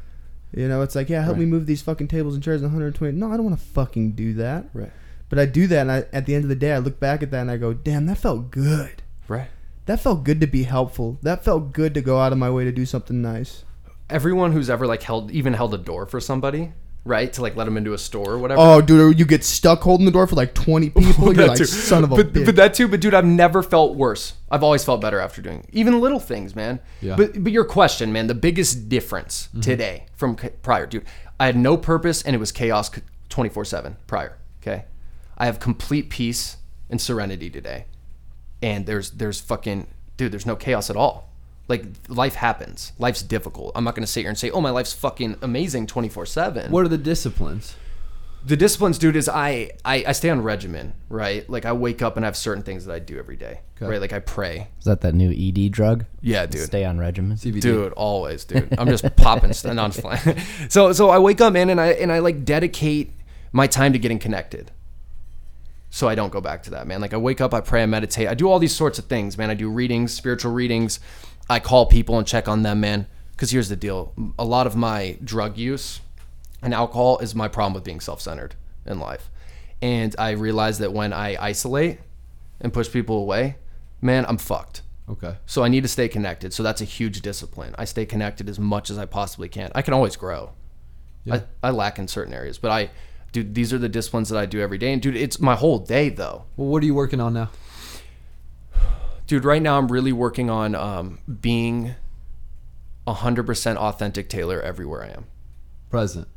You 0.54 0.68
know, 0.68 0.82
it's 0.82 0.96
like, 0.96 1.10
yeah, 1.10 1.24
help 1.24 1.38
me 1.38 1.46
move 1.46 1.66
these 1.66 1.82
fucking 1.82 2.10
tables 2.10 2.34
and 2.34 2.44
chairs 2.44 2.62
120. 2.62 3.18
No, 3.18 3.32
I 3.32 3.38
don't 3.38 3.46
want 3.46 3.58
to 3.58 3.66
fucking 3.66 4.12
do 4.12 4.34
that. 4.34 4.66
Right. 4.74 4.92
But 5.30 5.40
I 5.40 5.46
do 5.46 5.66
that, 5.68 5.82
and 5.82 5.92
I, 5.92 6.06
at 6.12 6.26
the 6.26 6.36
end 6.36 6.44
of 6.44 6.50
the 6.50 6.56
day, 6.56 6.74
I 6.74 6.80
look 6.80 7.00
back 7.00 7.24
at 7.24 7.32
that 7.32 7.40
and 7.40 7.52
I 7.52 7.56
go, 7.56 7.74
damn, 7.74 8.06
that 8.08 8.18
felt 8.18 8.52
good. 8.52 9.02
Right. 9.30 9.48
That 9.86 10.02
felt 10.02 10.26
good 10.26 10.42
to 10.42 10.48
be 10.48 10.64
helpful. 10.64 11.20
That 11.22 11.46
felt 11.46 11.72
good 11.72 11.94
to 11.94 12.02
go 12.02 12.20
out 12.20 12.34
of 12.34 12.38
my 12.38 12.50
way 12.50 12.66
to 12.66 12.72
do 12.72 12.86
something 12.86 13.22
nice. 13.22 13.64
Everyone 14.12 14.52
who's 14.52 14.70
ever 14.70 14.86
like 14.86 15.04
held 15.04 15.32
even 15.32 15.54
held 15.54 15.74
a 15.74 15.78
door 15.78 16.06
for 16.06 16.20
somebody, 16.20 16.74
right, 17.04 17.32
to 17.34 17.42
like 17.42 17.56
let 17.56 17.66
them 17.66 17.78
into 17.78 17.94
a 17.94 17.98
store 17.98 18.32
or 18.32 18.38
whatever. 18.38 18.62
Oh, 18.62 18.82
dude, 18.82 19.18
you 19.18 19.26
get 19.26 19.44
stuck 19.44 19.82
holding 19.82 20.06
the 20.06 20.12
door 20.12 20.28
for 20.28 20.36
like 20.36 20.54
20 20.54 20.90
people. 20.92 21.36
You're 21.36 21.48
like, 21.48 21.58
son 21.58 22.04
of 22.04 22.12
a 22.12 22.18
but, 22.18 22.34
bitch. 22.34 22.46
but 22.46 22.56
that 22.58 22.74
too. 22.74 22.88
But 22.88 23.02
dude, 23.02 23.14
I've 23.14 23.26
never 23.26 23.64
felt 23.64 23.96
worse. 23.96 24.34
I've 24.50 24.64
always 24.64 24.84
felt 24.84 25.02
better 25.02 25.20
after 25.20 25.42
doing 25.42 25.66
even 25.72 26.00
little 26.00 26.20
things, 26.20 26.56
man. 26.56 26.80
Yeah. 27.02 27.16
But 27.16 27.44
but 27.44 27.52
your 27.52 27.66
question, 27.66 28.12
man, 28.12 28.28
the 28.28 28.36
biggest 28.36 28.90
difference 28.90 29.48
mm-hmm. 29.48 29.62
today 29.62 30.06
from 30.16 30.38
c- 30.38 30.50
prior, 30.62 30.86
dude, 30.86 31.06
I 31.40 31.46
had 31.48 31.56
no 31.56 31.78
purpose 31.78 32.22
and 32.22 32.36
it 32.36 32.40
was 32.40 32.52
chaos 32.52 32.92
twenty 33.30 33.50
four 33.50 33.66
seven 33.66 33.98
prior. 34.08 34.38
Okay, 34.62 34.86
I 35.38 35.46
have 35.46 35.60
complete 35.60 36.10
peace 36.10 36.58
and 36.90 37.02
serenity 37.02 37.50
today, 37.50 37.86
and 38.62 38.86
there's 38.86 39.12
there's 39.12 39.40
fucking 39.40 39.88
dude, 40.18 40.32
there's 40.32 40.46
no 40.46 40.56
chaos 40.56 40.90
at 40.90 40.96
all. 40.96 41.31
Like 41.72 41.86
life 42.10 42.36
happens. 42.36 42.92
Life's 43.00 43.22
difficult. 43.36 43.72
I'm 43.76 43.84
not 43.86 43.96
gonna 43.96 44.06
sit 44.16 44.22
here 44.22 44.30
and 44.30 44.38
say, 44.38 44.50
oh, 44.52 44.62
my 44.62 44.72
life's 44.72 44.94
fucking 44.94 45.38
amazing 45.42 45.88
twenty 45.88 46.10
four 46.10 46.26
seven 46.26 46.72
What 46.72 46.84
are 46.86 46.90
the 46.90 46.98
disciplines? 47.12 47.76
the 48.44 48.58
disciplines 48.58 48.98
dude 48.98 49.16
is 49.16 49.30
I, 49.30 49.70
I 49.86 50.04
i 50.08 50.12
stay 50.14 50.32
on 50.32 50.42
regimen 50.42 50.94
right 51.10 51.48
like 51.48 51.64
i 51.64 51.74
wake 51.74 52.02
up 52.02 52.16
and 52.18 52.26
I 52.26 52.28
have 52.28 52.36
certain 52.36 52.64
things 52.64 52.86
that 52.86 52.94
i 52.94 52.98
do 52.98 53.20
every 53.20 53.36
day 53.36 53.60
Okay. 53.78 53.86
right 53.92 54.02
like 54.02 54.14
i 54.14 54.20
pray 54.20 54.70
Is 54.80 54.86
that 54.86 55.02
that 55.02 55.14
new 55.14 55.30
ED 55.30 55.72
drug? 55.72 56.06
yeah 56.22 56.48
dude 56.48 56.62
Stay 56.66 56.84
on 56.84 56.98
regimen. 56.98 57.38
CBD. 57.38 57.62
dude 57.62 57.94
always 57.94 58.44
dude 58.44 58.68
i'm 58.80 58.88
just 58.88 59.06
popping 59.16 59.54
st- 59.54 59.76
no, 59.76 59.84
I'm 59.84 59.92
just 59.92 60.02
playing. 60.04 60.40
so 60.70 60.92
so 60.92 61.12
i 61.12 61.20
wake 61.20 61.40
up 61.40 61.54
man 61.54 61.70
and 61.70 61.80
i 61.80 61.90
and 62.04 62.12
i 62.12 62.18
like 62.18 62.44
dedicate 62.44 63.12
my 63.52 63.68
time 63.68 63.94
to 63.94 64.00
getting 64.00 64.18
connected 64.18 64.72
so 65.92 66.08
i 66.10 66.16
don't 66.16 66.32
go 66.34 66.42
back 66.42 66.64
to 66.64 66.72
that 66.72 66.88
man 66.88 67.00
like 67.00 67.14
i 67.14 67.18
wake 67.18 67.42
up 67.42 67.54
i 67.54 67.62
pray 67.62 67.84
i 67.84 67.86
meditate 67.86 68.28
i 68.28 68.34
do 68.34 68.50
all 68.50 68.58
these 68.58 68.74
sorts 68.76 68.98
of 68.98 69.06
things 69.06 69.38
man 69.38 69.52
i 69.52 69.54
do 69.54 69.70
readings 69.70 70.12
spiritual 70.14 70.52
readings 70.52 71.00
i 71.52 71.60
call 71.60 71.86
people 71.86 72.18
and 72.18 72.28
check 72.28 72.48
on 72.48 72.64
them 72.64 72.80
man 72.80 73.06
because 73.32 73.52
here's 73.52 73.70
the 73.70 73.76
deal 73.76 74.14
a 74.40 74.46
lot 74.46 74.66
of 74.68 74.76
my 74.76 75.18
drug 75.24 75.58
use 75.58 76.02
and 76.62 76.74
alcohol 76.74 77.18
is 77.20 77.34
my 77.36 77.48
problem 77.48 77.74
with 77.74 77.84
being 77.84 78.00
self-centered 78.00 78.56
in 78.86 79.00
life 79.00 79.30
and 79.82 80.16
i 80.18 80.32
realize 80.32 80.78
that 80.80 80.92
when 80.94 81.12
i 81.14 81.36
isolate 81.52 82.00
and 82.60 82.74
push 82.74 82.90
people 82.92 83.18
away 83.18 83.56
man 84.02 84.26
i'm 84.28 84.38
fucked 84.38 84.82
Okay. 85.10 85.36
so 85.46 85.62
I 85.64 85.68
need 85.68 85.82
to 85.84 85.90
stay 85.90 86.08
connected. 86.08 86.54
So 86.54 86.64
that's 86.64 86.80
a 86.80 86.86
huge 86.86 87.22
discipline. 87.22 87.76
I 87.78 87.84
stay 87.86 88.06
connected 88.06 88.48
as 88.48 88.58
much 88.60 88.90
as 88.90 88.98
I 88.98 89.06
possibly 89.06 89.50
can. 89.50 89.70
I 89.76 89.82
can 89.82 89.94
always 89.94 90.16
grow. 90.16 90.54
Yeah. 91.26 91.42
I, 91.64 91.68
I 91.68 91.72
lack 91.72 92.00
in 92.00 92.08
certain 92.08 92.34
areas, 92.34 92.58
but 92.58 92.72
I, 92.72 92.92
dude, 93.34 93.54
these 93.54 93.74
are 93.74 93.78
the 93.78 93.90
disciplines 93.90 94.30
that 94.30 94.38
I 94.38 94.46
do 94.46 94.62
every 94.62 94.78
day. 94.78 94.94
And 94.94 95.02
dude, 95.02 95.18
it's 95.18 95.40
my 95.40 95.56
whole 95.56 95.80
day 95.80 96.08
though. 96.08 96.46
Well, 96.56 96.70
what 96.70 96.82
are 96.82 96.86
you 96.86 96.96
working 96.96 97.20
on 97.20 97.34
now? 97.34 97.50
Dude, 99.32 99.46
right 99.46 99.62
now 99.62 99.78
I'm 99.78 99.88
really 99.88 100.12
working 100.12 100.50
on 100.50 100.76
um, 100.76 101.20
being 101.40 101.96
100% 103.08 103.76
authentic 103.78 104.28
Taylor 104.28 104.62
everywhere 104.62 105.06
I 105.06 105.08
am. 105.08 105.26
Present. 105.90 106.28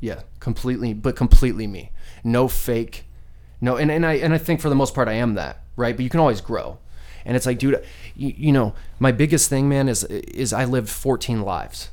Yeah, 0.00 0.22
completely, 0.40 0.94
but 0.94 1.14
completely 1.14 1.66
me. 1.66 1.92
No 2.24 2.48
fake. 2.48 3.04
No, 3.60 3.76
and, 3.76 3.90
and 3.90 4.06
I 4.06 4.14
and 4.14 4.32
I 4.32 4.38
think 4.38 4.62
for 4.62 4.70
the 4.70 4.74
most 4.74 4.94
part 4.94 5.08
I 5.08 5.12
am 5.12 5.34
that, 5.34 5.62
right? 5.76 5.94
But 5.94 6.04
you 6.04 6.08
can 6.08 6.20
always 6.20 6.40
grow. 6.40 6.78
And 7.26 7.36
it's 7.36 7.44
like, 7.44 7.58
dude, 7.58 7.84
you, 8.16 8.32
you 8.34 8.52
know, 8.52 8.72
my 8.98 9.12
biggest 9.12 9.50
thing, 9.50 9.68
man, 9.68 9.86
is 9.86 10.04
is 10.04 10.54
I 10.54 10.64
lived 10.64 10.88
14 10.88 11.42
lives 11.42 11.90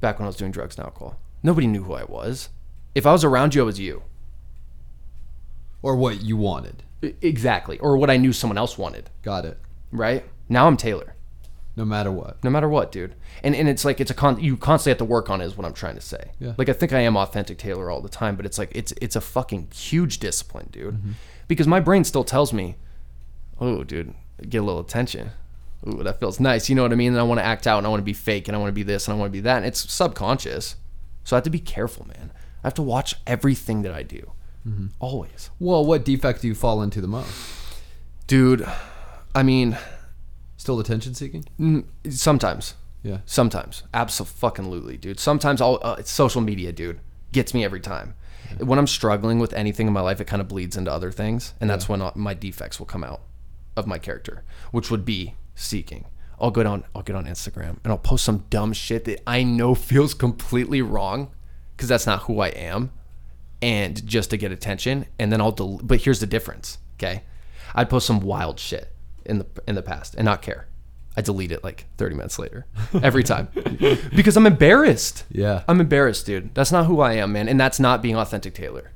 back 0.00 0.18
when 0.18 0.24
I 0.24 0.26
was 0.26 0.34
doing 0.34 0.50
drugs 0.50 0.76
and 0.76 0.86
alcohol. 0.86 1.20
Nobody 1.44 1.68
knew 1.68 1.84
who 1.84 1.92
I 1.92 2.02
was. 2.02 2.48
If 2.96 3.06
I 3.06 3.12
was 3.12 3.22
around 3.22 3.54
you, 3.54 3.62
I 3.62 3.66
was 3.66 3.78
you. 3.78 4.02
Or 5.82 5.94
what 5.94 6.20
you 6.20 6.36
wanted. 6.36 6.82
Exactly. 7.00 7.78
Or 7.78 7.96
what 7.96 8.10
I 8.10 8.16
knew 8.16 8.32
someone 8.32 8.58
else 8.58 8.76
wanted, 8.76 9.10
Got 9.22 9.44
it. 9.44 9.60
Right? 9.90 10.24
Now 10.48 10.66
I'm 10.66 10.76
Taylor. 10.76 11.14
No 11.76 11.84
matter 11.84 12.10
what. 12.10 12.42
no 12.42 12.50
matter 12.50 12.68
what, 12.68 12.90
dude. 12.90 13.14
And 13.44 13.54
and 13.54 13.68
it's 13.68 13.84
like 13.84 14.00
it's 14.00 14.10
a 14.10 14.14
con 14.14 14.40
you 14.40 14.56
constantly 14.56 14.90
have 14.90 14.98
to 14.98 15.04
work 15.04 15.30
on 15.30 15.40
it 15.40 15.44
is 15.44 15.56
what 15.56 15.64
I'm 15.64 15.72
trying 15.72 15.94
to 15.94 16.00
say. 16.00 16.32
Yeah. 16.40 16.54
Like 16.58 16.68
I 16.68 16.72
think 16.72 16.92
I 16.92 17.00
am 17.00 17.16
authentic 17.16 17.56
Taylor 17.56 17.88
all 17.88 18.00
the 18.00 18.08
time, 18.08 18.34
but 18.34 18.44
it's 18.44 18.58
like 18.58 18.72
it's 18.74 18.92
it's 19.00 19.14
a 19.14 19.20
fucking 19.20 19.68
huge 19.72 20.18
discipline, 20.18 20.70
dude. 20.72 20.94
Mm-hmm. 20.94 21.12
Because 21.46 21.68
my 21.68 21.78
brain 21.78 22.02
still 22.02 22.24
tells 22.24 22.52
me, 22.52 22.76
oh, 23.60 23.84
dude, 23.84 24.12
get 24.48 24.58
a 24.58 24.64
little 24.64 24.80
attention. 24.80 25.30
Ooh, 25.86 26.02
that 26.02 26.18
feels 26.18 26.40
nice. 26.40 26.68
You 26.68 26.74
know 26.74 26.82
what 26.82 26.92
I 26.92 26.96
mean? 26.96 27.12
And 27.12 27.20
I 27.20 27.22
want 27.22 27.38
to 27.38 27.44
act 27.44 27.68
out 27.68 27.78
and 27.78 27.86
I 27.86 27.90
want 27.90 28.00
to 28.00 28.04
be 28.04 28.12
fake 28.12 28.48
and 28.48 28.56
I 28.56 28.58
want 28.58 28.70
to 28.70 28.74
be 28.74 28.82
this 28.82 29.06
and 29.06 29.14
I 29.14 29.18
want 29.18 29.30
to 29.30 29.32
be 29.32 29.40
that. 29.42 29.58
And 29.58 29.66
it's 29.66 29.90
subconscious. 29.90 30.74
So 31.22 31.36
I 31.36 31.38
have 31.38 31.44
to 31.44 31.50
be 31.50 31.60
careful, 31.60 32.08
man. 32.08 32.32
I 32.64 32.66
have 32.66 32.74
to 32.74 32.82
watch 32.82 33.14
everything 33.26 33.82
that 33.82 33.92
I 33.92 34.02
do. 34.02 34.32
Mm-hmm. 34.66 34.86
Always. 34.98 35.50
Well, 35.60 35.86
what 35.86 36.04
defect 36.04 36.42
do 36.42 36.48
you 36.48 36.56
fall 36.56 36.82
into 36.82 37.00
the 37.00 37.06
most? 37.06 37.32
Dude, 38.26 38.66
I 39.38 39.44
mean, 39.44 39.78
Still 40.56 40.80
attention 40.80 41.14
seeking? 41.14 41.44
sometimes. 42.10 42.74
Yeah. 43.04 43.18
Sometimes, 43.24 43.84
absolutely, 43.94 44.96
dude. 44.96 45.20
Sometimes 45.20 45.60
I'll 45.60 45.78
uh, 45.80 45.94
it's 45.96 46.10
social 46.10 46.40
media, 46.40 46.72
dude, 46.72 46.98
gets 47.30 47.54
me 47.54 47.64
every 47.64 47.78
time. 47.78 48.16
When 48.58 48.80
I'm 48.80 48.88
struggling 48.88 49.38
with 49.38 49.52
anything 49.52 49.86
in 49.86 49.92
my 49.92 50.00
life, 50.00 50.20
it 50.20 50.26
kind 50.26 50.42
of 50.42 50.48
bleeds 50.48 50.76
into 50.76 50.90
other 50.90 51.12
things, 51.12 51.54
and 51.60 51.70
that's 51.70 51.88
when 51.88 52.02
uh, 52.02 52.10
my 52.16 52.34
defects 52.34 52.80
will 52.80 52.86
come 52.86 53.04
out 53.04 53.20
of 53.76 53.86
my 53.86 53.96
character, 53.98 54.42
which 54.72 54.90
would 54.90 55.04
be 55.04 55.36
seeking. 55.54 56.06
I'll 56.40 56.50
go 56.50 56.64
down, 56.64 56.82
I'll 56.92 57.02
get 57.02 57.14
on 57.14 57.26
Instagram, 57.26 57.78
and 57.84 57.92
I'll 57.92 57.98
post 57.98 58.24
some 58.24 58.44
dumb 58.50 58.72
shit 58.72 59.04
that 59.04 59.22
I 59.24 59.44
know 59.44 59.74
feels 59.92 60.14
completely 60.14 60.82
wrong, 60.82 61.30
because 61.76 61.88
that's 61.88 62.06
not 62.06 62.22
who 62.22 62.40
I 62.40 62.48
am, 62.48 62.90
and 63.62 64.04
just 64.04 64.30
to 64.30 64.36
get 64.36 64.50
attention, 64.50 65.06
and 65.20 65.30
then 65.30 65.40
I'll. 65.40 65.52
Del- 65.52 65.78
but 65.84 66.00
here's 66.00 66.18
the 66.18 66.26
difference, 66.26 66.78
okay? 66.96 67.22
I'd 67.76 67.88
post 67.88 68.08
some 68.08 68.18
wild 68.18 68.58
shit 68.58 68.92
in 69.28 69.38
the 69.38 69.46
in 69.66 69.74
the 69.74 69.82
past 69.82 70.14
and 70.14 70.24
not 70.24 70.42
care. 70.42 70.66
I 71.16 71.20
delete 71.20 71.50
it 71.50 71.64
like 71.64 71.86
30 71.96 72.14
minutes 72.14 72.38
later 72.38 72.66
every 73.02 73.24
time 73.24 73.48
because 74.14 74.36
I'm 74.36 74.46
embarrassed. 74.46 75.24
Yeah. 75.30 75.64
I'm 75.66 75.80
embarrassed, 75.80 76.26
dude. 76.26 76.54
That's 76.54 76.70
not 76.70 76.86
who 76.86 77.00
I 77.00 77.14
am, 77.14 77.32
man, 77.32 77.48
and 77.48 77.58
that's 77.58 77.80
not 77.80 78.02
being 78.02 78.14
authentic 78.16 78.54
Taylor. 78.54 78.92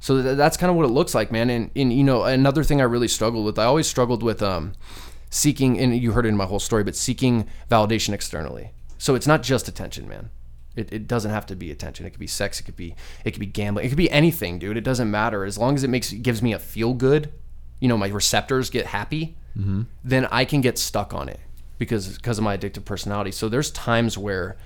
So 0.00 0.22
th- 0.22 0.36
that's 0.38 0.56
kind 0.56 0.70
of 0.70 0.76
what 0.76 0.86
it 0.86 0.92
looks 0.92 1.14
like, 1.14 1.30
man. 1.30 1.50
And, 1.50 1.70
and 1.76 1.92
you 1.92 2.02
know, 2.02 2.24
another 2.24 2.64
thing 2.64 2.80
I 2.80 2.84
really 2.84 3.08
struggled 3.08 3.44
with, 3.44 3.58
I 3.58 3.64
always 3.64 3.86
struggled 3.86 4.22
with 4.22 4.42
um, 4.42 4.72
seeking, 5.28 5.78
and 5.78 5.94
you 5.94 6.12
heard 6.12 6.24
it 6.24 6.30
in 6.30 6.36
my 6.36 6.46
whole 6.46 6.60
story, 6.60 6.84
but 6.84 6.96
seeking 6.96 7.46
validation 7.70 8.14
externally. 8.14 8.72
So 8.96 9.14
it's 9.14 9.26
not 9.26 9.42
just 9.42 9.68
attention, 9.68 10.08
man. 10.08 10.30
It, 10.76 10.92
it 10.92 11.06
doesn't 11.06 11.30
have 11.30 11.46
to 11.46 11.56
be 11.56 11.70
attention. 11.70 12.06
It 12.06 12.10
could 12.10 12.20
be 12.20 12.26
sex. 12.26 12.60
It 12.60 12.64
could 12.64 12.76
be 12.76 12.94
it 13.24 13.30
could 13.32 13.40
be 13.40 13.46
gambling. 13.46 13.86
It 13.86 13.90
could 13.90 13.98
be 13.98 14.10
anything, 14.10 14.58
dude. 14.58 14.76
It 14.76 14.84
doesn't 14.84 15.10
matter 15.10 15.44
as 15.44 15.56
long 15.56 15.74
as 15.74 15.84
it 15.84 15.88
makes 15.88 16.10
gives 16.12 16.42
me 16.42 16.52
a 16.52 16.58
feel 16.58 16.94
good. 16.94 17.32
You 17.80 17.88
know, 17.88 17.96
my 17.96 18.08
receptors 18.08 18.70
get 18.70 18.86
happy. 18.86 19.36
Then 20.02 20.26
I 20.30 20.44
can 20.44 20.60
get 20.60 20.78
stuck 20.78 21.14
on 21.14 21.28
it 21.28 21.40
because 21.78 22.16
because 22.16 22.38
of 22.38 22.44
my 22.44 22.56
addictive 22.56 22.84
personality. 22.84 23.30
So 23.32 23.48
there's 23.48 23.70
times 23.70 24.18
where 24.18 24.56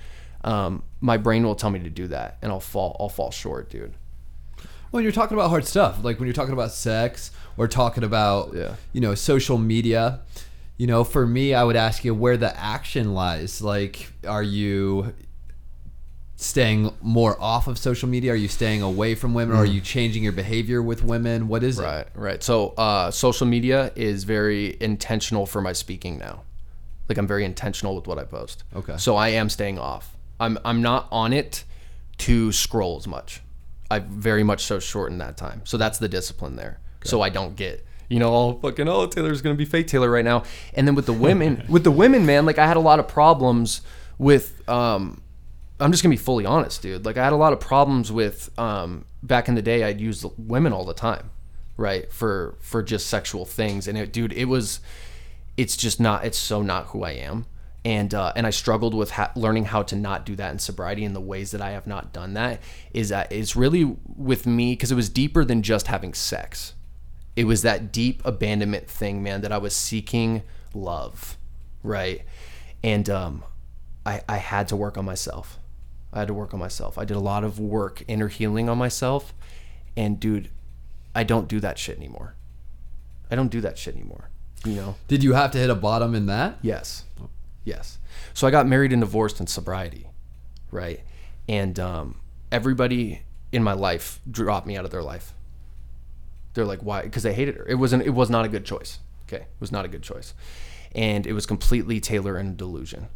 um, 0.43 0.83
my 1.01 1.17
brain 1.17 1.43
will 1.43 1.55
tell 1.55 1.69
me 1.69 1.79
to 1.79 1.89
do 1.89 2.07
that, 2.07 2.37
and 2.41 2.51
I'll 2.51 2.59
fall 2.59 2.95
I'll 2.99 3.09
fall 3.09 3.31
short, 3.31 3.69
dude. 3.69 3.93
When 4.91 5.03
you're 5.03 5.11
talking 5.11 5.37
about 5.37 5.49
hard 5.49 5.65
stuff, 5.65 6.03
like 6.03 6.17
when 6.19 6.25
you're 6.27 6.33
talking 6.33 6.53
about 6.53 6.71
sex 6.71 7.29
or 7.57 7.67
talking 7.67 8.03
about, 8.03 8.53
Yeah. 8.55 8.75
you 8.91 9.01
know, 9.01 9.13
social 9.13 9.57
media, 9.59 10.21
you 10.77 10.87
know, 10.87 11.03
for 11.03 11.27
me, 11.27 11.53
I 11.53 11.63
would 11.63 11.75
ask 11.75 12.03
you 12.03 12.15
where 12.15 12.37
the 12.37 12.57
action 12.59 13.13
lies. 13.13 13.61
Like, 13.61 14.11
are 14.27 14.41
you 14.41 15.13
staying 16.41 16.93
more 17.01 17.39
off 17.41 17.67
of 17.67 17.77
social 17.77 18.07
media? 18.07 18.31
Are 18.31 18.35
you 18.35 18.47
staying 18.47 18.81
away 18.81 19.13
from 19.13 19.33
women? 19.33 19.57
Or 19.57 19.59
are 19.59 19.65
you 19.65 19.81
changing 19.81 20.23
your 20.23 20.31
behavior 20.31 20.81
with 20.81 21.03
women? 21.03 21.49
What 21.49 21.63
is 21.63 21.79
it? 21.79 21.83
Right, 21.83 22.07
right. 22.15 22.41
So 22.41 22.69
uh, 22.69 23.11
social 23.11 23.45
media 23.45 23.91
is 23.95 24.23
very 24.23 24.77
intentional 24.79 25.45
for 25.45 25.61
my 25.61 25.73
speaking 25.73 26.17
now. 26.17 26.43
Like 27.09 27.17
I'm 27.17 27.27
very 27.27 27.43
intentional 27.43 27.93
with 27.93 28.07
what 28.07 28.17
I 28.17 28.23
post. 28.23 28.63
Okay. 28.73 28.95
So 28.97 29.17
I 29.17 29.29
am 29.29 29.49
staying 29.49 29.79
off. 29.79 30.15
I'm 30.39 30.57
I'm 30.63 30.81
not 30.81 31.09
on 31.11 31.33
it 31.33 31.65
to 32.19 32.53
scroll 32.53 32.97
as 32.97 33.07
much. 33.07 33.41
I 33.91 33.99
very 33.99 34.43
much 34.43 34.63
so 34.63 34.79
shorten 34.79 35.17
that 35.17 35.35
time. 35.35 35.61
So 35.65 35.77
that's 35.77 35.97
the 35.97 36.07
discipline 36.07 36.55
there. 36.55 36.79
So 37.03 37.21
I 37.21 37.29
don't 37.29 37.55
get 37.55 37.85
you 38.07 38.19
know 38.19 38.29
all 38.29 38.59
fucking 38.59 38.87
oh 38.87 39.07
Taylor's 39.07 39.41
gonna 39.41 39.55
be 39.55 39.65
fake 39.65 39.87
Taylor 39.87 40.09
right 40.09 40.23
now. 40.23 40.43
And 40.73 40.87
then 40.87 40.95
with 40.95 41.05
the 41.05 41.13
women 41.13 41.65
with 41.69 41.83
the 41.83 41.91
women 41.91 42.25
man 42.25 42.45
like 42.45 42.59
I 42.59 42.65
had 42.65 42.77
a 42.77 42.81
lot 42.81 42.99
of 42.99 43.09
problems 43.09 43.81
with 44.17 44.67
um 44.69 45.21
I'm 45.79 45.91
just 45.91 46.03
gonna 46.03 46.13
be 46.13 46.17
fully 46.17 46.45
honest, 46.45 46.81
dude. 46.81 47.05
Like 47.05 47.17
I 47.17 47.23
had 47.23 47.33
a 47.33 47.37
lot 47.37 47.53
of 47.53 47.59
problems 47.59 48.11
with 48.11 48.49
um, 48.59 49.05
back 49.23 49.47
in 49.47 49.55
the 49.55 49.61
day. 49.61 49.83
I'd 49.83 50.01
use 50.01 50.25
women 50.37 50.73
all 50.73 50.85
the 50.85 50.93
time, 50.93 51.31
right? 51.77 52.11
For 52.11 52.57
for 52.59 52.83
just 52.83 53.07
sexual 53.07 53.45
things, 53.45 53.87
and 53.87 53.97
it, 53.97 54.11
dude, 54.11 54.33
it 54.33 54.45
was, 54.45 54.81
it's 55.55 55.77
just 55.77 55.99
not. 55.99 56.25
It's 56.25 56.37
so 56.37 56.61
not 56.61 56.87
who 56.87 57.03
I 57.03 57.11
am, 57.11 57.45
and 57.85 58.13
uh, 58.13 58.33
and 58.35 58.45
I 58.45 58.49
struggled 58.49 58.93
with 58.93 59.11
ha- 59.11 59.31
learning 59.35 59.65
how 59.65 59.83
to 59.83 59.95
not 59.95 60.25
do 60.25 60.35
that 60.35 60.51
in 60.51 60.59
sobriety. 60.59 61.05
And 61.05 61.15
the 61.15 61.21
ways 61.21 61.51
that 61.51 61.61
I 61.61 61.71
have 61.71 61.87
not 61.87 62.11
done 62.11 62.33
that 62.33 62.61
is 62.93 63.09
that 63.09 63.31
it's 63.31 63.55
really 63.55 63.95
with 64.17 64.45
me 64.45 64.73
because 64.73 64.91
it 64.91 64.95
was 64.95 65.07
deeper 65.07 65.45
than 65.45 65.61
just 65.63 65.87
having 65.87 66.13
sex. 66.13 66.73
It 67.37 67.45
was 67.45 67.61
that 67.61 67.93
deep 67.93 68.21
abandonment 68.25 68.89
thing, 68.89 69.23
man. 69.23 69.41
That 69.41 69.53
I 69.53 69.59
was 69.59 69.73
seeking 69.73 70.43
love, 70.73 71.37
right? 71.83 72.23
And 72.83 73.09
um, 73.09 73.45
I 74.05 74.21
I 74.27 74.37
had 74.37 74.67
to 74.69 74.75
work 74.75 74.97
on 74.97 75.05
myself. 75.05 75.57
I 76.11 76.19
had 76.19 76.27
to 76.27 76.33
work 76.33 76.53
on 76.53 76.59
myself. 76.59 76.97
I 76.97 77.05
did 77.05 77.15
a 77.15 77.21
lot 77.21 77.43
of 77.43 77.59
work, 77.59 78.03
inner 78.07 78.27
healing 78.27 78.67
on 78.69 78.77
myself. 78.77 79.33
And 79.95 80.19
dude, 80.19 80.49
I 81.13 81.23
don't 81.23 81.47
do 81.47 81.59
that 81.59 81.77
shit 81.77 81.97
anymore. 81.97 82.35
I 83.29 83.35
don't 83.35 83.49
do 83.49 83.61
that 83.61 83.77
shit 83.77 83.95
anymore. 83.95 84.29
You 84.65 84.75
know? 84.75 84.95
Did 85.07 85.23
you 85.23 85.33
have 85.33 85.51
to 85.51 85.57
hit 85.57 85.69
a 85.69 85.75
bottom 85.75 86.15
in 86.15 86.25
that? 86.25 86.57
Yes. 86.61 87.05
Yes. 87.63 87.99
So 88.33 88.47
I 88.47 88.51
got 88.51 88.67
married 88.67 88.91
and 88.91 89.01
divorced 89.01 89.39
in 89.39 89.47
sobriety, 89.47 90.07
right? 90.71 91.01
And 91.47 91.79
um, 91.79 92.19
everybody 92.51 93.21
in 93.51 93.63
my 93.63 93.73
life 93.73 94.19
dropped 94.29 94.67
me 94.67 94.77
out 94.77 94.85
of 94.85 94.91
their 94.91 95.03
life. 95.03 95.33
They're 96.53 96.65
like, 96.65 96.81
why? 96.81 97.03
Because 97.03 97.23
they 97.23 97.33
hated 97.33 97.55
her. 97.55 97.65
It 97.67 97.75
wasn't. 97.75 98.03
It 98.03 98.09
was 98.09 98.29
not 98.29 98.43
a 98.43 98.49
good 98.49 98.65
choice. 98.65 98.99
Okay, 99.27 99.43
it 99.43 99.59
was 99.59 99.71
not 99.71 99.85
a 99.85 99.87
good 99.87 100.01
choice, 100.01 100.33
and 100.95 101.27
it 101.27 101.33
was 101.33 101.45
completely 101.45 101.99
Taylor 101.99 102.35
and 102.35 102.57
delusion 102.57 103.07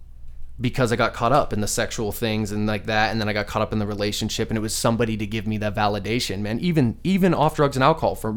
because 0.60 0.91
I 0.91 0.95
got 0.95 1.14
caught 1.14 1.32
up 1.32 1.51
in 1.54 1.62
the 1.62 1.68
sexual 1.68 2.12
things 2.12 2.51
and 2.51 2.68
like 2.68 2.86
that, 2.86 3.12
and 3.12 3.20
then 3.20 3.28
I 3.28 3.34
got 3.34 3.47
caught 3.47 3.62
up 3.62 3.74
in 3.74 3.80
the 3.80 3.88
relationship, 3.88 4.49
and 4.49 4.58
it 4.58 4.62
was 4.62 4.76
somebody 4.76 5.18
to 5.18 5.26
give 5.26 5.47
me 5.47 5.58
that 5.60 5.76
validation, 5.76 6.39
man. 6.41 6.60
Even 6.60 6.97
even 7.04 7.34
off 7.34 7.56
drugs 7.56 7.76
and 7.76 7.84
alcohol. 7.84 8.16
For 8.16 8.36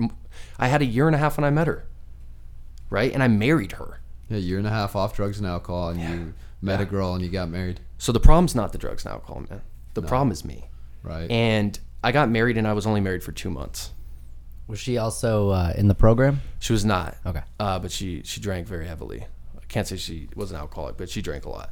I 0.59 0.69
had 0.69 0.83
a 0.83 0.87
year 0.87 1.07
and 1.07 1.15
a 1.15 1.19
half 1.19 1.37
when 1.37 1.45
I 1.45 1.51
met 1.51 1.67
her, 1.67 1.87
right, 2.91 3.13
and 3.13 3.23
I 3.23 3.29
married 3.29 3.73
her. 3.73 4.01
Yeah, 4.29 4.39
year 4.39 4.59
and 4.59 4.67
a 4.67 4.71
half 4.71 4.97
off 4.97 5.15
drugs 5.15 5.39
and 5.39 5.47
alcohol, 5.47 5.91
and 5.91 6.01
you 6.01 6.35
met 6.63 6.81
a 6.81 6.85
girl 6.85 7.15
and 7.15 7.23
you 7.23 7.31
got 7.31 7.49
married, 7.49 7.81
So 7.99 8.11
the 8.13 8.19
problem's 8.21 8.55
not 8.55 8.73
the 8.73 8.79
drugs 8.79 9.05
and 9.05 9.13
alcohol, 9.13 9.45
man. 9.49 9.61
The 9.95 10.03
problem 10.03 10.33
is 10.33 10.45
me. 10.45 10.65
right? 11.03 11.31
And 11.31 11.79
I 12.03 12.13
got 12.13 12.29
married, 12.29 12.57
and 12.59 12.67
I 12.67 12.73
was 12.73 12.87
only 12.87 13.01
married 13.01 13.23
for 13.23 13.33
two 13.33 13.51
months. 13.51 13.93
Was 14.67 14.81
she 14.81 14.99
also 14.99 15.51
uh, 15.51 15.73
in 15.77 15.87
the 15.87 15.95
program? 15.95 16.41
She 16.59 16.73
was 16.73 16.85
not. 16.85 17.17
Okay. 17.25 17.43
Uh, 17.61 17.79
but 17.79 17.93
she 17.93 18.23
she 18.25 18.41
drank 18.41 18.67
very 18.67 18.87
heavily. 18.87 19.27
I 19.57 19.65
can't 19.69 19.87
say 19.87 19.97
she 19.97 20.29
was 20.35 20.51
an 20.51 20.57
alcoholic, 20.57 20.97
but 20.97 21.09
she 21.09 21.23
drank 21.23 21.45
a 21.45 21.51
lot. 21.51 21.71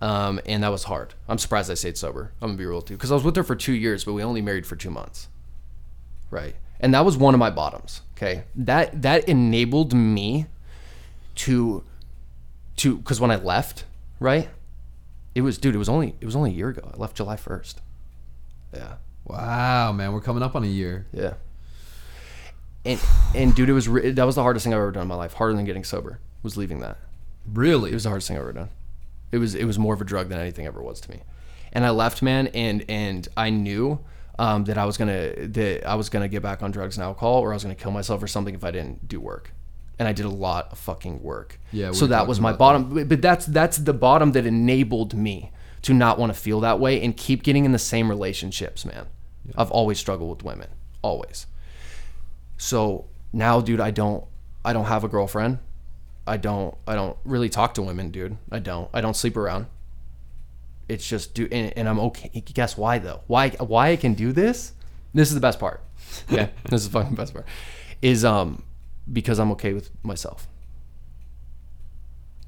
Um, 0.00 0.40
and 0.46 0.62
that 0.62 0.70
was 0.70 0.84
hard. 0.84 1.14
I'm 1.28 1.38
surprised 1.38 1.70
I 1.70 1.74
stayed 1.74 1.96
sober. 1.96 2.32
I'm 2.42 2.48
gonna 2.48 2.58
be 2.58 2.66
real 2.66 2.82
too, 2.82 2.94
because 2.94 3.10
I 3.10 3.14
was 3.14 3.24
with 3.24 3.36
her 3.36 3.44
for 3.44 3.56
two 3.56 3.72
years, 3.72 4.04
but 4.04 4.12
we 4.12 4.22
only 4.22 4.42
married 4.42 4.66
for 4.66 4.76
two 4.76 4.90
months. 4.90 5.28
Right. 6.30 6.56
And 6.80 6.92
that 6.94 7.04
was 7.04 7.16
one 7.16 7.32
of 7.34 7.38
my 7.40 7.50
bottoms. 7.50 8.02
Okay. 8.16 8.44
That 8.56 9.02
that 9.02 9.28
enabled 9.28 9.94
me 9.94 10.46
to 11.36 11.84
to 12.76 12.96
because 12.96 13.20
when 13.20 13.30
I 13.30 13.36
left, 13.36 13.84
right, 14.20 14.48
it 15.34 15.42
was 15.42 15.58
dude. 15.58 15.74
It 15.74 15.78
was 15.78 15.88
only 15.88 16.16
it 16.20 16.24
was 16.24 16.36
only 16.36 16.50
a 16.50 16.54
year 16.54 16.70
ago. 16.70 16.90
I 16.92 16.96
left 16.96 17.16
July 17.16 17.36
first. 17.36 17.80
Yeah. 18.74 18.94
wow, 19.24 19.92
man, 19.92 20.12
we're 20.12 20.20
coming 20.20 20.42
up 20.42 20.56
on 20.56 20.64
a 20.64 20.68
year. 20.68 21.06
Yeah. 21.12 21.34
And 22.84 23.00
and 23.34 23.54
dude, 23.54 23.68
it 23.68 23.72
was 23.72 23.88
re- 23.88 24.10
that 24.10 24.24
was 24.24 24.34
the 24.34 24.42
hardest 24.42 24.64
thing 24.64 24.74
I've 24.74 24.80
ever 24.80 24.90
done 24.90 25.02
in 25.02 25.08
my 25.08 25.14
life. 25.14 25.34
Harder 25.34 25.54
than 25.54 25.64
getting 25.64 25.84
sober 25.84 26.18
was 26.42 26.56
leaving 26.56 26.80
that. 26.80 26.98
Really? 27.50 27.90
It 27.90 27.94
was 27.94 28.02
the 28.02 28.10
hardest 28.10 28.28
thing 28.28 28.36
I've 28.36 28.42
ever 28.42 28.52
done. 28.52 28.70
It 29.32 29.38
was 29.38 29.54
it 29.54 29.64
was 29.64 29.78
more 29.78 29.94
of 29.94 30.00
a 30.00 30.04
drug 30.04 30.28
than 30.28 30.38
anything 30.38 30.66
ever 30.66 30.80
was 30.82 31.00
to 31.02 31.10
me. 31.10 31.22
And 31.72 31.84
I 31.84 31.90
left, 31.90 32.22
man, 32.22 32.46
and 32.48 32.84
and 32.88 33.26
I 33.36 33.50
knew 33.50 33.98
um, 34.38 34.64
that 34.64 34.78
I 34.78 34.84
was 34.84 34.96
gonna 34.96 35.32
that 35.48 35.84
I 35.86 35.94
was 35.96 36.08
gonna 36.08 36.28
get 36.28 36.42
back 36.42 36.62
on 36.62 36.70
drugs 36.70 36.96
and 36.96 37.04
alcohol, 37.04 37.40
or 37.40 37.50
I 37.52 37.54
was 37.54 37.62
gonna 37.64 37.74
kill 37.74 37.90
myself 37.90 38.22
or 38.22 38.26
something 38.28 38.54
if 38.54 38.64
I 38.64 38.70
didn't 38.70 39.08
do 39.08 39.20
work. 39.20 39.52
And 39.98 40.08
I 40.08 40.12
did 40.12 40.24
a 40.26 40.28
lot 40.30 40.72
of 40.72 40.78
fucking 40.78 41.22
work. 41.22 41.60
Yeah, 41.72 41.90
we 41.90 41.94
So 41.94 42.06
that 42.08 42.26
was 42.26 42.40
my 42.40 42.52
bottom. 42.52 42.94
But- 42.94 43.08
But 43.08 43.22
that's 43.22 43.46
that's 43.46 43.76
the 43.78 43.92
bottom 43.94 44.32
that 44.32 44.44
enabled 44.46 45.14
me 45.14 45.52
to 45.82 45.92
not 45.94 46.18
want 46.18 46.32
to 46.34 46.38
feel 46.38 46.60
that 46.60 46.80
way 46.80 47.00
and 47.02 47.16
keep 47.16 47.42
getting 47.42 47.64
in 47.64 47.72
the 47.72 47.78
same 47.78 48.08
relationships, 48.08 48.84
man. 48.84 49.06
I've 49.56 49.70
always 49.70 49.98
struggled 49.98 50.30
with 50.30 50.42
women, 50.44 50.68
always. 51.02 51.46
So 52.56 53.06
now, 53.32 53.60
dude, 53.60 53.80
I 53.80 53.90
don't 53.90 54.24
I 54.64 54.72
don't 54.72 54.86
have 54.86 55.04
a 55.04 55.08
girlfriend. 55.08 55.58
I 56.26 56.36
don't 56.36 56.76
I 56.86 56.94
don't 56.94 57.16
really 57.24 57.48
talk 57.48 57.74
to 57.74 57.82
women, 57.82 58.10
dude. 58.10 58.36
I 58.50 58.58
don't. 58.58 58.88
I 58.94 59.00
don't 59.00 59.16
sleep 59.16 59.36
around. 59.36 59.66
It's 60.88 61.06
just 61.06 61.34
do 61.34 61.48
and, 61.50 61.72
and 61.76 61.88
I'm 61.88 61.98
okay. 62.00 62.28
Guess 62.40 62.76
why 62.76 62.98
though? 62.98 63.22
Why 63.26 63.50
why 63.50 63.90
I 63.90 63.96
can 63.96 64.14
do 64.14 64.32
this? 64.32 64.72
This 65.12 65.28
is 65.28 65.34
the 65.34 65.40
best 65.40 65.58
part. 65.58 65.80
Yeah, 66.28 66.48
this 66.70 66.82
is 66.82 66.90
the 66.90 66.92
fucking 66.92 67.16
best 67.16 67.32
part. 67.34 67.46
Is 68.00 68.24
um 68.24 68.62
because 69.10 69.38
I'm 69.38 69.50
okay 69.52 69.72
with 69.72 69.90
myself. 70.04 70.46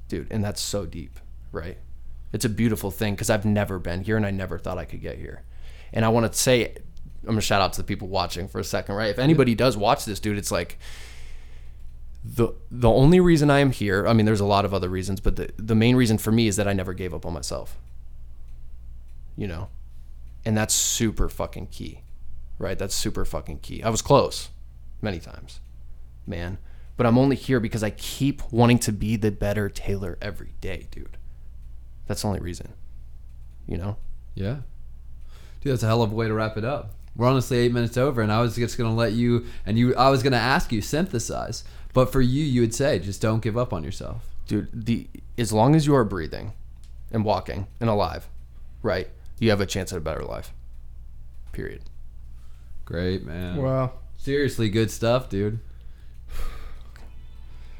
Dude, 0.07 0.31
and 0.31 0.43
that's 0.43 0.61
so 0.61 0.85
deep, 0.85 1.19
right? 1.51 1.77
It's 2.31 2.45
a 2.45 2.49
beautiful 2.49 2.91
thing 2.91 3.13
because 3.13 3.29
I've 3.29 3.45
never 3.45 3.77
been 3.79 4.03
here 4.03 4.15
and 4.15 4.25
I 4.25 4.31
never 4.31 4.57
thought 4.57 4.77
I 4.77 4.85
could 4.85 5.01
get 5.01 5.17
here. 5.17 5.43
And 5.91 6.05
I 6.05 6.09
want 6.09 6.31
to 6.31 6.37
say 6.37 6.75
I'm 7.23 7.33
gonna 7.33 7.41
shout 7.41 7.61
out 7.61 7.73
to 7.73 7.81
the 7.81 7.85
people 7.85 8.07
watching 8.07 8.47
for 8.47 8.59
a 8.59 8.63
second, 8.63 8.95
right? 8.95 9.09
If 9.09 9.19
anybody 9.19 9.53
does 9.53 9.75
watch 9.75 10.05
this, 10.05 10.19
dude, 10.19 10.37
it's 10.37 10.51
like 10.51 10.77
the 12.35 12.49
the 12.69 12.89
only 12.89 13.19
reason 13.19 13.49
I 13.49 13.59
am 13.59 13.71
here. 13.71 14.05
I 14.05 14.13
mean, 14.13 14.25
there's 14.25 14.41
a 14.41 14.45
lot 14.45 14.65
of 14.65 14.73
other 14.73 14.89
reasons, 14.89 15.19
but 15.19 15.37
the 15.37 15.49
the 15.57 15.75
main 15.75 15.95
reason 15.95 16.17
for 16.17 16.31
me 16.31 16.47
is 16.47 16.57
that 16.57 16.67
I 16.67 16.73
never 16.73 16.93
gave 16.93 17.13
up 17.13 17.25
on 17.25 17.33
myself. 17.33 17.77
You 19.35 19.47
know, 19.47 19.69
and 20.43 20.57
that's 20.57 20.73
super 20.73 21.29
fucking 21.29 21.67
key, 21.67 22.01
right? 22.59 22.77
That's 22.77 22.95
super 22.95 23.23
fucking 23.23 23.59
key. 23.59 23.81
I 23.83 23.89
was 23.89 24.01
close, 24.01 24.49
many 25.01 25.19
times, 25.19 25.59
man, 26.25 26.57
but 26.97 27.05
I'm 27.05 27.17
only 27.17 27.35
here 27.35 27.59
because 27.59 27.83
I 27.83 27.91
keep 27.91 28.51
wanting 28.51 28.79
to 28.79 28.91
be 28.91 29.15
the 29.15 29.31
better 29.31 29.69
Taylor 29.69 30.17
every 30.21 30.55
day, 30.59 30.87
dude. 30.91 31.17
That's 32.07 32.23
the 32.23 32.27
only 32.27 32.39
reason. 32.39 32.73
You 33.67 33.77
know. 33.77 33.97
Yeah. 34.35 34.57
Dude, 35.61 35.73
that's 35.73 35.83
a 35.83 35.87
hell 35.87 36.01
of 36.01 36.11
a 36.11 36.15
way 36.15 36.27
to 36.27 36.33
wrap 36.33 36.57
it 36.57 36.65
up. 36.65 36.93
We're 37.15 37.27
honestly 37.27 37.57
eight 37.57 37.71
minutes 37.71 37.97
over, 37.97 38.21
and 38.21 38.31
I 38.31 38.41
was 38.41 38.55
just 38.55 38.77
gonna 38.77 38.93
let 38.93 39.13
you 39.13 39.45
and 39.65 39.77
you. 39.77 39.95
I 39.95 40.09
was 40.09 40.23
gonna 40.23 40.37
ask 40.37 40.71
you 40.71 40.81
synthesize, 40.81 41.63
but 41.97 42.11
for 42.11 42.21
you, 42.21 42.43
you 42.43 42.61
would 42.61 42.75
say 42.75 42.99
just 42.99 43.21
don't 43.21 43.41
give 43.41 43.57
up 43.57 43.73
on 43.73 43.83
yourself. 43.83 44.23
dude 44.47 44.69
the 44.71 45.07
as 45.37 45.51
long 45.51 45.75
as 45.75 45.85
you 45.87 45.95
are 45.95 46.03
breathing 46.03 46.53
and 47.11 47.25
walking 47.25 47.67
and 47.81 47.89
alive 47.89 48.27
right 48.81 49.09
you 49.39 49.49
have 49.49 49.61
a 49.61 49.65
chance 49.65 49.91
at 49.91 49.97
a 49.97 50.01
better 50.01 50.23
life 50.23 50.53
period 51.51 51.81
Great 52.87 53.25
man. 53.25 53.57
Wow. 53.57 53.91
Seriously, 54.17 54.69
good 54.69 54.89
stuff, 54.89 55.27
dude. 55.27 55.59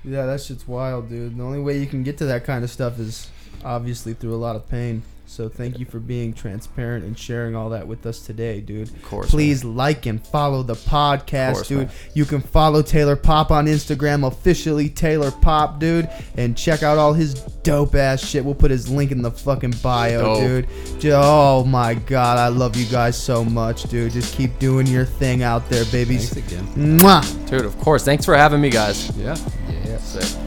Yeah, 0.04 0.26
that 0.26 0.42
shit's 0.42 0.68
wild, 0.68 1.08
dude. 1.08 1.38
The 1.38 1.44
only 1.44 1.60
way 1.60 1.80
you 1.80 1.88
can 1.88 2.04
get 2.04 2.18
to 2.18 2.26
that 2.26 2.44
kind 2.44 2.62
of 2.66 2.70
stuff 2.70 3.00
is 3.00 3.30
obviously 3.64 4.14
through 4.14 4.36
a 4.36 4.38
lot 4.38 4.58
of 4.58 4.68
pain. 4.68 5.04
So 5.30 5.50
thank 5.50 5.78
you 5.78 5.86
for 5.86 6.00
being 6.00 6.34
transparent 6.34 7.04
and 7.04 7.20
sharing 7.20 7.54
all 7.54 7.70
that 7.72 7.86
with 7.86 8.06
us 8.06 8.22
today, 8.22 8.62
dude. 8.62 8.88
Of 8.88 9.04
course, 9.04 9.30
Please 9.30 9.64
like 9.64 10.06
and 10.06 10.26
follow 10.26 10.64
the 10.64 10.74
podcast, 10.76 11.54
course, 11.54 11.68
dude. 11.68 11.78
man. 11.88 11.90
You 12.14 12.24
can 12.26 12.40
follow 12.42 12.82
Taylor 12.82 13.18
Pop 13.18 13.52
on 13.52 13.66
Instagram, 13.68 14.26
officially 14.26 14.88
Taylor 14.90 15.30
Pop, 15.30 15.80
dude, 15.80 16.10
and 16.38 16.58
check 16.58 16.82
out 16.82 16.98
all 16.98 17.12
his 17.14 17.34
dope 17.64 17.94
ass 17.94 18.26
shit. 18.26 18.44
We'll 18.46 18.56
put 18.56 18.72
his 18.72 18.90
link 18.90 19.12
in 19.12 19.22
the 19.22 19.30
fucking 19.32 19.76
bio, 19.84 20.22
Dope. 20.22 20.40
dude. 20.40 21.02
Ju- 21.02 21.12
Oh 21.14 21.64
my 21.66 21.94
god, 21.94 22.38
I 22.38 22.48
love 22.48 22.76
you 22.78 22.86
guys 22.86 23.22
so 23.22 23.44
much, 23.44 23.84
dude. 23.84 24.14
Just 24.14 24.34
keep 24.34 24.58
doing 24.60 24.88
your 24.88 25.06
thing 25.06 25.44
out 25.44 25.68
there, 25.70 25.84
babies. 25.92 26.30
Thanks 26.34 26.52
again. 26.54 26.66
Mwah. 27.00 27.50
dude 27.50 27.66
of 27.66 27.78
course 27.80 28.04
thanks 28.04 28.26
for 28.26 28.36
having 28.36 28.60
me 28.62 28.70
guys 28.70 29.16
Yeah. 29.18 29.36
yeah 29.86 29.98
sick 29.98 30.38